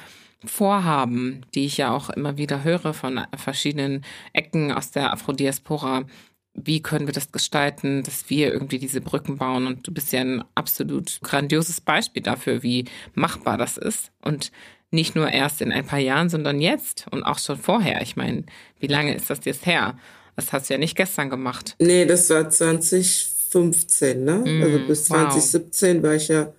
Vorhaben, 0.44 1.44
die 1.54 1.66
ich 1.66 1.78
ja 1.78 1.92
auch 1.92 2.10
immer 2.10 2.36
wieder 2.36 2.62
höre 2.62 2.94
von 2.94 3.20
verschiedenen 3.36 4.04
Ecken 4.32 4.72
aus 4.72 4.90
der 4.90 5.12
Afrodiaspora. 5.12 6.04
Wie 6.54 6.80
können 6.82 7.06
wir 7.06 7.14
das 7.14 7.32
gestalten, 7.32 8.02
dass 8.02 8.30
wir 8.30 8.52
irgendwie 8.52 8.78
diese 8.78 9.00
Brücken 9.00 9.38
bauen? 9.38 9.66
Und 9.66 9.86
du 9.86 9.92
bist 9.92 10.12
ja 10.12 10.20
ein 10.20 10.44
absolut 10.54 11.20
grandioses 11.22 11.80
Beispiel 11.80 12.22
dafür, 12.22 12.62
wie 12.62 12.84
machbar 13.14 13.56
das 13.58 13.76
ist. 13.76 14.12
Und 14.22 14.52
nicht 14.90 15.16
nur 15.16 15.30
erst 15.30 15.60
in 15.60 15.72
ein 15.72 15.86
paar 15.86 15.98
Jahren, 15.98 16.28
sondern 16.28 16.60
jetzt 16.60 17.06
und 17.10 17.22
auch 17.24 17.38
schon 17.38 17.58
vorher. 17.58 18.00
Ich 18.02 18.16
meine, 18.16 18.44
wie 18.78 18.86
lange 18.86 19.14
ist 19.14 19.30
das 19.30 19.40
jetzt 19.44 19.66
her? 19.66 19.98
Das 20.36 20.52
hast 20.52 20.70
du 20.70 20.74
ja 20.74 20.78
nicht 20.78 20.96
gestern 20.96 21.30
gemacht. 21.30 21.74
Nee, 21.80 22.06
das 22.06 22.30
war 22.30 22.48
20 22.48 23.37
2015, 23.50 24.24
ne? 24.24 24.44
Mm, 24.44 24.62
also 24.62 24.78
bis 24.86 25.04
2017 25.04 25.96
wow. 25.98 26.02
war 26.04 26.14
ich 26.14 26.28
ja 26.28 26.52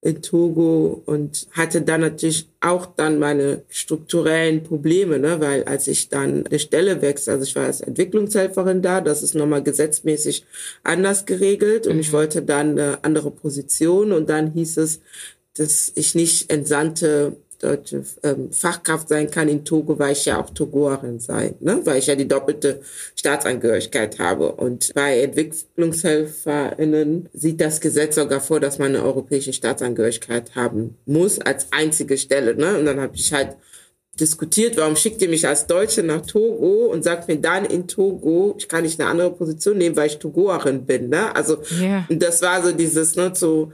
in 0.00 0.22
Togo 0.22 1.02
und 1.06 1.48
hatte 1.50 1.82
dann 1.82 2.02
natürlich 2.02 2.48
auch 2.60 2.86
dann 2.86 3.18
meine 3.18 3.62
strukturellen 3.68 4.62
Probleme, 4.62 5.18
ne, 5.18 5.40
weil 5.40 5.64
als 5.64 5.88
ich 5.88 6.08
dann 6.08 6.46
eine 6.46 6.60
Stelle 6.60 7.02
wechsle, 7.02 7.32
also 7.32 7.44
ich 7.44 7.56
war 7.56 7.64
als 7.64 7.80
Entwicklungshelferin 7.80 8.80
da, 8.80 9.00
das 9.00 9.24
ist 9.24 9.34
nochmal 9.34 9.62
gesetzmäßig 9.62 10.44
anders 10.84 11.26
geregelt 11.26 11.88
und 11.88 11.94
mhm. 11.94 12.00
ich 12.00 12.12
wollte 12.12 12.42
dann 12.42 12.78
eine 12.78 13.02
andere 13.02 13.32
Position 13.32 14.12
und 14.12 14.30
dann 14.30 14.52
hieß 14.52 14.76
es, 14.76 15.00
dass 15.54 15.90
ich 15.96 16.14
nicht 16.14 16.50
entsandte 16.50 17.36
deutsche 17.58 18.04
ähm, 18.22 18.52
Fachkraft 18.52 19.08
sein 19.08 19.30
kann 19.30 19.48
in 19.48 19.64
Togo, 19.64 19.98
weil 19.98 20.12
ich 20.12 20.26
ja 20.26 20.40
auch 20.40 20.50
Togoerin 20.50 21.18
sein, 21.18 21.54
ne? 21.60 21.80
weil 21.84 21.98
ich 21.98 22.06
ja 22.06 22.14
die 22.14 22.28
doppelte 22.28 22.80
Staatsangehörigkeit 23.16 24.18
habe. 24.18 24.52
Und 24.52 24.92
bei 24.94 25.20
EntwicklungshelferInnen 25.20 27.28
sieht 27.32 27.60
das 27.60 27.80
Gesetz 27.80 28.14
sogar 28.14 28.40
vor, 28.40 28.60
dass 28.60 28.78
man 28.78 28.94
eine 28.94 29.02
europäische 29.02 29.52
Staatsangehörigkeit 29.52 30.54
haben 30.54 30.96
muss, 31.06 31.40
als 31.40 31.66
einzige 31.72 32.16
Stelle. 32.16 32.54
Ne? 32.54 32.78
Und 32.78 32.86
dann 32.86 33.00
habe 33.00 33.16
ich 33.16 33.32
halt 33.32 33.56
diskutiert, 34.20 34.76
warum 34.76 34.96
schickt 34.96 35.22
ihr 35.22 35.28
mich 35.28 35.46
als 35.46 35.66
Deutsche 35.66 36.02
nach 36.02 36.22
Togo 36.22 36.86
und 36.86 37.04
sagt 37.04 37.28
mir 37.28 37.36
dann 37.36 37.64
in 37.64 37.86
Togo, 37.86 38.54
ich 38.58 38.68
kann 38.68 38.82
nicht 38.82 39.00
eine 39.00 39.10
andere 39.10 39.32
Position 39.32 39.78
nehmen, 39.78 39.96
weil 39.96 40.08
ich 40.08 40.18
Togoerin 40.18 40.86
bin. 40.86 41.08
Ne? 41.08 41.34
Also 41.34 41.58
yeah. 41.80 42.06
das 42.08 42.42
war 42.42 42.62
so 42.62 42.72
dieses, 42.72 43.16
ne, 43.16 43.32
so 43.34 43.72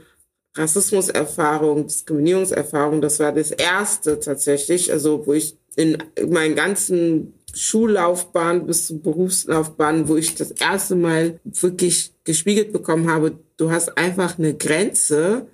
Rassismuserfahrung, 0.55 1.87
Diskriminierungserfahrung, 1.87 3.01
das 3.01 3.19
war 3.19 3.31
das 3.31 3.51
erste 3.51 4.19
tatsächlich, 4.19 4.91
also 4.91 5.25
wo 5.25 5.33
ich 5.33 5.57
in 5.75 5.97
meinen 6.29 6.55
ganzen 6.55 7.33
Schullaufbahn 7.53 8.65
bis 8.65 8.87
zur 8.87 9.01
Berufslaufbahn, 9.01 10.07
wo 10.07 10.15
ich 10.15 10.35
das 10.35 10.51
erste 10.51 10.95
Mal 10.95 11.39
wirklich 11.43 12.13
gespiegelt 12.23 12.73
bekommen 12.73 13.09
habe, 13.09 13.39
du 13.57 13.71
hast 13.71 13.97
einfach 13.97 14.37
eine 14.37 14.53
Grenze, 14.53 15.47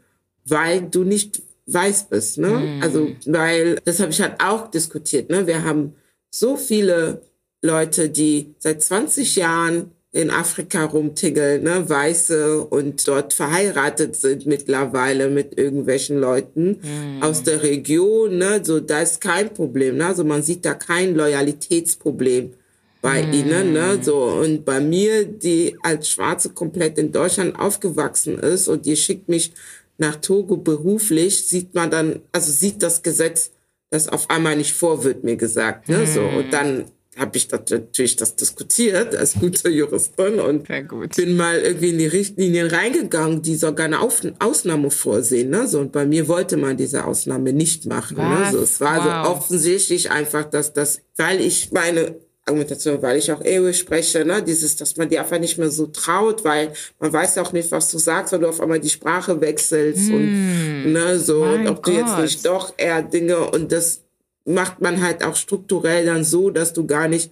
weil 0.45 0.82
du 0.82 1.04
nicht 1.04 1.41
weiß 1.68 2.10
bist, 2.10 2.38
ne? 2.39 2.49
Mm. 2.49 2.84
Also, 2.84 3.08
weil, 3.26 3.76
das 3.86 3.99
habe 3.99 4.12
ich 4.12 4.22
halt 4.22 4.41
auch 4.43 4.70
diskutiert, 4.70 5.30
ne? 5.30 5.45
Wir 5.45 5.64
haben 5.64 5.93
so 6.32 6.58
viele 6.58 7.22
Leute, 7.62 8.10
die 8.10 8.56
seit 8.58 8.82
20 8.82 9.36
Jahren 9.36 9.91
in 10.14 10.30
Afrika 10.30 10.84
rumtiggeln, 10.84 11.64
ne, 11.64 11.89
Weiße 11.89 12.66
und 12.66 13.07
dort 13.07 13.34
verheiratet 13.34 14.18
sind 14.18 14.45
mittlerweile 14.45 15.30
mit 15.30 15.57
irgendwelchen 15.57 16.20
Leuten 16.20 16.80
mm. 16.82 17.24
aus 17.24 17.43
der 17.43 17.64
Region, 17.64 18.38
ne, 18.38 18.59
so 18.64 18.82
da 18.82 19.01
ist 19.01 19.22
kein 19.22 19.53
Problem, 19.53 19.97
ne, 19.97 20.07
also 20.07 20.26
man 20.26 20.43
sieht 20.43 20.66
da 20.66 20.74
kein 20.74 21.16
Loyalitätsproblem 21.16 22.53
bei 23.01 23.24
mm. 23.24 23.34
ihnen, 23.34 23.74
ne, 23.74 23.99
so 24.01 24.18
und 24.18 24.66
bei 24.66 24.82
mir, 24.82 25.24
die 25.26 25.78
als 25.82 26.09
Schwarze 26.09 26.49
komplett 26.49 26.97
in 26.97 27.14
Deutschland 27.14 27.57
aufgewachsen 27.57 28.38
ist 28.38 28.68
und 28.68 28.86
die 28.86 28.97
schickt 28.97 29.30
mich 29.30 29.53
nach 29.97 30.18
Togo 30.18 30.57
beruflich, 30.57 31.47
sieht 31.47 31.74
man 31.74 31.89
dann, 31.89 32.20
also 32.34 32.51
sieht 32.51 32.84
das 32.84 33.01
Gesetz 33.01 33.51
das 33.91 34.07
auf 34.07 34.30
einmal 34.30 34.55
nicht 34.55 34.74
vor, 34.74 35.03
wird 35.03 35.24
mir 35.24 35.38
gesagt, 35.38 35.88
ne, 35.88 36.05
so 36.05 36.22
und 36.22 36.51
dann 36.51 36.86
habe 37.18 37.38
ich 37.38 37.47
das, 37.49 37.62
natürlich 37.70 38.16
das 38.16 38.36
diskutiert 38.36 39.16
als 39.16 39.34
gute 39.34 39.70
Juristin 39.70 40.39
und 40.39 40.68
gut. 40.88 41.16
bin 41.16 41.36
mal 41.36 41.59
irgendwie 41.59 41.89
in 41.89 41.97
die 41.97 42.07
Richtlinien 42.07 42.68
reingegangen, 42.68 43.41
die 43.41 43.55
sogar 43.55 43.88
eine 43.88 43.99
Auf 43.99 44.22
Ausnahme 44.39 44.91
vorsehen. 44.91 45.49
Ne? 45.49 45.68
So, 45.68 45.80
und 45.80 45.91
bei 45.91 46.05
mir 46.05 46.28
wollte 46.30 46.55
man 46.55 46.78
diese 46.78 47.05
Ausnahme 47.05 47.51
nicht 47.51 47.86
machen. 47.86 48.18
Ne? 48.18 48.49
So, 48.51 48.59
es 48.59 48.80
war 48.80 48.97
wow. 48.97 49.26
so 49.26 49.32
offensichtlich 49.32 50.09
einfach, 50.09 50.45
dass 50.45 50.72
das, 50.72 51.01
weil 51.18 51.41
ich 51.41 51.72
meine 51.72 52.16
Argumentation, 52.45 53.01
weil 53.01 53.18
ich 53.18 53.32
auch 53.32 53.43
Ehe 53.43 53.74
spreche, 53.74 54.26
ne, 54.26 54.41
dieses, 54.41 54.76
dass 54.76 54.97
man 54.97 55.09
dir 55.09 55.22
einfach 55.22 55.39
nicht 55.39 55.57
mehr 55.57 55.70
so 55.70 55.88
traut, 55.88 56.43
weil 56.43 56.74
man 56.99 57.14
weiß 57.14 57.38
auch 57.38 57.53
nicht, 57.53 57.72
was 57.72 57.91
du 57.91 57.97
sagst, 57.99 58.34
wenn 58.34 58.41
du 58.41 58.49
auf 58.49 58.59
einmal 58.59 58.80
die 58.80 58.89
Sprache 58.89 59.39
wechselst 59.39 60.09
mm. 60.09 60.14
und 60.14 60.93
ne, 60.93 61.20
so, 61.20 61.43
und 61.43 61.68
ob 61.68 61.84
Gott. 61.84 61.93
du 61.93 61.99
jetzt 61.99 62.18
nicht 62.18 62.45
doch 62.45 62.74
eher 62.78 63.03
Dinge 63.03 63.51
und 63.51 63.72
das 63.72 64.01
macht 64.45 64.81
man 64.81 65.01
halt 65.01 65.23
auch 65.23 65.35
strukturell 65.35 66.05
dann 66.05 66.23
so, 66.23 66.49
dass 66.49 66.73
du 66.73 66.85
gar 66.85 67.07
nicht 67.07 67.31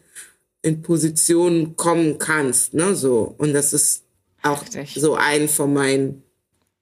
in 0.62 0.82
Positionen 0.82 1.76
kommen 1.76 2.18
kannst, 2.18 2.74
ne, 2.74 2.96
so. 2.96 3.34
Und 3.38 3.54
das 3.54 3.74
ist 3.74 4.04
auch 4.42 4.62
Richtig. 4.62 4.96
so 4.96 5.16
ein 5.16 5.48
von 5.48 5.74
meinen 5.74 6.24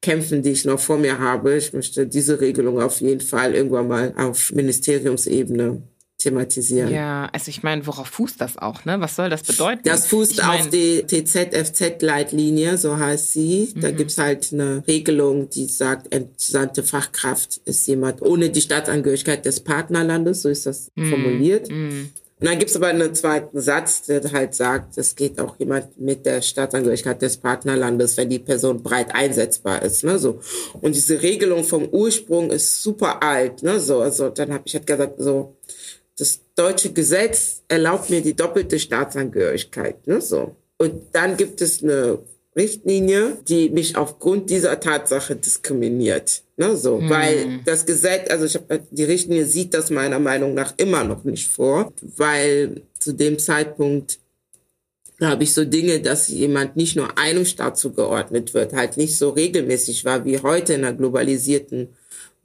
kämpfen, 0.02 0.42
die 0.42 0.52
ich 0.52 0.66
noch 0.66 0.80
vor 0.80 0.98
mir 0.98 1.20
habe. 1.20 1.58
Ich 1.58 1.74
möchte 1.74 2.08
diese 2.08 2.40
Regelung 2.40 2.82
auf 2.82 3.02
jeden 3.02 3.22
Fall 3.22 3.56
irgendwann 3.56 3.88
mal 3.88 4.14
auf 4.16 4.52
Ministeriumsebene 4.54 5.82
thematisieren. 6.18 6.92
Ja, 6.92 7.30
also 7.32 7.50
ich 7.50 7.62
meine, 7.62 7.86
worauf 7.86 8.08
fußt 8.08 8.42
das 8.42 8.58
auch, 8.58 8.86
ne? 8.86 9.00
Was 9.00 9.16
soll 9.16 9.30
das 9.30 9.44
bedeuten? 9.44 9.82
Das 9.86 10.08
fußt 10.08 10.32
ich 10.32 10.38
mein, 10.40 10.62
auf 10.62 10.70
die 10.70 11.04
TZFZ-Leitlinie, 11.06 12.78
so 12.78 12.98
heißt 12.98 13.34
sie. 13.34 13.74
Da 13.76 13.92
mhm. 13.92 13.98
gibt's 13.98 14.18
halt 14.18 14.52
eine 14.52 14.84
Regelung, 14.88 15.50
die 15.50 15.68
sagt, 15.68 16.14
entsandte 16.14 16.84
Fachkraft 16.84 17.62
ist 17.66 17.88
jemand 17.88 18.22
ohne 18.24 18.50
die 18.50 18.62
Staatsangehörigkeit 18.62 19.46
des 19.46 19.60
Partnerlandes, 19.60 20.42
so 20.42 20.50
ist 20.50 20.66
das 20.66 20.92
mhm. 20.96 21.10
formuliert. 21.10 21.70
Mhm. 21.70 22.10
Und 22.40 22.48
dann 22.48 22.60
gibt's 22.60 22.76
aber 22.76 22.88
einen 22.88 23.16
zweiten 23.16 23.60
Satz, 23.60 24.04
der 24.04 24.22
halt 24.32 24.54
sagt, 24.54 24.96
es 25.00 25.16
geht 25.16 25.40
auch 25.40 25.58
jemand 25.58 26.00
mit 26.00 26.24
der 26.26 26.44
Staatsangehörigkeit 26.44 27.20
des 27.20 27.38
Partnerlandes, 27.38 28.16
wenn 28.16 28.30
die 28.30 28.38
Person 28.38 28.84
breit 28.84 29.14
einsetzbar 29.16 29.82
ist. 29.82 30.04
Ne, 30.04 30.20
so. 30.20 30.40
Und 30.82 30.94
diese 30.94 31.22
Regelung 31.24 31.64
vom 31.64 31.88
Ursprung 31.90 32.52
ist 32.52 32.84
super 32.84 33.24
alt. 33.24 33.64
Ne, 33.64 33.80
so. 33.80 34.02
Also 34.02 34.30
dann 34.30 34.54
habe 34.54 34.64
ich 34.66 34.76
halt 34.76 34.86
gesagt, 34.86 35.16
so, 35.18 35.56
das 36.18 36.42
deutsche 36.56 36.92
Gesetz 36.92 37.64
erlaubt 37.68 38.10
mir 38.10 38.22
die 38.22 38.36
doppelte 38.36 38.80
Staatsangehörigkeit. 38.80 40.08
Ne, 40.08 40.20
so. 40.22 40.56
Und 40.78 41.04
dann 41.14 41.38
gibt 41.38 41.62
es 41.62 41.84
eine 41.84 42.20
Richtlinie, 42.56 43.38
die 43.48 43.70
mich 43.70 43.96
aufgrund 43.96 44.50
dieser 44.50 44.80
Tatsache 44.80 45.36
diskriminiert. 45.36 46.44
Ne, 46.58 46.76
so, 46.76 47.00
hm. 47.00 47.10
weil 47.10 47.60
das 47.66 47.86
Gesetz, 47.86 48.32
also 48.32 48.46
ich 48.46 48.56
hab, 48.56 48.82
die 48.90 49.04
Richtlinie 49.04 49.46
sieht 49.46 49.76
das 49.76 49.92
meiner 49.92 50.20
Meinung 50.20 50.56
nach 50.56 50.74
immer 50.78 51.04
noch 51.04 51.24
nicht 51.24 51.48
vor, 51.48 51.94
weil 52.02 52.82
zu 52.98 53.14
dem 53.14 53.38
Zeitpunkt 53.38 54.20
glaube 55.20 55.44
ich 55.44 55.54
so 55.54 55.66
Dinge, 55.66 56.00
dass 56.00 56.28
jemand 56.28 56.76
nicht 56.76 56.96
nur 56.96 57.18
einem 57.18 57.46
Staat 57.46 57.78
zugeordnet 57.78 58.54
wird, 58.54 58.74
halt 58.74 58.98
nicht 58.98 59.18
so 59.18 59.30
regelmäßig 59.30 60.06
war 60.06 60.26
wie 60.26 60.40
heute 60.40 60.74
in 60.74 60.84
einer 60.84 60.98
globalisierten 60.98 61.90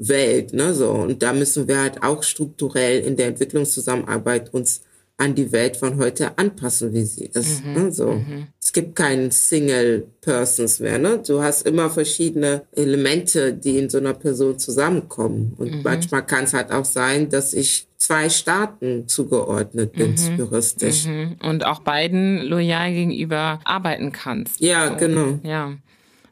Welt, 0.08 0.52
ne, 0.52 0.74
so. 0.74 0.90
Und 0.90 1.22
da 1.22 1.32
müssen 1.32 1.68
wir 1.68 1.80
halt 1.80 2.02
auch 2.02 2.22
strukturell 2.22 3.00
in 3.00 3.16
der 3.16 3.28
Entwicklungszusammenarbeit 3.28 4.52
uns 4.52 4.82
an 5.18 5.34
die 5.34 5.52
Welt 5.52 5.76
von 5.76 5.98
heute 5.98 6.36
anpassen, 6.36 6.92
wie 6.92 7.04
sie 7.04 7.26
ist. 7.26 7.64
Mhm, 7.64 7.72
ne, 7.74 7.92
so. 7.92 8.12
Mhm. 8.12 8.48
Es 8.60 8.72
gibt 8.72 8.96
keinen 8.96 9.30
Single 9.30 10.08
Persons 10.20 10.80
mehr. 10.80 10.98
Ne? 10.98 11.22
Du 11.24 11.42
hast 11.42 11.66
immer 11.66 11.90
verschiedene 11.90 12.62
Elemente, 12.72 13.52
die 13.52 13.78
in 13.78 13.88
so 13.88 13.98
einer 13.98 14.14
Person 14.14 14.58
zusammenkommen. 14.58 15.54
Und 15.58 15.70
mhm. 15.70 15.82
manchmal 15.84 16.26
kann 16.26 16.44
es 16.44 16.54
halt 16.54 16.72
auch 16.72 16.84
sein, 16.84 17.28
dass 17.28 17.52
ich 17.52 17.86
zwei 17.98 18.28
Staaten 18.30 19.06
zugeordnet 19.06 19.92
bin, 19.92 20.12
mhm. 20.14 20.38
juristisch. 20.38 21.06
Mhm. 21.06 21.36
Und 21.42 21.66
auch 21.66 21.80
beiden 21.80 22.42
loyal 22.42 22.92
gegenüber 22.92 23.60
arbeiten 23.64 24.10
kannst. 24.10 24.60
Ja, 24.60 24.88
so. 24.88 24.96
genau. 24.96 25.38
Ja. 25.44 25.74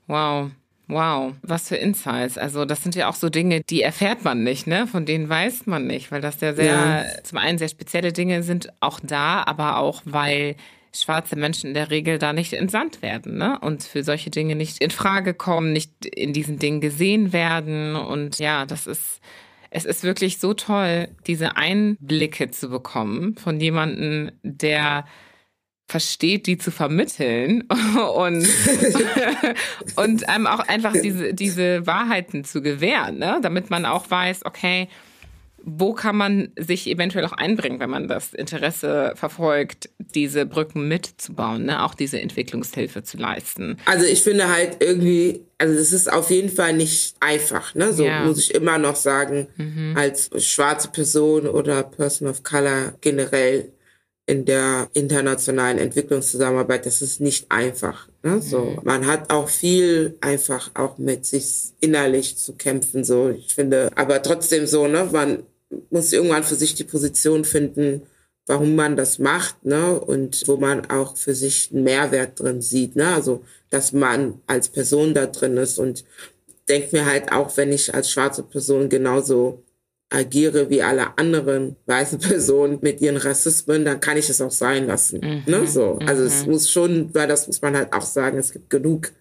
Wow. 0.09 0.51
Wow, 0.91 1.35
was 1.43 1.69
für 1.69 1.77
Insights. 1.77 2.37
Also 2.37 2.65
das 2.65 2.83
sind 2.83 2.95
ja 2.95 3.09
auch 3.09 3.15
so 3.15 3.29
Dinge, 3.29 3.63
die 3.63 3.83
erfährt 3.83 4.25
man 4.25 4.43
nicht, 4.43 4.67
ne? 4.67 4.87
Von 4.87 5.07
denen 5.07 5.29
weiß 5.29 5.67
man 5.67 5.87
nicht, 5.87 6.11
weil 6.11 6.21
das 6.21 6.41
ja 6.41 6.53
sehr, 6.53 6.65
ja. 6.65 7.23
zum 7.23 7.39
einen 7.39 7.59
sehr 7.59 7.69
spezielle 7.69 8.13
Dinge 8.13 8.43
sind, 8.43 8.73
auch 8.81 8.99
da, 9.01 9.45
aber 9.45 9.79
auch 9.79 10.03
weil 10.05 10.57
schwarze 10.93 11.37
Menschen 11.37 11.69
in 11.69 11.75
der 11.75 11.91
Regel 11.91 12.19
da 12.19 12.33
nicht 12.33 12.53
entsandt 12.53 13.03
werden, 13.03 13.39
ne? 13.39 13.59
Und 13.61 13.85
für 13.85 14.03
solche 14.03 14.31
Dinge 14.31 14.57
nicht 14.57 14.83
in 14.83 14.91
Frage 14.91 15.35
kommen, 15.35 15.73
nicht 15.73 16.05
in 16.05 16.33
diesen 16.33 16.59
Dingen 16.59 16.81
gesehen 16.81 17.33
werden. 17.33 17.95
Und 17.95 18.39
ja, 18.39 18.67
das 18.67 18.87
ist, 18.89 19.21
es 19.71 19.85
ist 19.85 20.03
wirklich 20.03 20.39
so 20.39 20.55
toll, 20.55 21.09
diese 21.27 21.57
Einblicke 21.57 22.51
zu 22.51 22.69
bekommen 22.69 23.37
von 23.37 23.61
jemandem, 23.61 24.33
der 24.43 25.05
versteht, 25.91 26.47
die 26.47 26.57
zu 26.57 26.71
vermitteln 26.71 27.63
und, 28.15 28.49
und 29.97 30.29
einem 30.29 30.47
auch 30.47 30.61
einfach 30.61 30.93
diese, 30.93 31.35
diese 31.35 31.87
Wahrheiten 31.87 32.45
zu 32.45 32.63
gewähren, 32.63 33.19
ne? 33.19 33.41
damit 33.43 33.71
man 33.71 33.85
auch 33.85 34.09
weiß, 34.09 34.45
okay, 34.45 34.89
wo 35.63 35.93
kann 35.93 36.17
man 36.17 36.53
sich 36.57 36.87
eventuell 36.87 37.25
auch 37.27 37.33
einbringen, 37.33 37.81
wenn 37.81 37.91
man 37.91 38.09
das 38.09 38.33
Interesse 38.33 39.13
verfolgt, 39.15 39.91
diese 39.99 40.47
Brücken 40.47 40.89
mitzubauen, 40.89 41.67
ne? 41.67 41.85
auch 41.85 41.95
diese 41.95 42.21
Entwicklungshilfe 42.21 43.03
zu 43.03 43.19
leisten? 43.19 43.77
Also 43.85 44.07
ich 44.07 44.23
finde 44.23 44.49
halt 44.49 44.79
irgendwie, 44.81 45.45
also 45.59 45.75
das 45.75 45.93
ist 45.93 46.11
auf 46.11 46.31
jeden 46.31 46.51
Fall 46.51 46.73
nicht 46.73 47.17
einfach, 47.21 47.75
ne? 47.75 47.93
So 47.93 48.05
ja. 48.05 48.25
muss 48.25 48.39
ich 48.39 48.55
immer 48.55 48.79
noch 48.79 48.97
sagen, 48.97 49.49
mhm. 49.57 49.95
als 49.99 50.31
schwarze 50.39 50.89
Person 50.89 51.47
oder 51.47 51.83
Person 51.83 52.29
of 52.29 52.43
Color 52.43 52.95
generell 53.03 53.71
in 54.31 54.45
der 54.45 54.89
internationalen 54.93 55.79
Entwicklungszusammenarbeit, 55.79 56.87
das 56.87 57.03
ist 57.03 57.21
nicht 57.21 57.51
einfach. 57.51 58.09
Ne? 58.23 58.41
So, 58.41 58.61
mhm. 58.61 58.81
man 58.85 59.07
hat 59.09 59.33
auch 59.33 59.49
viel 59.49 60.17
einfach 60.21 60.71
auch 60.75 60.99
mit 60.99 61.27
sich 61.27 61.73
innerlich 61.81 62.39
zu 62.39 62.53
kämpfen. 62.53 63.03
So, 63.03 63.31
ich 63.31 63.53
finde, 63.57 63.91
aber 63.97 64.23
trotzdem 64.23 64.69
so, 64.69 64.87
ne, 64.87 65.09
man 65.11 65.43
muss 65.91 66.13
irgendwann 66.13 66.45
für 66.45 66.55
sich 66.55 66.77
die 66.77 66.85
Position 66.85 67.45
finden, 67.45 68.03
warum 68.47 68.77
man 68.77 68.95
das 68.95 69.19
macht, 69.19 69.65
ne, 69.65 69.99
und 69.99 70.47
wo 70.47 70.57
man 70.57 70.89
auch 70.91 71.17
für 71.17 71.35
sich 71.35 71.71
einen 71.73 71.83
Mehrwert 71.83 72.39
drin 72.39 72.63
sieht, 72.63 72.95
ne, 72.95 73.09
also 73.09 73.43
dass 73.69 73.93
man 73.93 74.41
als 74.47 74.69
Person 74.69 75.13
da 75.13 75.27
drin 75.27 75.57
ist 75.57 75.81
und 75.81 76.05
denkt 76.69 76.93
mir 76.93 77.05
halt 77.05 77.33
auch, 77.33 77.57
wenn 77.57 77.73
ich 77.73 77.93
als 77.97 78.13
schwarze 78.13 78.45
Person 78.45 78.89
genauso 78.89 79.65
agiere 80.11 80.69
wie 80.69 80.83
alle 80.83 81.17
anderen 81.17 81.77
weißen 81.87 82.19
Personen 82.19 82.79
mit 82.83 83.01
ihren 83.01 83.17
Rassismen, 83.17 83.85
dann 83.85 84.01
kann 84.01 84.17
ich 84.17 84.29
es 84.29 84.41
auch 84.41 84.51
sein 84.51 84.87
lassen. 84.87 85.21
Mhm. 85.23 85.43
Ne? 85.47 85.67
So. 85.67 85.99
Also 86.05 86.23
mhm. 86.23 86.27
es 86.27 86.47
muss 86.47 86.71
schon, 86.71 87.15
weil 87.15 87.29
das 87.29 87.47
muss 87.47 87.63
man 87.63 87.77
halt 87.77 87.93
auch 87.93 88.03
sagen, 88.03 88.39
es 88.39 88.53
gibt 88.53 88.69
genug 88.69 89.13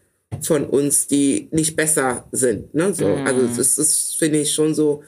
von 0.42 0.66
uns, 0.66 1.08
die 1.08 1.48
nicht 1.52 1.76
besser 1.76 2.28
sind. 2.32 2.74
Ne? 2.74 2.94
So. 2.94 3.08
Mhm. 3.08 3.28
Also 3.28 3.48
das 3.56 3.78
ist, 3.78 4.18
finde 4.18 4.40
ich, 4.40 4.54
schon 4.54 4.74
so 4.74 5.04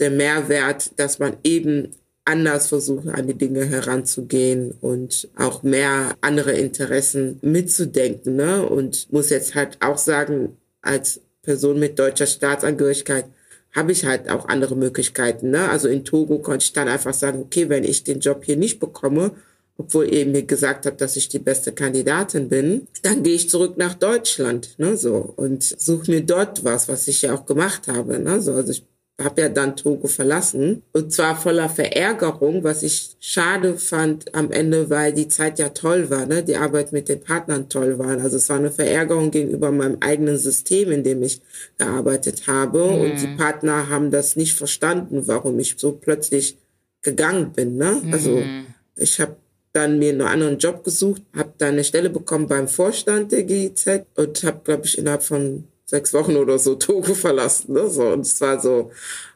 der 0.00 0.10
Mehrwert, 0.10 0.98
dass 0.98 1.18
man 1.18 1.36
eben 1.44 1.94
anders 2.24 2.68
versucht, 2.68 3.08
an 3.08 3.26
die 3.26 3.34
Dinge 3.34 3.64
heranzugehen 3.64 4.74
und 4.80 5.28
auch 5.36 5.62
mehr 5.62 6.14
andere 6.20 6.52
Interessen 6.52 7.38
mitzudenken. 7.42 8.36
Ne? 8.36 8.66
Und 8.66 9.12
muss 9.12 9.30
jetzt 9.30 9.54
halt 9.54 9.78
auch 9.80 9.98
sagen, 9.98 10.56
als 10.82 11.20
Person 11.42 11.78
mit 11.78 11.98
deutscher 11.98 12.26
Staatsangehörigkeit, 12.26 13.24
habe 13.72 13.92
ich 13.92 14.04
halt 14.04 14.28
auch 14.30 14.48
andere 14.48 14.76
Möglichkeiten. 14.76 15.50
Ne? 15.50 15.68
Also 15.68 15.88
in 15.88 16.04
Togo 16.04 16.38
konnte 16.38 16.64
ich 16.64 16.72
dann 16.72 16.88
einfach 16.88 17.14
sagen, 17.14 17.40
okay, 17.40 17.68
wenn 17.68 17.84
ich 17.84 18.04
den 18.04 18.20
Job 18.20 18.44
hier 18.44 18.56
nicht 18.56 18.80
bekomme, 18.80 19.32
obwohl 19.76 20.12
ihr 20.12 20.26
mir 20.26 20.42
gesagt 20.42 20.86
habt, 20.86 21.00
dass 21.00 21.16
ich 21.16 21.28
die 21.28 21.38
beste 21.38 21.72
Kandidatin 21.72 22.48
bin, 22.48 22.88
dann 23.02 23.22
gehe 23.22 23.34
ich 23.34 23.48
zurück 23.48 23.76
nach 23.76 23.94
Deutschland, 23.94 24.74
ne, 24.78 24.96
so 24.96 25.32
und 25.36 25.62
suche 25.62 26.10
mir 26.10 26.20
dort 26.20 26.64
was, 26.64 26.88
was 26.88 27.06
ich 27.06 27.22
ja 27.22 27.34
auch 27.34 27.46
gemacht 27.46 27.86
habe, 27.86 28.18
ne, 28.18 28.42
so. 28.42 28.54
Also 28.54 28.72
ich 28.72 28.84
habe 29.20 29.40
ja 29.40 29.48
dann 29.48 29.74
Togo 29.74 30.06
verlassen 30.06 30.82
und 30.92 31.12
zwar 31.12 31.36
voller 31.36 31.68
Verärgerung, 31.68 32.62
was 32.62 32.84
ich 32.84 33.16
schade 33.18 33.76
fand 33.76 34.32
am 34.34 34.52
Ende, 34.52 34.90
weil 34.90 35.12
die 35.12 35.26
Zeit 35.26 35.58
ja 35.58 35.70
toll 35.70 36.08
war, 36.08 36.26
ne? 36.26 36.44
die 36.44 36.56
Arbeit 36.56 36.92
mit 36.92 37.08
den 37.08 37.20
Partnern 37.20 37.68
toll 37.68 37.98
war. 37.98 38.20
Also 38.20 38.36
es 38.36 38.48
war 38.48 38.58
eine 38.58 38.70
Verärgerung 38.70 39.32
gegenüber 39.32 39.72
meinem 39.72 39.98
eigenen 40.00 40.38
System, 40.38 40.92
in 40.92 41.02
dem 41.02 41.22
ich 41.24 41.40
gearbeitet 41.78 42.46
habe 42.46 42.84
mhm. 42.84 43.00
und 43.00 43.20
die 43.20 43.36
Partner 43.36 43.88
haben 43.88 44.12
das 44.12 44.36
nicht 44.36 44.54
verstanden, 44.54 45.26
warum 45.26 45.58
ich 45.58 45.74
so 45.78 45.92
plötzlich 45.92 46.56
gegangen 47.02 47.52
bin. 47.52 47.76
Ne? 47.76 48.00
Also 48.12 48.36
mhm. 48.36 48.66
ich 48.94 49.20
habe 49.20 49.36
dann 49.72 49.98
mir 49.98 50.10
einen 50.10 50.22
anderen 50.22 50.58
Job 50.58 50.84
gesucht, 50.84 51.22
habe 51.36 51.52
dann 51.58 51.74
eine 51.74 51.84
Stelle 51.84 52.10
bekommen 52.10 52.46
beim 52.46 52.68
Vorstand 52.68 53.32
der 53.32 53.42
GIZ 53.42 54.04
und 54.16 54.42
habe, 54.44 54.60
glaube 54.64 54.86
ich, 54.86 54.96
innerhalb 54.96 55.22
von 55.22 55.64
sechs 55.88 56.12
Wochen 56.12 56.36
oder 56.36 56.58
so 56.58 56.74
Togo 56.74 57.14
verlassen. 57.14 57.72
Ne? 57.72 57.88
So, 57.88 58.08
und 58.08 58.20
es 58.20 58.38
war 58.42 58.60
so, 58.60 58.90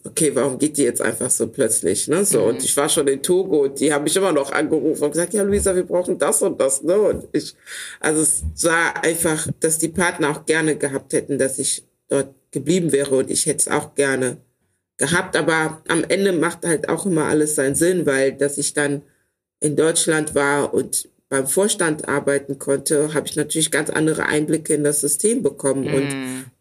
okay, 0.05 0.33
warum 0.35 0.59
geht 0.59 0.77
die 0.77 0.83
jetzt 0.83 1.01
einfach 1.01 1.31
so 1.31 1.47
plötzlich? 1.47 2.09
Ne? 2.09 2.27
So, 2.27 2.43
mhm. 2.43 2.49
und 2.49 2.63
ich 2.63 2.77
war 2.77 2.91
schon 2.91 3.09
in 3.09 3.23
Togo 3.23 3.65
und 3.65 3.81
die 3.81 3.93
haben 3.93 4.05
mich 4.05 4.17
immer 4.17 4.33
noch 4.33 4.53
angerufen 4.53 5.03
und 5.03 5.13
gesagt, 5.13 5.33
ja, 5.33 5.43
Luisa, 5.43 5.75
wir 5.75 5.85
brauchen 5.85 6.19
das 6.19 6.43
und 6.43 6.61
das. 6.61 6.83
Ne? 6.83 7.01
Und 7.01 7.27
ich, 7.33 7.55
also 8.01 8.21
es 8.21 8.43
war 8.65 9.03
einfach, 9.03 9.49
dass 9.61 9.79
die 9.79 9.89
Partner 9.89 10.31
auch 10.31 10.45
gerne 10.45 10.77
gehabt 10.77 11.15
hätten, 11.15 11.39
dass 11.39 11.59
ich 11.59 11.85
dort 12.09 12.35
geblieben 12.51 12.93
wäre 12.93 13.17
und 13.17 13.31
ich 13.31 13.47
hätte 13.47 13.61
es 13.61 13.69
auch 13.69 13.95
gerne 13.95 14.37
gehabt. 14.99 15.37
Aber 15.37 15.81
am 15.89 16.05
Ende 16.05 16.35
macht 16.35 16.67
halt 16.67 16.91
auch 16.91 17.07
immer 17.07 17.25
alles 17.25 17.55
seinen 17.55 17.77
Sinn, 17.77 18.05
weil 18.05 18.33
dass 18.33 18.59
ich 18.59 18.75
dann 18.75 19.01
in 19.61 19.75
Deutschland 19.75 20.35
war 20.35 20.75
und 20.75 21.09
beim 21.33 21.47
Vorstand 21.47 22.11
arbeiten 22.11 22.59
konnte, 22.59 23.15
habe 23.15 23.27
ich 23.27 23.37
natürlich 23.37 23.71
ganz 23.71 23.89
andere 23.89 24.27
Einblicke 24.27 24.75
in 24.75 24.85
das 24.85 25.01
System 25.01 25.43
bekommen 25.43 25.85
mm. 25.85 25.95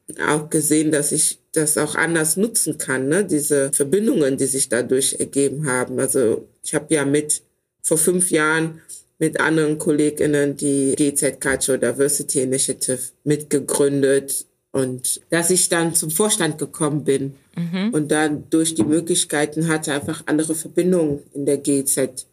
und 0.07 0.21
auch 0.21 0.49
gesehen, 0.49 0.93
dass 0.93 1.11
ich 1.11 1.39
das 1.51 1.77
auch 1.77 1.95
anders 1.95 2.37
nutzen 2.37 2.77
kann, 2.77 3.09
ne? 3.09 3.25
diese 3.25 3.69
Verbindungen, 3.73 4.37
die 4.37 4.45
sich 4.45 4.69
dadurch 4.69 5.17
ergeben 5.19 5.67
haben. 5.67 5.99
Also 5.99 6.47
ich 6.63 6.73
habe 6.73 6.93
ja 6.93 7.03
mit 7.03 7.41
vor 7.81 7.97
fünf 7.97 8.31
Jahren 8.31 8.79
mit 9.19 9.41
anderen 9.41 9.77
KollegInnen 9.77 10.55
die 10.55 10.95
GZ 10.95 11.41
Cultural 11.41 11.77
Diversity 11.77 12.39
Initiative 12.43 12.99
mitgegründet 13.25 14.45
und 14.71 15.19
dass 15.31 15.49
ich 15.49 15.67
dann 15.67 15.95
zum 15.95 16.11
Vorstand 16.11 16.59
gekommen 16.59 17.03
bin 17.03 17.35
mhm. 17.57 17.89
und 17.93 18.09
dann 18.09 18.45
durch 18.49 18.73
die 18.73 18.85
Möglichkeiten 18.85 19.67
hatte, 19.67 19.91
einfach 19.91 20.23
andere 20.27 20.55
Verbindungen 20.55 21.23
in 21.33 21.45
der 21.45 21.57
GZ 21.57 22.25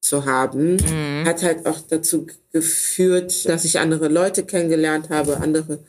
zu 0.00 0.24
haben, 0.24 0.76
mhm. 0.76 1.24
hat 1.24 1.42
halt 1.42 1.66
auch 1.66 1.80
dazu 1.88 2.26
geführt, 2.52 3.48
dass 3.48 3.64
ich 3.64 3.78
andere 3.78 4.08
Leute 4.08 4.44
kennengelernt 4.44 5.10
habe, 5.10 5.38
andere 5.38 5.80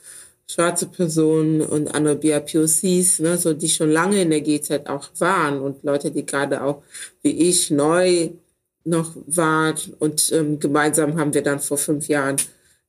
schwarze 0.49 0.88
Personen 0.88 1.61
und 1.61 1.93
andere 1.93 2.15
BIPOCs, 2.15 3.19
ne, 3.19 3.38
so 3.38 3.53
die 3.53 3.69
schon 3.69 3.91
lange 3.91 4.21
in 4.21 4.29
der 4.29 4.41
GZ 4.41 4.88
auch 4.88 5.09
waren 5.19 5.59
und 5.59 5.84
Leute, 5.84 6.11
die 6.11 6.25
gerade 6.25 6.63
auch 6.63 6.84
wie 7.21 7.49
ich 7.49 7.69
neu 7.69 8.29
noch 8.85 9.13
waren. 9.27 9.75
Und 9.99 10.31
ähm, 10.31 10.59
gemeinsam 10.59 11.19
haben 11.19 11.34
wir 11.34 11.43
dann 11.43 11.59
vor 11.59 11.77
fünf 11.77 12.07
Jahren 12.07 12.38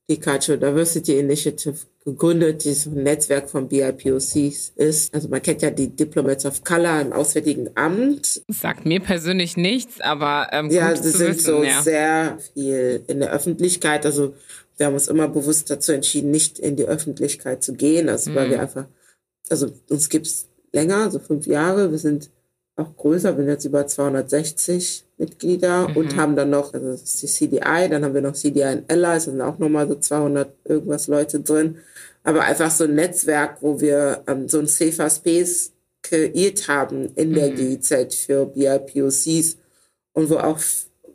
die 0.09 0.19
Cultural 0.19 0.59
Diversity 0.59 1.19
Initiative 1.19 1.75
gegründet, 2.03 2.65
die 2.65 2.73
so 2.73 2.89
ein 2.89 3.03
Netzwerk 3.03 3.49
von 3.49 3.67
BIPOCs 3.67 4.73
ist. 4.75 5.13
Also 5.13 5.29
man 5.29 5.41
kennt 5.41 5.61
ja 5.61 5.69
die 5.69 5.89
Diplomats 5.89 6.45
of 6.45 6.63
Color 6.63 7.01
im 7.01 7.13
Auswärtigen 7.13 7.69
Amt. 7.75 8.41
Sagt 8.47 8.85
mir 8.85 8.99
persönlich 8.99 9.55
nichts, 9.55 10.01
aber 10.01 10.47
ähm, 10.51 10.71
ja, 10.71 10.95
sie 10.95 11.11
sind 11.11 11.29
wissen, 11.29 11.39
so 11.39 11.63
ja. 11.63 11.81
sehr 11.81 12.39
viel 12.53 13.03
in 13.07 13.19
der 13.19 13.31
Öffentlichkeit. 13.31 14.05
Also 14.05 14.33
wir 14.77 14.87
haben 14.87 14.95
uns 14.95 15.07
immer 15.07 15.27
bewusst 15.27 15.69
dazu 15.69 15.91
entschieden, 15.91 16.31
nicht 16.31 16.57
in 16.57 16.75
die 16.75 16.85
Öffentlichkeit 16.85 17.63
zu 17.63 17.73
gehen, 17.73 18.09
also 18.09 18.31
mhm. 18.31 18.35
weil 18.35 18.49
wir 18.49 18.61
einfach, 18.61 18.85
also 19.49 19.71
uns 19.89 20.09
gibt's 20.09 20.47
länger, 20.71 21.11
so 21.11 21.19
fünf 21.19 21.45
Jahre. 21.45 21.91
Wir 21.91 21.99
sind 21.99 22.31
auch 22.79 22.95
größer, 22.95 23.37
wir 23.37 23.43
sind 23.43 23.53
jetzt 23.53 23.65
über 23.65 23.85
260 23.85 25.05
Mitglieder 25.17 25.89
mhm. 25.89 25.97
und 25.97 26.15
haben 26.15 26.35
dann 26.35 26.49
noch, 26.49 26.73
also 26.73 26.91
das 26.91 27.03
ist 27.03 27.21
die 27.21 27.27
CDI, 27.27 27.89
dann 27.89 28.03
haben 28.03 28.13
wir 28.13 28.21
noch 28.21 28.33
CDI 28.33 28.77
und 28.77 28.91
Allies, 28.91 29.25
da 29.25 29.31
sind 29.31 29.41
auch 29.41 29.59
nochmal 29.59 29.87
so 29.87 29.95
200 29.95 30.51
irgendwas 30.65 31.07
Leute 31.07 31.39
drin. 31.39 31.77
Aber 32.23 32.41
einfach 32.41 32.71
so 32.71 32.85
ein 32.85 32.95
Netzwerk, 32.95 33.57
wo 33.61 33.79
wir 33.79 34.23
ähm, 34.27 34.47
so 34.47 34.59
ein 34.59 34.67
Safer 34.67 35.09
Space 35.09 35.71
kreiert 36.01 36.67
haben 36.67 37.11
in 37.15 37.33
der 37.33 37.51
mhm. 37.51 37.55
GIZ 37.55 38.15
für 38.15 38.45
BIPOCs 38.45 39.57
und 40.13 40.29
wo 40.29 40.37
auch 40.37 40.59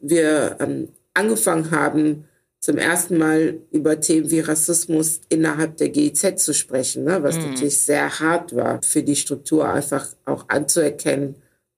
wir 0.01 0.57
ähm, 0.61 0.89
angefangen 1.15 1.71
haben, 1.71 2.25
zum 2.65 2.79
ersten 2.79 3.19
Mal 3.19 3.59
über 3.73 4.01
Themen 4.01 4.31
wie 4.31 4.41
Rassismus 4.41 5.21
innerhalb 5.29 5.77
der 5.77 5.91
GIZ 5.91 6.43
zu 6.43 6.55
sprechen, 6.55 7.05
ne? 7.05 7.23
was 7.23 7.37
mhm. 7.37 7.51
natürlich 7.51 7.81
sehr 7.83 8.19
hart 8.21 8.57
war 8.57 8.81
für 8.83 9.03
die 9.03 9.17
Struktur, 9.17 9.69
einfach 9.69 10.09
auch 10.25 10.49
anzuerkennen, 10.49 11.35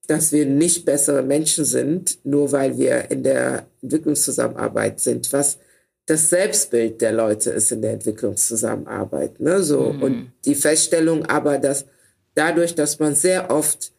dass 0.07 0.31
wir 0.31 0.45
nicht 0.45 0.85
bessere 0.85 1.21
Menschen 1.21 1.65
sind, 1.65 2.19
nur 2.23 2.51
weil 2.51 2.77
wir 2.77 3.11
in 3.11 3.23
der 3.23 3.67
Entwicklungszusammenarbeit 3.81 4.99
sind, 4.99 5.31
was 5.33 5.57
das 6.05 6.29
Selbstbild 6.29 7.01
der 7.01 7.11
Leute 7.11 7.51
ist 7.51 7.71
in 7.73 7.81
der 7.81 7.91
Entwicklungszusammenarbeit. 7.91 9.39
Ne? 9.41 9.61
So. 9.61 9.91
Mhm. 9.91 10.01
Und 10.01 10.31
die 10.45 10.55
Feststellung 10.55 11.25
aber, 11.25 11.57
dass 11.57 11.85
dadurch, 12.33 12.73
dass 12.73 12.99
man 12.99 13.13
sehr 13.13 13.51
oft 13.51 13.91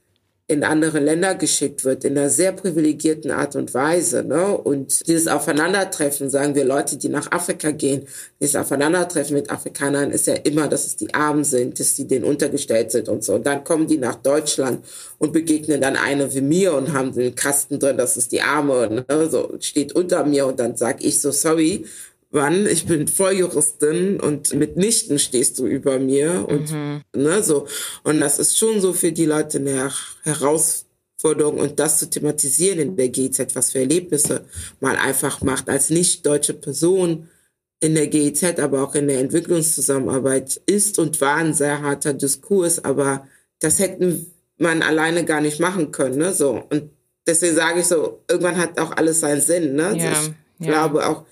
in 0.50 0.64
andere 0.64 0.98
Länder 0.98 1.34
geschickt 1.34 1.84
wird, 1.84 2.04
in 2.04 2.16
einer 2.16 2.30
sehr 2.30 2.52
privilegierten 2.52 3.30
Art 3.30 3.54
und 3.54 3.74
Weise. 3.74 4.24
Ne? 4.24 4.56
Und 4.56 5.06
dieses 5.06 5.28
Aufeinandertreffen, 5.28 6.30
sagen 6.30 6.54
wir 6.54 6.64
Leute, 6.64 6.96
die 6.96 7.10
nach 7.10 7.30
Afrika 7.30 7.70
gehen, 7.70 8.06
dieses 8.40 8.56
Aufeinandertreffen 8.56 9.36
mit 9.36 9.50
Afrikanern 9.50 10.10
ist 10.10 10.26
ja 10.26 10.34
immer, 10.34 10.66
dass 10.66 10.86
es 10.86 10.96
die 10.96 11.12
Armen 11.12 11.44
sind, 11.44 11.78
dass 11.78 11.96
die 11.96 12.08
denen 12.08 12.24
untergestellt 12.24 12.90
sind 12.92 13.10
und 13.10 13.22
so. 13.22 13.34
Und 13.34 13.46
dann 13.46 13.62
kommen 13.62 13.86
die 13.86 13.98
nach 13.98 14.14
Deutschland 14.14 14.82
und 15.18 15.34
begegnen 15.34 15.82
dann 15.82 15.96
eine 15.96 16.32
wie 16.34 16.40
mir 16.40 16.72
und 16.72 16.94
haben 16.94 17.12
den 17.12 17.34
Kasten 17.34 17.78
drin, 17.78 17.98
das 17.98 18.16
ist 18.16 18.32
die 18.32 18.40
Arme, 18.40 19.04
ne? 19.06 19.28
so 19.28 19.52
steht 19.60 19.92
unter 19.92 20.24
mir 20.24 20.46
und 20.46 20.58
dann 20.58 20.76
sag 20.76 21.04
ich 21.04 21.20
so, 21.20 21.30
sorry, 21.30 21.84
wann, 22.30 22.66
ich 22.66 22.86
bin 22.86 23.08
Volljuristin 23.08 24.20
und 24.20 24.54
mitnichten 24.54 25.18
stehst 25.18 25.58
du 25.58 25.66
über 25.66 25.98
mir 25.98 26.46
und 26.48 26.72
mhm. 26.72 27.02
ne, 27.14 27.42
so. 27.42 27.66
Und 28.04 28.20
das 28.20 28.38
ist 28.38 28.58
schon 28.58 28.80
so 28.80 28.92
für 28.92 29.12
die 29.12 29.26
Leute 29.26 29.58
eine 29.58 29.90
Herausforderung 30.22 31.58
und 31.58 31.78
das 31.80 31.98
zu 31.98 32.10
thematisieren 32.10 32.78
in 32.80 32.96
der 32.96 33.08
GZ, 33.08 33.54
was 33.54 33.72
für 33.72 33.80
Erlebnisse 33.80 34.44
man 34.80 34.96
einfach 34.96 35.40
macht 35.42 35.68
als 35.68 35.90
nicht 35.90 36.26
deutsche 36.26 36.54
Person 36.54 37.28
in 37.80 37.94
der 37.94 38.08
GEZ, 38.08 38.58
aber 38.58 38.82
auch 38.82 38.94
in 38.94 39.08
der 39.08 39.20
Entwicklungszusammenarbeit 39.20 40.60
ist 40.66 40.98
und 40.98 41.20
war 41.20 41.36
ein 41.36 41.54
sehr 41.54 41.80
harter 41.80 42.12
Diskurs, 42.12 42.84
aber 42.84 43.26
das 43.60 43.78
hätten 43.78 44.32
man 44.58 44.82
alleine 44.82 45.24
gar 45.24 45.40
nicht 45.40 45.60
machen 45.60 45.92
können, 45.92 46.18
ne, 46.18 46.32
so. 46.32 46.62
Und 46.70 46.90
deswegen 47.26 47.54
sage 47.54 47.80
ich 47.80 47.86
so, 47.86 48.24
irgendwann 48.28 48.58
hat 48.58 48.78
auch 48.80 48.90
alles 48.96 49.20
seinen 49.20 49.40
Sinn, 49.40 49.76
ne. 49.76 49.96
Ja, 49.96 50.08
also 50.08 50.34
ich 50.58 50.66
ja. 50.66 50.72
glaube 50.72 51.06
auch, 51.06 51.24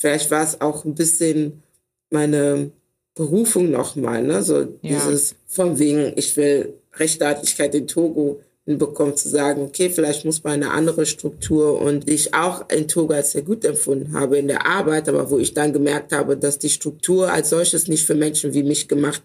vielleicht 0.00 0.30
war 0.30 0.42
es 0.42 0.60
auch 0.60 0.84
ein 0.84 0.94
bisschen 0.94 1.62
meine 2.10 2.70
Berufung 3.14 3.70
nochmal, 3.70 4.22
ne? 4.22 4.42
So 4.42 4.60
ja. 4.60 4.66
dieses 4.82 5.34
von 5.46 5.78
wegen, 5.78 6.12
ich 6.16 6.36
will 6.36 6.74
Rechtsstaatlichkeit 6.94 7.74
in 7.74 7.86
Togo 7.86 8.40
hinbekommen, 8.64 9.16
zu 9.16 9.28
sagen, 9.28 9.62
okay, 9.62 9.90
vielleicht 9.90 10.24
muss 10.24 10.42
man 10.42 10.54
eine 10.54 10.70
andere 10.70 11.04
Struktur 11.04 11.80
und 11.80 12.08
ich 12.08 12.34
auch 12.34 12.68
in 12.70 12.88
Togo 12.88 13.14
als 13.14 13.32
sehr 13.32 13.42
gut 13.42 13.64
empfunden 13.64 14.14
habe 14.14 14.38
in 14.38 14.48
der 14.48 14.66
Arbeit, 14.66 15.08
aber 15.08 15.30
wo 15.30 15.38
ich 15.38 15.54
dann 15.54 15.72
gemerkt 15.72 16.12
habe, 16.12 16.36
dass 16.36 16.58
die 16.58 16.68
Struktur 16.70 17.32
als 17.32 17.50
solches 17.50 17.88
nicht 17.88 18.06
für 18.06 18.14
Menschen 18.14 18.54
wie 18.54 18.62
mich 18.62 18.88
gemacht 18.88 19.22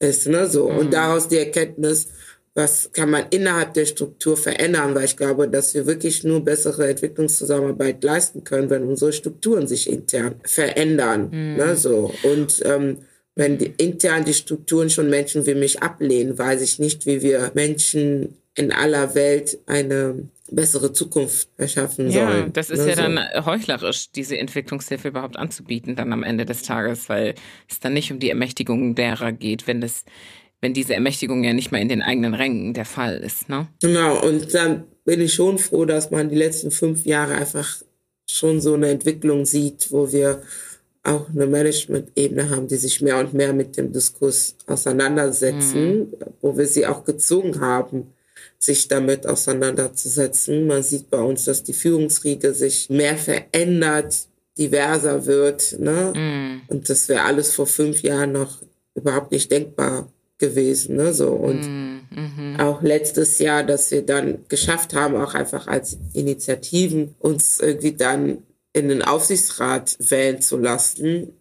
ist, 0.00 0.26
ne? 0.26 0.48
So. 0.48 0.68
Mhm. 0.68 0.78
Und 0.78 0.94
daraus 0.94 1.28
die 1.28 1.38
Erkenntnis, 1.38 2.08
was 2.58 2.90
kann 2.92 3.10
man 3.10 3.26
innerhalb 3.30 3.72
der 3.74 3.86
Struktur 3.86 4.36
verändern, 4.36 4.92
weil 4.96 5.04
ich 5.04 5.16
glaube, 5.16 5.48
dass 5.48 5.74
wir 5.74 5.86
wirklich 5.86 6.24
nur 6.24 6.44
bessere 6.44 6.88
Entwicklungszusammenarbeit 6.88 8.02
leisten 8.02 8.42
können, 8.42 8.68
wenn 8.68 8.82
unsere 8.82 9.12
Strukturen 9.12 9.68
sich 9.68 9.88
intern 9.88 10.34
verändern. 10.44 11.30
Mhm. 11.30 11.56
Ne, 11.56 11.76
so. 11.76 12.12
Und 12.24 12.60
ähm, 12.66 12.98
wenn 13.36 13.58
die, 13.58 13.72
intern 13.78 14.24
die 14.24 14.34
Strukturen 14.34 14.90
schon 14.90 15.08
Menschen 15.08 15.46
wie 15.46 15.54
mich 15.54 15.84
ablehnen, 15.84 16.36
weiß 16.36 16.60
ich 16.60 16.80
nicht, 16.80 17.06
wie 17.06 17.22
wir 17.22 17.52
Menschen 17.54 18.34
in 18.56 18.72
aller 18.72 19.14
Welt 19.14 19.58
eine 19.66 20.28
bessere 20.50 20.92
Zukunft 20.92 21.48
erschaffen 21.58 22.10
ja, 22.10 22.26
sollen. 22.26 22.46
Ja, 22.46 22.48
das 22.48 22.70
ist 22.70 22.80
ne, 22.80 22.88
ja 22.88 22.96
so. 22.96 23.02
dann 23.02 23.46
heuchlerisch, 23.46 24.10
diese 24.10 24.36
Entwicklungshilfe 24.36 25.06
überhaupt 25.06 25.36
anzubieten, 25.36 25.94
dann 25.94 26.12
am 26.12 26.24
Ende 26.24 26.44
des 26.44 26.62
Tages, 26.62 27.08
weil 27.08 27.36
es 27.68 27.78
dann 27.78 27.92
nicht 27.92 28.10
um 28.10 28.18
die 28.18 28.30
Ermächtigung 28.30 28.96
derer 28.96 29.30
geht, 29.30 29.68
wenn 29.68 29.80
das 29.80 30.04
wenn 30.60 30.74
diese 30.74 30.94
Ermächtigung 30.94 31.44
ja 31.44 31.52
nicht 31.52 31.70
mal 31.70 31.80
in 31.80 31.88
den 31.88 32.02
eigenen 32.02 32.34
Rängen 32.34 32.74
der 32.74 32.84
Fall 32.84 33.18
ist. 33.18 33.48
Ne? 33.48 33.68
Genau, 33.80 34.20
und 34.24 34.52
dann 34.54 34.84
bin 35.04 35.20
ich 35.20 35.34
schon 35.34 35.58
froh, 35.58 35.84
dass 35.84 36.10
man 36.10 36.28
die 36.28 36.36
letzten 36.36 36.70
fünf 36.70 37.06
Jahre 37.06 37.34
einfach 37.34 37.82
schon 38.28 38.60
so 38.60 38.74
eine 38.74 38.88
Entwicklung 38.88 39.46
sieht, 39.46 39.90
wo 39.90 40.12
wir 40.12 40.42
auch 41.04 41.28
eine 41.30 41.46
Management-Ebene 41.46 42.50
haben, 42.50 42.66
die 42.66 42.76
sich 42.76 43.00
mehr 43.00 43.18
und 43.18 43.32
mehr 43.32 43.52
mit 43.52 43.76
dem 43.76 43.92
Diskurs 43.92 44.56
auseinandersetzen, 44.66 45.98
mhm. 45.98 46.14
wo 46.42 46.56
wir 46.56 46.66
sie 46.66 46.86
auch 46.86 47.04
gezwungen 47.04 47.60
haben, 47.60 48.12
sich 48.58 48.88
damit 48.88 49.26
auseinanderzusetzen. 49.26 50.66
Man 50.66 50.82
sieht 50.82 51.08
bei 51.08 51.20
uns, 51.20 51.44
dass 51.44 51.62
die 51.62 51.72
Führungsriege 51.72 52.52
sich 52.52 52.90
mehr 52.90 53.16
verändert, 53.16 54.26
diverser 54.58 55.24
wird. 55.24 55.78
Ne? 55.78 56.12
Mhm. 56.14 56.62
Und 56.66 56.90
das 56.90 57.08
wäre 57.08 57.22
alles 57.22 57.54
vor 57.54 57.66
fünf 57.66 58.02
Jahren 58.02 58.32
noch 58.32 58.60
überhaupt 58.94 59.30
nicht 59.32 59.50
denkbar 59.50 60.12
gewesen. 60.38 60.96
Ne? 60.96 61.12
So. 61.12 61.28
Und 61.28 61.60
mm, 61.60 62.00
mhm. 62.10 62.56
auch 62.60 62.82
letztes 62.82 63.38
Jahr, 63.38 63.64
dass 63.64 63.90
wir 63.90 64.02
dann 64.02 64.44
geschafft 64.48 64.94
haben, 64.94 65.16
auch 65.16 65.34
einfach 65.34 65.66
als 65.66 65.98
Initiativen 66.12 67.14
uns 67.18 67.60
irgendwie 67.60 67.92
dann 67.92 68.38
in 68.72 68.88
den 68.88 69.02
Aufsichtsrat 69.02 69.96
wählen 69.98 70.40
zu 70.40 70.56
lassen, 70.56 71.32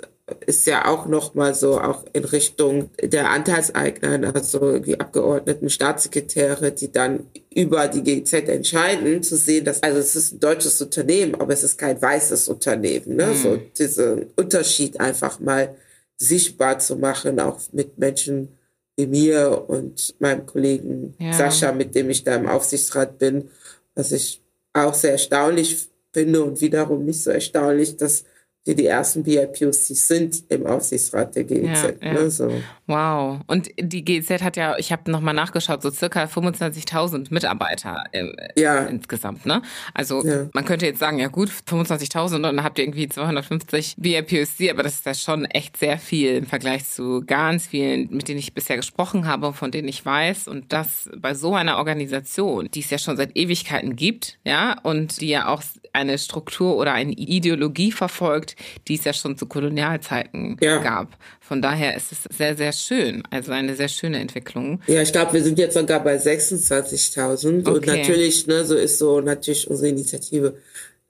ist 0.46 0.68
ja 0.68 0.86
auch 0.86 1.06
nochmal 1.06 1.56
so 1.56 1.80
auch 1.80 2.04
in 2.12 2.26
Richtung 2.26 2.90
der 3.02 3.30
Anteilseigner, 3.32 4.36
also 4.36 4.80
die 4.80 5.00
Abgeordneten, 5.00 5.70
Staatssekretäre, 5.70 6.74
die 6.74 6.92
dann 6.92 7.28
über 7.54 7.88
die 7.88 8.04
GZ 8.04 8.50
entscheiden, 8.50 9.24
zu 9.24 9.38
sehen, 9.38 9.64
dass, 9.64 9.84
also 9.84 10.00
es 10.00 10.16
ist 10.18 10.34
ein 10.34 10.40
deutsches 10.42 10.82
Unternehmen, 10.82 11.36
aber 11.36 11.54
es 11.54 11.64
ist 11.64 11.78
kein 11.78 12.02
weißes 12.02 12.50
Unternehmen, 12.50 13.16
ne? 13.16 13.28
Mhm. 13.28 13.36
So 13.36 13.58
diesen 13.78 14.26
Unterschied 14.36 15.00
einfach 15.00 15.40
mal 15.40 15.76
sichtbar 16.18 16.80
zu 16.80 16.98
machen, 16.98 17.40
auch 17.40 17.60
mit 17.72 17.98
Menschen 17.98 18.57
mir 19.06 19.66
und 19.68 20.16
meinem 20.20 20.46
Kollegen 20.46 21.14
ja. 21.20 21.34
Sascha, 21.34 21.72
mit 21.72 21.94
dem 21.94 22.10
ich 22.10 22.24
da 22.24 22.36
im 22.36 22.48
Aufsichtsrat 22.48 23.20
bin, 23.20 23.50
was 23.94 24.12
ich 24.12 24.42
auch 24.74 24.94
sehr 24.94 25.12
erstaunlich 25.12 25.90
finde 26.14 26.44
und 26.44 26.62
wiederum 26.62 27.06
nicht 27.06 27.22
so 27.22 27.30
erstaunlich, 27.30 27.98
dass 27.98 28.24
die 28.68 28.76
die 28.76 28.86
ersten 28.86 29.24
BIPOCs 29.24 29.88
sind 30.08 30.44
im 30.50 30.66
Aufsichtsrat 30.66 31.36
der 31.36 31.46
GEZ. 31.46 31.84
Ja, 32.02 32.08
ja. 32.08 32.14
Ne, 32.14 32.30
so. 32.30 32.52
Wow. 32.86 33.40
Und 33.48 33.70
die 33.80 34.04
GEZ 34.04 34.42
hat 34.42 34.58
ja, 34.58 34.78
ich 34.78 34.92
habe 34.92 35.10
nochmal 35.10 35.34
nachgeschaut, 35.34 35.82
so 35.82 35.90
circa 35.90 36.26
25.000 36.26 37.28
Mitarbeiter 37.34 38.04
äh, 38.12 38.28
ja. 38.58 38.86
insgesamt. 38.86 39.46
Ne? 39.46 39.62
Also 39.94 40.24
man 40.54 40.66
könnte 40.66 40.86
jetzt 40.86 41.00
sagen, 41.00 41.20
ja 41.20 41.28
gut, 41.28 41.50
25.000 41.50 42.36
und 42.36 42.44
dann 42.44 42.64
habt 42.64 42.78
ihr 42.78 42.86
irgendwie 42.86 43.08
250 43.08 43.96
BIPOC, 43.98 44.70
aber 44.70 44.84
das 44.84 44.96
ist 44.96 45.06
ja 45.06 45.14
schon 45.14 45.46
echt 45.46 45.78
sehr 45.78 45.98
viel 45.98 46.36
im 46.36 46.46
Vergleich 46.46 46.88
zu 46.90 47.24
ganz 47.26 47.68
vielen, 47.68 48.10
mit 48.12 48.28
denen 48.28 48.40
ich 48.40 48.54
bisher 48.54 48.76
gesprochen 48.76 49.28
habe, 49.28 49.54
von 49.54 49.72
denen 49.72 49.88
ich 49.88 50.06
weiß. 50.06 50.48
Und 50.48 50.74
das 50.74 51.10
bei 51.18 51.34
so 51.34 51.56
einer 51.56 51.78
Organisation, 51.78 52.70
die 52.74 52.82
es 52.82 52.90
ja 52.90 52.98
schon 52.98 53.18
seit 53.18 53.38
Ewigkeiten 53.38 53.96
gibt, 53.96 54.40
ja, 54.44 54.78
und 54.84 55.22
die 55.22 55.30
ja 55.30 55.48
auch 55.48 55.64
eine 55.98 56.18
Struktur 56.18 56.78
oder 56.78 56.94
eine 56.94 57.12
Ideologie 57.12 57.92
verfolgt, 57.92 58.56
die 58.88 58.96
es 58.96 59.04
ja 59.04 59.14
schon 59.14 59.38
zu 59.38 59.48
Kolonialzeiten 59.48 60.58
ja. 60.62 60.78
gab. 60.78 61.18
Von 61.40 61.62
daher 61.62 61.96
ist 61.96 62.12
es 62.12 62.24
sehr, 62.38 62.56
sehr 62.56 62.72
schön. 62.72 63.24
Also 63.32 63.52
eine 63.52 63.76
sehr 63.76 63.88
schöne 63.88 64.20
Entwicklung. 64.20 64.82
Ja, 64.88 65.02
ich 65.02 65.12
glaube, 65.12 65.34
wir 65.34 65.44
sind 65.44 65.58
jetzt 65.58 65.74
sogar 65.74 66.04
bei 66.04 66.18
26.000. 66.18 67.62
Okay. 67.62 67.70
Und 67.70 67.88
natürlich, 67.88 68.48
ne, 68.48 68.64
so 68.66 68.76
ist 68.76 69.00
so 69.00 69.22
natürlich 69.22 69.70
unsere 69.70 69.90
Initiative 69.90 70.56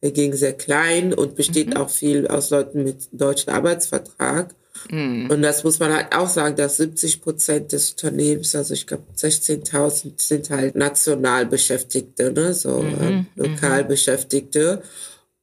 dagegen 0.02 0.36
sehr 0.36 0.54
klein 0.54 1.14
und 1.14 1.36
besteht 1.36 1.72
mhm. 1.72 1.78
auch 1.78 1.90
viel 1.90 2.28
aus 2.28 2.50
Leuten 2.52 2.84
mit 2.84 3.08
deutschem 3.12 3.54
Arbeitsvertrag. 3.54 4.54
Mhm. 4.90 5.30
Und 5.30 5.42
das 5.42 5.64
muss 5.64 5.80
man 5.80 5.94
halt 5.94 6.16
auch 6.16 6.28
sagen, 6.28 6.56
dass 6.56 6.78
70 6.78 7.22
Prozent 7.22 7.72
des 7.72 7.92
Unternehmens, 7.92 8.56
also 8.56 8.74
ich 8.74 8.88
glaube 8.88 9.04
16.000 9.16 10.14
sind 10.18 10.50
halt 10.50 10.76
national 10.76 11.46
Beschäftigte, 11.46 12.32
ne? 12.32 12.54
so 12.54 12.82
mhm. 12.82 13.28
lokal 13.36 13.84
mhm. 13.84 13.88
Beschäftigte. 13.88 14.82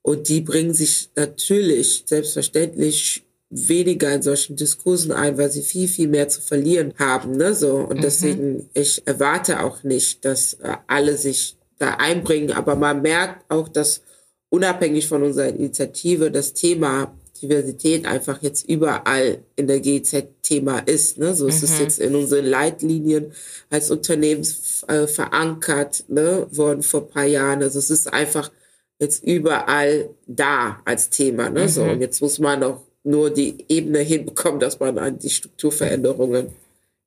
Und 0.03 0.29
die 0.29 0.41
bringen 0.43 0.75
sich 0.75 1.11
natürlich 1.17 2.05
selbstverständlich 2.07 3.25
weniger 3.51 4.13
in 4.13 4.23
solchen 4.23 4.57
Diskursen 4.57 5.13
ein, 5.13 5.39
weil 5.39 5.51
sie 5.51 5.63
viel, 5.63 5.89
viel 5.89 6.09
mehr 6.09 6.29
zu 6.29 6.41
verlieren 6.41 6.93
haben. 6.99 7.37
Ne? 7.37 7.55
So. 7.55 7.77
Und 7.77 7.99
mhm. 7.99 8.03
deswegen, 8.03 8.71
ich 8.75 9.07
erwarte 9.07 9.63
auch 9.63 9.83
nicht, 9.83 10.25
dass 10.25 10.55
äh, 10.55 10.77
alle 10.87 11.17
sich 11.17 11.57
da 11.79 11.95
einbringen, 11.95 12.53
aber 12.53 12.77
man 12.77 13.03
merkt 13.03 13.51
auch, 13.51 13.69
dass 13.69 14.03
unabhängig 14.49 15.09
von 15.09 15.23
unserer 15.23 15.49
Initiative 15.49 16.31
das 16.31 16.53
Thema 16.53 17.15
Diversität 17.45 18.07
einfach 18.07 18.43
jetzt 18.43 18.69
überall 18.69 19.39
in 19.57 19.67
der 19.67 19.81
GZ 19.81 20.43
Thema 20.43 20.79
ist. 20.79 21.19
Ne? 21.19 21.35
So 21.35 21.45
mhm. 21.45 21.51
ist 21.51 21.63
es 21.63 21.79
jetzt 21.79 22.01
in 22.01 22.15
unseren 22.15 22.45
Leitlinien 22.45 23.33
als 23.71 23.91
Unternehmen 23.91 24.47
äh, 24.89 25.07
verankert 25.07 26.05
ne? 26.09 26.47
worden 26.51 26.83
vor 26.83 27.03
ein 27.03 27.09
paar 27.09 27.25
Jahren. 27.25 27.63
Also 27.63 27.79
es 27.79 27.91
ist 27.91 28.13
einfach 28.13 28.51
jetzt 28.99 29.25
überall 29.25 30.11
da 30.27 30.81
als 30.85 31.11
Thema. 31.11 31.51
Ne? 31.51 31.65
Mhm. 31.65 31.69
So, 31.69 31.83
und 31.85 32.01
jetzt 32.01 32.21
muss 32.21 32.39
man 32.39 32.63
auch 32.63 32.81
nur 33.03 33.31
die 33.31 33.65
Ebene 33.69 33.99
hinbekommen, 33.99 34.61
dass 34.61 34.81
man 34.81 34.99
an 34.99 35.19
die 35.19 35.31
Strukturveränderungen 35.31 36.49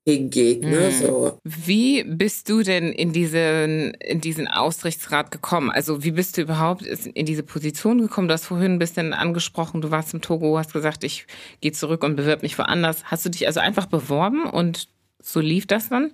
hingeht. 0.08 0.62
Ne? 0.62 0.90
Mhm. 0.90 1.06
So. 1.06 1.40
Wie 1.44 2.04
bist 2.04 2.48
du 2.50 2.64
denn 2.64 2.94
in 2.94 3.12
diesen, 3.12 3.94
in 3.96 4.22
diesen 4.22 4.48
Ausrichtsrat 4.48 5.32
gekommen? 5.32 5.70
Also 5.70 6.04
wie 6.04 6.12
bist 6.12 6.38
du 6.38 6.42
überhaupt 6.42 6.84
in 6.86 7.26
diese 7.26 7.44
Position 7.44 8.00
gekommen? 8.00 8.30
Du 8.30 8.34
hast 8.34 8.46
vorhin 8.46 8.74
ein 8.74 8.80
bisschen 8.80 9.14
angesprochen, 9.14 9.82
du 9.82 9.92
warst 9.92 10.14
im 10.14 10.22
Togo, 10.22 10.58
hast 10.58 10.72
gesagt, 10.72 11.04
ich 11.04 11.28
gehe 11.60 11.74
zurück 11.74 12.04
und 12.04 12.16
bewerbe 12.16 12.44
mich 12.44 12.58
woanders. 12.58 13.04
Hast 13.04 13.26
du 13.26 13.30
dich 13.30 13.48
also 13.48 13.60
einfach 13.60 13.88
beworben 13.88 14.46
und 14.46 14.88
so 15.22 15.42
lief 15.42 15.68
das 15.68 15.90
dann? 15.90 16.12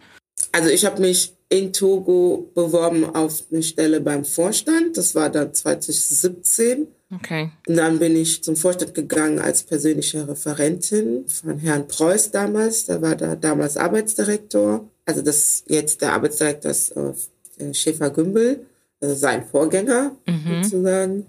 Also 0.52 0.70
ich 0.70 0.86
habe 0.86 1.00
mich 1.00 1.34
in 1.50 1.72
Togo 1.72 2.52
beworben 2.56 3.06
auf 3.06 3.44
eine 3.52 3.62
Stelle 3.62 4.02
beim 4.02 4.26
Vorstand. 4.26 4.98
Das 4.98 5.14
war 5.14 5.30
dann 5.30 5.54
2017. 5.54 6.88
Okay. 7.16 7.52
Und 7.68 7.76
dann 7.76 8.00
bin 8.00 8.16
ich 8.16 8.44
zum 8.44 8.56
Vorstand 8.56 8.94
gegangen 8.94 9.40
als 9.40 9.64
persönliche 9.64 10.28
Referentin 10.28 11.28
von 11.28 11.60
Herrn 11.60 11.88
Preuß 11.88 12.32
damals. 12.32 12.86
Der 12.86 13.02
war 13.02 13.16
da 13.16 13.36
damals 13.36 13.78
Arbeitsdirektor. 13.78 14.90
Also 15.06 15.22
das 15.22 15.64
jetzt 15.68 16.02
der 16.02 16.14
Arbeitsdirektor 16.14 16.72
ist 16.72 16.96
äh, 16.96 17.74
Schäfer-Gümbel, 17.74 18.66
also 19.02 19.16
sein 19.16 19.46
Vorgänger 19.46 20.16
mhm. 20.26 20.64
sozusagen. 20.64 21.26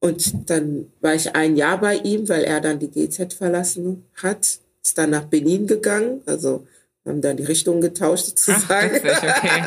Und 0.00 0.50
dann 0.50 0.86
war 1.00 1.14
ich 1.14 1.34
ein 1.34 1.56
Jahr 1.56 1.80
bei 1.80 1.96
ihm, 1.96 2.28
weil 2.28 2.44
er 2.44 2.60
dann 2.60 2.78
die 2.78 2.90
GZ 2.90 3.34
verlassen 3.34 4.04
hat. 4.14 4.58
Ist 4.82 4.98
dann 4.98 5.10
nach 5.10 5.24
Benin 5.24 5.66
gegangen. 5.66 6.20
Also 6.26 6.66
haben 7.06 7.20
dann 7.20 7.36
die 7.36 7.44
Richtung 7.44 7.80
getauscht 7.80 8.26
sozusagen. 8.26 9.00
Ach, 9.04 9.22
okay. 9.22 9.62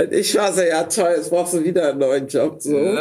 und 0.04 0.12
ich 0.12 0.34
war 0.36 0.52
so, 0.52 0.62
ja 0.62 0.84
toll, 0.84 1.14
jetzt 1.16 1.30
brauchst 1.30 1.54
du 1.54 1.64
wieder 1.64 1.90
einen 1.90 1.98
neuen 1.98 2.26
Job. 2.26 2.56
So. 2.60 2.76
und 2.76 2.96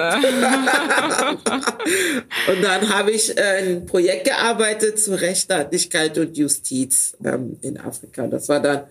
dann 2.62 2.90
habe 2.90 3.12
ich 3.12 3.38
äh, 3.38 3.60
ein 3.60 3.86
Projekt 3.86 4.26
gearbeitet 4.26 5.00
zu 5.00 5.20
Rechtsstaatlichkeit 5.20 6.18
und 6.18 6.38
Justiz 6.38 7.16
ähm, 7.24 7.58
in 7.62 7.80
Afrika. 7.80 8.28
Das 8.28 8.50
war 8.50 8.60
dann 8.60 8.82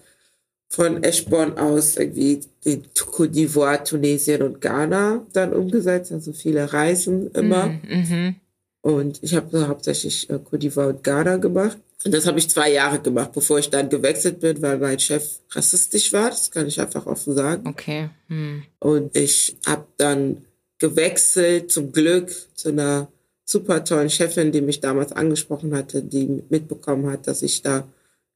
von 0.70 1.02
Eschborn 1.02 1.58
aus 1.58 1.96
irgendwie 1.96 2.40
in 2.64 2.84
Côte 2.94 3.30
d'Ivoire, 3.30 3.84
Tunesien 3.84 4.42
und 4.42 4.60
Ghana 4.60 5.26
dann 5.32 5.52
umgesetzt, 5.52 6.12
also 6.12 6.32
viele 6.32 6.72
Reisen 6.72 7.30
immer. 7.32 7.68
Mm 7.68 7.80
-hmm. 7.82 8.34
Und 8.80 9.22
ich 9.22 9.34
habe 9.34 9.68
hauptsächlich 9.68 10.30
äh, 10.30 10.34
Côte 10.34 10.58
d'Ivoire 10.58 10.88
und 10.90 11.04
Ghana 11.04 11.36
gemacht. 11.36 11.78
Und 12.04 12.14
das 12.14 12.26
habe 12.26 12.38
ich 12.38 12.48
zwei 12.48 12.70
Jahre 12.72 13.00
gemacht, 13.00 13.32
bevor 13.32 13.58
ich 13.58 13.70
dann 13.70 13.88
gewechselt 13.88 14.40
bin, 14.40 14.62
weil 14.62 14.78
mein 14.78 15.00
Chef 15.00 15.40
rassistisch 15.50 16.12
war. 16.12 16.30
Das 16.30 16.50
kann 16.50 16.66
ich 16.66 16.80
einfach 16.80 17.06
offen 17.06 17.34
sagen. 17.34 17.66
Okay. 17.68 18.10
Hm. 18.28 18.62
Und 18.78 19.16
ich 19.16 19.56
habe 19.66 19.86
dann 19.96 20.44
gewechselt, 20.78 21.72
zum 21.72 21.90
Glück, 21.90 22.30
zu 22.54 22.68
einer 22.68 23.08
super 23.44 23.84
tollen 23.84 24.10
Chefin, 24.10 24.52
die 24.52 24.60
mich 24.60 24.80
damals 24.80 25.12
angesprochen 25.12 25.74
hatte, 25.74 26.02
die 26.02 26.44
mitbekommen 26.48 27.10
hat, 27.10 27.26
dass 27.26 27.42
ich 27.42 27.62
da 27.62 27.88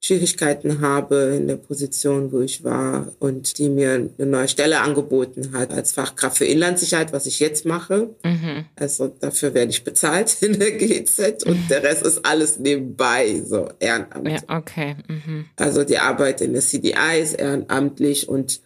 Schwierigkeiten 0.05 0.81
habe 0.81 1.37
in 1.37 1.47
der 1.47 1.57
Position, 1.57 2.33
wo 2.33 2.41
ich 2.41 2.65
war 2.65 3.13
und 3.21 3.59
die 3.59 3.69
mir 3.69 4.11
eine 4.19 4.27
neue 4.29 4.49
Stelle 4.49 4.81
angeboten 4.81 5.53
hat 5.53 5.73
als 5.73 5.93
Fachkraft 5.93 6.39
für 6.39 6.45
Inlandssicherheit, 6.45 7.13
was 7.13 7.27
ich 7.27 7.39
jetzt 7.39 7.65
mache. 7.67 8.11
Mhm. 8.25 8.65
Also 8.75 9.15
dafür 9.21 9.55
werde 9.55 9.71
ich 9.71 9.85
bezahlt 9.85 10.37
in 10.43 10.59
der 10.59 10.73
GZ 10.73 11.45
und 11.45 11.71
der 11.71 11.85
Rest 11.85 12.05
ist 12.05 12.27
alles 12.27 12.59
nebenbei, 12.59 13.43
so 13.47 13.69
Ehrenamt. 13.79 14.29
Ja, 14.29 14.59
okay. 14.59 14.97
Mhm. 15.07 15.45
Also 15.55 15.85
die 15.85 15.99
Arbeit 15.99 16.41
in 16.41 16.53
der 16.53 16.63
CDI 16.63 17.21
ist 17.23 17.35
ehrenamtlich 17.35 18.29
und 18.29 18.61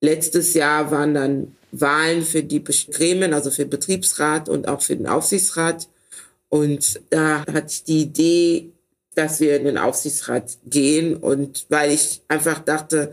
letztes 0.00 0.54
Jahr 0.54 0.90
waren 0.90 1.14
dann 1.14 1.56
Wahlen 1.70 2.22
für 2.22 2.42
die 2.42 2.64
Gremien, 2.64 3.32
also 3.32 3.52
für 3.52 3.64
den 3.64 3.70
Betriebsrat 3.70 4.48
und 4.48 4.66
auch 4.66 4.80
für 4.80 4.96
den 4.96 5.06
Aufsichtsrat. 5.06 5.88
Und 6.48 7.00
da 7.10 7.44
hatte 7.46 7.68
ich 7.68 7.84
die 7.84 8.02
Idee, 8.02 8.72
dass 9.14 9.40
wir 9.40 9.56
in 9.56 9.64
den 9.64 9.78
Aufsichtsrat 9.78 10.58
gehen 10.66 11.16
und 11.16 11.66
weil 11.68 11.90
ich 11.90 12.22
einfach 12.28 12.60
dachte, 12.60 13.12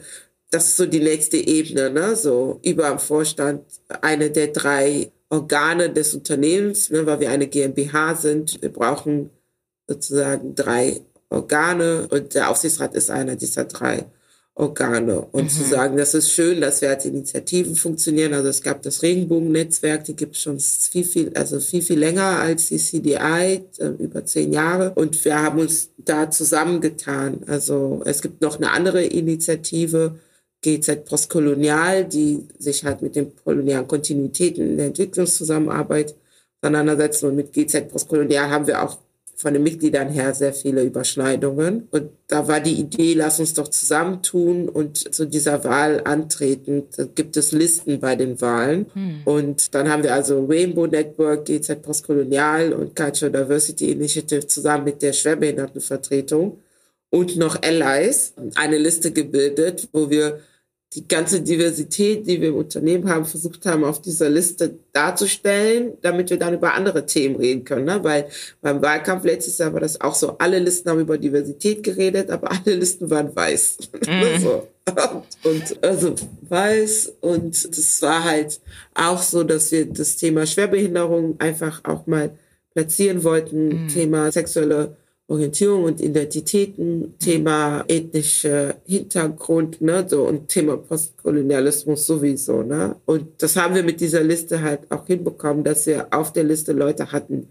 das 0.51 0.67
ist 0.67 0.77
so 0.77 0.85
die 0.85 0.99
nächste 0.99 1.37
Ebene, 1.37 1.89
ne? 1.89 2.15
so 2.15 2.59
über 2.63 2.89
dem 2.89 2.99
Vorstand 2.99 3.65
eine 4.01 4.31
der 4.31 4.47
drei 4.47 5.11
Organe 5.29 5.91
des 5.91 6.13
Unternehmens, 6.13 6.89
ne? 6.89 7.05
weil 7.05 7.19
wir 7.19 7.31
eine 7.31 7.47
GmbH 7.47 8.15
sind. 8.15 8.61
Wir 8.61 8.71
brauchen 8.71 9.29
sozusagen 9.87 10.55
drei 10.55 11.01
Organe 11.29 12.07
und 12.09 12.33
der 12.33 12.49
Aufsichtsrat 12.49 12.93
ist 12.93 13.09
einer 13.09 13.35
dieser 13.35 13.65
drei 13.65 14.05
Organe. 14.57 15.21
Und 15.31 15.45
mhm. 15.45 15.49
zu 15.49 15.63
sagen, 15.63 15.97
das 15.97 16.15
ist 16.15 16.31
schön, 16.31 16.61
dass 16.61 16.81
wir 16.81 16.89
als 16.89 17.05
Initiativen 17.05 17.75
funktionieren. 17.75 18.33
Also 18.33 18.49
es 18.49 18.63
gab 18.63 18.81
das 18.81 19.03
Regenbogen-Netzwerk, 19.03 20.03
die 20.05 20.15
gibt 20.15 20.35
es 20.35 20.41
schon 20.41 20.59
viel, 20.59 21.03
viel, 21.03 21.31
also 21.35 21.59
viel, 21.59 21.83
viel 21.83 21.99
länger 21.99 22.39
als 22.39 22.69
die 22.69 22.77
CDI, 22.77 23.65
äh, 23.77 23.87
über 23.99 24.25
zehn 24.25 24.51
Jahre. 24.51 24.93
Und 24.95 25.23
wir 25.23 25.41
haben 25.41 25.59
uns 25.59 25.89
da 25.97 26.31
zusammengetan. 26.31 27.41
Also 27.45 28.01
es 28.05 28.21
gibt 28.23 28.41
noch 28.41 28.57
eine 28.57 28.71
andere 28.71 29.03
Initiative, 29.03 30.15
GZ 30.63 31.05
Postkolonial, 31.05 32.05
die 32.05 32.47
sich 32.57 32.83
halt 32.83 33.03
mit 33.03 33.15
den 33.15 33.33
kolonialen 33.43 33.87
Kontinuitäten 33.87 34.71
in 34.71 34.77
der 34.77 34.87
Entwicklungszusammenarbeit 34.87 36.15
auseinandersetzen. 36.61 37.27
Und 37.27 37.35
mit 37.35 37.53
GZ 37.53 37.91
Postkolonial 37.91 38.49
haben 38.49 38.65
wir 38.65 38.81
auch 38.81 38.97
von 39.37 39.53
den 39.53 39.61
Mitgliedern 39.61 40.09
her 40.09 40.33
sehr 40.33 40.51
viele 40.51 40.81
Überschneidungen. 40.83 41.87
Und 41.91 42.09
da 42.25 42.47
war 42.47 42.59
die 42.59 42.73
Idee, 42.73 43.13
lass 43.13 43.39
uns 43.39 43.53
doch 43.53 43.67
zusammentun 43.67 44.67
und 44.67 45.13
zu 45.13 45.27
dieser 45.27 45.63
Wahl 45.63 46.01
antreten. 46.03 46.85
Da 46.97 47.05
gibt 47.05 47.37
es 47.37 47.51
Listen 47.51 47.99
bei 47.99 48.15
den 48.15 48.41
Wahlen. 48.41 48.87
Hm. 48.93 49.21
Und 49.25 49.75
dann 49.75 49.89
haben 49.89 50.01
wir 50.01 50.15
also 50.15 50.43
Rainbow 50.43 50.87
Network, 50.87 51.45
GZ 51.45 51.83
Postkolonial 51.83 52.73
und 52.73 52.95
Cultural 52.95 53.31
Diversity 53.31 53.91
Initiative 53.91 54.47
zusammen 54.47 54.85
mit 54.85 55.03
der 55.03 55.13
Schwerbehindertenvertretung 55.13 56.57
und 57.11 57.37
noch 57.37 57.61
Allies 57.61 58.33
eine 58.55 58.79
Liste 58.79 59.11
gebildet, 59.11 59.87
wo 59.93 60.09
wir 60.09 60.39
die 60.93 61.07
ganze 61.07 61.41
Diversität, 61.41 62.25
die 62.27 62.39
wir 62.39 62.49
im 62.49 62.55
Unternehmen 62.55 63.09
haben, 63.09 63.25
versucht 63.25 63.65
haben, 63.65 63.83
auf 63.83 64.01
dieser 64.01 64.29
Liste 64.29 64.79
darzustellen, 64.93 65.93
damit 66.01 66.29
wir 66.29 66.39
dann 66.39 66.53
über 66.53 66.73
andere 66.73 67.05
Themen 67.05 67.35
reden 67.35 67.65
können. 67.65 67.85
Ne? 67.85 68.01
Weil 68.03 68.29
beim 68.61 68.81
Wahlkampf 68.81 69.25
letztes 69.25 69.57
Jahr 69.57 69.73
war 69.73 69.81
das 69.81 69.99
auch 69.99 70.15
so, 70.15 70.37
alle 70.37 70.59
Listen 70.59 70.89
haben 70.89 71.01
über 71.01 71.17
Diversität 71.17 71.83
geredet, 71.83 72.31
aber 72.31 72.51
alle 72.51 72.75
Listen 72.75 73.09
waren 73.09 73.35
weiß. 73.35 73.77
Mm. 74.07 74.39
so. 74.39 74.67
und, 75.43 75.83
also 75.83 76.15
weiß 76.47 77.15
und 77.19 77.77
das 77.77 78.01
war 78.01 78.23
halt 78.23 78.61
auch 78.93 79.21
so, 79.21 79.43
dass 79.43 79.71
wir 79.71 79.85
das 79.85 80.15
Thema 80.15 80.45
Schwerbehinderung 80.45 81.35
einfach 81.39 81.83
auch 81.83 82.07
mal 82.07 82.31
platzieren 82.73 83.23
wollten, 83.25 83.85
mm. 83.85 83.87
Thema 83.89 84.31
sexuelle 84.31 84.95
Orientierung 85.29 85.83
und 85.83 85.99
Identitäten, 85.99 87.15
Thema 87.19 87.83
ethnische 87.89 88.75
Hintergrund, 88.85 89.81
ne, 89.81 90.05
so 90.07 90.23
und 90.23 90.47
Thema 90.47 90.77
Postkolonialismus 90.77 92.05
sowieso, 92.05 92.63
ne. 92.63 92.95
Und 93.05 93.41
das 93.41 93.57
haben 93.57 93.75
wir 93.75 93.83
mit 93.83 93.99
dieser 93.99 94.23
Liste 94.23 94.61
halt 94.61 94.89
auch 94.89 95.05
hinbekommen, 95.05 95.65
dass 95.65 95.85
wir 95.85 96.07
auf 96.11 96.31
der 96.31 96.45
Liste 96.45 96.71
Leute 96.71 97.11
hatten, 97.11 97.49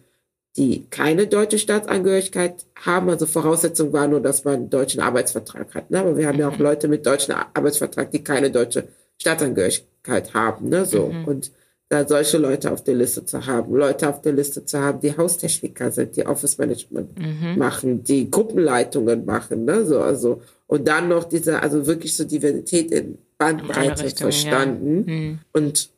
die 0.56 0.86
keine 0.88 1.26
deutsche 1.26 1.58
Staatsangehörigkeit 1.58 2.64
haben. 2.76 3.10
Also 3.10 3.26
Voraussetzung 3.26 3.92
war 3.92 4.08
nur, 4.08 4.20
dass 4.20 4.44
man 4.44 4.54
einen 4.54 4.70
deutschen 4.70 5.02
Arbeitsvertrag 5.02 5.74
hat. 5.74 5.90
Ne? 5.90 6.00
Aber 6.00 6.16
wir 6.16 6.26
haben 6.26 6.38
ja 6.38 6.48
auch 6.48 6.56
mhm. 6.56 6.64
Leute 6.64 6.88
mit 6.88 7.04
deutschem 7.04 7.34
Arbeitsvertrag, 7.52 8.10
die 8.10 8.24
keine 8.24 8.50
deutsche 8.50 8.88
Staatsangehörigkeit 9.20 10.32
haben. 10.32 10.70
Ne? 10.70 10.86
So. 10.86 11.08
Mhm. 11.08 11.24
Und 11.26 11.50
da 11.88 12.06
solche 12.06 12.38
Leute 12.38 12.72
auf 12.72 12.82
der 12.82 12.94
Liste 12.94 13.24
zu 13.24 13.46
haben, 13.46 13.74
Leute 13.74 14.08
auf 14.08 14.20
der 14.20 14.32
Liste 14.32 14.64
zu 14.64 14.78
haben, 14.80 15.00
die 15.00 15.16
Haustechniker 15.16 15.92
sind, 15.92 16.16
die 16.16 16.26
Office 16.26 16.58
Management 16.58 17.18
mhm. 17.18 17.58
machen, 17.58 18.02
die 18.02 18.30
Gruppenleitungen 18.30 19.24
machen, 19.24 19.64
ne, 19.64 19.84
so, 19.86 20.00
also, 20.00 20.42
und 20.66 20.88
dann 20.88 21.08
noch 21.08 21.24
diese, 21.24 21.62
also 21.62 21.86
wirklich 21.86 22.16
so 22.16 22.24
Diversität 22.24 22.90
in 22.90 23.18
Bandbreite 23.38 24.04
Richtung, 24.04 24.30
verstanden 24.30 25.04
ja. 25.06 25.14
mhm. 25.14 25.38
und 25.52 25.90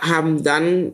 haben 0.00 0.42
dann 0.42 0.92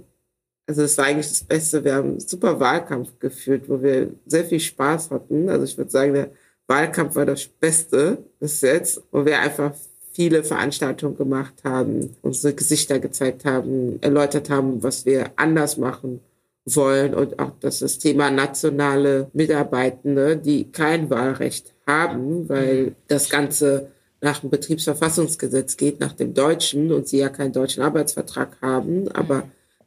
Also 0.66 0.82
es 0.82 0.97
war 0.98 1.06
eigentlich 1.06 1.28
das 1.28 1.43
Beste. 1.44 1.85
Wir 1.85 1.94
haben 1.94 2.10
einen 2.10 2.20
super 2.20 2.60
Wahlkampf 2.60 3.18
geführt, 3.18 3.64
wo 3.68 3.82
wir 3.82 4.10
sehr 4.27 4.44
viel 4.44 4.60
Spaß 4.60 5.10
hatten. 5.10 5.48
Also 5.48 5.64
ich 5.64 5.77
würde 5.77 5.90
sagen, 5.90 6.14
der 6.14 6.31
Wahlkampf 6.68 7.16
war 7.16 7.27
das 7.27 7.44
Beste 7.47 8.18
bis 8.39 8.60
jetzt, 8.60 9.02
wo 9.10 9.24
wir 9.24 9.40
einfach 9.40 9.72
viele 10.12 10.43
Veranstaltungen 10.45 11.16
gemacht 11.16 11.55
haben, 11.65 12.16
unsere 12.23 12.55
Gesichter 12.55 12.99
gezeigt 12.99 13.45
haben, 13.45 13.99
erläutert 14.01 14.51
haben, 14.51 14.82
was 14.82 15.07
wir 15.07 15.31
anders 15.37 15.77
machen 15.77 16.20
wollen. 16.65 17.15
Und 17.15 17.39
auch 17.39 17.53
dass 17.61 17.78
das 17.81 17.99
Thema 17.99 18.31
nationale 18.31 19.31
Mitarbeitende, 19.32 20.37
die 20.37 20.70
kein 20.70 21.11
Wahlrecht 21.11 21.73
haben, 21.87 22.49
weil 22.49 22.95
das 23.09 23.31
Ganze 23.31 23.89
nach 24.20 24.41
dem 24.41 24.51
Betriebsverfassungsgesetz 24.51 25.77
geht, 25.77 26.01
nach 26.01 26.12
dem 26.12 26.35
deutschen 26.35 26.93
und 26.93 27.09
sie 27.09 27.19
ja 27.19 27.28
keinen 27.28 27.53
deutschen 27.53 27.82
Arbeitsvertrag 27.82 28.59
haben, 28.61 29.09
aber 29.09 29.45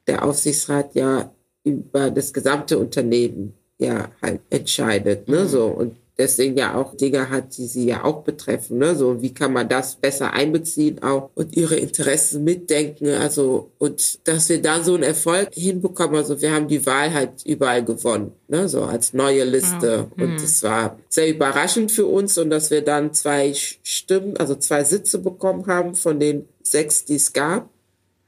der 0.07 0.23
Aufsichtsrat 0.25 0.95
ja 0.95 1.31
über 1.63 2.09
das 2.09 2.33
gesamte 2.33 2.77
Unternehmen 2.79 3.53
ja 3.77 4.09
halt 4.21 4.41
entscheidet, 4.49 5.27
ne, 5.27 5.47
so. 5.47 5.67
Und 5.67 5.95
deswegen 6.17 6.57
ja 6.57 6.75
auch 6.75 6.95
Dinge 6.95 7.29
hat, 7.29 7.57
die 7.57 7.67
sie 7.67 7.85
ja 7.85 8.03
auch 8.03 8.23
betreffen. 8.23 8.77
Ne? 8.77 8.95
So, 8.95 9.21
wie 9.21 9.33
kann 9.33 9.53
man 9.53 9.67
das 9.67 9.95
besser 9.95 10.33
einbeziehen 10.33 11.01
auch 11.01 11.29
und 11.35 11.55
ihre 11.55 11.75
Interessen 11.75 12.43
mitdenken. 12.43 13.09
Also, 13.09 13.71
und 13.79 14.27
dass 14.27 14.49
wir 14.49 14.61
dann 14.61 14.83
so 14.83 14.93
einen 14.93 15.03
Erfolg 15.03 15.49
hinbekommen. 15.53 16.15
Also, 16.15 16.41
wir 16.41 16.53
haben 16.53 16.67
die 16.67 16.85
Wahl 16.85 17.13
halt 17.13 17.45
überall 17.45 17.83
gewonnen, 17.83 18.31
ne? 18.47 18.69
so 18.69 18.83
als 18.83 19.13
neue 19.13 19.43
Liste. 19.43 20.07
Wow. 20.15 20.27
Und 20.27 20.35
es 20.35 20.63
war 20.63 20.99
sehr 21.09 21.29
überraschend 21.29 21.91
für 21.91 22.05
uns 22.05 22.37
und 22.37 22.49
dass 22.49 22.69
wir 22.69 22.81
dann 22.81 23.13
zwei 23.13 23.53
Stimmen, 23.53 24.37
also 24.37 24.55
zwei 24.55 24.83
Sitze 24.83 25.19
bekommen 25.19 25.67
haben 25.67 25.95
von 25.95 26.19
den 26.19 26.47
sechs, 26.61 27.05
die 27.05 27.15
es 27.15 27.33
gab 27.33 27.72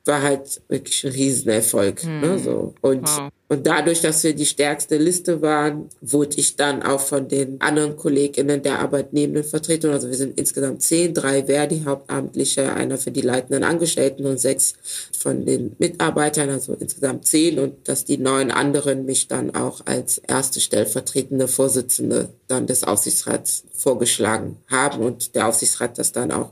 war 0.05 0.21
halt 0.21 0.61
wirklich 0.67 1.03
ein 1.03 1.11
Riesenerfolg. 1.11 2.03
Mhm. 2.03 2.21
Ne, 2.21 2.39
so. 2.39 2.75
Und, 2.81 3.07
wow. 3.07 3.29
und 3.49 3.65
dadurch, 3.65 4.01
dass 4.01 4.23
wir 4.23 4.35
die 4.35 4.45
stärkste 4.45 4.97
Liste 4.97 5.41
waren, 5.41 5.89
wurde 6.01 6.37
ich 6.37 6.55
dann 6.55 6.83
auch 6.83 6.99
von 6.99 7.27
den 7.27 7.59
anderen 7.59 7.97
KollegInnen 7.97 8.61
der 8.61 8.79
Arbeitnehmendenvertretung, 8.79 9.91
also 9.91 10.07
wir 10.07 10.15
sind 10.15 10.39
insgesamt 10.39 10.83
zehn, 10.83 11.13
drei 11.13 11.45
Verdi 11.45 11.83
Hauptamtliche, 11.85 12.73
einer 12.73 12.97
für 12.97 13.11
die 13.11 13.21
leitenden 13.21 13.63
Angestellten 13.63 14.25
und 14.25 14.39
sechs 14.39 14.73
von 15.17 15.45
den 15.45 15.75
Mitarbeitern, 15.79 16.49
also 16.49 16.73
insgesamt 16.73 17.25
zehn 17.25 17.57
und 17.57 17.87
dass 17.87 18.05
die 18.05 18.19
neun 18.19 18.51
anderen 18.51 19.05
mich 19.05 19.27
dann 19.27 19.55
auch 19.55 19.81
als 19.85 20.19
erste 20.19 20.59
stellvertretende 20.59 21.47
Vorsitzende 21.47 22.29
dann 22.47 22.67
des 22.67 22.83
Aufsichtsrats 22.83 23.63
vorgeschlagen 23.73 24.57
haben 24.67 25.01
und 25.01 25.35
der 25.35 25.47
Aufsichtsrat 25.47 25.97
das 25.97 26.11
dann 26.11 26.31
auch 26.31 26.51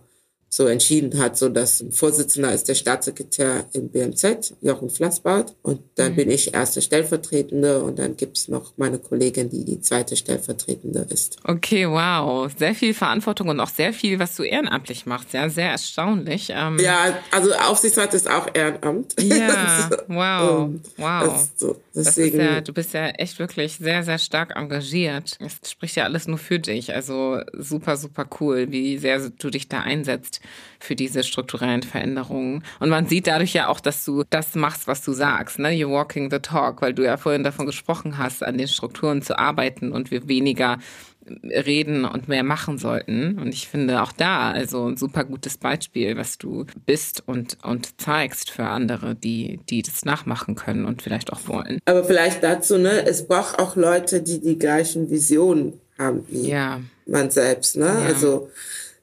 so 0.55 0.67
entschieden 0.67 1.19
hat, 1.19 1.35
so 1.35 1.49
dass 1.49 1.83
Vorsitzender 1.89 2.53
ist 2.53 2.69
der 2.69 2.75
Staatssekretär 2.75 3.65
im 3.73 3.89
BMZ, 3.89 4.53
Jochen 4.61 4.91
Flassbart. 4.91 5.55
Und 5.63 5.81
dann 5.95 6.11
mhm. 6.11 6.17
bin 6.17 6.29
ich 6.29 6.53
erste 6.53 6.83
Stellvertretende 6.83 7.81
und 7.81 7.97
dann 7.97 8.15
gibt's 8.17 8.47
noch 8.49 8.73
meine 8.77 8.99
Kollegin, 8.99 9.49
die 9.49 9.65
die 9.65 9.81
zweite 9.81 10.15
Stellvertretende 10.15 11.07
ist. 11.09 11.37
Okay, 11.43 11.89
wow. 11.89 12.51
Sehr 12.55 12.75
viel 12.75 12.93
Verantwortung 12.93 13.49
und 13.49 13.59
auch 13.59 13.69
sehr 13.69 13.93
viel, 13.93 14.19
was 14.19 14.35
du 14.35 14.43
ehrenamtlich 14.43 15.07
machst. 15.07 15.33
Ja, 15.33 15.49
sehr 15.49 15.71
erstaunlich. 15.71 16.51
Ähm 16.51 16.77
ja, 16.79 17.17
also 17.31 17.51
Aufsichtsrat 17.53 18.13
ist 18.13 18.29
auch 18.29 18.47
Ehrenamt. 18.53 19.19
Ja, 19.19 19.89
wow. 20.07 20.69
wow. 20.97 21.49
So, 21.55 21.81
deswegen. 21.95 22.39
Ja, 22.39 22.61
du 22.61 22.73
bist 22.73 22.93
ja 22.93 23.07
echt 23.07 23.39
wirklich 23.39 23.77
sehr, 23.77 24.03
sehr 24.03 24.19
stark 24.19 24.55
engagiert. 24.55 25.35
Es 25.39 25.71
spricht 25.71 25.95
ja 25.95 26.03
alles 26.03 26.27
nur 26.27 26.37
für 26.37 26.59
dich. 26.59 26.93
Also 26.93 27.39
super, 27.53 27.97
super 27.97 28.27
cool, 28.39 28.67
wie 28.69 28.99
sehr 28.99 29.29
du 29.29 29.49
dich 29.49 29.67
da 29.67 29.79
einsetzt 29.79 30.42
für 30.79 30.95
diese 30.95 31.23
strukturellen 31.23 31.83
Veränderungen. 31.83 32.63
Und 32.79 32.89
man 32.89 33.07
sieht 33.07 33.27
dadurch 33.27 33.53
ja 33.53 33.67
auch, 33.67 33.79
dass 33.79 34.03
du 34.05 34.23
das 34.29 34.55
machst, 34.55 34.87
was 34.87 35.01
du 35.01 35.13
sagst. 35.13 35.59
Ne? 35.59 35.69
You're 35.69 35.91
walking 35.91 36.29
the 36.29 36.39
talk, 36.39 36.81
weil 36.81 36.93
du 36.93 37.03
ja 37.03 37.17
vorhin 37.17 37.43
davon 37.43 37.65
gesprochen 37.65 38.17
hast, 38.17 38.43
an 38.43 38.57
den 38.57 38.67
Strukturen 38.67 39.21
zu 39.21 39.37
arbeiten 39.37 39.91
und 39.91 40.11
wir 40.11 40.27
weniger 40.27 40.77
reden 41.43 42.05
und 42.05 42.27
mehr 42.27 42.43
machen 42.43 42.77
sollten. 42.77 43.39
Und 43.39 43.53
ich 43.53 43.67
finde 43.67 44.01
auch 44.01 44.11
da 44.11 44.51
also 44.51 44.87
ein 44.87 44.97
super 44.97 45.23
gutes 45.23 45.57
Beispiel, 45.57 46.17
was 46.17 46.37
du 46.37 46.65
bist 46.85 47.23
und, 47.25 47.57
und 47.63 47.99
zeigst 48.01 48.49
für 48.49 48.65
andere, 48.65 49.15
die, 49.15 49.59
die 49.69 49.81
das 49.81 50.05
nachmachen 50.05 50.55
können 50.55 50.85
und 50.85 51.01
vielleicht 51.01 51.31
auch 51.31 51.47
wollen. 51.47 51.79
Aber 51.85 52.03
vielleicht 52.03 52.43
dazu, 52.43 52.77
ne, 52.77 53.05
es 53.05 53.27
braucht 53.27 53.59
auch 53.59 53.75
Leute, 53.75 54.21
die 54.21 54.41
die 54.41 54.59
gleichen 54.59 55.09
Visionen 55.09 55.79
haben 55.97 56.25
wie 56.27 56.49
ja. 56.49 56.81
man 57.05 57.29
selbst, 57.29 57.77
ne? 57.77 57.85
Ja. 57.85 58.05
Also 58.05 58.49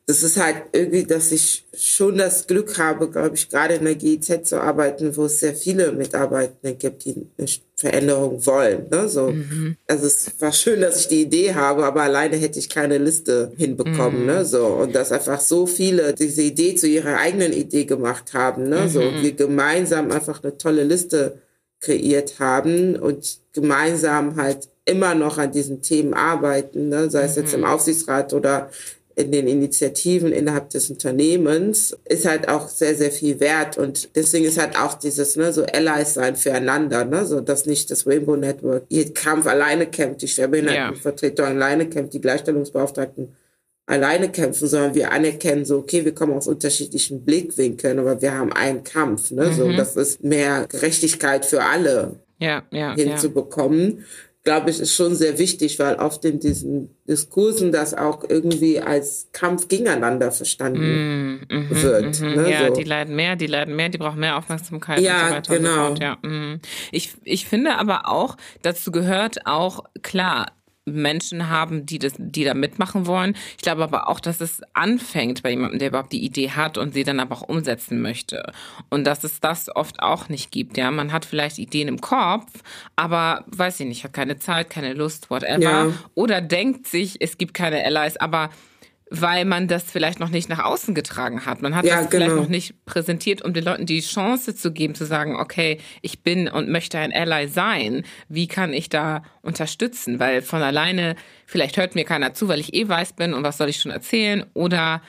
das 0.07 0.25
ist 0.25 0.39
halt 0.39 0.57
irgendwie, 0.73 1.05
dass 1.05 1.31
ich 1.31 1.65
schon 1.77 2.19
das 2.19 2.47
Glück 2.47 2.79
habe, 2.79 3.09
glaube 3.09 3.37
ich, 3.37 3.49
gerade 3.49 3.75
in 3.75 3.85
der 3.85 3.95
GIZ 3.95 4.49
zu 4.49 4.61
arbeiten, 4.61 5.17
wo 5.17 5.27
es 5.27 5.39
sehr 5.39 5.55
viele 5.55 5.93
Mitarbeitende 5.93 6.75
gibt, 6.75 7.05
die 7.05 7.27
eine 7.39 7.47
Veränderung 7.77 8.45
wollen. 8.45 8.87
Ne? 8.91 9.09
So. 9.09 9.31
Mhm. 9.31 9.77
Also 9.87 10.07
es 10.07 10.33
war 10.41 10.53
schön, 10.53 10.81
dass 10.81 11.01
ich 11.01 11.09
die 11.09 11.23
Idee 11.23 11.55
habe, 11.55 11.85
aber 11.85 12.03
alleine 12.03 12.37
hätte 12.37 12.59
ich 12.59 12.69
keine 12.69 12.99
Liste 12.99 13.53
hinbekommen. 13.57 14.23
Mhm. 14.23 14.27
Ne? 14.27 14.45
So. 14.45 14.67
Und 14.67 14.95
dass 14.95 15.13
einfach 15.13 15.41
so 15.41 15.67
viele 15.67 16.13
diese 16.13 16.43
Idee 16.43 16.75
zu 16.75 16.89
ihrer 16.89 17.19
eigenen 17.19 17.53
Idee 17.53 17.85
gemacht 17.85 18.35
haben. 18.35 18.69
Ne? 18.69 18.83
Mhm. 18.83 18.89
So. 18.89 19.01
Wir 19.01 19.33
gemeinsam 19.33 20.11
einfach 20.11 20.43
eine 20.43 20.59
tolle 20.59 20.83
Liste 20.83 21.39
kreiert 21.81 22.41
haben 22.41 22.97
und 22.97 23.39
gemeinsam 23.53 24.37
halt 24.37 24.69
immer 24.85 25.15
noch 25.15 25.39
an 25.39 25.53
diesen 25.53 25.83
Themen 25.83 26.15
arbeiten, 26.15 26.89
ne? 26.89 27.09
sei 27.11 27.23
es 27.23 27.37
jetzt 27.37 27.55
im 27.55 27.61
mhm. 27.61 27.67
Aufsichtsrat 27.67 28.35
oder 28.35 28.71
in 29.21 29.33
den 29.33 29.47
Initiativen 29.47 30.33
innerhalb 30.33 30.71
des 30.71 30.91
Unternehmens 30.91 31.97
ist 32.05 32.27
halt 32.27 32.49
auch 32.49 32.69
sehr, 32.69 32.95
sehr 32.95 33.13
viel 33.13 33.39
wert. 33.41 33.79
Und 33.79 34.15
deswegen 34.17 34.47
ist 34.47 34.59
halt 34.59 34.77
auch 34.79 34.95
dieses, 34.95 35.37
ne, 35.37 35.53
so 35.53 35.65
Allies 35.65 36.15
sein 36.15 36.37
füreinander, 36.37 37.05
ne, 37.05 37.27
so 37.27 37.41
dass 37.41 37.67
nicht 37.67 37.91
das 37.91 38.07
Rainbow 38.07 38.37
Network 38.37 38.85
ihr 38.89 39.13
Kampf 39.13 39.47
alleine 39.47 39.87
kämpft, 39.87 40.23
die 40.23 40.29
Schwerbehindertenvertretung 40.29 41.47
yeah. 41.47 41.55
alleine 41.55 41.89
kämpft, 41.89 42.15
die 42.15 42.21
Gleichstellungsbeauftragten 42.21 43.37
alleine 43.87 44.31
kämpfen, 44.31 44.69
sondern 44.69 44.95
wir 44.95 45.13
anerkennen 45.13 45.65
so, 45.65 45.79
okay, 45.79 46.05
wir 46.05 46.15
kommen 46.15 46.33
aus 46.33 46.47
unterschiedlichen 46.47 47.25
Blickwinkeln, 47.25 47.99
aber 47.99 48.23
wir 48.23 48.33
haben 48.33 48.53
einen 48.53 48.85
Kampf, 48.85 49.31
ne, 49.33 49.47
mhm. 49.47 49.55
so, 49.55 49.73
das 49.73 49.97
ist 49.97 50.25
mehr 50.25 50.67
Gerechtigkeit 50.69 51.45
für 51.45 51.63
alle 51.63 52.21
ja, 52.39 52.63
ja, 52.71 52.95
hinzubekommen. 52.95 53.99
Ja 53.99 54.05
glaube 54.43 54.71
ich, 54.71 54.81
ist 54.81 54.95
schon 54.95 55.15
sehr 55.15 55.39
wichtig, 55.39 55.79
weil 55.79 55.97
oft 55.97 56.25
in 56.25 56.41
diesen 56.41 56.97
Diskursen 57.07 57.73
das 57.73 57.93
auch 57.93 58.25
irgendwie 58.29 58.81
als 58.81 59.29
Kampf 59.33 59.69
gegeneinander 59.69 60.33
verstanden 60.33 61.41
mm, 61.51 61.55
mm, 61.55 61.71
wird. 61.71 62.21
Mm, 62.21 62.35
ne, 62.35 62.51
ja, 62.51 62.69
so. 62.69 62.75
die 62.75 62.85
leiden 62.85 63.17
mehr, 63.17 63.37
die 63.37 63.47
leiden 63.47 63.77
mehr, 63.77 63.91
die 63.91 63.99
brauchen 63.99 64.21
mehr 64.21 64.39
Aufmerksamkeit 64.39 65.01
ja, 65.01 65.23
und 65.23 65.29
so 65.29 65.35
weiter 65.35 65.57
genau. 65.57 65.71
und 65.71 65.99
so 65.99 66.05
fort. 66.05 66.23
Ja, 66.23 66.29
mm. 66.29 66.61
ich, 66.91 67.15
ich 67.25 67.47
finde 67.47 67.77
aber 67.77 68.09
auch, 68.09 68.37
dazu 68.63 68.93
gehört 68.93 69.47
auch, 69.47 69.85
klar, 70.03 70.47
Menschen 70.91 71.49
haben, 71.49 71.87
die 71.87 71.99
das, 71.99 72.15
die 72.19 72.45
da 72.45 72.55
mitmachen 72.55 73.07
wollen. 73.07 73.37
Ich 73.57 73.63
glaube 73.63 73.83
aber 73.83 74.09
auch, 74.09 74.21
dass 74.21 74.41
es 74.41 74.63
anfängt 74.75 75.43
bei 75.43 75.51
jemandem, 75.51 75.79
der 75.79 75.89
überhaupt 75.89 76.13
die 76.13 76.25
Idee 76.25 76.51
hat 76.51 76.79
und 76.79 76.95
sie 76.95 77.05
dann 77.05 77.21
aber 77.21 77.37
auch 77.37 77.49
umsetzen 77.49 78.01
möchte. 78.01 78.53
Und 78.89 79.05
dass 79.05 79.25
es 79.25 79.41
das 79.41 79.75
oft 79.75 80.03
auch 80.03 80.29
nicht 80.29 80.51
gibt. 80.51 80.77
Ja, 80.77 80.91
man 80.91 81.13
hat 81.13 81.25
vielleicht 81.25 81.59
Ideen 81.59 81.89
im 81.89 82.01
Kopf, 82.01 82.51
aber 82.97 83.45
weiß 83.49 83.81
ich 83.81 83.87
nicht, 83.87 84.05
hat 84.05 84.13
keine 84.13 84.39
Zeit, 84.39 84.71
keine 84.71 84.95
Lust, 84.95 85.31
whatever. 85.31 85.61
Ja. 85.61 85.93
Oder 86.15 86.41
denkt 86.41 86.87
sich, 86.87 87.21
es 87.21 87.39
gibt 87.39 87.55
keine 87.55 87.85
Allies, 87.85 88.17
aber 88.17 88.51
weil 89.11 89.45
man 89.45 89.67
das 89.67 89.91
vielleicht 89.91 90.21
noch 90.21 90.31
nicht 90.31 90.49
nach 90.49 90.65
außen 90.65 90.95
getragen 90.95 91.45
hat. 91.45 91.63
Man 91.63 91.75
hat 91.75 91.85
ja, 91.85 91.97
das 91.97 92.07
vielleicht 92.09 92.31
genau. 92.31 92.43
noch 92.43 92.49
nicht 92.49 92.85
präsentiert, 92.87 93.43
um 93.43 93.53
den 93.53 93.65
Leuten 93.65 93.85
die 93.85 94.01
Chance 94.01 94.55
zu 94.55 94.73
geben, 94.73 94.95
zu 94.95 95.05
sagen, 95.05 95.37
okay, 95.37 95.79
ich 96.01 96.23
bin 96.23 96.49
und 96.49 96.69
möchte 96.69 96.99
ein 96.99 97.13
Ally 97.13 97.49
sein. 97.49 98.05
Wie 98.29 98.47
kann 98.47 98.73
ich 98.73 98.89
da 98.89 99.23
unterstützen? 99.43 100.21
Weil 100.21 100.43
von 100.43 100.63
alleine, 100.63 101.17
vielleicht 101.45 101.77
hört 101.77 101.97
mir 101.97 102.05
keiner 102.05 102.35
zu, 102.35 102.47
weil 102.47 102.61
ich 102.61 102.73
eh 102.73 102.89
weiß 102.89 103.15
bin 103.15 103.35
und 103.35 103.43
was 103.43 103.59
soll 103.59 103.69
ich 103.69 103.81
schon 103.81 103.91
erzählen? 103.91 104.47
Oder 104.55 105.03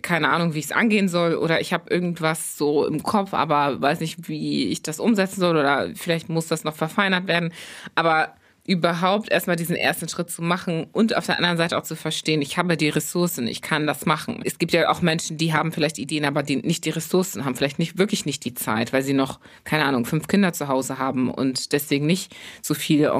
keine 0.00 0.30
Ahnung, 0.30 0.54
wie 0.54 0.58
ich 0.58 0.66
es 0.66 0.72
angehen 0.72 1.08
soll 1.08 1.34
oder 1.34 1.60
ich 1.60 1.74
habe 1.74 1.92
irgendwas 1.92 2.56
so 2.56 2.86
im 2.86 3.02
Kopf, 3.02 3.34
aber 3.34 3.82
weiß 3.82 4.00
nicht, 4.00 4.26
wie 4.26 4.68
ich 4.68 4.82
das 4.82 4.98
umsetzen 4.98 5.40
soll 5.40 5.58
oder 5.58 5.90
vielleicht 5.94 6.30
muss 6.30 6.46
das 6.46 6.64
noch 6.64 6.74
verfeinert 6.74 7.26
werden. 7.26 7.52
Aber 7.94 8.34
überhaupt 8.64 9.28
erstmal 9.30 9.56
diesen 9.56 9.74
ersten 9.74 10.08
Schritt 10.08 10.30
zu 10.30 10.40
machen 10.40 10.86
und 10.92 11.16
auf 11.16 11.26
der 11.26 11.36
anderen 11.36 11.56
Seite 11.56 11.76
auch 11.76 11.82
zu 11.82 11.96
verstehen, 11.96 12.40
ich 12.42 12.58
habe 12.58 12.76
die 12.76 12.90
Ressourcen, 12.90 13.48
ich 13.48 13.60
kann 13.60 13.88
das 13.88 14.06
machen. 14.06 14.40
Es 14.44 14.58
gibt 14.58 14.72
ja 14.72 14.88
auch 14.88 15.02
Menschen, 15.02 15.36
die 15.36 15.52
haben 15.52 15.72
vielleicht 15.72 15.98
Ideen, 15.98 16.24
aber 16.24 16.44
die 16.44 16.56
nicht 16.56 16.84
die 16.84 16.90
Ressourcen 16.90 17.44
haben, 17.44 17.56
vielleicht 17.56 17.80
nicht 17.80 17.98
wirklich 17.98 18.24
nicht 18.24 18.44
die 18.44 18.54
Zeit, 18.54 18.92
weil 18.92 19.02
sie 19.02 19.14
noch, 19.14 19.40
keine 19.64 19.84
Ahnung, 19.84 20.04
fünf 20.04 20.28
Kinder 20.28 20.52
zu 20.52 20.68
Hause 20.68 20.98
haben 20.98 21.28
und 21.28 21.72
deswegen 21.72 22.06
nicht 22.06 22.36
so 22.60 22.74
viele 22.74 23.10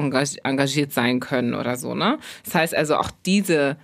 engagiert 0.43 0.93
sein 0.93 1.19
können 1.19 1.55
oder 1.55 1.75
so, 1.75 1.93
ne? 1.93 2.19
Das 2.45 2.55
heißt 2.55 2.75
also 2.75 2.95
auch 2.95 3.11
diese 3.25 3.75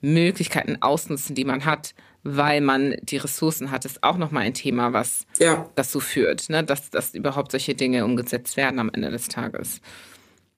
Möglichkeiten 0.00 0.78
ausnutzen, 0.80 1.34
die 1.34 1.44
man 1.44 1.66
hat, 1.66 1.94
weil 2.24 2.60
man 2.60 2.96
die 3.02 3.16
Ressourcen 3.16 3.70
hat, 3.70 3.84
ist 3.84 4.02
auch 4.02 4.16
nochmal 4.16 4.44
ein 4.44 4.54
Thema, 4.54 4.92
was 4.92 5.26
ja. 5.38 5.68
dazu 5.74 6.00
führt, 6.00 6.48
ne? 6.50 6.62
dass, 6.62 6.90
dass 6.90 7.14
überhaupt 7.14 7.50
solche 7.50 7.74
Dinge 7.74 8.04
umgesetzt 8.04 8.56
werden 8.56 8.78
am 8.78 8.90
Ende 8.92 9.10
des 9.10 9.28
Tages. 9.28 9.80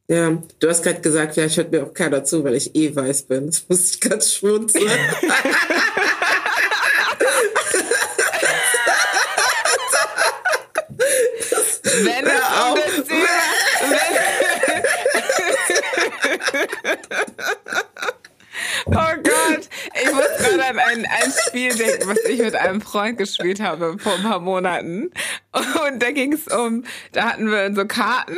Ja, 0.07 0.37
du 0.59 0.69
hast 0.69 0.83
gerade 0.83 1.01
gesagt, 1.01 1.33
vielleicht 1.33 1.57
hört 1.57 1.73
mir 1.73 1.83
auch 1.83 1.95
keiner 1.95 2.25
zu, 2.25 2.45
weil 2.45 2.55
ich 2.57 2.77
eh 2.77 2.95
weiß 2.95 3.23
bin. 3.23 3.47
Das 3.47 3.65
muss 3.69 3.91
ich 3.91 4.01
ganz 4.01 4.35
schmunzeln. 4.35 4.85
wenn 12.05 12.27
es 12.27 12.33
um 12.35 12.79
Oh 18.87 19.15
Gott, 19.23 19.69
ich 20.03 20.13
muss 20.13 20.37
gerade 20.39 20.69
an 20.69 20.79
ein, 20.79 21.07
ein 21.07 21.33
Spiel 21.49 21.75
denken, 21.75 22.09
was 22.09 22.19
ich 22.29 22.41
mit 22.41 22.55
einem 22.55 22.83
Freund 22.83 23.17
gespielt 23.17 23.61
habe 23.61 23.99
vor 23.99 24.15
ein 24.17 24.23
paar 24.23 24.41
Monaten. 24.41 25.11
Und 25.53 26.03
da 26.03 26.11
ging 26.11 26.35
es 26.35 26.47
um, 26.49 26.85
da 27.13 27.31
hatten 27.31 27.51
wir 27.51 27.75
so 27.75 27.87
Karten 27.87 28.37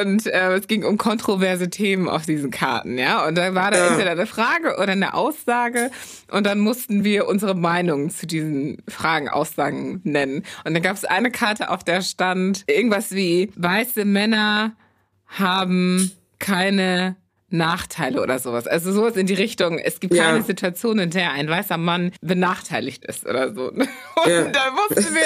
und 0.00 0.26
äh, 0.26 0.54
es 0.54 0.66
ging 0.66 0.84
um 0.84 0.98
kontroverse 0.98 1.70
Themen 1.70 2.08
auf 2.08 2.26
diesen 2.26 2.50
Karten, 2.50 2.98
ja. 2.98 3.26
Und 3.26 3.36
da 3.36 3.54
war 3.54 3.70
da 3.70 3.88
entweder 3.88 4.12
eine 4.12 4.26
Frage 4.26 4.76
oder 4.76 4.92
eine 4.92 5.14
Aussage 5.14 5.90
und 6.30 6.46
dann 6.46 6.60
mussten 6.60 7.04
wir 7.04 7.26
unsere 7.26 7.54
Meinung 7.54 8.10
zu 8.10 8.26
diesen 8.26 8.82
Fragen, 8.88 9.28
Aussagen 9.28 10.00
nennen. 10.04 10.42
Und 10.64 10.74
dann 10.74 10.82
gab 10.82 10.96
es 10.96 11.04
eine 11.04 11.30
Karte, 11.30 11.70
auf 11.70 11.84
der 11.84 12.02
stand 12.02 12.64
irgendwas 12.66 13.12
wie 13.12 13.50
weiße 13.56 14.04
Männer 14.04 14.72
haben 15.26 16.12
keine 16.38 17.16
Nachteile 17.54 18.20
oder 18.20 18.38
sowas. 18.38 18.66
Also 18.66 18.92
sowas 18.92 19.16
in 19.16 19.26
die 19.26 19.34
Richtung, 19.34 19.78
es 19.78 20.00
gibt 20.00 20.14
ja. 20.14 20.24
keine 20.24 20.42
Situation, 20.42 20.98
in 20.98 21.10
der 21.10 21.32
ein 21.32 21.48
weißer 21.48 21.78
Mann 21.78 22.12
benachteiligt 22.20 23.04
ist 23.04 23.26
oder 23.26 23.54
so. 23.54 23.68
Und 23.70 23.86
ja. 24.26 24.44
da 24.48 24.70
mussten 24.70 25.14
wir, 25.14 25.22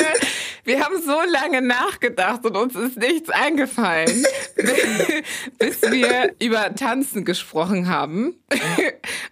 wir 0.64 0.84
haben 0.84 1.00
so 1.02 1.16
lange 1.30 1.62
nachgedacht 1.62 2.44
und 2.44 2.56
uns 2.56 2.74
ist 2.74 2.98
nichts 2.98 3.30
eingefallen, 3.30 4.24
bis 5.58 5.82
wir 5.82 6.34
über 6.40 6.74
Tanzen 6.74 7.24
gesprochen 7.24 7.88
haben. 7.88 8.36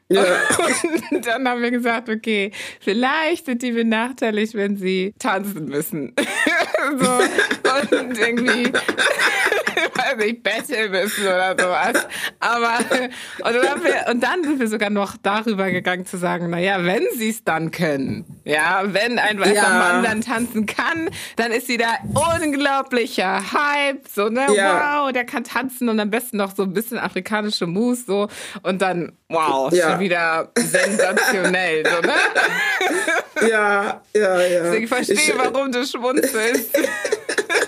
Ja. 0.09 0.23
Und 1.11 1.27
dann 1.27 1.49
haben 1.49 1.63
wir 1.63 1.73
gesagt, 1.73 2.09
okay, 2.09 2.53
vielleicht 2.79 3.47
sind 3.47 3.61
die 3.63 3.73
benachteiligt, 3.73 4.55
wenn 4.55 4.77
sie 4.77 5.13
tanzen 5.19 5.65
müssen. 5.65 6.15
so. 7.01 7.19
Und 7.83 8.19
irgendwie 8.19 8.73
weiß 9.97 10.17
nicht, 10.17 10.43
betteln 10.43 10.91
müssen 10.91 11.25
oder 11.25 11.57
sowas. 11.59 12.07
Aber 12.41 12.79
und 13.45 13.65
dann, 13.65 13.85
wir, 13.85 14.07
und 14.11 14.23
dann 14.23 14.45
sind 14.45 14.61
wir 14.61 14.69
sogar 14.69 14.91
noch 14.91 15.17
darüber 15.23 15.71
gegangen 15.71 16.07
zu 16.07 16.17
sagen, 16.17 16.51
naja, 16.51 16.85
wenn 16.85 17.05
sie 17.17 17.31
es 17.31 17.45
dann 17.45 17.71
können, 17.71 18.25
ja, 18.45 18.83
wenn 18.87 19.19
ein 19.19 19.41
weißer 19.41 19.55
ja. 19.55 19.69
Mann 19.69 20.03
dann 20.03 20.21
tanzen 20.21 20.67
kann, 20.67 21.11
dann 21.37 21.53
ist 21.53 21.67
sie 21.67 21.77
da 21.77 21.99
unglaublicher 22.15 23.41
Hype, 23.53 24.07
so, 24.13 24.29
ne, 24.29 24.47
ja. 24.55 25.03
wow, 25.05 25.13
der 25.13 25.25
kann 25.25 25.45
tanzen 25.45 25.89
und 25.89 26.01
am 26.01 26.11
besten 26.11 26.37
noch 26.37 26.55
so 26.55 26.63
ein 26.63 26.73
bisschen 26.73 26.99
afrikanische 26.99 27.67
Moves, 27.67 28.07
so, 28.07 28.29
und 28.63 28.83
dann, 28.83 29.13
wow, 29.29 29.73
ja. 29.73 29.91
schon 29.91 30.01
wieder 30.01 30.51
sensationell, 30.57 31.85
so, 31.87 32.01
ne? 32.01 33.49
Ja, 33.51 34.01
ja, 34.15 34.41
ja. 34.41 34.73
Ich 34.77 34.89
verstehe, 34.89 35.35
warum 35.37 35.73
du 35.73 35.85
schmunzelst. 35.87 36.77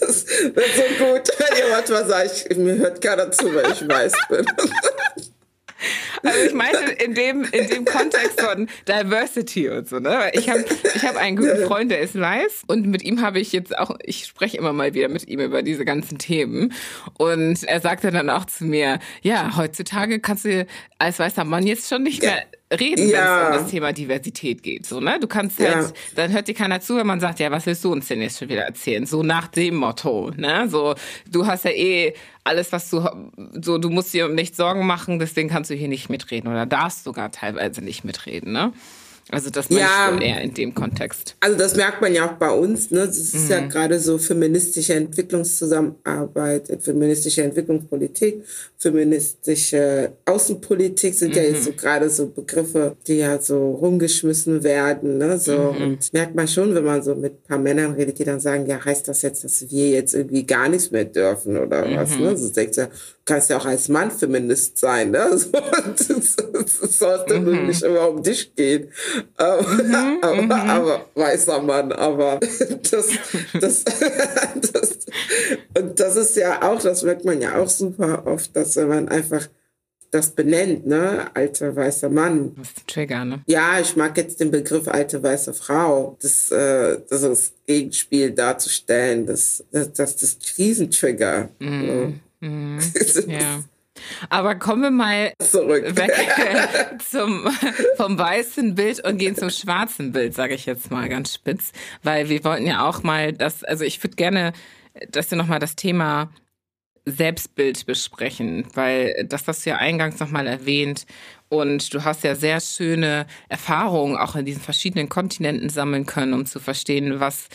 Das 0.00 0.26
wird 0.26 0.66
so 0.74 1.04
gut, 1.04 1.30
wenn 1.38 1.58
ihr 1.58 1.70
manchmal 1.70 2.06
sagt, 2.06 2.56
mir 2.56 2.76
hört 2.76 3.00
keiner 3.00 3.30
zu, 3.30 3.54
weil 3.54 3.72
ich 3.72 3.88
weiß 3.88 4.12
bin. 4.28 4.46
Also 6.22 6.40
ich 6.46 6.54
meinte 6.54 6.92
in 7.04 7.14
dem, 7.14 7.44
in 7.44 7.68
dem 7.68 7.84
Kontext 7.84 8.40
von 8.40 8.68
Diversity 8.88 9.68
und 9.68 9.88
so, 9.88 9.98
ne? 9.98 10.30
Ich 10.32 10.48
habe 10.48 10.64
ich 10.94 11.02
hab 11.04 11.16
einen 11.16 11.36
guten 11.36 11.64
Freund, 11.66 11.90
der 11.90 12.00
ist 12.00 12.18
weiß. 12.18 12.64
Und 12.66 12.86
mit 12.86 13.02
ihm 13.02 13.22
habe 13.22 13.38
ich 13.38 13.52
jetzt 13.52 13.76
auch, 13.76 13.96
ich 14.02 14.26
spreche 14.26 14.56
immer 14.56 14.72
mal 14.72 14.94
wieder 14.94 15.08
mit 15.08 15.28
ihm 15.28 15.40
über 15.40 15.62
diese 15.62 15.84
ganzen 15.84 16.18
Themen. 16.18 16.72
Und 17.18 17.62
er 17.64 17.80
sagte 17.80 18.10
dann 18.10 18.30
auch 18.30 18.46
zu 18.46 18.64
mir, 18.64 18.98
ja, 19.22 19.56
heutzutage 19.56 20.20
kannst 20.20 20.44
du 20.44 20.66
als 20.98 21.18
weißer 21.18 21.44
Mann 21.44 21.66
jetzt 21.66 21.88
schon 21.88 22.02
nicht 22.02 22.22
mehr 22.22 22.42
reden, 22.72 23.08
ja. 23.08 23.16
wenn 23.16 23.42
es 23.42 23.56
um 23.56 23.62
das 23.62 23.70
Thema 23.70 23.92
Diversität 23.92 24.62
geht. 24.62 24.86
So, 24.86 25.00
ne? 25.00 25.18
Du 25.20 25.26
kannst 25.26 25.58
halt, 25.60 25.86
ja. 25.86 25.92
dann 26.16 26.32
hört 26.32 26.48
dir 26.48 26.54
keiner 26.54 26.80
zu, 26.80 26.96
wenn 26.96 27.06
man 27.06 27.20
sagt, 27.20 27.38
ja, 27.38 27.50
was 27.50 27.66
willst 27.66 27.84
du 27.84 27.92
uns 27.92 28.08
denn 28.08 28.20
jetzt 28.20 28.38
schon 28.38 28.48
wieder 28.48 28.62
erzählen? 28.62 29.06
So 29.06 29.22
nach 29.22 29.48
dem 29.48 29.76
Motto, 29.76 30.32
ne? 30.36 30.68
So, 30.68 30.94
du 31.30 31.46
hast 31.46 31.64
ja 31.64 31.70
eh 31.70 32.14
alles, 32.44 32.72
was 32.72 32.90
du, 32.90 33.04
so, 33.60 33.78
du 33.78 33.90
musst 33.90 34.12
dir 34.12 34.26
um 34.26 34.34
nichts 34.34 34.56
Sorgen 34.56 34.86
machen, 34.86 35.18
deswegen 35.18 35.48
kannst 35.48 35.70
du 35.70 35.74
hier 35.74 35.88
nicht 35.88 36.08
mitreden 36.08 36.48
oder 36.48 36.66
darfst 36.66 37.04
sogar 37.04 37.30
teilweise 37.30 37.82
nicht 37.82 38.04
mitreden, 38.04 38.52
ne? 38.52 38.72
Also 39.30 39.50
das 39.50 39.68
ja, 39.70 40.08
schon 40.08 40.20
eher 40.20 40.40
in 40.40 40.54
dem 40.54 40.72
Kontext. 40.72 41.34
Also 41.40 41.58
das 41.58 41.74
merkt 41.74 42.00
man 42.00 42.14
ja 42.14 42.26
auch 42.30 42.34
bei 42.34 42.50
uns. 42.50 42.92
Ne? 42.92 43.06
Das 43.06 43.18
ist 43.18 43.46
mhm. 43.46 43.50
ja 43.50 43.60
gerade 43.66 43.98
so 43.98 44.18
feministische 44.18 44.94
Entwicklungszusammenarbeit, 44.94 46.70
feministische 46.80 47.42
Entwicklungspolitik, 47.42 48.44
feministische 48.78 50.12
Außenpolitik 50.26 51.12
sind 51.14 51.30
mhm. 51.30 51.36
ja 51.36 51.42
jetzt 51.42 51.64
so 51.64 51.72
mhm. 51.72 51.76
gerade 51.76 52.08
so 52.08 52.28
Begriffe, 52.28 52.96
die 53.08 53.16
ja 53.16 53.40
so 53.40 53.72
rumgeschmissen 53.72 54.62
werden. 54.62 55.18
Ne? 55.18 55.38
So, 55.40 55.72
mhm. 55.72 55.82
Und 55.82 56.12
merkt 56.12 56.36
man 56.36 56.46
schon, 56.46 56.72
wenn 56.76 56.84
man 56.84 57.02
so 57.02 57.16
mit 57.16 57.32
ein 57.32 57.48
paar 57.48 57.58
Männern 57.58 57.94
redet, 57.94 58.20
die 58.20 58.24
dann 58.24 58.38
sagen, 58.38 58.66
ja, 58.66 58.84
heißt 58.84 59.08
das 59.08 59.22
jetzt, 59.22 59.42
dass 59.42 59.68
wir 59.72 59.90
jetzt 59.90 60.14
irgendwie 60.14 60.46
gar 60.46 60.68
nichts 60.68 60.92
mehr 60.92 61.04
dürfen 61.04 61.56
oder 61.56 61.84
was? 61.96 62.16
Ne? 62.16 62.30
Mhm. 62.30 62.36
So 62.36 62.48
denkt 62.50 62.76
ja, 62.76 62.88
kannst 63.26 63.50
ja 63.50 63.58
auch 63.58 63.66
als 63.66 63.88
Mann 63.88 64.10
Feminist 64.10 64.78
sein, 64.78 65.10
ne? 65.10 65.18
Es 65.32 65.50
soll 66.98 67.24
es 67.26 67.38
mhm. 67.38 67.66
nicht 67.66 67.82
immer 67.82 68.08
um 68.08 68.22
dich 68.22 68.54
gehen. 68.54 68.90
Aber, 69.36 69.62
mhm, 69.62 70.18
aber, 70.22 70.42
mhm. 70.42 70.50
aber, 70.52 71.06
weißer 71.14 71.60
Mann, 71.60 71.92
aber 71.92 72.38
das, 72.90 73.08
das, 73.60 73.84
das, 74.72 74.98
und 75.76 76.00
das 76.00 76.16
ist 76.16 76.36
ja 76.36 76.62
auch, 76.62 76.80
das 76.80 77.02
merkt 77.02 77.24
man 77.24 77.40
ja 77.42 77.56
auch 77.56 77.68
super 77.68 78.26
oft, 78.26 78.54
dass 78.54 78.76
wenn 78.76 78.88
man 78.88 79.08
einfach 79.08 79.48
das 80.12 80.30
benennt, 80.30 80.86
ne? 80.86 81.26
Alter 81.34 81.74
weißer 81.74 82.08
Mann. 82.08 82.54
Das 82.56 82.68
ist 82.68 82.78
ein 82.78 82.86
Trigger, 82.86 83.24
ne? 83.24 83.42
Ja, 83.46 83.80
ich 83.80 83.96
mag 83.96 84.16
jetzt 84.16 84.38
den 84.38 84.52
Begriff 84.52 84.86
alte 84.86 85.20
weiße 85.20 85.52
Frau. 85.52 86.16
Das, 86.22 86.50
äh, 86.52 87.00
das 87.08 87.22
ist 87.22 87.28
das 87.28 87.52
Gegenspiel 87.66 88.30
darzustellen. 88.30 89.26
Das, 89.26 89.64
das, 89.72 89.92
das, 89.92 90.16
das 90.16 90.38
Krisentrigger. 90.38 91.48
Mhm. 91.58 91.86
So. 91.86 92.25
Mhm. 92.40 92.80
ja. 93.28 93.62
Aber 94.28 94.56
kommen 94.56 94.82
wir 94.82 94.90
mal 94.90 95.32
Zurück. 95.38 95.96
weg 95.96 96.12
zum, 97.10 97.48
vom 97.96 98.18
weißen 98.18 98.74
Bild 98.74 99.02
und 99.04 99.18
gehen 99.18 99.36
zum 99.36 99.50
schwarzen 99.50 100.12
Bild, 100.12 100.34
sage 100.34 100.54
ich 100.54 100.66
jetzt 100.66 100.90
mal 100.90 101.08
ganz 101.08 101.34
spitz. 101.34 101.72
Weil 102.02 102.28
wir 102.28 102.44
wollten 102.44 102.66
ja 102.66 102.86
auch 102.86 103.02
mal 103.02 103.32
das, 103.32 103.64
also 103.64 103.84
ich 103.84 104.02
würde 104.02 104.16
gerne, 104.16 104.52
dass 105.10 105.30
wir 105.30 105.38
nochmal 105.38 105.60
das 105.60 105.76
Thema 105.76 106.30
Selbstbild 107.06 107.86
besprechen, 107.86 108.66
weil 108.74 109.26
das 109.28 109.46
hast 109.46 109.64
du 109.64 109.70
ja 109.70 109.76
eingangs 109.76 110.18
nochmal 110.18 110.48
erwähnt 110.48 111.06
und 111.48 111.94
du 111.94 112.04
hast 112.04 112.24
ja 112.24 112.34
sehr 112.34 112.60
schöne 112.60 113.26
Erfahrungen 113.48 114.16
auch 114.16 114.34
in 114.34 114.44
diesen 114.44 114.60
verschiedenen 114.60 115.08
Kontinenten 115.08 115.68
sammeln 115.68 116.04
können, 116.04 116.34
um 116.34 116.46
zu 116.46 116.58
verstehen, 116.58 117.20
was, 117.20 117.48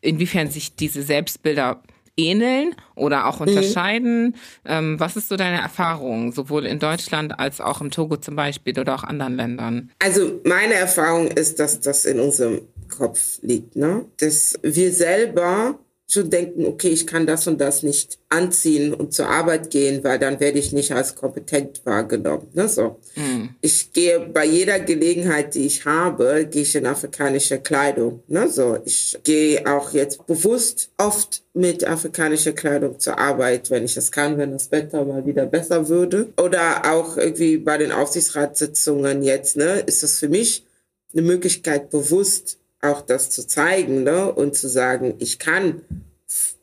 inwiefern 0.00 0.50
sich 0.50 0.74
diese 0.74 1.02
Selbstbilder 1.02 1.80
ähneln 2.18 2.74
oder 2.94 3.26
auch 3.26 3.40
mhm. 3.40 3.48
unterscheiden? 3.48 4.24
Mhm. 4.26 4.34
Ähm, 4.64 5.00
was 5.00 5.16
ist 5.16 5.28
so 5.28 5.36
deine 5.36 5.60
Erfahrung, 5.60 6.32
sowohl 6.32 6.66
in 6.66 6.78
Deutschland 6.78 7.38
als 7.38 7.60
auch 7.60 7.80
im 7.80 7.90
Togo 7.90 8.16
zum 8.16 8.36
Beispiel 8.36 8.78
oder 8.78 8.94
auch 8.94 9.04
anderen 9.04 9.36
Ländern? 9.36 9.90
Also 10.00 10.40
meine 10.44 10.74
Erfahrung 10.74 11.28
ist, 11.28 11.60
dass 11.60 11.80
das 11.80 12.04
in 12.04 12.20
unserem 12.20 12.60
Kopf 12.88 13.38
liegt, 13.42 13.76
ne? 13.76 14.04
Dass 14.18 14.58
wir 14.62 14.92
selber 14.92 15.78
schon 16.10 16.30
denken, 16.30 16.64
okay, 16.64 16.88
ich 16.88 17.06
kann 17.06 17.26
das 17.26 17.46
und 17.46 17.60
das 17.60 17.82
nicht 17.82 18.18
anziehen 18.30 18.94
und 18.94 19.12
zur 19.12 19.28
Arbeit 19.28 19.70
gehen, 19.70 20.02
weil 20.02 20.18
dann 20.18 20.40
werde 20.40 20.58
ich 20.58 20.72
nicht 20.72 20.92
als 20.92 21.14
kompetent 21.14 21.82
wahrgenommen. 21.84 22.48
Ne? 22.54 22.66
So. 22.66 22.98
Mhm. 23.14 23.50
Ich 23.60 23.92
gehe 23.92 24.20
bei 24.20 24.46
jeder 24.46 24.80
Gelegenheit, 24.80 25.54
die 25.54 25.66
ich 25.66 25.84
habe, 25.84 26.48
gehe 26.50 26.62
ich 26.62 26.74
in 26.74 26.86
afrikanische 26.86 27.58
Kleidung. 27.58 28.22
Ne? 28.26 28.48
So. 28.48 28.78
Ich 28.86 29.18
gehe 29.22 29.66
auch 29.66 29.92
jetzt 29.92 30.26
bewusst 30.26 30.90
oft 30.96 31.42
mit 31.52 31.86
afrikanischer 31.86 32.52
Kleidung 32.52 32.98
zur 32.98 33.18
Arbeit, 33.18 33.70
wenn 33.70 33.84
ich 33.84 33.96
es 33.98 34.10
kann, 34.10 34.38
wenn 34.38 34.52
das 34.52 34.72
Wetter 34.72 35.04
mal 35.04 35.26
wieder 35.26 35.44
besser 35.44 35.90
würde. 35.90 36.32
Oder 36.38 36.90
auch 36.90 37.18
irgendwie 37.18 37.58
bei 37.58 37.76
den 37.76 37.92
Aufsichtsratssitzungen 37.92 39.22
jetzt, 39.22 39.58
ne, 39.58 39.80
ist 39.80 40.02
das 40.02 40.18
für 40.18 40.28
mich 40.28 40.64
eine 41.12 41.22
Möglichkeit, 41.22 41.90
bewusst 41.90 42.58
auch 42.80 43.02
das 43.02 43.30
zu 43.30 43.46
zeigen 43.46 44.04
ne? 44.04 44.32
und 44.32 44.54
zu 44.54 44.68
sagen, 44.68 45.14
ich 45.18 45.38
kann 45.38 45.82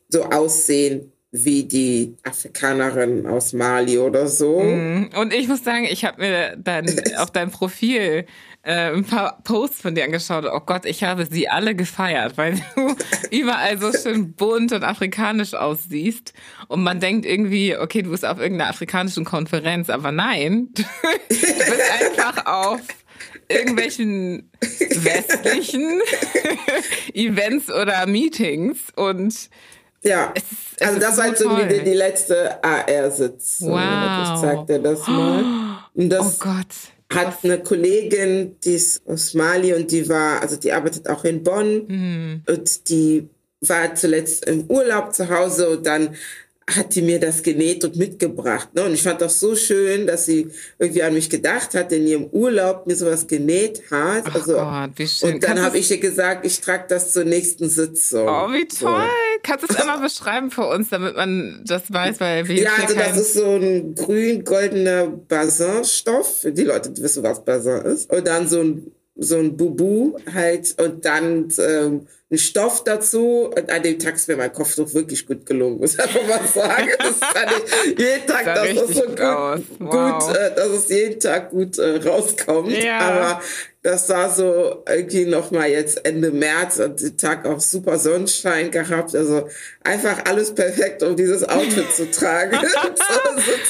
so 0.08 0.24
aussehen 0.24 1.12
wie 1.32 1.64
die 1.64 2.16
Afrikanerin 2.22 3.26
aus 3.26 3.52
Mali 3.52 3.98
oder 3.98 4.26
so. 4.26 4.60
Mhm. 4.60 5.10
Und 5.16 5.34
ich 5.34 5.48
muss 5.48 5.64
sagen, 5.64 5.84
ich 5.84 6.04
habe 6.04 6.20
mir 6.20 6.56
dann 6.56 6.86
auf 7.18 7.30
deinem 7.30 7.50
Profil 7.50 8.26
äh, 8.62 8.92
ein 8.92 9.04
paar 9.04 9.42
Posts 9.42 9.80
von 9.80 9.94
dir 9.94 10.04
angeschaut. 10.04 10.44
Oh 10.50 10.60
Gott, 10.60 10.86
ich 10.86 11.04
habe 11.04 11.26
sie 11.26 11.48
alle 11.48 11.74
gefeiert, 11.74 12.36
weil 12.36 12.54
du 12.74 12.96
überall 13.30 13.78
so 13.78 13.92
schön 13.92 14.32
bunt 14.32 14.72
und 14.72 14.82
afrikanisch 14.82 15.54
aussiehst. 15.54 16.32
Und 16.68 16.82
man 16.82 17.00
denkt 17.00 17.26
irgendwie, 17.26 17.76
okay, 17.76 18.02
du 18.02 18.10
bist 18.10 18.24
auf 18.24 18.38
irgendeiner 18.38 18.70
afrikanischen 18.70 19.24
Konferenz, 19.24 19.90
aber 19.90 20.12
nein, 20.12 20.70
du 20.74 20.84
bist 21.28 21.92
einfach 22.00 22.46
auf 22.46 22.80
irgendwelchen 23.48 24.50
westlichen 24.60 26.00
Events 27.14 27.70
oder 27.70 28.06
Meetings 28.06 28.78
und 28.94 29.50
ja, 30.02 30.32
es 30.34 30.42
ist, 30.42 30.52
es 30.76 30.86
also 30.86 31.00
das 31.00 31.16
war 31.16 31.26
jetzt 31.28 31.40
irgendwie 31.40 31.78
die, 31.78 31.84
die, 31.84 31.94
letzte 31.94 32.62
AR-Sitz. 32.62 33.56
Wow. 33.60 34.60
Ich 34.60 34.66
dir 34.66 34.78
das 34.78 35.06
mal. 35.08 35.78
Und 35.94 36.10
das 36.10 36.38
oh 36.40 36.44
Gott. 36.44 36.66
Hat 37.12 37.38
eine 37.44 37.60
Kollegin, 37.60 38.56
die 38.64 38.74
ist 38.74 39.06
aus 39.06 39.34
Mali 39.34 39.72
und 39.74 39.90
die 39.90 40.08
war, 40.08 40.42
also 40.42 40.56
die 40.56 40.72
arbeitet 40.72 41.08
auch 41.08 41.24
in 41.24 41.42
Bonn 41.42 41.86
mhm. 41.86 42.42
und 42.48 42.88
die 42.88 43.28
war 43.60 43.94
zuletzt 43.94 44.44
im 44.44 44.64
Urlaub 44.68 45.14
zu 45.14 45.28
Hause 45.28 45.70
und 45.70 45.86
dann 45.86 46.16
hat 46.68 46.96
die 46.96 47.02
mir 47.02 47.20
das 47.20 47.44
genäht 47.44 47.84
und 47.84 47.94
mitgebracht. 47.94 48.74
Ne? 48.74 48.84
Und 48.84 48.92
ich 48.92 49.02
fand 49.02 49.20
das 49.20 49.38
so 49.38 49.54
schön, 49.54 50.06
dass 50.06 50.26
sie 50.26 50.48
irgendwie 50.78 51.02
an 51.02 51.14
mich 51.14 51.30
gedacht 51.30 51.74
hat, 51.74 51.92
in 51.92 52.06
ihrem 52.06 52.24
Urlaub 52.24 52.86
mir 52.88 52.96
sowas 52.96 53.28
genäht 53.28 53.82
hat. 53.90 54.24
Ach 54.26 54.34
also, 54.34 54.54
Gott, 54.54 54.90
wie 54.96 55.06
schön. 55.06 55.34
Und 55.34 55.44
dann 55.44 55.62
habe 55.62 55.78
ich 55.78 55.90
ihr 55.92 56.00
gesagt, 56.00 56.44
ich 56.44 56.60
trage 56.60 56.86
das 56.88 57.12
zur 57.12 57.24
nächsten 57.24 57.68
Sitzung. 57.68 58.26
Oh, 58.26 58.52
wie 58.52 58.66
toll. 58.66 58.90
So. 58.90 59.40
Kannst 59.44 59.68
du 59.68 59.72
es 59.72 59.80
einmal 59.80 60.00
beschreiben 60.00 60.50
für 60.50 60.66
uns, 60.66 60.88
damit 60.88 61.14
man 61.14 61.62
das 61.64 61.92
weiß? 61.92 62.18
Weil 62.18 62.48
wir 62.48 62.56
ja, 62.56 62.70
also 62.82 62.94
das 62.96 63.16
ist 63.16 63.34
so 63.34 63.54
ein 63.54 63.94
grün-goldener 63.94 65.06
Basin-Stoff. 65.06 66.46
Die 66.46 66.64
Leute, 66.64 66.90
die 66.90 67.00
wissen, 67.00 67.22
was 67.22 67.44
Basin 67.44 67.82
ist. 67.82 68.12
Und 68.12 68.26
dann 68.26 68.48
so 68.48 68.60
ein 68.60 68.92
so 69.16 69.36
ein 69.38 69.56
Bubu 69.56 70.16
halt 70.32 70.74
und 70.80 71.04
dann 71.04 71.48
ähm, 71.58 72.06
ein 72.30 72.38
Stoff 72.38 72.84
dazu. 72.84 73.50
Und 73.54 73.70
an 73.70 73.82
dem 73.82 73.98
Tag 73.98 74.16
ist 74.16 74.28
mir 74.28 74.36
mein 74.36 74.52
Kopftuch 74.52 74.92
wirklich 74.94 75.26
gut 75.26 75.46
gelungen, 75.46 75.78
muss 75.80 75.94
ich 75.94 76.00
einfach 76.00 76.26
mal 76.26 76.46
sagen. 76.46 76.90
Das 76.98 77.20
kann 77.20 77.48
ich 77.48 77.98
jeden 77.98 78.26
Tag, 78.26 78.44
das 78.44 78.68
ist 78.68 78.94
so 78.94 79.02
gut, 79.02 79.18
wow. 79.18 79.60
gut 79.78 80.36
äh, 80.36 80.54
dass 80.54 80.68
es 80.68 80.88
jeden 80.88 81.20
Tag 81.20 81.50
gut 81.50 81.78
äh, 81.78 81.96
rauskommt. 81.96 82.72
Ja. 82.72 82.98
Aber 82.98 83.42
das 83.86 84.08
war 84.08 84.28
so 84.28 84.82
irgendwie 84.88 85.26
noch 85.26 85.52
mal 85.52 85.70
jetzt 85.70 86.04
Ende 86.04 86.32
März 86.32 86.80
und 86.80 87.00
den 87.00 87.16
Tag 87.16 87.46
auch 87.46 87.60
super 87.60 88.00
Sonnenschein 88.00 88.72
gehabt. 88.72 89.14
Also 89.14 89.48
einfach 89.84 90.24
alles 90.24 90.52
perfekt, 90.52 91.04
um 91.04 91.14
dieses 91.14 91.48
Outfit 91.48 91.92
zu 91.94 92.10
tragen. 92.10 92.58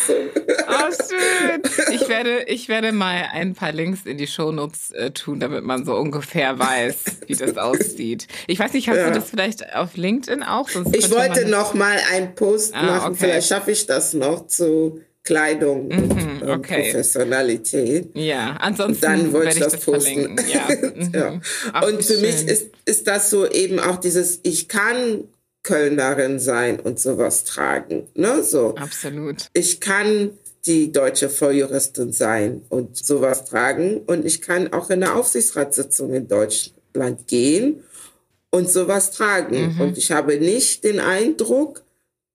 oh, 0.08 0.90
schön. 0.90 1.60
Ich 1.92 2.08
werde, 2.08 2.44
ich 2.44 2.70
werde 2.70 2.92
mal 2.92 3.28
ein 3.30 3.52
paar 3.52 3.72
Links 3.72 4.06
in 4.06 4.16
die 4.16 4.26
Shownotes 4.26 4.90
äh, 4.92 5.10
tun, 5.10 5.38
damit 5.38 5.64
man 5.64 5.84
so 5.84 5.94
ungefähr 5.94 6.58
weiß, 6.58 6.96
wie 7.26 7.34
das 7.34 7.58
aussieht. 7.58 8.26
Ich 8.46 8.58
weiß 8.58 8.72
nicht, 8.72 8.88
hast 8.88 8.96
ja. 8.96 9.08
du 9.08 9.12
das 9.12 9.28
vielleicht 9.28 9.74
auf 9.74 9.98
LinkedIn 9.98 10.42
auch? 10.42 10.70
Sonst 10.70 10.96
ich 10.96 11.10
wollte 11.10 11.46
noch 11.46 11.74
mal 11.74 11.98
einen 12.14 12.34
Post 12.34 12.74
ah, 12.74 12.82
machen. 12.84 13.12
Okay. 13.12 13.26
Vielleicht 13.26 13.48
schaffe 13.48 13.70
ich 13.70 13.84
das 13.84 14.14
noch 14.14 14.46
zu 14.46 15.02
Kleidung 15.26 15.88
mhm, 15.88 16.42
und 16.42 16.48
okay. 16.48 16.84
Professionalität. 16.84 18.08
Ja, 18.14 18.56
ansonsten 18.58 19.02
dann 19.02 19.32
wollte 19.32 19.50
ich 19.50 19.58
das, 19.58 19.72
das 19.72 19.84
posten. 19.84 20.36
Ja. 20.48 20.66
Mhm. 20.96 21.12
ja. 21.14 21.40
Ach, 21.72 21.86
und 21.86 22.02
für 22.02 22.14
schön. 22.14 22.22
mich 22.22 22.46
ist, 22.46 22.68
ist 22.86 23.06
das 23.06 23.28
so 23.28 23.46
eben 23.50 23.78
auch 23.78 23.96
dieses, 23.96 24.40
ich 24.44 24.68
kann 24.68 25.24
Kölnerin 25.62 26.38
sein 26.38 26.80
und 26.80 27.00
sowas 27.00 27.44
tragen. 27.44 28.06
Ne? 28.14 28.42
So. 28.42 28.76
Absolut. 28.76 29.48
Ich 29.52 29.80
kann 29.80 30.30
die 30.66 30.92
deutsche 30.92 31.28
Volljuristin 31.28 32.12
sein 32.12 32.62
und 32.68 32.96
sowas 32.96 33.44
tragen. 33.44 34.00
Und 34.06 34.24
ich 34.24 34.40
kann 34.40 34.72
auch 34.72 34.90
in 34.90 35.02
eine 35.02 35.14
Aufsichtsratssitzung 35.14 36.14
in 36.14 36.28
Deutschland 36.28 37.26
gehen 37.26 37.82
und 38.50 38.70
sowas 38.70 39.10
tragen. 39.10 39.74
Mhm. 39.74 39.80
Und 39.80 39.98
ich 39.98 40.12
habe 40.12 40.38
nicht 40.38 40.84
den 40.84 41.00
Eindruck, 41.00 41.84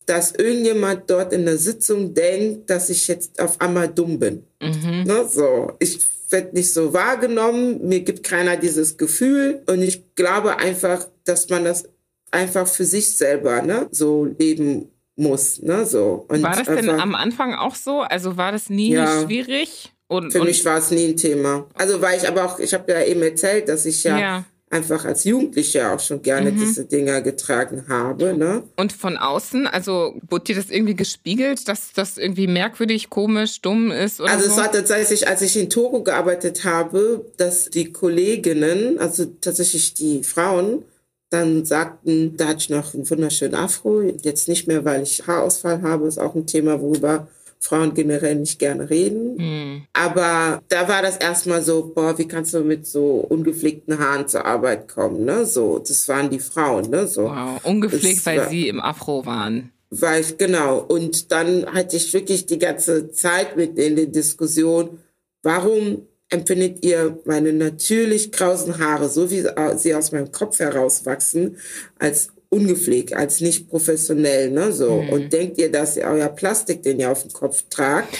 dass 0.05 0.31
irgendjemand 0.31 1.09
dort 1.09 1.33
in 1.33 1.45
der 1.45 1.57
Sitzung 1.57 2.13
denkt, 2.13 2.69
dass 2.69 2.89
ich 2.89 3.07
jetzt 3.07 3.39
auf 3.39 3.59
einmal 3.61 3.87
dumm 3.87 4.19
bin. 4.19 4.43
Mhm. 4.61 5.03
Ne, 5.05 5.27
so. 5.29 5.73
Ich 5.79 5.99
werde 6.29 6.55
nicht 6.55 6.73
so 6.73 6.93
wahrgenommen, 6.93 7.87
mir 7.87 8.01
gibt 8.01 8.23
keiner 8.23 8.57
dieses 8.57 8.97
Gefühl 8.97 9.63
und 9.67 9.81
ich 9.81 10.15
glaube 10.15 10.57
einfach, 10.57 11.07
dass 11.25 11.49
man 11.49 11.65
das 11.65 11.83
einfach 12.31 12.67
für 12.67 12.85
sich 12.85 13.17
selber 13.17 13.61
ne, 13.61 13.87
so 13.91 14.25
leben 14.25 14.89
muss. 15.15 15.61
Ne, 15.61 15.85
so. 15.85 16.25
Und 16.29 16.41
war 16.41 16.55
das 16.55 16.67
denn 16.67 16.89
am 16.89 17.15
Anfang 17.15 17.53
auch 17.53 17.75
so? 17.75 18.01
Also 18.01 18.37
war 18.37 18.51
das 18.51 18.69
nie 18.69 18.93
ja, 18.93 19.23
schwierig? 19.23 19.91
Und, 20.07 20.31
für 20.31 20.41
und 20.41 20.47
mich 20.47 20.63
war 20.65 20.77
es 20.77 20.91
nie 20.91 21.07
ein 21.07 21.17
Thema. 21.17 21.67
Also 21.73 22.01
weil 22.01 22.17
ich 22.17 22.27
aber 22.27 22.45
auch, 22.45 22.59
ich 22.59 22.73
habe 22.73 22.91
ja 22.91 23.03
eben 23.03 23.21
erzählt, 23.21 23.69
dass 23.69 23.85
ich 23.85 24.03
ja, 24.03 24.19
ja 24.19 24.45
einfach 24.71 25.05
als 25.05 25.25
Jugendliche 25.25 25.91
auch 25.91 25.99
schon 25.99 26.21
gerne 26.21 26.51
mhm. 26.51 26.59
diese 26.59 26.85
Dinger 26.85 27.21
getragen 27.21 27.85
habe. 27.89 28.33
Ne? 28.33 28.63
Und 28.77 28.93
von 28.93 29.17
außen, 29.17 29.67
also 29.67 30.15
wurde 30.29 30.45
dir 30.45 30.55
das 30.55 30.69
irgendwie 30.69 30.95
gespiegelt, 30.95 31.67
dass 31.67 31.91
das 31.93 32.17
irgendwie 32.17 32.47
merkwürdig, 32.47 33.09
komisch, 33.09 33.61
dumm 33.61 33.91
ist? 33.91 34.21
Also 34.21 34.45
so? 34.45 34.51
es 34.51 34.57
war 34.57 34.71
tatsächlich, 34.71 35.27
als 35.27 35.41
ich 35.41 35.57
in 35.57 35.69
Togo 35.69 36.03
gearbeitet 36.03 36.63
habe, 36.63 37.25
dass 37.37 37.69
die 37.69 37.91
Kolleginnen, 37.91 38.97
also 38.97 39.25
tatsächlich 39.25 39.93
die 39.93 40.23
Frauen, 40.23 40.83
dann 41.29 41.63
sagten, 41.65 42.35
da 42.35 42.47
hatte 42.47 42.59
ich 42.59 42.69
noch 42.69 42.93
einen 42.93 43.09
wunderschönen 43.09 43.55
Afro, 43.55 44.01
jetzt 44.01 44.49
nicht 44.49 44.67
mehr, 44.67 44.83
weil 44.83 45.03
ich 45.03 45.25
Haarausfall 45.27 45.81
habe, 45.81 46.07
ist 46.07 46.17
auch 46.17 46.35
ein 46.35 46.45
Thema, 46.45 46.81
worüber 46.81 47.27
Frauen 47.61 47.93
generell 47.93 48.35
nicht 48.35 48.59
gerne 48.59 48.89
reden. 48.89 49.35
Mhm. 49.37 49.83
Aber 49.93 50.63
da 50.67 50.87
war 50.87 51.01
das 51.01 51.17
erstmal 51.17 51.61
so, 51.61 51.93
boah, 51.93 52.17
wie 52.17 52.27
kannst 52.27 52.53
du 52.53 52.61
mit 52.61 52.87
so 52.87 53.17
ungepflegten 53.17 53.99
Haaren 53.99 54.27
zur 54.27 54.45
Arbeit 54.45 54.87
kommen, 54.87 55.25
ne? 55.25 55.45
So, 55.45 55.79
das 55.79 56.07
waren 56.07 56.29
die 56.29 56.39
Frauen, 56.39 56.89
ne? 56.89 57.07
So. 57.07 57.25
Wow, 57.25 57.63
ungepflegt, 57.63 58.17
das 58.17 58.25
weil 58.25 58.39
war, 58.39 58.49
sie 58.49 58.67
im 58.67 58.81
Afro 58.81 59.25
waren. 59.25 59.71
Weil 59.91 60.21
ich, 60.21 60.37
genau. 60.37 60.79
Und 60.79 61.31
dann 61.31 61.67
hatte 61.67 61.97
ich 61.97 62.11
wirklich 62.13 62.47
die 62.47 62.59
ganze 62.59 63.11
Zeit 63.11 63.55
mit 63.55 63.77
in 63.77 63.95
der 63.95 64.07
Diskussion, 64.07 64.99
warum 65.43 66.07
empfindet 66.29 66.83
ihr 66.83 67.19
meine 67.25 67.53
natürlich 67.53 68.31
krausen 68.31 68.79
Haare, 68.79 69.09
so 69.09 69.29
wie 69.29 69.45
sie 69.77 69.93
aus 69.93 70.11
meinem 70.11 70.31
Kopf 70.31 70.59
herauswachsen, 70.59 71.57
als 71.99 72.29
ungepflegt, 72.53 73.13
als 73.13 73.39
nicht 73.39 73.69
professionell, 73.69 74.51
ne, 74.51 74.73
so. 74.73 75.01
Mhm. 75.01 75.09
Und 75.09 75.33
denkt 75.33 75.57
ihr, 75.57 75.71
dass 75.71 75.95
ihr 75.95 76.03
euer 76.03 76.27
Plastik, 76.27 76.83
den 76.83 76.99
ihr 76.99 77.09
auf 77.09 77.21
dem 77.21 77.31
Kopf 77.31 77.63
tragt, 77.69 78.13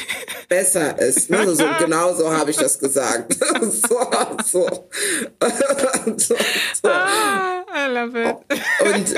besser 0.48 0.98
ist, 1.00 1.30
ne, 1.30 1.46
so, 1.46 1.54
so 1.54 1.66
genau 1.80 2.16
so 2.16 2.32
habe 2.32 2.50
ich 2.50 2.58
das 2.58 2.80
gesagt. 2.80 3.34
so, 3.62 4.00
so. 4.50 4.70
so, 6.18 6.36
so. 6.82 6.88
Ah, 6.88 7.66
I 7.76 7.92
love 7.94 8.18
it. 8.18 8.38
Und 8.86 9.14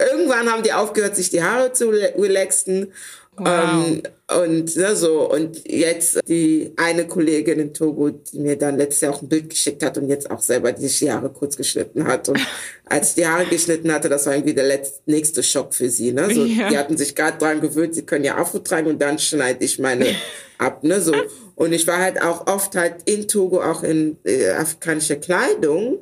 irgendwann 0.00 0.50
haben 0.50 0.62
die 0.62 0.72
aufgehört, 0.72 1.16
sich 1.16 1.30
die 1.30 1.42
Haare 1.42 1.72
zu 1.72 1.88
relaxen 1.88 2.92
Wow. 3.38 3.86
Ähm, 3.86 4.02
und 4.30 4.76
ne, 4.76 4.94
so 4.94 5.30
und 5.30 5.66
jetzt 5.66 6.20
die 6.28 6.72
eine 6.76 7.06
Kollegin 7.06 7.60
in 7.60 7.72
Togo, 7.72 8.10
die 8.10 8.40
mir 8.40 8.56
dann 8.56 8.76
letztes 8.76 9.00
Jahr 9.00 9.14
auch 9.14 9.22
ein 9.22 9.28
Bild 9.28 9.48
geschickt 9.48 9.82
hat 9.82 9.96
und 9.96 10.08
jetzt 10.08 10.30
auch 10.30 10.40
selber 10.40 10.72
die 10.72 10.88
Haare 11.10 11.30
kurz 11.30 11.56
geschnitten 11.56 12.06
hat. 12.06 12.28
Und 12.28 12.38
als 12.84 13.10
ich 13.10 13.14
die 13.14 13.26
Haare 13.26 13.46
geschnitten 13.46 13.92
hatte, 13.92 14.08
das 14.08 14.26
war 14.26 14.34
irgendwie 14.34 14.54
der 14.54 14.66
letzte, 14.66 15.00
nächste 15.06 15.42
Schock 15.42 15.74
für 15.74 15.88
sie. 15.88 16.12
Ne? 16.12 16.34
So, 16.34 16.44
ja. 16.44 16.68
Die 16.68 16.76
hatten 16.76 16.96
sich 16.96 17.14
gerade 17.14 17.38
dran 17.38 17.60
gewöhnt, 17.60 17.94
sie 17.94 18.02
können 18.02 18.24
ja 18.24 18.36
Afro 18.36 18.58
tragen 18.58 18.88
und 18.88 19.00
dann 19.00 19.18
schneide 19.18 19.64
ich 19.64 19.78
meine 19.78 20.06
ab. 20.58 20.84
Ne? 20.84 21.00
So. 21.00 21.14
Und 21.54 21.72
ich 21.72 21.86
war 21.86 21.98
halt 21.98 22.20
auch 22.20 22.46
oft 22.46 22.76
halt 22.76 22.96
in 23.06 23.28
Togo 23.28 23.62
auch 23.62 23.82
in 23.82 24.18
äh, 24.24 24.50
afrikanischer 24.50 25.16
Kleidung 25.16 26.00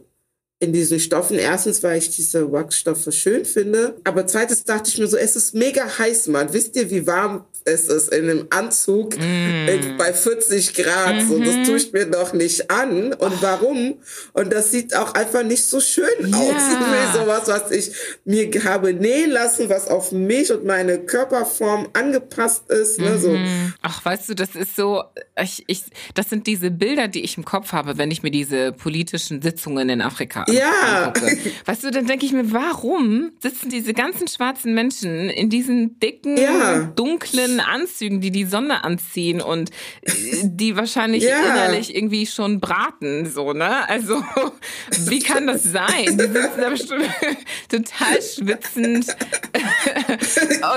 in 0.58 0.72
diesen 0.72 1.00
Stoffen. 1.00 1.38
Erstens, 1.38 1.82
weil 1.82 1.98
ich 1.98 2.10
diese 2.10 2.50
Wachsstoffe 2.50 3.08
schön 3.12 3.44
finde. 3.44 3.96
Aber 4.04 4.26
zweitens 4.26 4.64
dachte 4.64 4.90
ich 4.90 4.98
mir 4.98 5.06
so, 5.06 5.16
es 5.16 5.36
ist 5.36 5.54
mega 5.54 5.98
heiß, 5.98 6.28
Mann. 6.28 6.52
Wisst 6.52 6.76
ihr, 6.76 6.90
wie 6.90 7.06
warm 7.06 7.44
es 7.66 7.88
ist 7.88 8.12
in 8.12 8.30
einem 8.30 8.46
Anzug 8.50 9.16
mm. 9.16 9.96
bei 9.98 10.12
40 10.12 10.74
Grad? 10.74 11.16
Mhm. 11.16 11.28
So, 11.28 11.38
das 11.38 11.54
mhm. 11.54 11.64
tue 11.64 11.76
ich 11.76 11.92
mir 11.92 12.06
doch 12.06 12.32
nicht 12.32 12.70
an. 12.70 13.12
Und 13.12 13.32
oh. 13.32 13.38
warum? 13.40 13.94
Und 14.32 14.52
das 14.52 14.70
sieht 14.70 14.94
auch 14.94 15.14
einfach 15.14 15.42
nicht 15.42 15.64
so 15.64 15.80
schön 15.80 16.06
ja. 16.20 16.36
aus. 16.36 16.54
Wie 17.12 17.18
sowas, 17.18 17.42
was 17.46 17.70
ich 17.70 17.92
mir 18.24 18.46
habe 18.64 18.94
nähen 18.94 19.30
lassen, 19.30 19.68
was 19.68 19.88
auf 19.88 20.12
mich 20.12 20.52
und 20.52 20.64
meine 20.64 20.98
Körperform 20.98 21.88
angepasst 21.92 22.70
ist. 22.70 23.00
Ne, 23.00 23.18
so. 23.18 23.30
Mhm. 23.30 23.74
Ach, 23.82 24.04
weißt 24.04 24.28
du, 24.28 24.34
das 24.34 24.54
ist 24.54 24.76
so, 24.76 25.02
ich, 25.40 25.64
ich, 25.66 25.84
das 26.14 26.30
sind 26.30 26.46
diese 26.46 26.70
Bilder, 26.70 27.08
die 27.08 27.22
ich 27.22 27.36
im 27.36 27.44
Kopf 27.44 27.72
habe, 27.72 27.98
wenn 27.98 28.10
ich 28.10 28.22
mir 28.22 28.30
diese 28.30 28.72
politischen 28.72 29.42
Sitzungen 29.42 29.88
in 29.88 30.00
Afrika 30.00 30.44
ja. 30.48 31.06
angucke. 31.06 31.38
Weißt 31.64 31.84
du, 31.84 31.90
dann 31.90 32.06
denke 32.06 32.26
ich 32.26 32.32
mir, 32.32 32.52
warum 32.52 33.32
sitzen 33.40 33.70
diese 33.70 33.92
ganzen 33.92 34.28
schwarzen 34.28 34.74
Menschen 34.74 35.28
in 35.30 35.50
diesen 35.50 35.98
dicken, 36.00 36.36
ja. 36.36 36.82
dunklen 36.94 37.55
Anzügen, 37.60 38.20
die 38.20 38.30
die 38.30 38.44
Sonne 38.44 38.84
anziehen 38.84 39.40
und 39.40 39.70
äh, 40.02 40.12
die 40.42 40.76
wahrscheinlich 40.76 41.22
ja. 41.24 41.40
innerlich 41.40 41.94
irgendwie 41.94 42.26
schon 42.26 42.60
braten, 42.60 43.30
so, 43.30 43.52
ne? 43.52 43.88
Also, 43.88 44.22
wie 45.06 45.20
kann 45.20 45.46
das 45.46 45.64
sein? 45.64 46.04
Die 46.06 46.24
sitzen 46.24 46.60
da 46.60 46.70
bestimmt 46.70 47.10
total 47.68 48.22
schwitzend. 48.22 49.16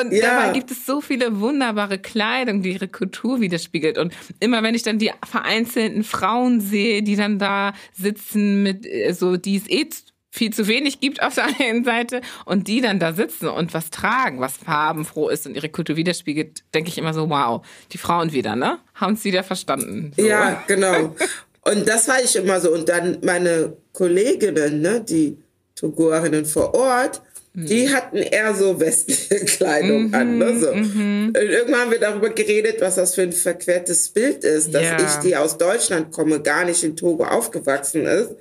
und 0.02 0.12
ja. 0.12 0.22
dabei 0.22 0.54
gibt 0.54 0.72
es 0.72 0.86
so 0.86 1.02
viele 1.02 1.40
wunderbare 1.40 2.00
Kleidung, 2.00 2.62
die 2.62 2.74
ihre 2.74 2.88
Kultur 2.88 3.42
widerspiegelt. 3.42 3.98
Und 3.98 4.14
immer 4.40 4.64
wenn 4.64 4.76
ich 4.76 4.84
dann 4.84 5.00
die 5.00 5.12
vereinzelten 5.30 6.04
Frauen 6.04 6.62
sehe, 6.62 7.04
die 7.04 7.16
dann 7.16 7.40
da 7.40 7.74
sitzen 7.94 8.64
mit 8.64 8.86
äh, 8.86 9.14
so 9.14 9.38
die 9.38 9.58
es 9.58 9.70
eh 9.70 9.90
viel 10.32 10.54
zu 10.54 10.68
wenig 10.68 11.00
gibt 11.00 11.22
auf 11.24 11.36
der 11.36 11.48
einen 11.60 11.84
Seite 11.84 12.22
und 12.46 12.68
die 12.68 12.82
dann 12.82 13.00
da 13.00 13.14
sitzen 13.14 13.48
und 13.48 13.74
was 13.74 13.90
tragen, 13.90 14.40
was 14.40 14.58
farbenfroh 14.58 15.30
ist 15.30 15.48
und 15.48 15.56
ihre 15.56 15.70
Kultur 15.70 15.96
widerspiegelt, 15.96 16.64
denke 16.74 16.90
ich 16.90 16.98
immer 16.98 17.14
so, 17.14 17.30
wow, 17.30 17.66
die 17.92 17.98
Frauen 17.98 18.32
wieder, 18.32 18.56
ne? 18.56 18.80
Haben 18.94 19.14
es 19.14 19.24
wieder 19.24 19.44
verstanden. 19.44 20.12
So. 20.16 20.26
Ja, 20.26 20.64
genau. 20.68 21.16
Und 21.62 21.88
das 21.88 22.08
war 22.08 22.22
ich 22.24 22.36
immer 22.36 22.60
so. 22.60 22.72
Und 22.72 22.90
dann 22.90 23.20
meine 23.22 23.74
Kolleginnen, 23.94 24.82
ne, 24.82 25.02
die 25.02 25.38
Togoarinnen 25.76 26.46
vor 26.46 26.74
Ort, 26.74 27.22
die 27.54 27.88
hm. 27.88 27.96
hatten 27.96 28.18
eher 28.18 28.54
so 28.54 28.80
westliche 28.80 29.44
Kleidung 29.46 30.08
mhm, 30.08 30.14
an. 30.14 30.38
Ne? 30.38 30.60
So. 30.60 30.74
Mhm. 30.74 31.34
Irgendwann 31.36 31.82
haben 31.82 31.92
wir 31.92 32.00
darüber 32.00 32.30
geredet, 32.30 32.80
was 32.80 32.96
das 32.96 33.16
für 33.16 33.24
ein 33.24 33.34
verquertes 33.34 34.10
Bild 34.10 34.44
ist, 34.44 34.74
dass 34.74 34.84
ja. 34.84 34.98
ich, 34.98 35.16
die 35.28 35.36
aus 35.36 35.58
Deutschland 35.58 36.12
komme, 36.12 36.42
gar 36.42 36.66
nicht 36.66 36.84
in 36.84 36.96
Togo 36.96 37.26
aufgewachsen 37.26 38.06
ist, 38.06 38.36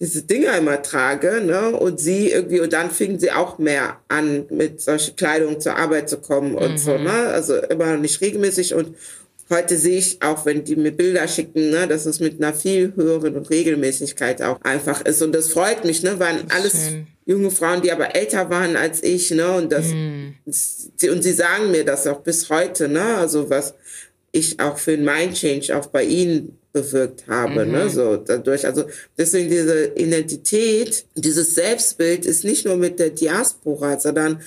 diese 0.00 0.22
Dinger 0.22 0.56
immer 0.56 0.80
trage, 0.82 1.40
ne? 1.40 1.70
Und 1.70 1.98
sie 1.98 2.30
irgendwie, 2.30 2.60
und 2.60 2.72
dann 2.72 2.90
fingen 2.90 3.18
sie 3.18 3.32
auch 3.32 3.58
mehr 3.58 3.98
an, 4.08 4.46
mit 4.50 4.80
solcher 4.80 5.12
Kleidung 5.12 5.60
zur 5.60 5.76
Arbeit 5.76 6.08
zu 6.08 6.18
kommen 6.18 6.54
und 6.54 6.72
mhm. 6.72 6.78
so, 6.78 6.98
ne? 6.98 7.10
Also 7.10 7.56
immer 7.56 7.96
nicht 7.96 8.20
regelmäßig 8.20 8.74
und 8.74 8.94
heute 9.50 9.76
sehe 9.76 9.98
ich 9.98 10.22
auch, 10.22 10.46
wenn 10.46 10.64
die 10.64 10.76
mir 10.76 10.92
Bilder 10.92 11.26
schicken, 11.26 11.70
ne, 11.70 11.88
dass 11.88 12.06
es 12.06 12.20
mit 12.20 12.40
einer 12.40 12.54
viel 12.54 12.92
höheren 12.94 13.36
Regelmäßigkeit 13.36 14.42
auch 14.42 14.60
einfach 14.62 15.00
ist. 15.02 15.22
Und 15.22 15.32
das 15.32 15.52
freut 15.52 15.84
mich, 15.84 16.02
ne? 16.02 16.18
Waren 16.20 16.44
alles 16.50 16.88
Schön. 16.90 17.06
junge 17.26 17.50
Frauen, 17.50 17.82
die 17.82 17.90
aber 17.90 18.14
älter 18.14 18.50
waren 18.50 18.76
als 18.76 19.02
ich, 19.02 19.30
ne? 19.30 19.52
Und 19.52 19.72
das, 19.72 19.86
mhm. 19.86 20.34
sie, 20.44 21.08
und 21.10 21.22
sie 21.22 21.32
sagen 21.32 21.70
mir 21.70 21.84
das 21.84 22.06
auch 22.06 22.20
bis 22.20 22.48
heute, 22.50 22.88
ne? 22.88 23.16
Also 23.16 23.50
was 23.50 23.74
ich 24.30 24.60
auch 24.60 24.78
für 24.78 24.92
ein 24.92 25.04
Mind 25.04 25.34
Change 25.34 25.76
auch 25.76 25.86
bei 25.86 26.04
ihnen 26.04 26.58
bewirkt 26.82 27.26
habe, 27.28 27.54
ne, 27.54 27.64
mhm. 27.66 27.72
ne, 27.72 27.90
so 27.90 28.16
dadurch. 28.16 28.66
Also 28.66 28.84
deswegen 29.16 29.48
diese 29.50 29.86
Identität, 29.94 31.04
dieses 31.14 31.54
Selbstbild 31.54 32.26
ist 32.26 32.44
nicht 32.44 32.64
nur 32.64 32.76
mit 32.76 32.98
der 32.98 33.10
Diaspora, 33.10 33.98
sondern 33.98 34.40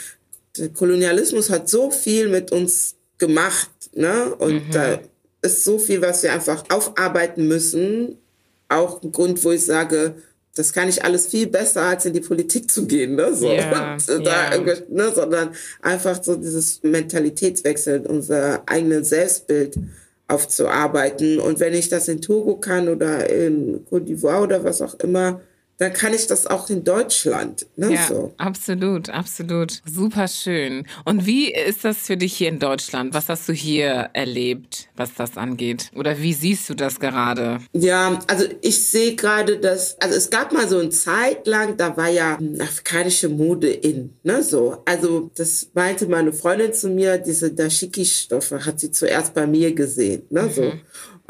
der 0.57 0.69
Kolonialismus 0.69 1.49
hat 1.49 1.69
so 1.69 1.91
viel 1.91 2.29
mit 2.29 2.51
uns 2.51 2.95
gemacht, 3.17 3.69
ne, 3.93 4.35
und 4.35 4.67
mhm. 4.67 4.71
da 4.71 4.99
ist 5.41 5.63
so 5.63 5.79
viel, 5.79 6.01
was 6.01 6.23
wir 6.23 6.33
einfach 6.33 6.63
aufarbeiten 6.69 7.47
müssen. 7.47 8.17
Auch 8.69 9.01
ein 9.01 9.11
Grund, 9.11 9.43
wo 9.43 9.51
ich 9.51 9.65
sage, 9.65 10.15
das 10.55 10.73
kann 10.73 10.89
ich 10.89 11.03
alles 11.03 11.27
viel 11.27 11.47
besser, 11.47 11.83
als 11.83 12.05
in 12.05 12.13
die 12.13 12.19
Politik 12.19 12.69
zu 12.69 12.85
gehen, 12.85 13.15
ne? 13.15 13.33
So. 13.33 13.47
Yeah, 13.49 13.97
da, 14.07 14.55
yeah. 14.55 14.77
ne? 14.89 15.11
sondern 15.13 15.51
einfach 15.81 16.21
so 16.21 16.35
dieses 16.35 16.83
Mentalitätswechsel, 16.83 18.05
unser 18.05 18.61
eigenes 18.67 19.09
Selbstbild 19.09 19.77
aufzuarbeiten. 20.31 21.39
Und 21.39 21.59
wenn 21.59 21.73
ich 21.73 21.89
das 21.89 22.07
in 22.07 22.21
Togo 22.21 22.57
kann 22.57 22.87
oder 22.87 23.29
in 23.29 23.85
Côte 23.85 24.05
d'Ivoire 24.05 24.43
oder 24.43 24.63
was 24.63 24.81
auch 24.81 24.95
immer, 24.99 25.41
dann 25.81 25.93
kann 25.93 26.13
ich 26.13 26.27
das 26.27 26.45
auch 26.45 26.69
in 26.69 26.83
Deutschland. 26.83 27.65
Ne? 27.75 27.95
Ja, 27.95 28.05
so. 28.07 28.35
absolut, 28.37 29.09
absolut. 29.09 29.81
Super 29.91 30.27
schön. 30.27 30.85
Und 31.05 31.25
wie 31.25 31.51
ist 31.51 31.83
das 31.83 31.97
für 31.97 32.17
dich 32.17 32.33
hier 32.35 32.49
in 32.49 32.59
Deutschland? 32.59 33.15
Was 33.15 33.29
hast 33.29 33.49
du 33.49 33.53
hier 33.53 34.11
erlebt, 34.13 34.89
was 34.95 35.15
das 35.15 35.37
angeht? 35.37 35.89
Oder 35.95 36.19
wie 36.19 36.33
siehst 36.33 36.69
du 36.69 36.75
das 36.75 36.99
gerade? 36.99 37.61
Ja, 37.73 38.19
also 38.27 38.45
ich 38.61 38.85
sehe 38.85 39.15
gerade, 39.15 39.57
dass, 39.57 39.99
also 39.99 40.15
es 40.15 40.29
gab 40.29 40.53
mal 40.53 40.69
so 40.69 40.77
eine 40.77 40.91
Zeit 40.91 41.47
lang, 41.47 41.77
da 41.77 41.97
war 41.97 42.09
ja 42.09 42.37
afrikanische 42.59 43.29
Mode 43.29 43.71
in, 43.71 44.13
ne, 44.21 44.43
so. 44.43 44.83
Also 44.85 45.31
das 45.33 45.71
meinte 45.73 46.05
meine 46.05 46.31
Freundin 46.31 46.73
zu 46.73 46.89
mir, 46.89 47.17
diese 47.17 47.51
Dashiki-Stoffe 47.51 48.67
hat 48.67 48.79
sie 48.79 48.91
zuerst 48.91 49.33
bei 49.33 49.47
mir 49.47 49.73
gesehen, 49.73 50.27
ne, 50.29 50.43
mhm. 50.43 50.51
so. 50.51 50.71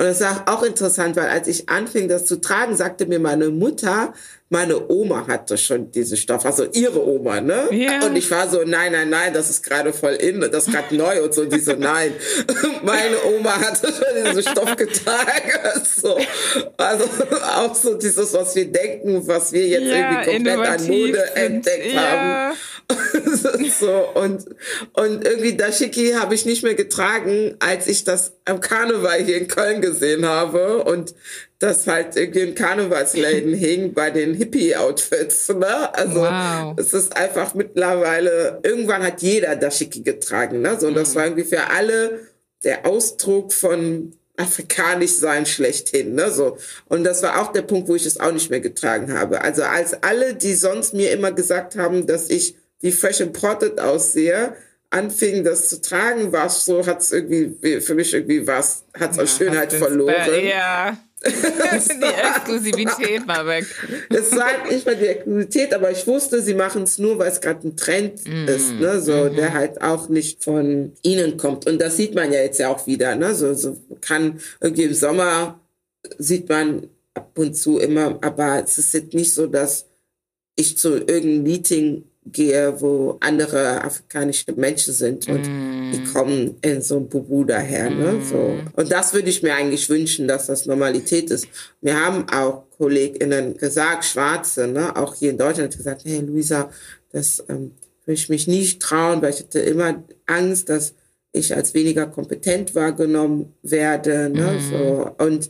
Und 0.01 0.07
das 0.07 0.19
war 0.19 0.45
auch 0.47 0.63
interessant, 0.63 1.15
weil 1.15 1.27
als 1.27 1.47
ich 1.47 1.69
anfing, 1.69 2.07
das 2.07 2.25
zu 2.25 2.41
tragen, 2.41 2.75
sagte 2.75 3.05
mir 3.05 3.19
meine 3.19 3.49
Mutter, 3.49 4.15
meine 4.51 4.89
Oma 4.89 5.25
hatte 5.27 5.57
schon 5.57 5.91
diesen 5.91 6.17
Stoff, 6.17 6.45
also 6.45 6.65
ihre 6.73 7.01
Oma, 7.01 7.39
ne? 7.39 7.69
Yeah. 7.71 8.05
Und 8.05 8.17
ich 8.17 8.29
war 8.29 8.49
so, 8.49 8.63
nein, 8.65 8.91
nein, 8.91 9.09
nein, 9.09 9.33
das 9.33 9.49
ist 9.49 9.63
gerade 9.63 9.93
voll 9.93 10.15
in, 10.15 10.41
das 10.41 10.67
ist 10.67 10.73
gerade 10.73 10.93
neu 10.97 11.23
und 11.23 11.33
so. 11.33 11.43
Und 11.43 11.53
die 11.53 11.59
so, 11.59 11.71
nein, 11.71 12.13
meine 12.83 13.15
Oma 13.33 13.57
hatte 13.61 13.87
schon 13.87 14.25
diesen 14.25 14.43
Stoff 14.51 14.75
getragen. 14.75 15.21
So. 16.01 16.17
Also 16.77 17.05
auch 17.57 17.75
so 17.75 17.93
dieses, 17.93 18.33
was 18.33 18.55
wir 18.55 18.65
denken, 18.71 19.27
was 19.27 19.51
wir 19.51 19.67
jetzt 19.67 19.83
ja, 19.83 20.21
irgendwie 20.23 20.31
komplett 20.31 20.59
an 20.59 20.87
Mode 20.87 21.25
sind. 21.33 21.43
entdeckt 21.43 21.93
ja. 21.93 22.01
haben. 22.01 22.57
so, 23.79 24.09
und, 24.15 24.45
und 24.93 25.25
irgendwie 25.25 25.55
Dashiki 25.55 26.13
habe 26.13 26.33
ich 26.33 26.45
nicht 26.45 26.63
mehr 26.63 26.73
getragen, 26.73 27.55
als 27.59 27.87
ich 27.87 28.03
das 28.03 28.33
am 28.45 28.61
Karneval 28.61 29.23
hier 29.23 29.37
in 29.37 29.47
Köln 29.47 29.81
gesehen 29.81 30.25
habe 30.25 30.83
und 30.83 31.13
das 31.61 31.85
halt 31.85 32.15
irgendwie 32.15 32.39
in 32.41 32.55
Karnevalsläden 32.55 33.53
hing 33.55 33.93
bei 33.93 34.09
den 34.09 34.33
Hippie-Outfits. 34.33 35.49
Ne? 35.49 35.95
Also 35.95 36.21
wow. 36.21 36.73
es 36.77 36.93
ist 36.93 37.15
einfach 37.15 37.53
mittlerweile, 37.53 38.59
irgendwann 38.63 39.03
hat 39.03 39.21
jeder 39.21 39.55
Dashiki 39.55 40.01
getragen. 40.01 40.61
Ne? 40.61 40.77
So, 40.79 40.87
und 40.87 40.95
das 40.95 41.11
mhm. 41.11 41.15
war 41.15 41.25
irgendwie 41.25 41.43
für 41.43 41.69
alle 41.69 42.19
der 42.63 42.85
Ausdruck 42.85 43.53
von 43.53 44.13
afrikanisch 44.37 45.13
sein 45.13 45.45
schlechthin, 45.45 46.15
ne, 46.15 46.31
so. 46.31 46.57
Und 46.87 47.03
das 47.03 47.21
war 47.21 47.41
auch 47.41 47.51
der 47.51 47.61
Punkt, 47.61 47.87
wo 47.87 47.95
ich 47.95 48.05
es 48.05 48.19
auch 48.19 48.31
nicht 48.31 48.49
mehr 48.49 48.59
getragen 48.59 49.13
habe. 49.13 49.41
Also 49.41 49.63
als 49.63 50.01
alle, 50.01 50.33
die 50.33 50.55
sonst 50.55 50.93
mir 50.93 51.11
immer 51.11 51.31
gesagt 51.31 51.75
haben, 51.75 52.07
dass 52.07 52.29
ich 52.29 52.55
wie 52.79 52.91
fresh 52.91 53.19
imported 53.19 53.79
aussehe, 53.79 54.55
anfingen, 54.89 55.43
das 55.43 55.69
zu 55.69 55.81
tragen, 55.81 56.31
war 56.31 56.47
es 56.47 56.65
so, 56.65 56.85
hat 56.85 57.01
es 57.01 57.11
irgendwie, 57.11 57.81
für 57.81 57.93
mich 57.93 58.13
irgendwie 58.13 58.45
was, 58.47 58.83
hat 58.99 59.11
es 59.11 59.17
ja, 59.17 59.21
an 59.21 59.27
Schönheit 59.27 59.73
verloren. 59.73 60.45
Ja. 60.45 60.97
die 61.23 62.03
Exklusivität 62.03 63.27
war 63.27 63.45
weg. 63.45 63.65
Es 64.09 64.31
war 64.31 64.45
halt 64.45 64.71
nicht 64.71 64.85
mal 64.85 64.95
die 64.95 65.05
Exklusivität, 65.05 65.73
aber 65.73 65.91
ich 65.91 66.07
wusste, 66.07 66.41
sie 66.41 66.55
machen 66.55 66.83
es 66.83 66.97
nur, 66.97 67.19
weil 67.19 67.31
es 67.31 67.41
gerade 67.41 67.67
ein 67.67 67.77
Trend 67.77 68.25
mm. 68.27 68.47
ist, 68.47 68.73
ne? 68.73 68.99
so, 68.99 69.11
mm 69.11 69.15
-hmm. 69.15 69.35
der 69.35 69.53
halt 69.53 69.81
auch 69.81 70.09
nicht 70.09 70.43
von 70.43 70.93
ihnen 71.03 71.37
kommt. 71.37 71.67
Und 71.67 71.79
das 71.79 71.97
sieht 71.97 72.15
man 72.15 72.31
ja 72.33 72.41
jetzt 72.41 72.59
ja 72.59 72.69
auch 72.69 72.87
wieder. 72.87 73.15
Ne? 73.15 73.35
So, 73.35 73.53
so 73.53 73.77
kann 74.01 74.39
irgendwie 74.59 74.83
im 74.83 74.93
Sommer 74.95 75.59
sieht 76.17 76.49
man 76.49 76.87
ab 77.13 77.37
und 77.37 77.53
zu 77.53 77.77
immer, 77.77 78.17
aber 78.21 78.63
es 78.63 78.77
ist 78.77 78.93
jetzt 78.93 79.13
nicht 79.13 79.33
so, 79.33 79.45
dass 79.45 79.87
ich 80.55 80.77
zu 80.77 80.95
irgendeinem 80.95 81.43
Meeting 81.43 82.03
gehe, 82.25 82.79
wo 82.79 83.17
andere 83.19 83.83
afrikanische 83.83 84.53
Menschen 84.55 84.93
sind 84.93 85.27
und 85.27 85.41
mm. 85.41 85.91
die 85.91 86.03
kommen 86.13 86.55
in 86.61 86.81
so 86.81 86.97
ein 86.97 87.09
Bubu 87.09 87.43
daher. 87.43 87.89
Ne? 87.89 88.13
Mm. 88.13 88.23
So. 88.23 88.59
Und 88.73 88.91
das 88.91 89.13
würde 89.13 89.29
ich 89.29 89.41
mir 89.41 89.55
eigentlich 89.55 89.89
wünschen, 89.89 90.27
dass 90.27 90.45
das 90.45 90.67
Normalität 90.67 91.31
ist. 91.31 91.47
Wir 91.81 91.99
haben 91.99 92.29
auch 92.29 92.63
KollegInnen 92.77 93.57
gesagt, 93.57 94.05
Schwarze, 94.05 94.67
ne? 94.67 94.95
auch 94.95 95.15
hier 95.15 95.31
in 95.31 95.37
Deutschland, 95.37 95.75
gesagt, 95.75 96.03
hey 96.05 96.19
Luisa, 96.19 96.69
das 97.11 97.43
ähm, 97.49 97.71
würde 98.05 98.19
ich 98.19 98.29
mich 98.29 98.47
nicht 98.47 98.81
trauen, 98.81 99.21
weil 99.21 99.31
ich 99.31 99.39
hatte 99.39 99.59
immer 99.59 100.03
Angst, 100.27 100.69
dass 100.69 100.93
ich 101.33 101.55
als 101.55 101.73
weniger 101.73 102.05
kompetent 102.05 102.75
wahrgenommen 102.75 103.53
werde. 103.63 104.29
Ne? 104.29 104.59
Mm. 104.59 104.69
So. 104.69 105.11
Und 105.17 105.49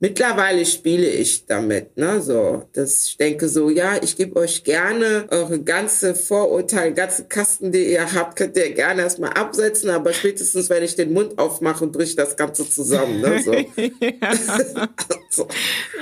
Mittlerweile 0.00 0.64
spiele 0.64 1.08
ich 1.08 1.46
damit, 1.46 1.96
ne, 1.96 2.20
so. 2.20 2.68
Das, 2.72 3.06
ich 3.06 3.16
denke 3.16 3.48
so, 3.48 3.68
ja, 3.68 4.00
ich 4.00 4.16
gebe 4.16 4.38
euch 4.38 4.62
gerne 4.62 5.26
eure 5.30 5.60
ganze 5.60 6.14
Vorurteile, 6.14 6.94
ganze 6.94 7.24
Kasten, 7.24 7.72
die 7.72 7.92
ihr 7.92 8.12
habt, 8.12 8.36
könnt 8.36 8.56
ihr 8.56 8.72
gerne 8.74 9.02
erstmal 9.02 9.32
absetzen, 9.32 9.90
aber 9.90 10.12
spätestens, 10.12 10.70
wenn 10.70 10.84
ich 10.84 10.94
den 10.94 11.12
Mund 11.12 11.36
aufmache, 11.38 11.88
bricht 11.88 12.16
das 12.16 12.36
Ganze 12.36 12.68
zusammen, 12.70 13.20
ne, 13.20 13.42
so. 13.42 13.52
ja. 13.52 14.34
so. 15.30 15.48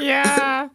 ja. 0.03 0.71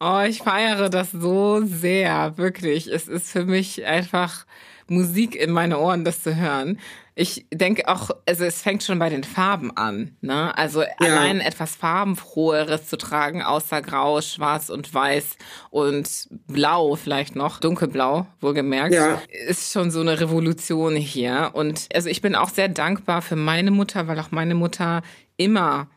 Oh, 0.00 0.20
ich 0.28 0.38
feiere 0.42 0.90
das 0.90 1.10
so 1.10 1.62
sehr, 1.64 2.36
wirklich. 2.36 2.86
Es 2.86 3.08
ist 3.08 3.30
für 3.30 3.44
mich 3.46 3.84
einfach 3.86 4.44
Musik 4.88 5.34
in 5.34 5.50
meine 5.50 5.78
Ohren, 5.78 6.04
das 6.04 6.22
zu 6.22 6.36
hören. 6.36 6.78
Ich 7.20 7.46
denke 7.52 7.88
auch, 7.88 8.10
also 8.26 8.44
es 8.44 8.62
fängt 8.62 8.84
schon 8.84 9.00
bei 9.00 9.08
den 9.08 9.24
Farben 9.24 9.76
an. 9.76 10.16
Ne? 10.20 10.56
Also 10.56 10.82
ja. 10.82 10.88
allein 11.00 11.40
etwas 11.40 11.74
farbenfroheres 11.74 12.86
zu 12.86 12.96
tragen, 12.96 13.42
außer 13.42 13.82
Grau, 13.82 14.20
Schwarz 14.20 14.70
und 14.70 14.94
Weiß 14.94 15.36
und 15.70 16.28
Blau 16.46 16.94
vielleicht 16.94 17.34
noch, 17.34 17.58
dunkelblau, 17.58 18.28
wohlgemerkt, 18.40 18.94
ja. 18.94 19.20
ist 19.48 19.72
schon 19.72 19.90
so 19.90 20.00
eine 20.00 20.20
Revolution 20.20 20.94
hier. 20.94 21.50
Und 21.54 21.88
also 21.92 22.08
ich 22.08 22.22
bin 22.22 22.36
auch 22.36 22.50
sehr 22.50 22.68
dankbar 22.68 23.20
für 23.20 23.34
meine 23.34 23.72
Mutter, 23.72 24.06
weil 24.06 24.20
auch 24.20 24.30
meine 24.30 24.54
Mutter 24.54 25.02
immer 25.36 25.88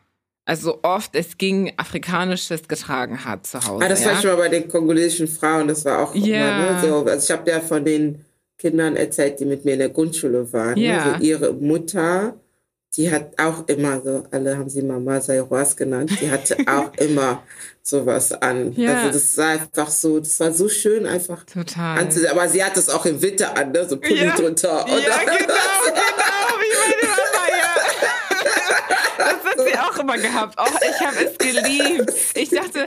also 0.44 0.80
oft 0.82 1.14
es 1.14 1.38
ging 1.38 1.72
afrikanisches 1.76 2.66
getragen 2.66 3.24
hat 3.24 3.46
zu 3.46 3.64
Hause. 3.64 3.84
Ah, 3.84 3.88
das 3.88 4.02
ja? 4.02 4.10
war 4.10 4.20
schon 4.20 4.30
mal 4.32 4.38
bei 4.38 4.48
den 4.48 4.66
kongolesischen 4.66 5.28
Frauen, 5.28 5.68
das 5.68 5.84
war 5.84 6.00
auch 6.00 6.16
ja. 6.16 6.58
immer, 6.58 6.72
ne, 6.72 6.80
so. 6.80 7.04
Also 7.04 7.32
ich 7.32 7.38
habe 7.38 7.48
ja 7.48 7.60
von 7.60 7.84
den 7.84 8.24
Kindern 8.62 8.94
erzählt, 8.94 9.40
die 9.40 9.44
mit 9.44 9.64
mir 9.64 9.72
in 9.72 9.80
der 9.80 9.88
Grundschule 9.88 10.52
waren. 10.52 10.76
Ja. 10.76 11.14
Also 11.14 11.24
ihre 11.24 11.52
Mutter, 11.52 12.34
die 12.94 13.10
hat 13.10 13.32
auch 13.36 13.66
immer 13.66 14.00
so, 14.00 14.22
alle 14.30 14.56
haben 14.56 14.70
sie 14.70 14.82
Mama 14.82 15.20
Sayroas 15.20 15.76
genannt, 15.76 16.12
die 16.20 16.30
hatte 16.30 16.56
auch 16.68 16.94
immer 16.96 17.42
sowas 17.82 18.30
an. 18.32 18.72
Ja. 18.76 19.02
Also 19.02 19.18
das 19.18 19.36
war 19.36 19.48
einfach 19.48 19.90
so, 19.90 20.20
das 20.20 20.38
war 20.38 20.52
so 20.52 20.68
schön 20.68 21.06
einfach 21.06 21.42
Total. 21.44 21.98
anzusehen. 21.98 22.30
Aber 22.30 22.48
sie 22.48 22.62
hat 22.62 22.76
es 22.76 22.88
auch 22.88 23.04
im 23.04 23.20
Winter 23.20 23.56
an, 23.58 23.72
ne? 23.72 23.84
so 23.88 23.96
Pulli 23.96 24.26
ja. 24.26 24.36
drunter. 24.36 24.84
Und 24.84 24.92
ja, 24.92 25.18
genau, 25.24 25.36
genau, 25.38 26.54
wie 26.60 26.72
meine. 26.86 27.12
Das 29.18 29.44
hat 29.44 29.66
sie 29.66 29.78
auch 29.78 29.98
immer 29.98 30.18
gehabt. 30.18 30.56
Oh, 30.58 30.78
ich 30.80 31.06
habe 31.06 31.24
es 31.24 31.38
geliebt. 31.38 32.12
Ich 32.34 32.50
dachte, 32.50 32.86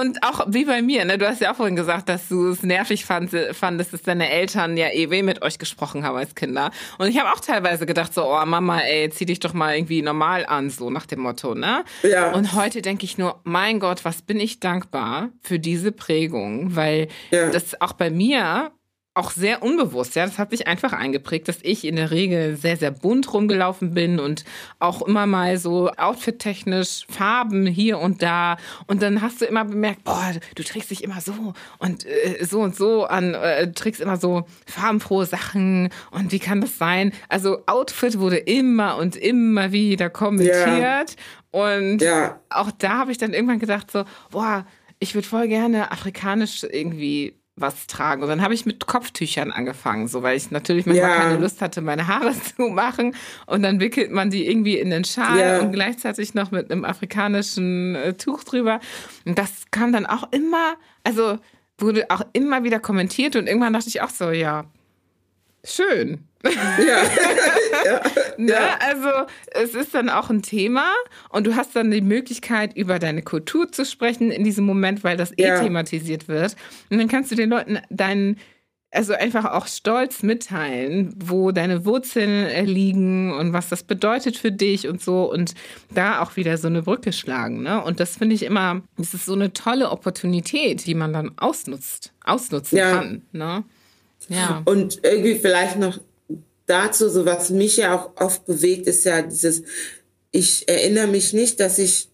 und 0.00 0.22
auch 0.22 0.46
wie 0.48 0.64
bei 0.64 0.82
mir, 0.82 1.04
ne? 1.04 1.18
Du 1.18 1.26
hast 1.26 1.40
ja 1.40 1.52
auch 1.52 1.56
vorhin 1.56 1.76
gesagt, 1.76 2.08
dass 2.08 2.28
du 2.28 2.50
es 2.50 2.62
nervig 2.62 3.04
fand, 3.04 3.30
fandest, 3.52 3.92
dass 3.92 4.02
deine 4.02 4.30
Eltern 4.30 4.76
ja 4.76 4.88
eh 4.88 5.22
mit 5.22 5.42
euch 5.42 5.58
gesprochen 5.58 6.04
haben 6.04 6.16
als 6.16 6.34
Kinder. 6.34 6.70
Und 6.98 7.08
ich 7.08 7.18
habe 7.18 7.30
auch 7.32 7.40
teilweise 7.40 7.86
gedacht, 7.86 8.12
so, 8.12 8.24
oh 8.24 8.44
Mama, 8.44 8.80
ey, 8.80 9.10
zieh 9.10 9.26
dich 9.26 9.40
doch 9.40 9.52
mal 9.52 9.74
irgendwie 9.74 10.02
normal 10.02 10.44
an, 10.46 10.70
so 10.70 10.90
nach 10.90 11.06
dem 11.06 11.20
Motto, 11.20 11.54
ne? 11.54 11.84
Ja. 12.02 12.32
Und 12.32 12.54
heute 12.54 12.82
denke 12.82 13.04
ich 13.04 13.18
nur, 13.18 13.40
mein 13.44 13.80
Gott, 13.80 14.04
was 14.04 14.22
bin 14.22 14.40
ich 14.40 14.60
dankbar 14.60 15.30
für 15.40 15.58
diese 15.58 15.92
Prägung, 15.92 16.76
weil 16.76 17.08
ja. 17.30 17.50
das 17.50 17.80
auch 17.80 17.92
bei 17.92 18.10
mir 18.10 18.72
auch 19.14 19.30
sehr 19.30 19.62
unbewusst, 19.62 20.16
ja. 20.16 20.26
Das 20.26 20.38
hat 20.38 20.50
sich 20.50 20.66
einfach 20.66 20.92
eingeprägt, 20.92 21.46
dass 21.46 21.58
ich 21.62 21.84
in 21.84 21.94
der 21.94 22.10
Regel 22.10 22.56
sehr, 22.56 22.76
sehr 22.76 22.90
bunt 22.90 23.32
rumgelaufen 23.32 23.94
bin 23.94 24.18
und 24.18 24.44
auch 24.80 25.02
immer 25.02 25.26
mal 25.26 25.56
so 25.56 25.90
outfit-technisch 25.92 27.06
Farben 27.08 27.64
hier 27.66 28.00
und 28.00 28.22
da. 28.22 28.56
Und 28.88 29.02
dann 29.02 29.22
hast 29.22 29.40
du 29.40 29.44
immer 29.44 29.64
bemerkt, 29.64 30.02
boah, 30.02 30.32
du 30.56 30.64
trägst 30.64 30.90
dich 30.90 31.04
immer 31.04 31.20
so 31.20 31.54
und 31.78 32.04
äh, 32.04 32.44
so 32.44 32.60
und 32.60 32.74
so 32.74 33.04
an, 33.04 33.34
äh, 33.34 33.70
trägst 33.72 34.00
immer 34.00 34.16
so 34.16 34.46
farbenfrohe 34.66 35.26
Sachen. 35.26 35.90
Und 36.10 36.32
wie 36.32 36.40
kann 36.40 36.60
das 36.60 36.76
sein? 36.76 37.12
Also 37.28 37.62
Outfit 37.66 38.18
wurde 38.18 38.38
immer 38.38 38.96
und 38.96 39.14
immer 39.14 39.70
wieder 39.70 40.10
kommentiert. 40.10 40.56
Yeah. 40.66 41.04
Und 41.52 42.02
yeah. 42.02 42.40
auch 42.50 42.72
da 42.72 42.98
habe 42.98 43.12
ich 43.12 43.18
dann 43.18 43.32
irgendwann 43.32 43.60
gedacht 43.60 43.92
so, 43.92 44.04
boah, 44.32 44.66
ich 44.98 45.14
würde 45.14 45.28
voll 45.28 45.46
gerne 45.46 45.92
afrikanisch 45.92 46.64
irgendwie 46.64 47.38
was 47.56 47.86
tragen. 47.86 48.22
Und 48.22 48.28
dann 48.28 48.42
habe 48.42 48.54
ich 48.54 48.66
mit 48.66 48.86
Kopftüchern 48.86 49.52
angefangen, 49.52 50.08
so 50.08 50.22
weil 50.22 50.36
ich 50.36 50.50
natürlich 50.50 50.86
manchmal 50.86 51.10
ja. 51.10 51.16
keine 51.16 51.38
Lust 51.38 51.62
hatte, 51.62 51.80
meine 51.80 52.08
Haare 52.08 52.32
zu 52.56 52.62
machen. 52.62 53.14
Und 53.46 53.62
dann 53.62 53.80
wickelt 53.80 54.10
man 54.10 54.30
die 54.30 54.46
irgendwie 54.48 54.78
in 54.78 54.90
den 54.90 55.04
Schal 55.04 55.38
ja. 55.38 55.60
und 55.60 55.72
gleichzeitig 55.72 56.34
noch 56.34 56.50
mit 56.50 56.70
einem 56.70 56.84
afrikanischen 56.84 57.94
äh, 57.94 58.14
Tuch 58.14 58.44
drüber. 58.44 58.80
Und 59.24 59.38
das 59.38 59.64
kam 59.70 59.92
dann 59.92 60.06
auch 60.06 60.32
immer, 60.32 60.74
also 61.04 61.38
wurde 61.78 62.10
auch 62.10 62.22
immer 62.32 62.64
wieder 62.64 62.80
kommentiert 62.80 63.36
und 63.36 63.46
irgendwann 63.46 63.72
dachte 63.72 63.88
ich 63.88 64.00
auch 64.00 64.10
so, 64.10 64.30
ja, 64.30 64.64
schön. 65.64 66.28
Ja. 66.44 67.02
ja. 67.84 68.00
Ne? 68.36 68.80
Also 68.80 69.08
es 69.52 69.74
ist 69.74 69.94
dann 69.94 70.10
auch 70.10 70.30
ein 70.30 70.42
Thema 70.42 70.92
und 71.30 71.46
du 71.46 71.56
hast 71.56 71.74
dann 71.74 71.90
die 71.90 72.02
Möglichkeit, 72.02 72.76
über 72.76 72.98
deine 72.98 73.22
Kultur 73.22 73.72
zu 73.72 73.84
sprechen 73.84 74.30
in 74.30 74.44
diesem 74.44 74.66
Moment, 74.66 75.04
weil 75.04 75.16
das 75.16 75.32
eh 75.38 75.46
ja. 75.46 75.60
thematisiert 75.60 76.28
wird. 76.28 76.56
Und 76.90 76.98
dann 76.98 77.08
kannst 77.08 77.30
du 77.30 77.34
den 77.34 77.50
Leuten 77.50 77.78
deinen 77.90 78.38
also 78.94 79.12
einfach 79.12 79.44
auch 79.46 79.66
stolz 79.66 80.22
mitteilen, 80.22 81.14
wo 81.16 81.50
deine 81.50 81.84
Wurzeln 81.84 82.46
äh, 82.46 82.62
liegen 82.62 83.32
und 83.32 83.52
was 83.52 83.68
das 83.68 83.82
bedeutet 83.82 84.36
für 84.36 84.52
dich 84.52 84.88
und 84.88 85.02
so 85.02 85.30
und 85.30 85.54
da 85.92 86.22
auch 86.22 86.36
wieder 86.36 86.56
so 86.56 86.68
eine 86.68 86.82
Brücke 86.82 87.12
schlagen. 87.12 87.62
Ne? 87.62 87.82
Und 87.82 88.00
das 88.00 88.16
finde 88.16 88.36
ich 88.36 88.44
immer, 88.44 88.82
das 88.96 89.12
ist 89.12 89.26
so 89.26 89.32
eine 89.32 89.52
tolle 89.52 89.90
Opportunität, 89.90 90.86
die 90.86 90.94
man 90.94 91.12
dann 91.12 91.32
ausnutzt, 91.36 92.12
ausnutzen 92.24 92.78
ja. 92.78 92.92
kann. 92.92 93.22
Ne? 93.32 93.64
Ja. 94.28 94.62
Und 94.64 95.00
irgendwie 95.02 95.38
vielleicht 95.38 95.78
noch 95.78 96.00
dazu, 96.66 97.08
so 97.08 97.26
was 97.26 97.50
mich 97.50 97.76
ja 97.76 97.94
auch 97.94 98.10
oft 98.20 98.46
bewegt, 98.46 98.86
ist 98.86 99.04
ja 99.04 99.22
dieses, 99.22 99.62
ich 100.30 100.68
erinnere 100.68 101.06
mich 101.06 101.32
nicht, 101.32 101.60
dass 101.60 101.78
ich 101.78 102.08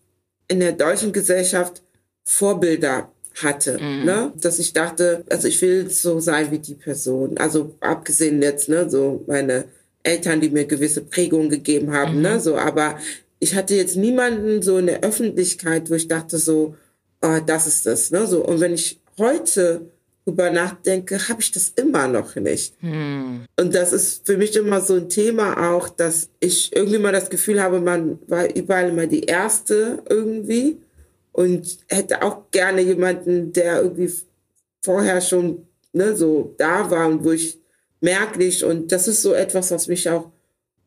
in 0.48 0.60
der 0.60 0.72
deutschen 0.72 1.12
Gesellschaft 1.12 1.82
Vorbilder 2.24 3.10
hatte, 3.42 3.78
mhm. 3.78 4.04
ne? 4.04 4.32
Dass 4.40 4.58
ich 4.58 4.72
dachte, 4.72 5.24
also 5.30 5.48
ich 5.48 5.60
will 5.62 5.88
so 5.88 6.20
sein 6.20 6.50
wie 6.50 6.58
die 6.58 6.74
Person. 6.74 7.38
Also 7.38 7.76
abgesehen 7.80 8.42
jetzt, 8.42 8.68
ne, 8.68 8.90
so 8.90 9.24
meine 9.26 9.64
Eltern, 10.02 10.40
die 10.40 10.50
mir 10.50 10.64
gewisse 10.64 11.02
Prägungen 11.02 11.48
gegeben 11.48 11.92
haben, 11.92 12.20
ne, 12.20 12.30
mhm. 12.30 12.34
ne, 12.34 12.40
so, 12.40 12.56
aber 12.56 12.98
ich 13.38 13.54
hatte 13.54 13.74
jetzt 13.74 13.96
niemanden 13.96 14.62
so 14.62 14.78
in 14.78 14.86
der 14.86 15.02
Öffentlichkeit, 15.02 15.90
wo 15.90 15.94
ich 15.94 16.08
dachte 16.08 16.38
so, 16.38 16.74
oh, 17.22 17.38
das 17.44 17.66
ist 17.66 17.86
das, 17.86 18.10
ne, 18.10 18.26
so. 18.26 18.44
Und 18.44 18.60
wenn 18.60 18.74
ich 18.74 19.00
heute 19.18 19.82
drüber 20.30 20.50
nachdenke, 20.50 21.28
habe 21.28 21.40
ich 21.40 21.50
das 21.50 21.70
immer 21.76 22.08
noch 22.08 22.36
nicht. 22.36 22.74
Hm. 22.80 23.46
Und 23.58 23.74
das 23.74 23.92
ist 23.92 24.26
für 24.26 24.36
mich 24.36 24.56
immer 24.56 24.80
so 24.80 24.94
ein 24.94 25.08
Thema 25.08 25.72
auch, 25.72 25.88
dass 25.88 26.28
ich 26.40 26.74
irgendwie 26.74 26.98
mal 26.98 27.12
das 27.12 27.30
Gefühl 27.30 27.62
habe, 27.62 27.80
man 27.80 28.18
war 28.26 28.54
überall 28.54 28.88
immer 28.90 29.06
die 29.06 29.24
Erste 29.24 30.02
irgendwie 30.08 30.78
und 31.32 31.78
hätte 31.88 32.22
auch 32.22 32.50
gerne 32.50 32.80
jemanden, 32.80 33.52
der 33.52 33.82
irgendwie 33.82 34.12
vorher 34.82 35.20
schon 35.20 35.66
ne, 35.92 36.16
so 36.16 36.54
da 36.58 36.90
war 36.90 37.08
und 37.08 37.24
wo 37.24 37.32
ich 37.32 37.58
merklich 38.00 38.64
und 38.64 38.92
das 38.92 39.08
ist 39.08 39.22
so 39.22 39.34
etwas, 39.34 39.70
was 39.70 39.86
mich 39.88 40.08
auch 40.08 40.30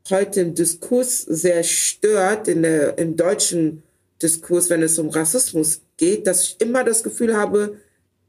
heute 0.09 0.41
im 0.41 0.55
Diskurs 0.55 1.21
sehr 1.21 1.63
stört, 1.63 2.47
in 2.47 2.63
der, 2.63 2.97
im 2.97 3.15
deutschen 3.15 3.83
Diskurs, 4.21 4.69
wenn 4.69 4.81
es 4.81 4.97
um 4.99 5.09
Rassismus 5.09 5.81
geht, 5.97 6.27
dass 6.27 6.43
ich 6.43 6.55
immer 6.59 6.83
das 6.83 7.03
Gefühl 7.03 7.35
habe, 7.35 7.77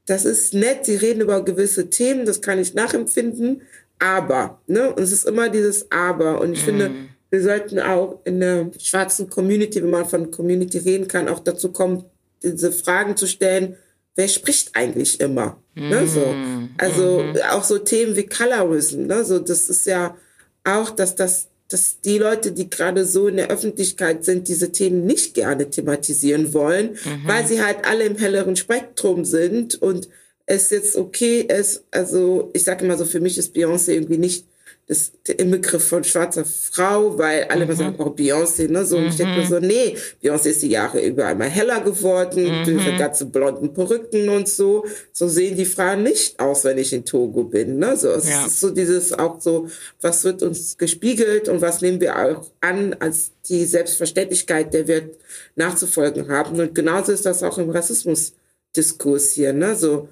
das 0.07 0.25
ist 0.25 0.55
nett, 0.55 0.85
sie 0.85 0.97
reden 0.97 1.23
über 1.23 1.45
gewisse 1.45 1.89
Themen, 1.89 2.27
das 2.27 2.41
kann 2.41 2.59
ich 2.59 2.75
nachempfinden, 2.75 3.63
aber, 3.99 4.61
ne, 4.67 4.93
und 4.93 5.03
es 5.03 5.13
ist 5.13 5.27
immer 5.27 5.49
dieses 5.49 5.91
Aber. 5.91 6.41
Und 6.41 6.53
ich 6.53 6.63
mm. 6.63 6.65
finde, 6.65 6.91
wir 7.31 7.43
sollten 7.43 7.79
auch 7.81 8.21
in 8.25 8.41
der 8.41 8.71
schwarzen 8.79 9.31
Community, 9.31 9.83
wenn 9.83 9.91
man 9.91 10.07
von 10.07 10.31
Community 10.31 10.79
reden 10.79 11.09
kann, 11.09 11.29
auch 11.29 11.41
dazu 11.41 11.73
kommen, 11.73 12.05
diese 12.43 12.73
Fragen 12.73 13.17
zu 13.17 13.27
stellen, 13.27 13.77
wer 14.15 14.29
spricht 14.29 14.77
eigentlich 14.77 15.21
immer? 15.21 15.57
Mm. 15.75 15.89
Ne, 15.89 16.07
so. 16.07 16.21
Mm. 16.21 16.71
Also 16.77 17.21
mm 17.21 17.35
auch 17.51 17.65
so 17.65 17.79
Themen 17.79 18.17
wie 18.17 18.27
Colorism, 18.27 19.07
ne, 19.07 19.25
so, 19.25 19.39
das 19.39 19.69
ist 19.69 19.87
ja 19.87 20.17
auch, 20.65 20.91
dass 20.91 21.15
das 21.15 21.49
dass 21.75 22.01
die 22.01 22.19
Leute, 22.19 22.53
die 22.53 22.71
gerade 22.71 23.05
so 23.05 23.27
in 23.27 23.37
der 23.37 23.51
Öffentlichkeit 23.51 24.25
sind, 24.25 24.47
diese 24.47 24.71
Themen 24.71 25.05
nicht 25.07 25.35
gerne 25.35 25.71
thematisieren 25.71 26.55
wollen, 26.55 26.93
mhm. 26.93 27.27
weil 27.27 27.45
sie 27.49 27.65
halt 27.65 27.79
alle 27.85 28.05
im 28.05 28.17
helleren 28.17 28.55
Spektrum 28.55 29.25
sind 29.25 29.83
und 29.83 30.09
es 30.47 30.71
jetzt 30.71 30.95
okay 30.95 31.41
ist, 31.41 31.83
also 31.91 32.51
ich 32.53 32.63
sage 32.63 32.85
immer 32.85 32.97
so, 32.97 33.05
für 33.05 33.19
mich 33.19 33.39
ist 33.39 33.57
Beyoncé 33.57 33.91
irgendwie 33.91 34.19
nicht 34.19 34.47
das, 34.87 35.13
der 35.27 35.39
Inbegriff 35.39 35.89
von 35.89 36.05
schwarzer 36.05 36.45
Frau, 36.45 37.17
weil 37.17 37.45
alle 37.45 37.65
mhm. 37.65 37.71
immer 37.71 37.79
sagen, 37.79 37.95
oh, 37.99 38.11
Beyoncé, 38.11 38.69
ne, 38.71 38.85
so. 38.85 38.99
Und 38.99 39.07
ich 39.07 39.17
denke 39.17 39.37
mir 39.37 39.45
mhm. 39.45 39.49
so, 39.49 39.59
nee, 39.59 39.97
Beyoncé 40.23 40.51
ist 40.51 40.63
die 40.63 40.69
Jahre 40.69 41.05
über 41.05 41.27
einmal 41.27 41.49
heller 41.49 41.81
geworden, 41.81 42.43
mhm. 42.43 42.65
durch 42.65 42.87
ihre 42.87 42.99
ganzen 42.99 43.33
blonden 43.33 43.73
Perücken 43.73 44.29
und 44.29 44.47
so. 44.47 44.85
So 45.13 45.27
sehen 45.27 45.57
die 45.57 45.65
Frauen 45.65 46.03
nicht 46.03 46.39
aus, 46.39 46.65
wenn 46.65 46.77
ich 46.77 46.93
in 46.93 47.05
Togo 47.05 47.45
bin, 47.45 47.79
ne, 47.79 47.97
so. 47.97 48.11
Es 48.11 48.29
ja. 48.29 48.47
ist 48.47 48.61
so 48.61 48.71
dieses 48.71 49.15
auch 49.15 49.41
so, 49.41 49.69
was 50.03 50.23
wird 50.25 50.43
uns 50.43 50.77
gespiegelt 50.77 51.49
und 51.49 51.63
was 51.63 51.81
nehmen 51.81 52.01
wir 52.01 52.19
auch 52.19 52.51
an 52.61 52.95
als 53.01 53.33
die 53.49 53.65
Selbstverständlichkeit, 53.65 54.75
der 54.75 54.87
wir 54.87 55.11
nachzufolgen 55.57 56.29
haben. 56.29 56.61
Und 56.61 56.75
genauso 56.75 57.13
ist 57.13 57.25
das 57.25 57.43
auch 57.43 57.57
im 57.57 57.71
Rassismusdiskurs 57.71 59.33
hier, 59.33 59.55
ne, 59.55 59.77
so. 59.77 60.09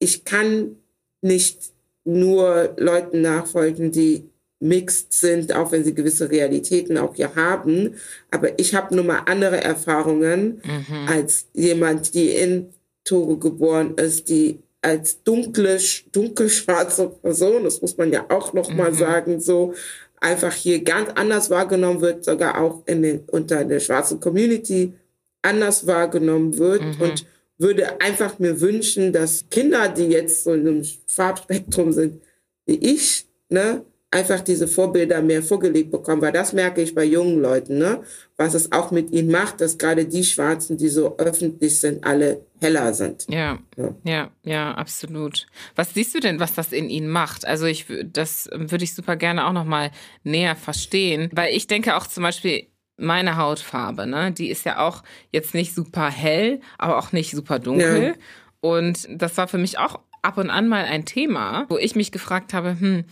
Ich 0.00 0.24
kann 0.24 0.76
nicht 1.20 1.72
nur 2.08 2.74
Leuten 2.78 3.20
nachfolgen, 3.20 3.92
die 3.92 4.28
mixed 4.60 5.12
sind, 5.12 5.54
auch 5.54 5.70
wenn 5.70 5.84
sie 5.84 5.94
gewisse 5.94 6.30
Realitäten 6.30 6.98
auch 6.98 7.14
hier 7.14 7.34
haben. 7.36 7.94
Aber 8.30 8.58
ich 8.58 8.74
habe 8.74 8.94
nun 8.96 9.06
mal 9.06 9.22
andere 9.26 9.62
Erfahrungen 9.62 10.60
mhm. 10.64 11.08
als 11.08 11.46
jemand, 11.52 12.14
die 12.14 12.30
in 12.30 12.70
Togo 13.04 13.36
geboren 13.36 13.94
ist, 13.96 14.28
die 14.28 14.58
als 14.82 15.22
dunkle, 15.22 15.78
dunkelschwarze 16.12 17.08
Person, 17.08 17.64
das 17.64 17.82
muss 17.82 17.96
man 17.96 18.12
ja 18.12 18.26
auch 18.28 18.52
noch 18.52 18.72
mal 18.72 18.90
mhm. 18.90 18.96
sagen, 18.96 19.40
so 19.40 19.74
einfach 20.20 20.52
hier 20.52 20.82
ganz 20.82 21.10
anders 21.14 21.50
wahrgenommen 21.50 22.00
wird, 22.00 22.24
sogar 22.24 22.60
auch 22.60 22.82
in 22.86 23.02
den, 23.02 23.20
unter 23.26 23.64
der 23.64 23.80
schwarzen 23.80 24.18
Community 24.18 24.94
anders 25.42 25.86
wahrgenommen 25.86 26.58
wird 26.58 26.82
mhm. 26.82 27.00
und 27.00 27.26
würde 27.58 28.00
einfach 28.00 28.38
mir 28.38 28.60
wünschen, 28.60 29.12
dass 29.12 29.48
Kinder, 29.50 29.88
die 29.88 30.04
jetzt 30.04 30.44
so 30.44 30.52
in 30.52 30.66
einem 30.66 30.84
Farbspektrum 31.06 31.92
sind, 31.92 32.22
wie 32.66 32.76
ich, 32.76 33.26
ne, 33.48 33.84
einfach 34.10 34.40
diese 34.40 34.66
Vorbilder 34.66 35.20
mehr 35.20 35.42
vorgelegt 35.42 35.90
bekommen, 35.90 36.22
weil 36.22 36.32
das 36.32 36.54
merke 36.54 36.80
ich 36.80 36.94
bei 36.94 37.04
jungen 37.04 37.42
Leuten, 37.42 37.78
ne, 37.78 38.02
was 38.36 38.54
es 38.54 38.72
auch 38.72 38.90
mit 38.90 39.10
ihnen 39.10 39.30
macht, 39.30 39.60
dass 39.60 39.76
gerade 39.76 40.06
die 40.06 40.24
Schwarzen, 40.24 40.78
die 40.78 40.88
so 40.88 41.18
öffentlich 41.18 41.78
sind, 41.78 42.04
alle 42.04 42.46
heller 42.60 42.94
sind. 42.94 43.26
Ja, 43.28 43.58
ja, 43.76 43.94
ja, 44.04 44.30
ja 44.44 44.74
absolut. 44.74 45.46
Was 45.76 45.92
siehst 45.92 46.14
du 46.14 46.20
denn, 46.20 46.40
was 46.40 46.54
das 46.54 46.72
in 46.72 46.88
ihnen 46.88 47.08
macht? 47.08 47.46
Also 47.46 47.66
ich, 47.66 47.86
das 48.06 48.48
würde 48.52 48.84
ich 48.84 48.94
super 48.94 49.16
gerne 49.16 49.46
auch 49.46 49.52
noch 49.52 49.66
mal 49.66 49.90
näher 50.24 50.56
verstehen, 50.56 51.28
weil 51.34 51.54
ich 51.54 51.66
denke 51.66 51.96
auch 51.96 52.06
zum 52.06 52.22
Beispiel 52.22 52.66
meine 52.98 53.36
Hautfarbe, 53.36 54.06
ne, 54.06 54.32
die 54.32 54.50
ist 54.50 54.64
ja 54.64 54.78
auch 54.78 55.02
jetzt 55.30 55.54
nicht 55.54 55.74
super 55.74 56.10
hell, 56.10 56.60
aber 56.76 56.98
auch 56.98 57.12
nicht 57.12 57.30
super 57.30 57.58
dunkel. 57.58 58.08
Ja. 58.08 58.14
Und 58.60 59.08
das 59.10 59.36
war 59.36 59.48
für 59.48 59.58
mich 59.58 59.78
auch 59.78 60.00
ab 60.22 60.36
und 60.36 60.50
an 60.50 60.68
mal 60.68 60.84
ein 60.84 61.04
Thema, 61.04 61.66
wo 61.68 61.78
ich 61.78 61.94
mich 61.94 62.12
gefragt 62.12 62.52
habe, 62.52 62.78
hm, 62.78 63.04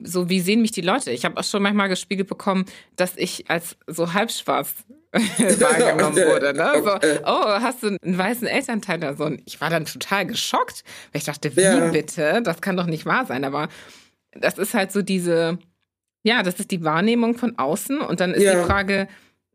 so 0.00 0.28
wie 0.28 0.40
sehen 0.40 0.60
mich 0.60 0.72
die 0.72 0.80
Leute? 0.80 1.12
Ich 1.12 1.24
habe 1.24 1.38
auch 1.38 1.44
schon 1.44 1.62
manchmal 1.62 1.88
gespiegelt 1.88 2.28
bekommen, 2.28 2.66
dass 2.96 3.16
ich 3.16 3.48
als 3.48 3.76
so 3.86 4.12
halbschwarz 4.12 4.74
wahrgenommen 5.12 6.16
wurde. 6.16 6.54
Ne? 6.54 6.72
So, 6.82 7.20
oh, 7.24 7.60
hast 7.60 7.82
du 7.82 7.96
einen 8.02 8.18
weißen 8.18 8.46
Elternteil 8.46 8.98
oder 8.98 9.14
so? 9.14 9.24
Und 9.24 9.42
ich 9.44 9.60
war 9.60 9.70
dann 9.70 9.84
total 9.84 10.26
geschockt, 10.26 10.82
weil 11.12 11.20
ich 11.20 11.24
dachte, 11.24 11.54
wie 11.56 11.60
ja. 11.60 11.90
bitte? 11.90 12.40
Das 12.42 12.60
kann 12.60 12.76
doch 12.76 12.86
nicht 12.86 13.06
wahr 13.06 13.26
sein. 13.26 13.44
Aber 13.44 13.68
das 14.32 14.58
ist 14.58 14.74
halt 14.74 14.90
so 14.90 15.02
diese 15.02 15.58
ja, 16.22 16.42
das 16.42 16.58
ist 16.60 16.70
die 16.70 16.84
Wahrnehmung 16.84 17.36
von 17.36 17.58
außen 17.58 18.00
und 18.00 18.20
dann 18.20 18.32
ist 18.34 18.42
ja. 18.42 18.60
die 18.60 18.66
Frage, 18.66 19.08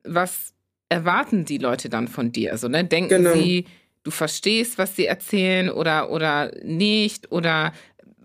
was 0.03 0.53
erwarten 0.89 1.45
die 1.45 1.57
Leute 1.57 1.89
dann 1.89 2.07
von 2.07 2.31
dir? 2.31 2.52
Also, 2.52 2.68
ne, 2.68 2.84
denken 2.84 3.23
genau. 3.23 3.34
sie, 3.34 3.65
du 4.03 4.11
verstehst, 4.11 4.77
was 4.77 4.95
sie 4.95 5.06
erzählen 5.06 5.69
oder, 5.69 6.11
oder 6.11 6.52
nicht 6.64 7.31
oder 7.31 7.73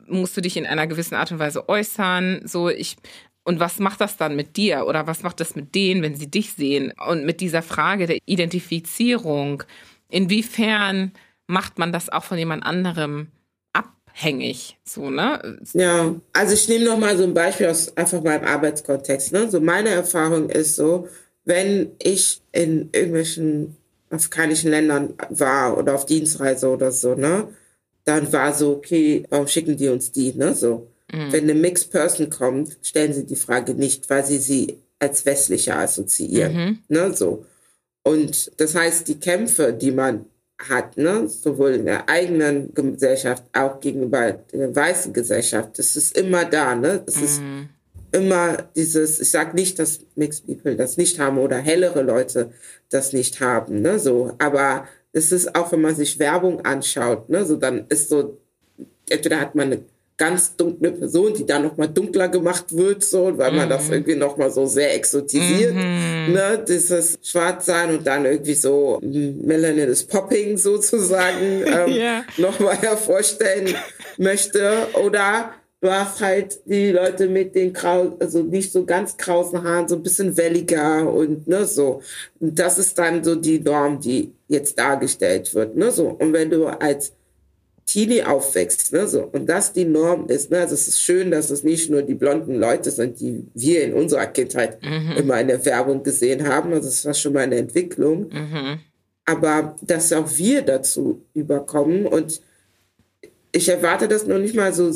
musst 0.07 0.37
du 0.37 0.41
dich 0.41 0.57
in 0.57 0.67
einer 0.67 0.87
gewissen 0.87 1.15
Art 1.15 1.33
und 1.33 1.39
Weise 1.39 1.69
äußern? 1.69 2.43
So, 2.45 2.69
ich, 2.69 2.97
und 3.45 3.61
was 3.61 3.79
macht 3.79 4.01
das 4.01 4.17
dann 4.17 4.37
mit 4.37 4.57
dir 4.57 4.87
oder 4.87 5.07
was 5.07 5.23
macht 5.23 5.41
das 5.41 5.57
mit 5.57 5.75
denen, 5.75 6.03
wenn 6.03 6.15
sie 6.15 6.31
dich 6.31 6.53
sehen? 6.53 6.93
Und 7.07 7.25
mit 7.25 7.41
dieser 7.41 7.63
Frage 7.63 8.07
der 8.07 8.19
Identifizierung, 8.27 9.65
inwiefern 10.09 11.13
macht 11.47 11.79
man 11.79 11.93
das 11.93 12.09
auch 12.09 12.25
von 12.25 12.39
jemand 12.39 12.65
anderem 12.65 13.29
abhängig, 14.13 14.79
so, 14.85 15.11
ne? 15.11 15.59
Ja, 15.73 16.15
also 16.33 16.55
ich 16.55 16.69
nehme 16.69 16.85
noch 16.85 16.99
mal 16.99 17.17
so 17.17 17.25
ein 17.25 17.35
Beispiel 17.35 17.67
aus 17.67 17.97
einfach 17.97 18.23
meinem 18.23 18.45
Arbeitskontext, 18.45 19.33
ne? 19.33 19.51
So 19.51 19.61
meine 19.61 19.91
Erfahrung 19.91 20.49
ist 20.51 20.77
so, 20.77 21.09
wenn 21.45 21.93
ich 22.03 22.43
in 22.53 22.91
irgendwelchen 22.93 23.77
afrikanischen 24.11 24.71
Ländern 24.71 25.15
war 25.31 25.79
oder 25.79 25.95
auf 25.95 26.07
Dienstreise 26.07 26.69
oder 26.69 26.93
so, 26.93 27.15
ne? 27.15 27.49
Dann 28.05 28.33
war 28.33 28.53
so, 28.53 28.73
okay, 28.73 29.25
warum 29.31 29.47
schicken 29.47 29.77
die 29.77 29.89
uns 29.89 30.13
die, 30.13 30.35
ne? 30.35 30.55
So. 30.55 30.89
Mhm. 31.11 31.33
Wenn 31.33 31.45
eine 31.45 31.55
Mixed 31.55 31.91
Person 31.91 32.31
kommt, 32.31 32.79
stellen 32.83 33.15
sie 33.15 33.27
die 33.27 33.37
Frage 33.37 33.75
nicht, 33.75 34.09
weil 34.11 34.25
sie 34.25 34.39
sie 34.39 34.79
als 34.99 35.25
westlicher 35.25 35.79
assoziieren, 35.79 36.55
mhm. 36.55 36.79
ne? 36.89 37.13
So. 37.15 37.47
Und 38.05 38.61
das 38.61 38.75
heißt, 38.75 39.09
die 39.09 39.21
Kämpfe, 39.21 39.73
die 39.73 39.93
man 39.93 40.27
hat, 40.69 40.97
ne, 40.97 41.29
sowohl 41.29 41.73
in 41.73 41.87
der 41.87 42.09
eigenen 42.09 42.73
Gesellschaft, 42.75 43.45
auch 43.53 43.81
gegenüber 43.81 44.33
der 44.53 44.75
weißen 44.75 45.13
Gesellschaft, 45.13 45.79
das 45.79 45.97
ist 45.97 46.17
immer 46.17 46.45
da, 46.45 46.75
ne? 46.75 47.03
Das 47.05 47.17
mhm. 47.17 47.25
ist 47.25 47.43
immer 48.13 48.57
dieses, 48.77 49.21
ich 49.21 49.31
sage 49.31 49.55
nicht, 49.55 49.79
dass 49.79 50.01
Mixed 50.15 50.47
People 50.47 50.77
das 50.77 50.97
nicht 50.97 51.19
haben 51.19 51.39
oder 51.39 51.57
hellere 51.57 52.03
Leute 52.03 52.53
das 52.91 53.13
nicht 53.13 53.41
haben, 53.41 53.83
ne, 53.83 53.99
so, 53.99 54.33
aber 54.39 54.87
es 55.13 55.33
ist 55.33 55.55
auch, 55.55 55.73
wenn 55.73 55.81
man 55.81 55.95
sich 55.95 56.19
Werbung 56.19 56.65
anschaut, 56.65 57.29
ne, 57.29 57.45
so 57.45 57.57
dann 57.57 57.87
ist 57.89 58.09
so, 58.09 58.39
entweder 59.09 59.41
hat 59.41 59.55
man 59.55 59.73
eine 59.73 59.85
ganz 60.17 60.57
dunkle 60.57 60.93
Person, 60.93 61.35
die 61.35 61.47
dann 61.47 61.65
nochmal 61.65 61.89
dunkler 61.89 62.29
gemacht 62.29 62.67
wird, 62.77 63.03
so, 63.03 63.37
weil 63.37 63.53
man 63.53 63.69
das 63.69 63.87
mhm. 63.87 63.95
irgendwie 63.95 64.15
nochmal 64.15 64.51
so 64.51 64.67
sehr 64.67 64.95
exotisiert, 64.95 65.75
mhm. 65.75 66.33
ne, 66.33 66.65
dieses 66.67 67.19
Schwarzsein 67.23 67.97
und 67.97 68.07
dann 68.07 68.25
irgendwie 68.25 68.55
so 68.55 69.01
Melanin 69.03 69.89
is 69.89 70.05
Popping 70.05 70.57
sozusagen 70.59 71.65
ähm, 71.67 71.93
yeah. 71.93 72.25
nochmal 72.37 72.77
hervorstellen 72.77 73.75
möchte 74.19 74.89
oder 75.03 75.55
du 75.83 75.91
hast 75.91 76.21
halt 76.21 76.61
die 76.67 76.93
Leute 76.93 77.29
mit 77.29 77.55
den 77.55 77.73
grau, 77.73 78.17
also 78.21 78.43
nicht 78.43 78.73
so 78.73 78.85
ganz 78.85 79.17
krausen 79.17 79.63
Haaren, 79.63 79.89
so 79.89 79.97
ein 79.97 80.03
bisschen 80.03 80.37
welliger 80.37 81.13
und 81.13 81.49
ne, 81.49 81.67
so. 81.67 82.01
Und 82.41 82.59
das 82.59 82.79
ist 82.79 82.99
dann 82.99 83.23
so 83.25 83.35
die 83.35 83.59
Norm, 83.59 84.01
die 84.01 84.33
jetzt 84.49 84.79
dargestellt 84.79 85.55
wird, 85.55 85.77
ne, 85.77 85.91
so. 85.91 86.09
Und 86.09 86.33
wenn 86.33 86.51
du 86.51 86.67
als 86.67 87.13
Teenie 87.87 88.23
aufwächst, 88.23 88.93
ne, 88.93 89.07
so, 89.09 89.25
und 89.25 89.47
das 89.47 89.73
die 89.73 89.85
Norm 89.85 90.29
ist, 90.29 90.51
ne, 90.51 90.61
also 90.61 90.75
es 90.75 90.89
ist 90.89 91.03
schön, 91.03 91.31
dass 91.31 91.51
es 91.51 91.65
nicht 91.65 91.91
nur 91.91 92.03
die 92.03 92.15
blonden 92.15 92.55
Leute 92.55 92.91
sind, 92.91 93.21
die 93.21 93.47
wir 93.55 93.85
in 93.85 93.93
unserer 93.93 94.27
Kindheit 94.27 94.83
mhm. 94.83 95.13
immer 95.17 95.41
in 95.41 95.49
der 95.49 95.65
Werbung 95.65 96.03
gesehen 96.03 96.47
haben, 96.47 96.73
also 96.73 96.89
es 96.89 97.05
war 97.05 97.15
schon 97.15 97.33
mal 97.33 97.41
eine 97.41 97.57
Entwicklung, 97.57 98.29
mhm. 98.31 98.81
aber 99.25 99.77
dass 99.83 100.13
auch 100.13 100.31
wir 100.37 100.63
dazu 100.63 101.25
überkommen 101.35 102.07
und 102.07 102.41
ich 103.53 103.69
erwarte 103.69 104.09
das 104.09 104.27
noch 104.27 104.39
nicht 104.39 104.55
mal 104.55 104.73
so 104.73 104.91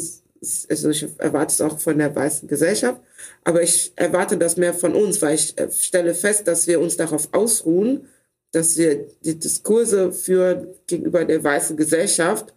also 0.68 0.90
ich 0.90 1.06
erwarte 1.18 1.52
es 1.52 1.60
auch 1.60 1.78
von 1.78 1.98
der 1.98 2.14
weißen 2.14 2.48
Gesellschaft, 2.48 3.00
aber 3.44 3.62
ich 3.62 3.92
erwarte 3.96 4.36
das 4.36 4.56
mehr 4.56 4.74
von 4.74 4.94
uns, 4.94 5.20
weil 5.22 5.34
ich 5.34 5.58
äh, 5.58 5.70
stelle 5.70 6.14
fest, 6.14 6.46
dass 6.46 6.66
wir 6.66 6.80
uns 6.80 6.96
darauf 6.96 7.28
ausruhen, 7.32 8.06
dass 8.52 8.76
wir 8.76 9.06
die 9.24 9.38
Diskurse 9.38 10.12
führen 10.12 10.68
gegenüber 10.86 11.24
der 11.24 11.42
weißen 11.42 11.76
Gesellschaft 11.76 12.54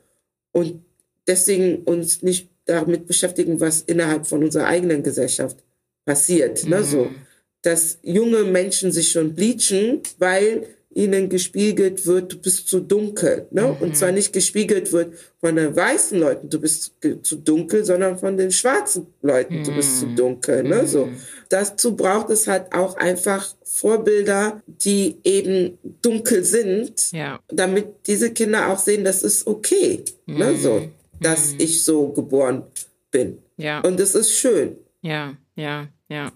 und 0.51 0.83
deswegen 1.27 1.83
uns 1.83 2.21
nicht 2.21 2.49
damit 2.65 3.07
beschäftigen, 3.07 3.59
was 3.59 3.81
innerhalb 3.81 4.27
von 4.27 4.43
unserer 4.43 4.65
eigenen 4.65 5.03
Gesellschaft 5.03 5.57
passiert. 6.05 6.63
Mhm. 6.63 6.69
Ne? 6.69 6.83
So, 6.83 7.05
mhm. 7.05 7.15
dass 7.61 7.99
junge 8.03 8.43
Menschen 8.43 8.91
sich 8.91 9.11
schon 9.11 9.33
bleachen, 9.33 10.01
weil 10.17 10.67
ihnen 10.91 11.29
gespiegelt 11.29 12.05
wird, 12.07 12.33
du 12.33 12.37
bist 12.39 12.67
zu 12.67 12.79
dunkel. 12.79 13.47
Ne? 13.51 13.61
Mhm. 13.61 13.83
Und 13.83 13.97
zwar 13.97 14.11
nicht 14.11 14.33
gespiegelt 14.33 14.91
wird 14.91 15.13
von 15.39 15.55
den 15.55 15.75
weißen 15.75 16.19
Leuten, 16.19 16.49
du 16.49 16.59
bist 16.59 16.93
zu 17.21 17.35
dunkel, 17.37 17.85
sondern 17.85 18.17
von 18.17 18.37
den 18.37 18.51
schwarzen 18.51 19.07
Leuten, 19.21 19.63
du 19.63 19.75
bist 19.75 19.99
zu 19.99 20.07
mhm. 20.07 20.15
dunkel. 20.15 20.63
Ne? 20.63 20.87
So. 20.87 21.05
Mhm. 21.05 21.17
Dazu 21.49 21.95
braucht 21.95 22.29
es 22.31 22.47
halt 22.47 22.73
auch 22.73 22.97
einfach 22.97 23.55
Vorbilder, 23.79 24.61
die 24.67 25.17
eben 25.23 25.77
dunkel 26.01 26.43
sind, 26.43 27.11
ja. 27.13 27.39
damit 27.47 28.07
diese 28.07 28.33
Kinder 28.33 28.67
auch 28.67 28.77
sehen, 28.77 29.05
das 29.05 29.23
ist 29.23 29.47
okay, 29.47 30.03
ne? 30.25 30.33
mhm. 30.33 30.39
ne? 30.39 30.57
so, 30.57 30.89
dass 31.21 31.53
mhm. 31.53 31.59
ich 31.61 31.83
so 31.83 32.09
geboren 32.09 32.63
bin. 33.09 33.39
Ja. 33.55 33.79
Und 33.81 33.99
das 33.99 34.15
ist 34.15 34.31
schön. 34.31 34.75
Ja, 35.01 35.37
ja, 35.55 35.87
ja. 36.09 36.31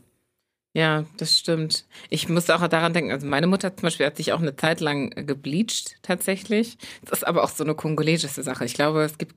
Ja, 0.76 1.06
das 1.18 1.38
stimmt. 1.38 1.86
Ich 2.10 2.30
muss 2.30 2.50
auch 2.50 2.68
daran 2.68 2.94
denken, 2.94 3.12
also 3.12 3.28
meine 3.28 3.46
Mutter 3.46 3.76
zum 3.78 3.84
Beispiel 3.84 4.08
hat 4.08 4.18
sich 4.18 4.34
auch 4.34 4.42
eine 4.42 4.56
Zeit 4.56 4.80
lang 4.80 5.12
gebleached 5.28 5.98
tatsächlich. 6.02 6.78
Das 7.06 7.20
ist 7.20 7.28
aber 7.28 7.44
auch 7.44 7.50
so 7.50 7.64
eine 7.64 7.76
kongolesische 7.76 8.42
Sache. 8.42 8.66
Ich 8.66 8.74
glaube, 8.74 9.04
es 9.04 9.20
gibt 9.20 9.36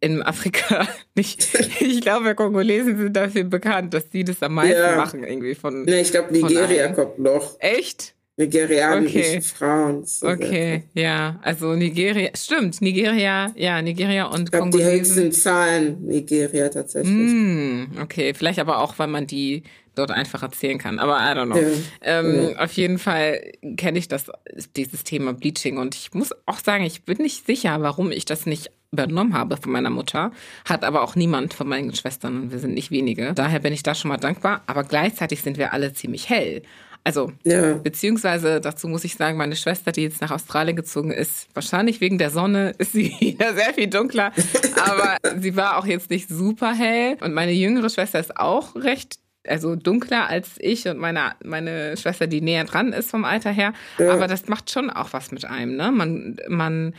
in 0.00 0.22
Afrika 0.22 0.86
nicht, 1.16 1.48
ich 1.80 2.00
glaube, 2.02 2.34
Kongolesen 2.36 2.96
sind 2.98 3.16
dafür 3.16 3.44
bekannt, 3.44 3.94
dass 3.94 4.04
sie 4.12 4.22
das 4.22 4.42
am 4.42 4.54
meisten 4.54 4.80
ja. 4.80 4.96
machen 4.96 5.24
irgendwie 5.24 5.56
von. 5.56 5.82
Nee, 5.84 6.02
ich 6.02 6.12
glaube, 6.12 6.32
Nigeria 6.32 6.92
kommt 6.92 7.18
noch. 7.18 7.56
Echt? 7.58 8.14
Nigerianische 8.38 9.18
okay. 9.18 9.40
Frauen. 9.40 10.04
So 10.04 10.28
okay, 10.28 10.84
ja. 10.92 11.40
Also 11.42 11.74
Nigeria, 11.74 12.30
stimmt, 12.36 12.82
Nigeria, 12.82 13.50
ja, 13.56 13.80
Nigeria 13.80 14.26
und 14.26 14.44
ich 14.44 14.50
glaub, 14.50 14.64
Kongolesen. 14.64 14.92
Die 14.92 14.98
höchsten 14.98 15.32
Zahlen 15.32 16.04
Nigeria 16.04 16.68
tatsächlich. 16.68 17.12
Mm, 17.12 17.84
okay, 18.02 18.34
vielleicht 18.34 18.58
aber 18.58 18.80
auch, 18.80 18.98
weil 18.98 19.08
man 19.08 19.26
die 19.26 19.62
dort 19.96 20.10
einfach 20.10 20.42
erzählen 20.42 20.78
kann. 20.78 20.98
Aber 20.98 21.18
I 21.18 21.36
don't 21.36 21.46
know. 21.46 21.58
Ja. 21.58 22.20
Ähm, 22.20 22.50
ja. 22.50 22.58
Auf 22.58 22.72
jeden 22.72 22.98
Fall 22.98 23.52
kenne 23.76 23.98
ich 23.98 24.08
das, 24.08 24.30
dieses 24.76 25.04
Thema 25.04 25.32
Bleaching. 25.32 25.78
Und 25.78 25.94
ich 25.94 26.14
muss 26.14 26.30
auch 26.46 26.58
sagen, 26.58 26.84
ich 26.84 27.04
bin 27.04 27.18
nicht 27.18 27.46
sicher, 27.46 27.80
warum 27.80 28.12
ich 28.12 28.24
das 28.24 28.46
nicht 28.46 28.70
übernommen 28.92 29.34
habe 29.34 29.56
von 29.56 29.72
meiner 29.72 29.90
Mutter. 29.90 30.32
Hat 30.64 30.84
aber 30.84 31.02
auch 31.02 31.16
niemand 31.16 31.54
von 31.54 31.68
meinen 31.68 31.94
Schwestern 31.94 32.42
und 32.42 32.52
wir 32.52 32.58
sind 32.58 32.74
nicht 32.74 32.90
wenige. 32.90 33.32
Daher 33.34 33.60
bin 33.60 33.72
ich 33.72 33.82
da 33.82 33.94
schon 33.94 34.08
mal 34.08 34.16
dankbar. 34.16 34.62
Aber 34.66 34.84
gleichzeitig 34.84 35.42
sind 35.42 35.58
wir 35.58 35.72
alle 35.72 35.92
ziemlich 35.92 36.28
hell. 36.28 36.62
Also, 37.06 37.30
ja. 37.44 37.74
beziehungsweise 37.74 38.60
dazu 38.60 38.88
muss 38.88 39.04
ich 39.04 39.14
sagen, 39.14 39.38
meine 39.38 39.54
Schwester, 39.54 39.92
die 39.92 40.02
jetzt 40.02 40.20
nach 40.20 40.32
Australien 40.32 40.74
gezogen 40.74 41.12
ist, 41.12 41.46
wahrscheinlich 41.54 42.00
wegen 42.00 42.18
der 42.18 42.30
Sonne 42.30 42.70
ist 42.78 42.94
sie 42.94 43.14
wieder 43.20 43.54
sehr 43.54 43.72
viel 43.74 43.86
dunkler, 43.86 44.32
aber 44.74 45.16
sie 45.40 45.54
war 45.54 45.78
auch 45.78 45.86
jetzt 45.86 46.10
nicht 46.10 46.28
super 46.28 46.74
hell. 46.74 47.16
Und 47.20 47.32
meine 47.32 47.52
jüngere 47.52 47.90
Schwester 47.90 48.18
ist 48.18 48.36
auch 48.36 48.74
recht 48.74 49.20
also 49.48 49.76
dunkler 49.76 50.28
als 50.28 50.56
ich 50.58 50.86
und 50.88 50.98
meine, 50.98 51.32
meine 51.44 51.96
Schwester, 51.96 52.26
die 52.26 52.40
näher 52.40 52.64
dran 52.64 52.92
ist 52.92 53.10
vom 53.10 53.24
Alter 53.24 53.50
her. 53.50 53.72
Ja. 53.98 54.12
Aber 54.12 54.26
das 54.26 54.48
macht 54.48 54.70
schon 54.70 54.90
auch 54.90 55.12
was 55.12 55.32
mit 55.32 55.44
einem, 55.44 55.76
ne? 55.76 55.90
Man, 55.90 56.36
man 56.48 56.94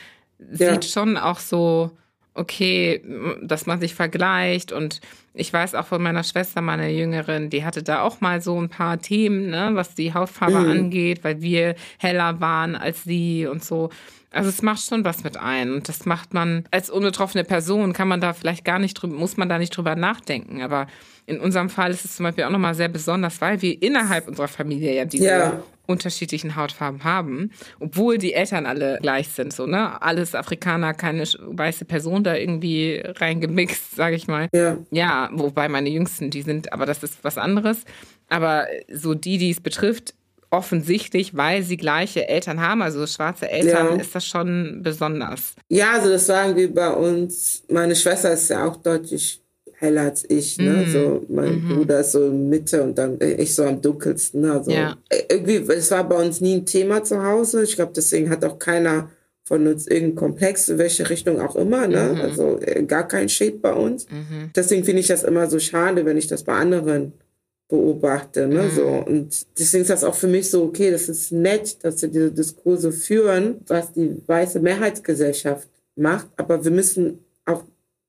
ja. 0.52 0.74
sieht 0.74 0.86
schon 0.86 1.18
auch 1.18 1.40
so, 1.40 1.92
okay, 2.34 3.02
dass 3.42 3.66
man 3.66 3.80
sich 3.80 3.96
vergleicht 3.96 4.72
und 4.72 5.02
ich 5.34 5.52
weiß 5.52 5.76
auch 5.76 5.86
von 5.86 6.02
meiner 6.02 6.24
Schwester, 6.24 6.62
meiner 6.62 6.88
Jüngerin, 6.88 7.50
die 7.50 7.64
hatte 7.64 7.84
da 7.84 8.02
auch 8.02 8.22
mal 8.22 8.42
so 8.42 8.60
ein 8.60 8.70
paar 8.70 9.00
Themen, 9.00 9.50
ne, 9.50 9.72
was 9.74 9.96
die 9.96 10.14
Hautfarbe 10.14 10.60
mhm. 10.60 10.72
angeht, 10.72 11.24
weil 11.24 11.42
wir 11.42 11.76
heller 12.00 12.40
waren 12.40 12.76
als 12.76 13.04
sie 13.04 13.48
und 13.48 13.64
so. 13.64 13.90
Also 14.32 14.50
es 14.50 14.62
macht 14.62 14.86
schon 14.86 15.06
was 15.06 15.24
mit 15.24 15.38
ein 15.38 15.72
und 15.72 15.88
das 15.88 16.06
macht 16.06 16.34
man 16.34 16.66
als 16.70 16.90
unbetroffene 16.90 17.46
Person 17.46 17.94
kann 17.94 18.10
man 18.10 18.20
da 18.20 18.34
vielleicht 18.34 18.66
gar 18.66 18.78
nicht 18.78 18.96
drüber, 18.96 19.16
muss 19.16 19.38
man 19.38 19.48
da 19.48 19.58
nicht 19.58 19.76
drüber 19.76 19.96
nachdenken, 19.96 20.62
aber 20.62 20.88
in 21.28 21.40
unserem 21.40 21.70
Fall 21.70 21.92
ist 21.92 22.06
es 22.06 22.16
zum 22.16 22.26
Beispiel 22.26 22.44
auch 22.44 22.50
nochmal 22.50 22.74
sehr 22.76 22.90
besonders, 22.90 23.40
weil 23.42 23.62
wir 23.62 23.82
innerhalb 23.82 24.28
unserer 24.28 24.48
Familie 24.48 24.96
ja 24.96 25.06
diese 25.06 25.26
ja. 25.26 25.64
unterschiedlichen 25.86 26.56
Hautfarben 26.56 27.04
haben, 27.04 27.52
obwohl 27.80 28.18
die 28.18 28.34
Eltern 28.34 28.66
alle 28.66 28.98
gleich 29.02 29.30
sind, 29.30 29.54
so, 29.54 29.66
ne? 29.66 30.02
Alles 30.02 30.36
Afrikaner, 30.36 30.94
keine 30.94 31.24
weiße 31.24 31.86
Person 31.86 32.24
da 32.24 32.36
irgendwie 32.36 33.02
reingemixt, 33.06 33.96
sage 33.96 34.16
ich 34.16 34.28
mal. 34.28 34.48
Ja. 34.54 34.78
ja, 34.90 35.30
wobei 35.34 35.68
meine 35.68 35.90
Jüngsten, 35.90 36.30
die 36.30 36.42
sind, 36.42 36.72
aber 36.72 36.86
das 36.86 37.04
ist 37.04 37.24
was 37.24 37.38
anderes. 37.38 37.84
Aber 38.30 38.68
so 38.92 39.14
die, 39.14 39.38
die 39.38 39.52
es 39.52 39.60
betrifft, 39.60 40.14
offensichtlich, 40.50 41.36
weil 41.36 41.64
sie 41.64 41.78
gleiche 41.78 42.28
Eltern 42.28 42.62
haben, 42.62 42.82
also 42.82 43.06
schwarze 43.06 43.50
Eltern, 43.50 43.96
ja. 43.96 44.02
ist 44.02 44.16
das 44.16 44.26
schon 44.26 44.82
besonders. 44.84 45.56
Ja, 45.70 45.94
also 45.94 46.10
das 46.10 46.26
sagen 46.26 46.56
wir 46.56 46.74
bei 46.74 46.90
uns. 46.90 47.64
Meine 47.70 47.96
Schwester 47.96 48.32
ist 48.32 48.50
ja 48.50 48.66
auch 48.66 48.78
deutlich 48.78 49.42
heller 49.74 50.04
als 50.04 50.26
ich. 50.30 50.58
Ne? 50.58 50.86
Mm. 50.88 50.92
So, 50.92 51.26
mein 51.30 51.56
mm 51.56 51.76
Bruder 51.76 52.00
ist 52.00 52.12
so 52.12 52.28
in 52.28 52.50
Mitte 52.50 52.84
und 52.84 52.98
dann 52.98 53.20
äh, 53.22 53.34
ich 53.34 53.54
so 53.54 53.64
am 53.64 53.82
dunkelsten. 53.82 54.42
Ne? 54.42 54.54
Also, 54.54 54.72
ja. 54.72 54.98
Äh, 55.10 55.24
irgendwie, 55.30 55.58
es 55.74 55.92
war 55.92 56.08
bei 56.08 56.16
uns 56.16 56.42
nie 56.42 56.56
ein 56.56 56.66
Thema 56.66 57.04
zu 57.04 57.24
Hause. 57.24 57.64
Ich 57.64 57.76
glaube, 57.76 57.94
deswegen 57.96 58.30
hat 58.30 58.44
auch 58.44 58.60
keiner 58.60 59.10
von 59.44 59.66
uns 59.66 59.88
irgendeinen 59.88 60.16
Komplex, 60.16 60.68
in 60.68 60.78
welche 60.78 61.10
Richtung 61.10 61.40
auch 61.40 61.56
immer. 61.56 61.88
Ne? 61.88 62.14
Mhm. 62.16 62.22
Also 62.22 62.60
äh, 62.60 62.84
gar 62.84 63.08
kein 63.08 63.30
Shade 63.30 63.58
bei 63.62 63.74
uns. 63.74 64.08
Mhm. 64.10 64.52
Deswegen 64.56 64.84
finde 64.84 65.02
ich 65.02 65.08
das 65.08 65.24
immer 65.24 65.48
so 65.48 65.60
schade, 65.60 66.06
wenn 66.06 66.18
ich 66.18 66.28
das 66.28 66.44
bei 66.44 66.54
anderen 66.54 67.14
beobachte. 67.68 68.48
Ne? 68.48 68.64
Mhm. 68.64 68.72
So. 68.72 68.88
Und 68.88 69.46
deswegen 69.58 69.82
ist 69.82 69.90
das 69.90 70.04
auch 70.04 70.16
für 70.16 70.28
mich 70.28 70.50
so, 70.50 70.64
okay, 70.64 70.92
das 70.92 71.10
ist 71.10 71.32
nett, 71.32 71.78
dass 71.84 72.02
wir 72.02 72.10
diese 72.10 72.32
Diskurse 72.32 72.92
führen, 72.92 73.62
was 73.68 73.92
die 73.94 74.22
weiße 74.26 74.60
Mehrheitsgesellschaft 74.60 75.68
macht. 75.96 76.28
Aber 76.38 76.64
wir 76.64 76.72
müssen 76.72 77.20
auch 77.46 77.64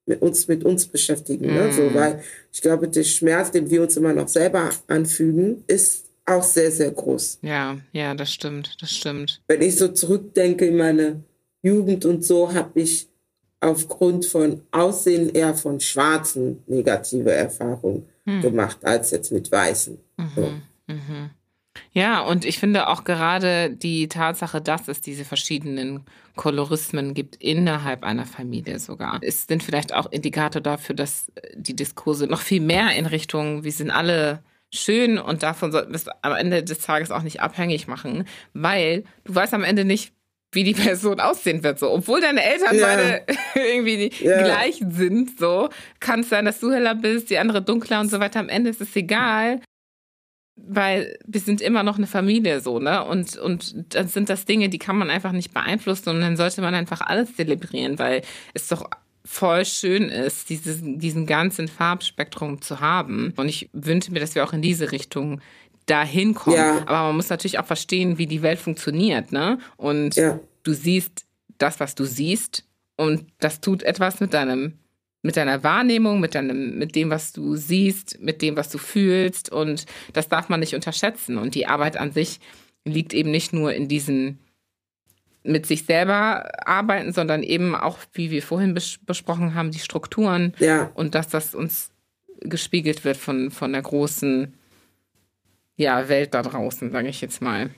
mit 0.06 0.22
uns, 0.22 0.48
mit 0.48 0.64
uns 0.64 0.86
beschäftigen. 0.86 1.46
Mm. 1.46 1.54
Ne? 1.54 1.72
So, 1.72 1.82
mhm. 1.82 1.94
weil 1.94 2.22
ich 2.52 2.60
glaube, 2.60 2.88
der 2.88 3.04
Schmerz, 3.04 3.50
den 3.50 3.68
wir 3.68 3.82
uns 3.82 3.96
immer 3.96 4.12
noch 4.12 4.28
selber 4.28 4.70
anfügen, 4.86 5.64
ist 5.66 6.04
auch 6.24 6.42
sehr, 6.42 6.70
sehr 6.70 6.90
groß. 6.90 7.38
Ja, 7.42 7.78
ja, 7.92 8.14
das 8.14 8.32
stimmt, 8.32 8.76
das 8.80 8.90
stimmt. 8.90 9.40
Wenn 9.48 9.62
ich 9.62 9.76
so 9.76 9.88
zurückdenke 9.88 10.66
in 10.66 10.76
meine 10.76 11.22
Jugend 11.62 12.04
und 12.04 12.24
so, 12.24 12.52
habe 12.52 12.80
ich 12.80 13.08
aufgrund 13.60 14.26
von 14.26 14.62
Aussehen 14.70 15.30
eher 15.30 15.54
von 15.54 15.80
Schwarzen 15.80 16.62
negative 16.66 17.32
Erfahrungen 17.32 18.06
hm. 18.28 18.42
gemacht 18.42 18.84
als 18.84 19.10
jetzt 19.10 19.32
mit 19.32 19.50
Weißen. 19.50 19.98
Mhm. 20.16 20.30
So. 20.34 20.52
Mhm. 20.86 21.30
Ja, 21.92 22.20
und 22.20 22.44
ich 22.44 22.58
finde 22.58 22.88
auch 22.88 23.04
gerade 23.04 23.70
die 23.70 24.08
Tatsache, 24.08 24.60
dass 24.60 24.88
es 24.88 25.00
diese 25.00 25.24
verschiedenen 25.24 26.04
Kolorismen 26.36 27.14
gibt 27.14 27.36
innerhalb 27.36 28.04
einer 28.04 28.26
Familie 28.26 28.78
sogar, 28.78 29.22
ist, 29.22 29.48
sind 29.48 29.62
vielleicht 29.62 29.94
auch 29.94 30.10
Indikator 30.10 30.60
dafür, 30.60 30.94
dass 30.94 31.32
die 31.54 31.74
Diskurse 31.76 32.26
noch 32.26 32.40
viel 32.40 32.60
mehr 32.60 32.94
in 32.96 33.06
Richtung, 33.06 33.64
wir 33.64 33.72
sind 33.72 33.90
alle 33.90 34.42
schön 34.72 35.18
und 35.18 35.42
davon 35.42 35.72
sollten 35.72 35.92
wir 35.92 35.96
es 35.96 36.08
am 36.22 36.34
Ende 36.34 36.62
des 36.62 36.80
Tages 36.80 37.10
auch 37.10 37.22
nicht 37.22 37.40
abhängig 37.40 37.86
machen, 37.86 38.24
weil 38.52 39.04
du 39.24 39.34
weißt 39.34 39.54
am 39.54 39.64
Ende 39.64 39.84
nicht, 39.84 40.12
wie 40.52 40.64
die 40.64 40.74
Person 40.74 41.20
aussehen 41.20 41.62
wird. 41.62 41.78
So, 41.78 41.90
obwohl 41.90 42.20
deine 42.20 42.42
Eltern 42.42 42.76
ja. 42.76 42.86
beide 42.86 43.22
irgendwie 43.54 44.10
ja. 44.20 44.42
gleich 44.42 44.82
sind, 44.90 45.38
so 45.38 45.68
kann 46.00 46.20
es 46.20 46.28
sein, 46.28 46.44
dass 46.44 46.60
du 46.60 46.72
heller 46.72 46.94
bist, 46.94 47.30
die 47.30 47.38
andere 47.38 47.62
dunkler 47.62 48.00
und 48.00 48.10
so 48.10 48.20
weiter. 48.20 48.40
Am 48.40 48.48
Ende 48.48 48.70
ist 48.70 48.80
es 48.80 48.94
egal, 48.96 49.60
weil 50.56 51.18
wir 51.26 51.40
sind 51.40 51.60
immer 51.60 51.82
noch 51.82 51.98
eine 51.98 52.06
Familie 52.06 52.60
so, 52.60 52.78
ne? 52.80 53.04
Und 53.04 53.36
und 53.36 53.94
dann 53.94 54.08
sind 54.08 54.28
das 54.28 54.44
Dinge, 54.44 54.68
die 54.68 54.78
kann 54.78 54.98
man 54.98 55.10
einfach 55.10 55.32
nicht 55.32 55.54
beeinflussen 55.54 56.10
und 56.10 56.20
dann 56.20 56.36
sollte 56.36 56.60
man 56.60 56.74
einfach 56.74 57.00
alles 57.00 57.36
zelebrieren, 57.36 57.98
weil 57.98 58.22
es 58.54 58.68
doch 58.68 58.88
voll 59.28 59.66
schön 59.66 60.08
ist, 60.08 60.48
dieses, 60.48 60.80
diesen 60.82 61.26
ganzen 61.26 61.68
Farbspektrum 61.68 62.62
zu 62.62 62.80
haben. 62.80 63.34
Und 63.36 63.48
ich 63.48 63.68
wünsche 63.74 64.10
mir, 64.10 64.20
dass 64.20 64.34
wir 64.34 64.42
auch 64.42 64.54
in 64.54 64.62
diese 64.62 64.90
Richtung 64.90 65.42
dahin 65.90 66.34
kommen. 66.34 66.56
Ja. 66.56 66.82
Aber 66.86 67.08
man 67.08 67.16
muss 67.16 67.30
natürlich 67.30 67.58
auch 67.58 67.66
verstehen, 67.66 68.18
wie 68.18 68.26
die 68.26 68.42
Welt 68.42 68.58
funktioniert, 68.58 69.32
ne? 69.32 69.58
Und 69.76 70.16
ja. 70.16 70.38
du 70.62 70.72
siehst 70.72 71.24
das, 71.58 71.80
was 71.80 71.94
du 71.94 72.04
siehst, 72.04 72.64
und 72.98 73.26
das 73.38 73.60
tut 73.60 73.84
etwas 73.84 74.18
mit 74.18 74.34
deinem, 74.34 74.74
mit 75.22 75.36
deiner 75.36 75.62
Wahrnehmung, 75.62 76.18
mit 76.18 76.34
deinem, 76.34 76.78
mit 76.78 76.96
dem, 76.96 77.10
was 77.10 77.32
du 77.32 77.54
siehst, 77.54 78.20
mit 78.20 78.42
dem, 78.42 78.56
was 78.56 78.70
du 78.70 78.78
fühlst. 78.78 79.50
Und 79.52 79.86
das 80.12 80.28
darf 80.28 80.48
man 80.48 80.60
nicht 80.60 80.74
unterschätzen. 80.74 81.38
Und 81.38 81.54
die 81.54 81.66
Arbeit 81.66 81.96
an 81.96 82.10
sich 82.10 82.40
liegt 82.84 83.14
eben 83.14 83.30
nicht 83.30 83.52
nur 83.52 83.72
in 83.72 83.86
diesen 83.86 84.38
mit 85.44 85.64
sich 85.64 85.84
selber 85.84 86.50
arbeiten, 86.66 87.12
sondern 87.12 87.44
eben 87.44 87.76
auch, 87.76 87.98
wie 88.12 88.30
wir 88.30 88.42
vorhin 88.42 88.74
bes 88.74 88.98
besprochen 89.06 89.54
haben, 89.54 89.70
die 89.70 89.78
Strukturen 89.78 90.52
ja. 90.58 90.90
und 90.94 91.14
dass 91.14 91.28
das 91.28 91.54
uns 91.54 91.90
gespiegelt 92.40 93.04
wird 93.04 93.16
von, 93.16 93.50
von 93.52 93.72
der 93.72 93.82
großen 93.82 94.57
ja, 95.78 96.08
Welt 96.08 96.34
da 96.34 96.42
draußen, 96.42 96.90
sage 96.90 97.08
ich 97.08 97.20
jetzt 97.20 97.40
mal. 97.40 97.70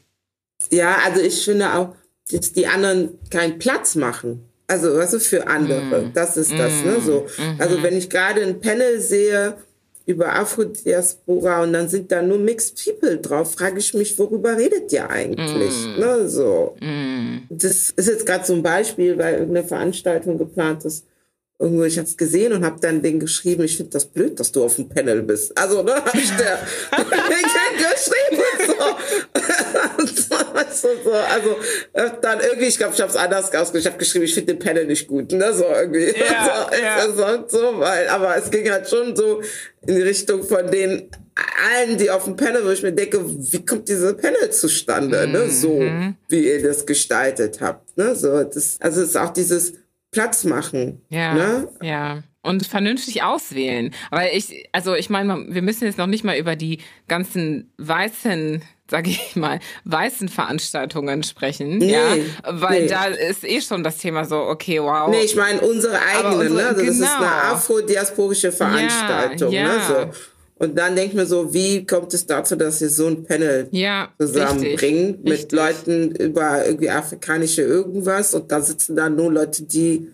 Ja, 0.71 0.97
also 1.05 1.21
ich 1.21 1.45
finde 1.45 1.75
auch, 1.75 1.95
dass 2.33 2.53
die 2.53 2.67
anderen 2.67 3.19
keinen 3.31 3.59
Platz 3.59 3.95
machen. 3.95 4.45
Also, 4.67 4.97
was 4.97 5.13
ist 5.13 5.27
für 5.27 5.47
andere? 5.47 6.03
Mm. 6.03 6.13
Das 6.15 6.37
ist 6.37 6.53
das, 6.53 6.73
mm. 6.83 6.87
ne? 6.87 7.01
So. 7.05 7.27
Mm 7.39 7.61
Also, 7.61 7.83
wenn 7.83 7.97
ich 7.97 8.09
gerade 8.09 8.43
ein 8.43 8.61
Panel 8.61 9.01
sehe 9.01 9.55
über 10.07 10.35
Afrodiaspora 10.35 11.63
und 11.63 11.73
dann 11.73 11.89
sind 11.89 12.11
da 12.11 12.23
nur 12.23 12.39
Mixed 12.39 12.83
People 12.85 13.19
drauf, 13.19 13.55
frage 13.55 13.79
ich 13.79 13.93
mich, 13.95 14.19
worüber 14.19 14.57
redet 14.57 14.93
ihr 14.93 15.11
eigentlich? 15.11 15.87
Mm. 15.87 16.01
Ne? 16.01 16.29
So. 16.29 16.77
Mm. 16.81 17.43
Das 17.51 17.91
ist 17.91 18.09
jetzt 18.09 18.27
gerade 18.27 18.47
so 18.47 18.55
ein 18.55 18.63
Beispiel, 18.63 19.19
weil 19.19 19.35
irgendeine 19.35 19.67
Veranstaltung 19.67 20.39
geplant 20.39 20.85
ist 20.85 21.05
irgendwo, 21.61 21.85
ich 21.85 21.99
habe 21.99 22.09
es 22.09 22.17
gesehen 22.17 22.55
und 22.55 22.65
habe 22.65 22.81
dann 22.81 23.03
den 23.03 23.21
geschrieben, 23.21 23.63
ich 23.65 23.77
finde 23.77 23.93
das 23.93 24.07
blöd, 24.07 24.41
dass 24.41 24.51
du 24.51 24.65
auf 24.65 24.77
dem 24.77 24.89
Panel 24.89 25.23
bist. 25.23 25.57
Also, 25.59 25.83
ne, 25.83 25.95
habe 25.95 26.17
ich 26.17 26.31
der 26.31 26.59
geschrieben 27.77 28.43
und 29.99 30.09
so. 30.09 30.25
so, 30.89 30.89
so. 31.05 31.13
Also, 31.13 31.57
dann 32.23 32.41
irgendwie, 32.41 32.67
ich 32.67 32.79
glaube, 32.79 32.95
ich 32.95 33.01
habe 33.03 33.11
es 33.11 33.17
anders 33.17 33.55
ausgedrückt. 33.55 33.77
Ich 33.77 33.87
habe 33.87 33.99
geschrieben, 33.99 34.25
ich 34.25 34.33
finde 34.33 34.55
den 34.55 34.59
Panel 34.59 34.87
nicht 34.87 35.07
gut, 35.07 35.33
ne, 35.33 35.53
so 35.53 35.65
irgendwie. 35.65 36.15
Ja, 36.19 36.71
so, 37.15 37.23
ja. 37.23 37.45
so, 37.47 37.59
so, 37.59 37.79
weil, 37.81 38.09
aber 38.09 38.37
es 38.37 38.51
ging 38.51 38.71
halt 38.71 38.89
schon 38.89 39.15
so 39.15 39.43
in 39.87 39.97
die 39.97 40.03
Richtung 40.03 40.43
von 40.43 40.71
den 40.71 41.11
allen, 41.75 41.99
die 41.99 42.11
auf 42.11 42.25
dem 42.25 42.37
Panel, 42.37 42.65
wo 42.65 42.71
ich 42.71 42.83
mir 42.83 42.93
denke, 42.93 43.21
wie 43.25 43.65
kommt 43.65 43.89
diese 43.89 44.15
Panel 44.15 44.51
zustande, 44.51 45.27
mhm. 45.27 45.33
ne, 45.33 45.51
so, 45.51 45.79
mhm. 45.79 46.17
wie 46.29 46.49
ihr 46.49 46.63
das 46.63 46.87
gestaltet 46.87 47.61
habt, 47.61 47.99
ne, 47.99 48.15
so, 48.15 48.45
das, 48.45 48.77
also 48.81 49.03
es 49.03 49.11
ist 49.11 49.17
auch 49.17 49.31
dieses, 49.31 49.75
Platz 50.11 50.45
machen. 50.45 51.03
Ja. 51.09 51.35
Ne? 51.35 51.69
Ja. 51.83 52.23
Und 52.43 52.67
vernünftig 52.67 53.23
auswählen. 53.23 53.95
Aber 54.11 54.33
ich, 54.33 54.69
also 54.73 54.95
ich 54.95 55.11
meine, 55.11 55.47
wir 55.49 55.63
müssen 55.63 55.85
jetzt 55.85 55.99
noch 55.99 56.07
nicht 56.07 56.25
mal 56.25 56.39
über 56.39 56.57
die 56.57 56.79
ganzen 57.07 57.73
weißen 57.77 58.63
sag 58.91 59.07
ich 59.07 59.37
mal, 59.37 59.61
weißen 59.85 60.29
Veranstaltungen 60.29 61.23
sprechen. 61.23 61.79
Nee, 61.79 61.93
ja, 61.93 62.17
weil 62.45 62.83
nee. 62.83 62.89
da 62.89 63.05
ist 63.05 63.45
eh 63.45 63.61
schon 63.61 63.85
das 63.85 63.99
Thema 63.99 64.25
so, 64.25 64.41
okay, 64.41 64.83
wow. 64.83 65.09
Nee, 65.09 65.23
ich 65.23 65.37
meine 65.37 65.61
unsere 65.61 65.99
eigene, 66.01 66.35
unsere, 66.35 66.55
ne? 66.55 66.67
Also 66.67 66.81
genau. 66.81 66.87
das 66.87 66.99
ist 66.99 67.03
eine 67.03 67.19
genau. 67.19 67.55
afrodiasporische 67.55 68.53
Veranstaltung, 68.53 69.53
ja, 69.53 69.61
ja. 69.61 69.77
ne? 69.77 69.81
So. 69.87 70.21
Und 70.61 70.77
dann 70.77 70.95
denkt 70.95 71.15
man 71.15 71.27
so, 71.27 71.55
wie 71.55 71.87
kommt 71.87 72.13
es 72.13 72.27
dazu, 72.27 72.55
dass 72.55 72.83
wir 72.83 72.91
so 72.91 73.07
ein 73.07 73.25
Panel 73.25 73.69
ja, 73.71 74.11
zusammenbringen 74.19 75.07
richtig, 75.07 75.25
mit 75.25 75.33
richtig. 75.33 75.53
Leuten 75.53 76.11
über 76.17 76.67
irgendwie 76.67 76.91
afrikanische 76.91 77.63
irgendwas 77.63 78.35
und 78.35 78.53
da 78.53 78.61
sitzen 78.61 78.95
dann 78.95 79.17
nur 79.17 79.33
Leute, 79.33 79.63
die 79.63 80.13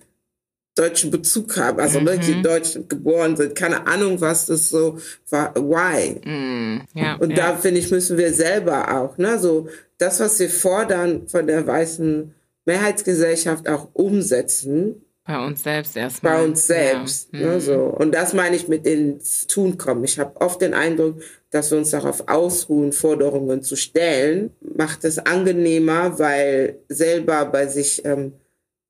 deutschen 0.77 1.10
Bezug 1.10 1.56
haben, 1.56 1.81
also 1.81 1.98
mhm. 1.98 2.06
Leute, 2.06 2.27
die 2.27 2.32
in 2.32 2.43
Deutschland 2.44 2.89
geboren 2.89 3.36
sind, 3.36 3.56
keine 3.56 3.89
Ahnung, 3.89 4.20
was 4.20 4.47
das 4.47 4.68
so 4.68 4.98
war, 5.31 5.52
why. 5.56 6.20
Mhm. 6.24 6.82
Ja, 6.94 7.16
und 7.16 7.31
ja. 7.31 7.36
da 7.36 7.56
finde 7.56 7.81
ich, 7.81 7.90
müssen 7.90 8.16
wir 8.16 8.32
selber 8.32 8.97
auch, 8.97 9.18
ne, 9.18 9.40
so 9.40 9.68
das, 9.98 10.20
was 10.20 10.39
wir 10.39 10.48
fordern 10.48 11.27
von 11.27 11.48
der 11.48 11.66
weißen 11.66 12.32
Mehrheitsgesellschaft 12.66 13.68
auch 13.68 13.89
umsetzen 13.94 15.05
bei 15.27 15.44
uns 15.44 15.62
selbst 15.62 15.97
erstmal. 15.97 16.36
Bei 16.36 16.44
uns 16.44 16.66
selbst. 16.66 17.32
Ja. 17.32 17.40
Ne, 17.40 17.55
mhm. 17.55 17.61
so. 17.61 17.74
Und 17.74 18.15
das 18.15 18.32
meine 18.32 18.55
ich 18.55 18.69
mit 18.69 18.86
ins 18.86 19.47
Tun 19.47 19.77
kommen. 19.77 20.05
Ich 20.05 20.19
habe 20.19 20.40
oft 20.40 20.61
den 20.61 20.73
Eindruck, 20.73 21.20
dass 21.51 21.70
wir 21.70 21.78
uns 21.78 21.90
darauf 21.90 22.28
ausruhen, 22.28 22.93
Forderungen 22.93 23.62
zu 23.62 23.77
stellen, 23.77 24.51
macht 24.61 25.05
es 25.05 25.19
angenehmer, 25.19 26.19
weil 26.19 26.78
selber 26.89 27.44
bei 27.47 27.66
sich 27.66 28.05
ähm, 28.05 28.35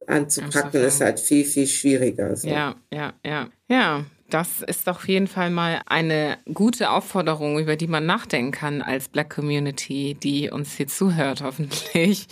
anzupacken 0.07 0.83
ist 0.83 1.01
halt 1.01 1.21
viel, 1.21 1.45
viel 1.45 1.67
schwieriger. 1.67 2.37
So. 2.37 2.49
Ja, 2.49 2.77
ja, 2.93 3.15
ja. 3.25 3.49
Ja, 3.69 4.05
das 4.31 4.63
ist 4.63 4.89
auf 4.89 5.07
jeden 5.09 5.29
Fall 5.29 5.51
mal 5.51 5.83
eine 5.87 6.39
gute 6.53 6.91
Aufforderung, 6.91 7.59
über 7.59 7.77
die 7.77 7.87
man 7.87 8.07
nachdenken 8.07 8.51
kann 8.51 8.83
als 8.83 9.09
Black 9.09 9.35
Community, 9.35 10.17
die 10.21 10.51
uns 10.51 10.77
hier 10.77 10.89
zuhört, 10.89 11.41
hoffentlich. 11.43 12.27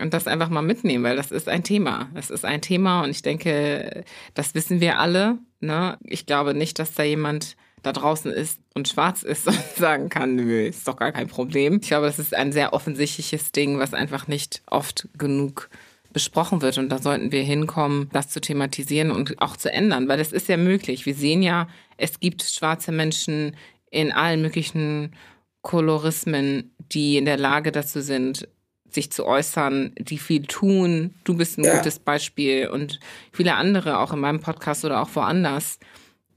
Und 0.00 0.12
das 0.12 0.26
einfach 0.26 0.48
mal 0.48 0.62
mitnehmen, 0.62 1.04
weil 1.04 1.16
das 1.16 1.30
ist 1.30 1.48
ein 1.48 1.62
Thema. 1.62 2.08
Das 2.14 2.30
ist 2.30 2.44
ein 2.44 2.62
Thema 2.62 3.02
und 3.02 3.10
ich 3.10 3.22
denke, 3.22 4.04
das 4.34 4.54
wissen 4.54 4.80
wir 4.80 4.98
alle. 4.98 5.38
Ne? 5.60 5.98
Ich 6.02 6.26
glaube 6.26 6.54
nicht, 6.54 6.78
dass 6.78 6.94
da 6.94 7.02
jemand 7.02 7.56
da 7.82 7.92
draußen 7.92 8.32
ist 8.32 8.60
und 8.74 8.88
schwarz 8.88 9.22
ist 9.22 9.46
und 9.46 9.62
sagen 9.76 10.08
kann, 10.08 10.34
nö, 10.34 10.66
ist 10.66 10.88
doch 10.88 10.96
gar 10.96 11.12
kein 11.12 11.28
Problem. 11.28 11.78
Ich 11.80 11.88
glaube, 11.88 12.06
das 12.06 12.18
ist 12.18 12.34
ein 12.34 12.52
sehr 12.52 12.72
offensichtliches 12.72 13.52
Ding, 13.52 13.78
was 13.78 13.94
einfach 13.94 14.26
nicht 14.26 14.62
oft 14.66 15.08
genug 15.16 15.70
besprochen 16.16 16.62
wird. 16.62 16.78
Und 16.78 16.88
da 16.88 16.96
sollten 16.96 17.30
wir 17.30 17.42
hinkommen, 17.42 18.08
das 18.10 18.30
zu 18.30 18.40
thematisieren 18.40 19.10
und 19.10 19.38
auch 19.42 19.54
zu 19.54 19.70
ändern, 19.70 20.08
weil 20.08 20.18
es 20.18 20.32
ist 20.32 20.48
ja 20.48 20.56
möglich. 20.56 21.04
Wir 21.04 21.14
sehen 21.14 21.42
ja, 21.42 21.68
es 21.98 22.20
gibt 22.20 22.42
schwarze 22.42 22.90
Menschen 22.90 23.54
in 23.90 24.12
allen 24.12 24.40
möglichen 24.40 25.14
Kolorismen, 25.60 26.74
die 26.90 27.18
in 27.18 27.26
der 27.26 27.36
Lage 27.36 27.70
dazu 27.70 28.00
sind, 28.00 28.48
sich 28.88 29.12
zu 29.12 29.26
äußern, 29.26 29.92
die 29.98 30.16
viel 30.16 30.46
tun. 30.46 31.14
Du 31.24 31.36
bist 31.36 31.58
ein 31.58 31.64
ja. 31.64 31.76
gutes 31.76 31.98
Beispiel 31.98 32.68
und 32.68 32.98
viele 33.30 33.54
andere 33.56 33.98
auch 33.98 34.14
in 34.14 34.20
meinem 34.20 34.40
Podcast 34.40 34.86
oder 34.86 35.02
auch 35.02 35.10
woanders, 35.12 35.78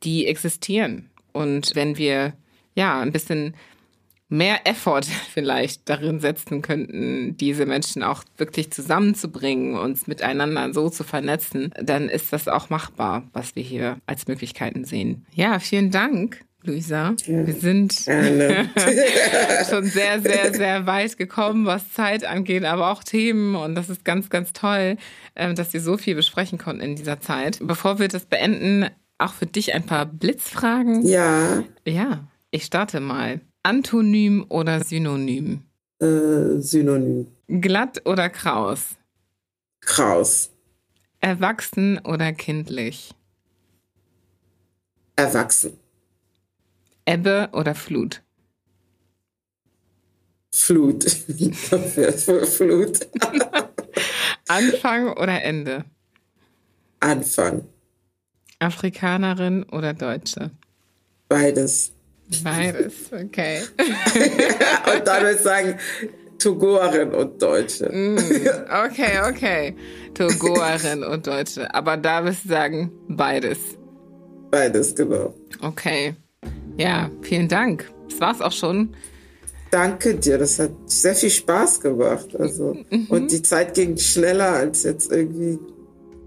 die 0.04 0.28
existieren. 0.28 1.10
Und 1.32 1.74
wenn 1.74 1.98
wir 1.98 2.34
ja 2.76 3.00
ein 3.00 3.14
bisschen 3.14 3.56
mehr 4.30 4.66
Effort 4.68 5.06
vielleicht 5.34 5.90
darin 5.90 6.20
setzen 6.20 6.62
könnten, 6.62 7.36
diese 7.38 7.66
Menschen 7.66 8.04
auch 8.04 8.24
wirklich 8.38 8.72
zusammenzubringen, 8.72 9.76
uns 9.76 10.08
miteinander 10.08 10.74
so 10.74 10.90
zu 10.90 11.04
vernetzen, 11.04 11.74
dann 11.82 12.08
ist 12.10 12.32
das 12.32 12.48
auch 12.48 12.70
machbar, 12.70 13.24
was 13.34 13.56
wir 13.56 13.64
hier 13.64 13.98
als 14.06 14.28
Möglichkeiten 14.28 14.86
sehen. 14.86 15.26
Ja, 15.34 15.60
vielen 15.60 15.92
Dank. 15.92 16.42
Luisa, 16.62 17.16
wir 17.26 17.54
sind 17.54 17.94
schon 19.70 19.86
sehr, 19.86 20.20
sehr, 20.22 20.54
sehr 20.54 20.86
weit 20.86 21.18
gekommen, 21.18 21.66
was 21.66 21.94
Zeit 21.94 22.26
angeht, 22.26 22.66
aber 22.66 22.92
auch 22.92 23.02
Themen. 23.02 23.56
Und 23.56 23.76
das 23.76 23.90
ist 23.90 24.04
ganz, 24.04 24.30
ganz 24.30 24.52
toll, 24.52 24.98
ähm, 25.38 25.56
dass 25.56 25.72
wir 25.72 25.80
so 25.80 25.96
viel 25.96 26.16
besprechen 26.16 26.58
konnten 26.58 26.82
in 26.82 26.96
dieser 26.98 27.22
Zeit. 27.22 27.60
Bevor 27.62 28.00
wir 28.00 28.10
das 28.10 28.26
beenden, 28.26 28.90
auch 29.18 29.34
für 29.34 29.46
dich 29.46 29.74
ein 29.74 29.86
paar 29.86 30.06
Blitzfragen. 30.06 31.08
Ja. 31.08 31.64
Ja, 31.86 32.28
ich 32.52 32.66
starte 32.66 33.00
mal. 33.00 33.40
Antonym 33.64 34.46
oder 34.50 34.84
Synonym? 34.84 35.64
Äh, 36.00 36.60
Synonym. 36.60 37.28
Glatt 37.48 38.06
oder 38.06 38.30
kraus? 38.30 38.96
Kraus. 39.82 40.50
Erwachsen 41.20 42.00
oder 42.06 42.32
kindlich? 42.32 43.14
Erwachsen. 45.16 45.78
Ebbe 47.06 47.50
oder 47.52 47.76
Flut? 47.76 48.22
Flut. 50.54 51.04
Flut. 52.48 53.00
Anfang 54.48 55.14
oder 55.18 55.44
Ende? 55.44 55.86
Anfang. 57.02 57.68
Afrikanerin 58.60 59.64
oder 59.64 59.94
Deutsche? 59.94 60.52
Beides. 61.28 61.92
Beides, 62.44 62.94
okay. 63.12 63.62
und 63.78 65.08
dann 65.08 65.24
würde 65.24 65.36
ich 65.36 65.42
sagen, 65.42 65.78
Togoerin 66.38 67.14
und 67.14 67.42
Deutsche. 67.42 67.90
Mm, 67.92 68.18
okay, 68.86 69.20
okay. 69.28 69.76
Togoerin 70.14 71.04
und 71.04 71.28
Deutsche. 71.28 71.74
Aber 71.74 71.98
da 71.98 72.24
wirst 72.24 72.46
du 72.46 72.50
sagen, 72.50 72.92
beides. 73.08 73.60
Beides, 74.50 74.96
genau. 74.96 75.34
Okay. 75.62 76.16
Ja, 76.78 77.12
vielen 77.22 77.48
Dank. 77.48 77.92
Das 78.10 78.22
war's 78.22 78.42
auch 78.42 78.52
schon. 78.52 78.96
Danke 79.72 80.16
dir, 80.16 80.38
das 80.38 80.58
hat 80.58 80.72
sehr 80.86 81.14
viel 81.14 81.30
Spaß 81.30 81.82
gemacht. 81.82 82.36
Also. 82.40 82.76
Mhm. 82.90 83.08
Und 83.10 83.32
die 83.32 83.42
Zeit 83.42 83.74
ging 83.76 83.98
schneller 83.98 84.54
als 84.54 84.84
jetzt 84.84 85.12
irgendwie 85.12 85.60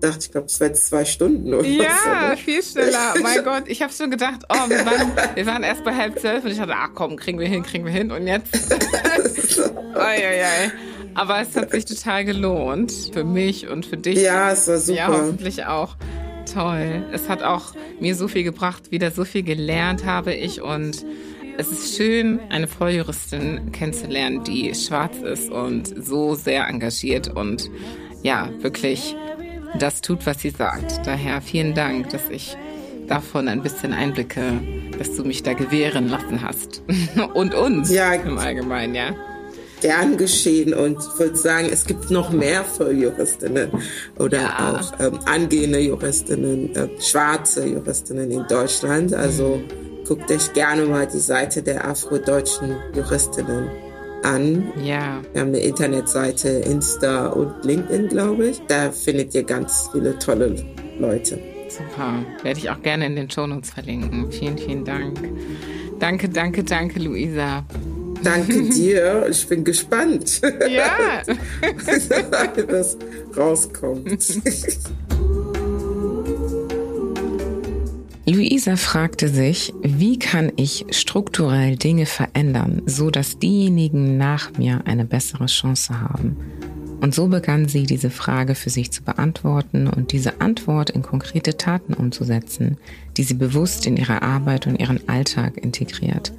dachte, 0.02 0.18
ich 0.20 0.30
glaube, 0.30 0.46
es 0.46 0.58
jetzt 0.58 0.86
zwei 0.86 1.04
Stunden 1.04 1.54
oder 1.54 1.66
Ja, 1.66 1.90
so, 2.04 2.28
ne? 2.30 2.36
viel 2.36 2.62
schneller. 2.62 3.14
mein 3.22 3.42
Gott, 3.44 3.64
ich 3.66 3.82
habe 3.82 3.92
schon 3.92 4.10
gedacht, 4.10 4.40
oh, 4.48 4.68
wir 4.68 4.84
waren, 4.84 5.12
wir 5.34 5.46
waren 5.46 5.62
erst 5.62 5.84
bei 5.84 5.94
halb 5.94 6.18
zwölf 6.18 6.44
und 6.44 6.50
ich 6.50 6.58
dachte, 6.58 6.74
ach 6.76 6.90
komm, 6.94 7.16
kriegen 7.16 7.38
wir 7.38 7.48
hin, 7.48 7.62
kriegen 7.62 7.84
wir 7.84 7.92
hin. 7.92 8.10
Und 8.10 8.26
jetzt. 8.26 8.52
oi, 9.94 9.96
oi, 9.96 10.40
oi. 10.40 10.70
Aber 11.14 11.40
es 11.40 11.54
hat 11.56 11.70
sich 11.70 11.84
total 11.84 12.24
gelohnt. 12.24 12.92
Für 13.12 13.24
mich 13.24 13.68
und 13.68 13.86
für 13.86 13.96
dich. 13.96 14.18
Ja, 14.18 14.52
es 14.52 14.66
war 14.68 14.78
super. 14.78 14.98
Ja, 14.98 15.08
hoffentlich 15.08 15.64
auch. 15.66 15.96
Toll. 16.52 17.04
Es 17.12 17.28
hat 17.28 17.42
auch 17.42 17.74
mir 18.00 18.14
so 18.14 18.28
viel 18.28 18.42
gebracht, 18.42 18.90
wieder 18.90 19.10
so 19.10 19.24
viel 19.24 19.42
gelernt 19.42 20.04
habe 20.04 20.34
ich 20.34 20.60
und 20.60 21.04
es 21.58 21.70
ist 21.70 21.96
schön, 21.96 22.40
eine 22.48 22.66
Volljuristin 22.66 23.72
kennenzulernen, 23.72 24.42
die 24.42 24.74
schwarz 24.74 25.18
ist 25.18 25.50
und 25.50 25.92
so 26.04 26.34
sehr 26.34 26.66
engagiert 26.66 27.28
und 27.28 27.70
ja, 28.22 28.48
wirklich 28.60 29.14
das 29.78 30.00
tut, 30.00 30.26
was 30.26 30.40
sie 30.40 30.50
sagt. 30.50 31.06
Daher 31.06 31.40
vielen 31.40 31.74
Dank, 31.74 32.10
dass 32.10 32.28
ich 32.30 32.56
davon 33.08 33.48
ein 33.48 33.62
bisschen 33.62 33.92
Einblicke, 33.92 34.60
dass 34.98 35.16
du 35.16 35.24
mich 35.24 35.42
da 35.42 35.52
gewähren 35.54 36.08
lassen 36.08 36.42
hast. 36.42 36.82
Und 37.34 37.54
uns 37.54 37.90
ja, 37.90 38.12
im 38.14 38.38
Allgemeinen, 38.38 38.94
ja. 38.94 39.14
Gern 39.80 40.16
geschehen 40.16 40.74
und 40.74 40.98
ich 41.00 41.18
würde 41.18 41.34
sagen, 41.34 41.68
es 41.68 41.86
gibt 41.86 42.08
noch 42.08 42.30
mehr 42.30 42.62
Volljuristinnen 42.62 43.68
oder 44.16 44.38
ja. 44.38 44.78
auch 44.78 45.00
ähm, 45.00 45.18
angehende 45.24 45.80
Juristinnen, 45.80 46.72
äh, 46.76 46.88
schwarze 47.00 47.66
Juristinnen 47.66 48.30
in 48.30 48.46
Deutschland. 48.46 49.12
Also 49.12 49.56
mhm. 49.56 50.04
guckt 50.06 50.30
euch 50.30 50.52
gerne 50.52 50.84
mal 50.84 51.08
die 51.08 51.18
Seite 51.18 51.64
der 51.64 51.84
afrodeutschen 51.84 52.76
Juristinnen 52.94 53.70
an. 54.22 54.72
Ja. 54.82 55.20
Wir 55.32 55.40
haben 55.40 55.48
eine 55.48 55.60
Internetseite, 55.60 56.48
Insta 56.48 57.28
und 57.28 57.64
LinkedIn, 57.64 58.08
glaube 58.08 58.48
ich. 58.48 58.60
Da 58.66 58.90
findet 58.90 59.34
ihr 59.34 59.42
ganz 59.42 59.88
viele 59.92 60.18
tolle 60.18 60.56
Leute. 60.98 61.38
Super. 61.68 62.22
Werde 62.42 62.58
ich 62.58 62.70
auch 62.70 62.82
gerne 62.82 63.06
in 63.06 63.16
den 63.16 63.30
Shownotes 63.30 63.70
verlinken. 63.70 64.30
Vielen, 64.30 64.58
vielen 64.58 64.84
Dank. 64.84 65.18
Danke, 65.98 66.28
danke, 66.28 66.64
danke, 66.64 66.98
Luisa. 67.00 67.64
Danke 68.22 68.62
dir. 68.74 69.26
Ich 69.30 69.46
bin 69.48 69.64
gespannt. 69.64 70.42
Ja. 70.68 71.22
das 72.68 72.96
rauskommt. 73.36 74.40
Luisa 78.24 78.76
fragte 78.76 79.28
sich, 79.28 79.74
wie 79.82 80.16
kann 80.16 80.52
ich 80.54 80.86
strukturell 80.90 81.74
Dinge 81.74 82.06
verändern, 82.06 82.82
so 82.86 83.10
dass 83.10 83.40
diejenigen 83.40 84.16
nach 84.16 84.56
mir 84.56 84.82
eine 84.84 85.04
bessere 85.04 85.46
Chance 85.46 86.00
haben? 86.00 86.36
Und 87.00 87.16
so 87.16 87.26
begann 87.26 87.66
sie, 87.66 87.82
diese 87.82 88.10
Frage 88.10 88.54
für 88.54 88.70
sich 88.70 88.92
zu 88.92 89.02
beantworten 89.02 89.88
und 89.88 90.12
diese 90.12 90.40
Antwort 90.40 90.90
in 90.90 91.02
konkrete 91.02 91.56
Taten 91.56 91.94
umzusetzen, 91.94 92.76
die 93.16 93.24
sie 93.24 93.34
bewusst 93.34 93.88
in 93.88 93.96
ihre 93.96 94.22
Arbeit 94.22 94.68
und 94.68 94.76
ihren 94.78 95.08
Alltag 95.08 95.56
integriert. 95.56 96.32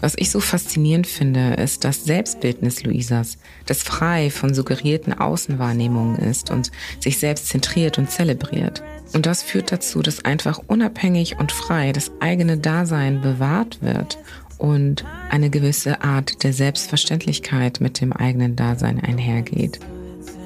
Was 0.00 0.14
ich 0.16 0.30
so 0.30 0.40
faszinierend 0.40 1.06
finde, 1.06 1.54
ist 1.54 1.84
das 1.84 2.04
Selbstbildnis 2.04 2.84
Luisas, 2.84 3.38
das 3.66 3.82
frei 3.82 4.30
von 4.30 4.54
suggerierten 4.54 5.12
Außenwahrnehmungen 5.12 6.16
ist 6.18 6.50
und 6.50 6.70
sich 7.00 7.18
selbst 7.18 7.48
zentriert 7.48 7.98
und 7.98 8.10
zelebriert. 8.10 8.82
Und 9.12 9.26
das 9.26 9.42
führt 9.42 9.72
dazu, 9.72 10.02
dass 10.02 10.24
einfach 10.24 10.60
unabhängig 10.66 11.38
und 11.38 11.50
frei 11.50 11.92
das 11.92 12.12
eigene 12.20 12.58
Dasein 12.58 13.20
bewahrt 13.20 13.82
wird 13.82 14.18
und 14.58 15.04
eine 15.30 15.50
gewisse 15.50 16.02
Art 16.02 16.42
der 16.44 16.52
Selbstverständlichkeit 16.52 17.80
mit 17.80 18.00
dem 18.00 18.12
eigenen 18.12 18.54
Dasein 18.54 19.00
einhergeht. 19.00 19.80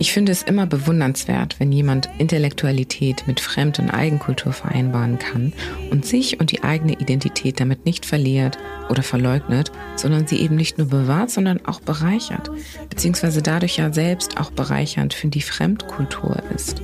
Ich 0.02 0.12
finde 0.12 0.32
es 0.32 0.42
immer 0.42 0.66
bewundernswert, 0.66 1.60
wenn 1.60 1.70
jemand 1.70 2.08
Intellektualität 2.18 3.28
mit 3.28 3.38
Fremd- 3.38 3.78
und 3.78 3.88
Eigenkultur 3.88 4.52
vereinbaren 4.52 5.20
kann 5.20 5.52
und 5.92 6.04
sich 6.04 6.40
und 6.40 6.50
die 6.50 6.64
eigene 6.64 6.94
Identität 6.94 7.60
damit 7.60 7.86
nicht 7.86 8.04
verliert 8.04 8.58
oder 8.88 9.04
verleugnet, 9.04 9.70
sondern 9.94 10.26
sie 10.26 10.40
eben 10.40 10.56
nicht 10.56 10.76
nur 10.76 10.88
bewahrt, 10.88 11.30
sondern 11.30 11.64
auch 11.66 11.78
bereichert, 11.78 12.50
beziehungsweise 12.90 13.42
dadurch 13.42 13.76
ja 13.76 13.92
selbst 13.92 14.40
auch 14.40 14.50
bereichernd 14.50 15.14
für 15.14 15.28
die 15.28 15.40
Fremdkultur 15.40 16.42
ist. 16.52 16.82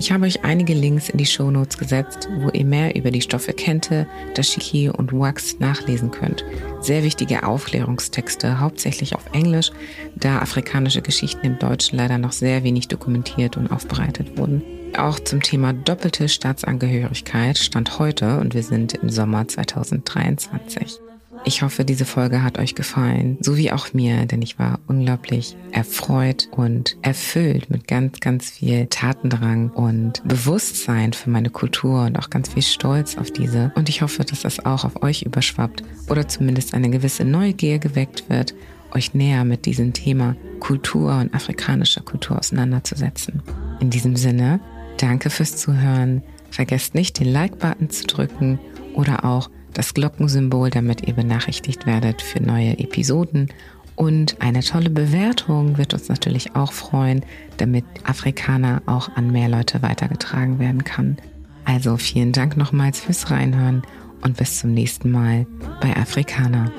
Ich 0.00 0.10
habe 0.10 0.24
euch 0.24 0.44
einige 0.44 0.72
Links 0.72 1.10
in 1.10 1.18
die 1.18 1.26
Shownotes 1.26 1.76
gesetzt, 1.76 2.26
wo 2.38 2.48
ihr 2.48 2.64
mehr 2.64 2.96
über 2.96 3.10
die 3.10 3.20
Stoffe 3.20 3.52
Kente, 3.52 4.06
Dashiki 4.34 4.88
und 4.88 5.12
Wax 5.12 5.58
nachlesen 5.58 6.10
könnt. 6.10 6.42
Sehr 6.80 7.04
wichtige 7.04 7.46
Aufklärungstexte, 7.46 8.60
hauptsächlich 8.60 9.14
auf 9.14 9.26
Englisch, 9.34 9.70
da 10.16 10.38
afrikanische 10.38 11.02
Geschichten 11.02 11.44
im 11.44 11.58
Deutschen 11.58 11.98
leider 11.98 12.16
noch 12.16 12.32
sehr 12.32 12.64
wenig 12.64 12.88
dokumentiert 12.88 13.58
und 13.58 13.70
aufbereitet 13.70 14.38
wurden. 14.38 14.62
Auch 14.96 15.20
zum 15.20 15.42
Thema 15.42 15.74
doppelte 15.74 16.30
Staatsangehörigkeit 16.30 17.58
stand 17.58 17.98
heute 17.98 18.40
und 18.40 18.54
wir 18.54 18.62
sind 18.62 18.94
im 18.94 19.10
Sommer 19.10 19.46
2023. 19.48 20.98
Ich 21.44 21.62
hoffe, 21.62 21.84
diese 21.84 22.04
Folge 22.04 22.42
hat 22.42 22.58
euch 22.58 22.74
gefallen, 22.74 23.38
so 23.40 23.56
wie 23.56 23.72
auch 23.72 23.94
mir, 23.94 24.26
denn 24.26 24.42
ich 24.42 24.58
war 24.58 24.78
unglaublich 24.86 25.56
erfreut 25.72 26.48
und 26.50 26.98
erfüllt 27.00 27.70
mit 27.70 27.88
ganz, 27.88 28.20
ganz 28.20 28.50
viel 28.50 28.86
Tatendrang 28.86 29.70
und 29.70 30.22
Bewusstsein 30.28 31.14
für 31.14 31.30
meine 31.30 31.48
Kultur 31.48 32.04
und 32.04 32.18
auch 32.18 32.28
ganz 32.28 32.50
viel 32.50 32.62
Stolz 32.62 33.16
auf 33.16 33.30
diese. 33.30 33.72
Und 33.74 33.88
ich 33.88 34.02
hoffe, 34.02 34.22
dass 34.24 34.42
das 34.42 34.64
auch 34.64 34.84
auf 34.84 35.02
euch 35.02 35.22
überschwappt 35.22 35.82
oder 36.08 36.28
zumindest 36.28 36.74
eine 36.74 36.90
gewisse 36.90 37.24
Neugier 37.24 37.78
geweckt 37.78 38.28
wird, 38.28 38.54
euch 38.92 39.14
näher 39.14 39.44
mit 39.44 39.64
diesem 39.64 39.94
Thema 39.94 40.36
Kultur 40.60 41.18
und 41.18 41.34
afrikanischer 41.34 42.02
Kultur 42.02 42.38
auseinanderzusetzen. 42.38 43.42
In 43.80 43.88
diesem 43.88 44.16
Sinne, 44.16 44.60
danke 44.98 45.30
fürs 45.30 45.56
Zuhören. 45.56 46.22
Vergesst 46.50 46.94
nicht, 46.94 47.18
den 47.18 47.32
Like-Button 47.32 47.88
zu 47.88 48.06
drücken 48.06 48.58
oder 48.94 49.24
auch 49.24 49.48
das 49.74 49.94
Glockensymbol, 49.94 50.70
damit 50.70 51.06
ihr 51.06 51.14
benachrichtigt 51.14 51.86
werdet 51.86 52.22
für 52.22 52.42
neue 52.42 52.78
Episoden. 52.78 53.48
Und 53.96 54.40
eine 54.40 54.62
tolle 54.62 54.90
Bewertung 54.90 55.76
wird 55.76 55.92
uns 55.92 56.08
natürlich 56.08 56.56
auch 56.56 56.72
freuen, 56.72 57.22
damit 57.58 57.84
Afrikaner 58.04 58.82
auch 58.86 59.14
an 59.16 59.30
mehr 59.30 59.48
Leute 59.48 59.82
weitergetragen 59.82 60.58
werden 60.58 60.84
kann. 60.84 61.18
Also 61.64 61.96
vielen 61.98 62.32
Dank 62.32 62.56
nochmals 62.56 63.00
fürs 63.00 63.30
Reinhören 63.30 63.82
und 64.22 64.36
bis 64.36 64.60
zum 64.60 64.72
nächsten 64.72 65.10
Mal 65.10 65.46
bei 65.80 65.94
Afrikaner. 65.96 66.72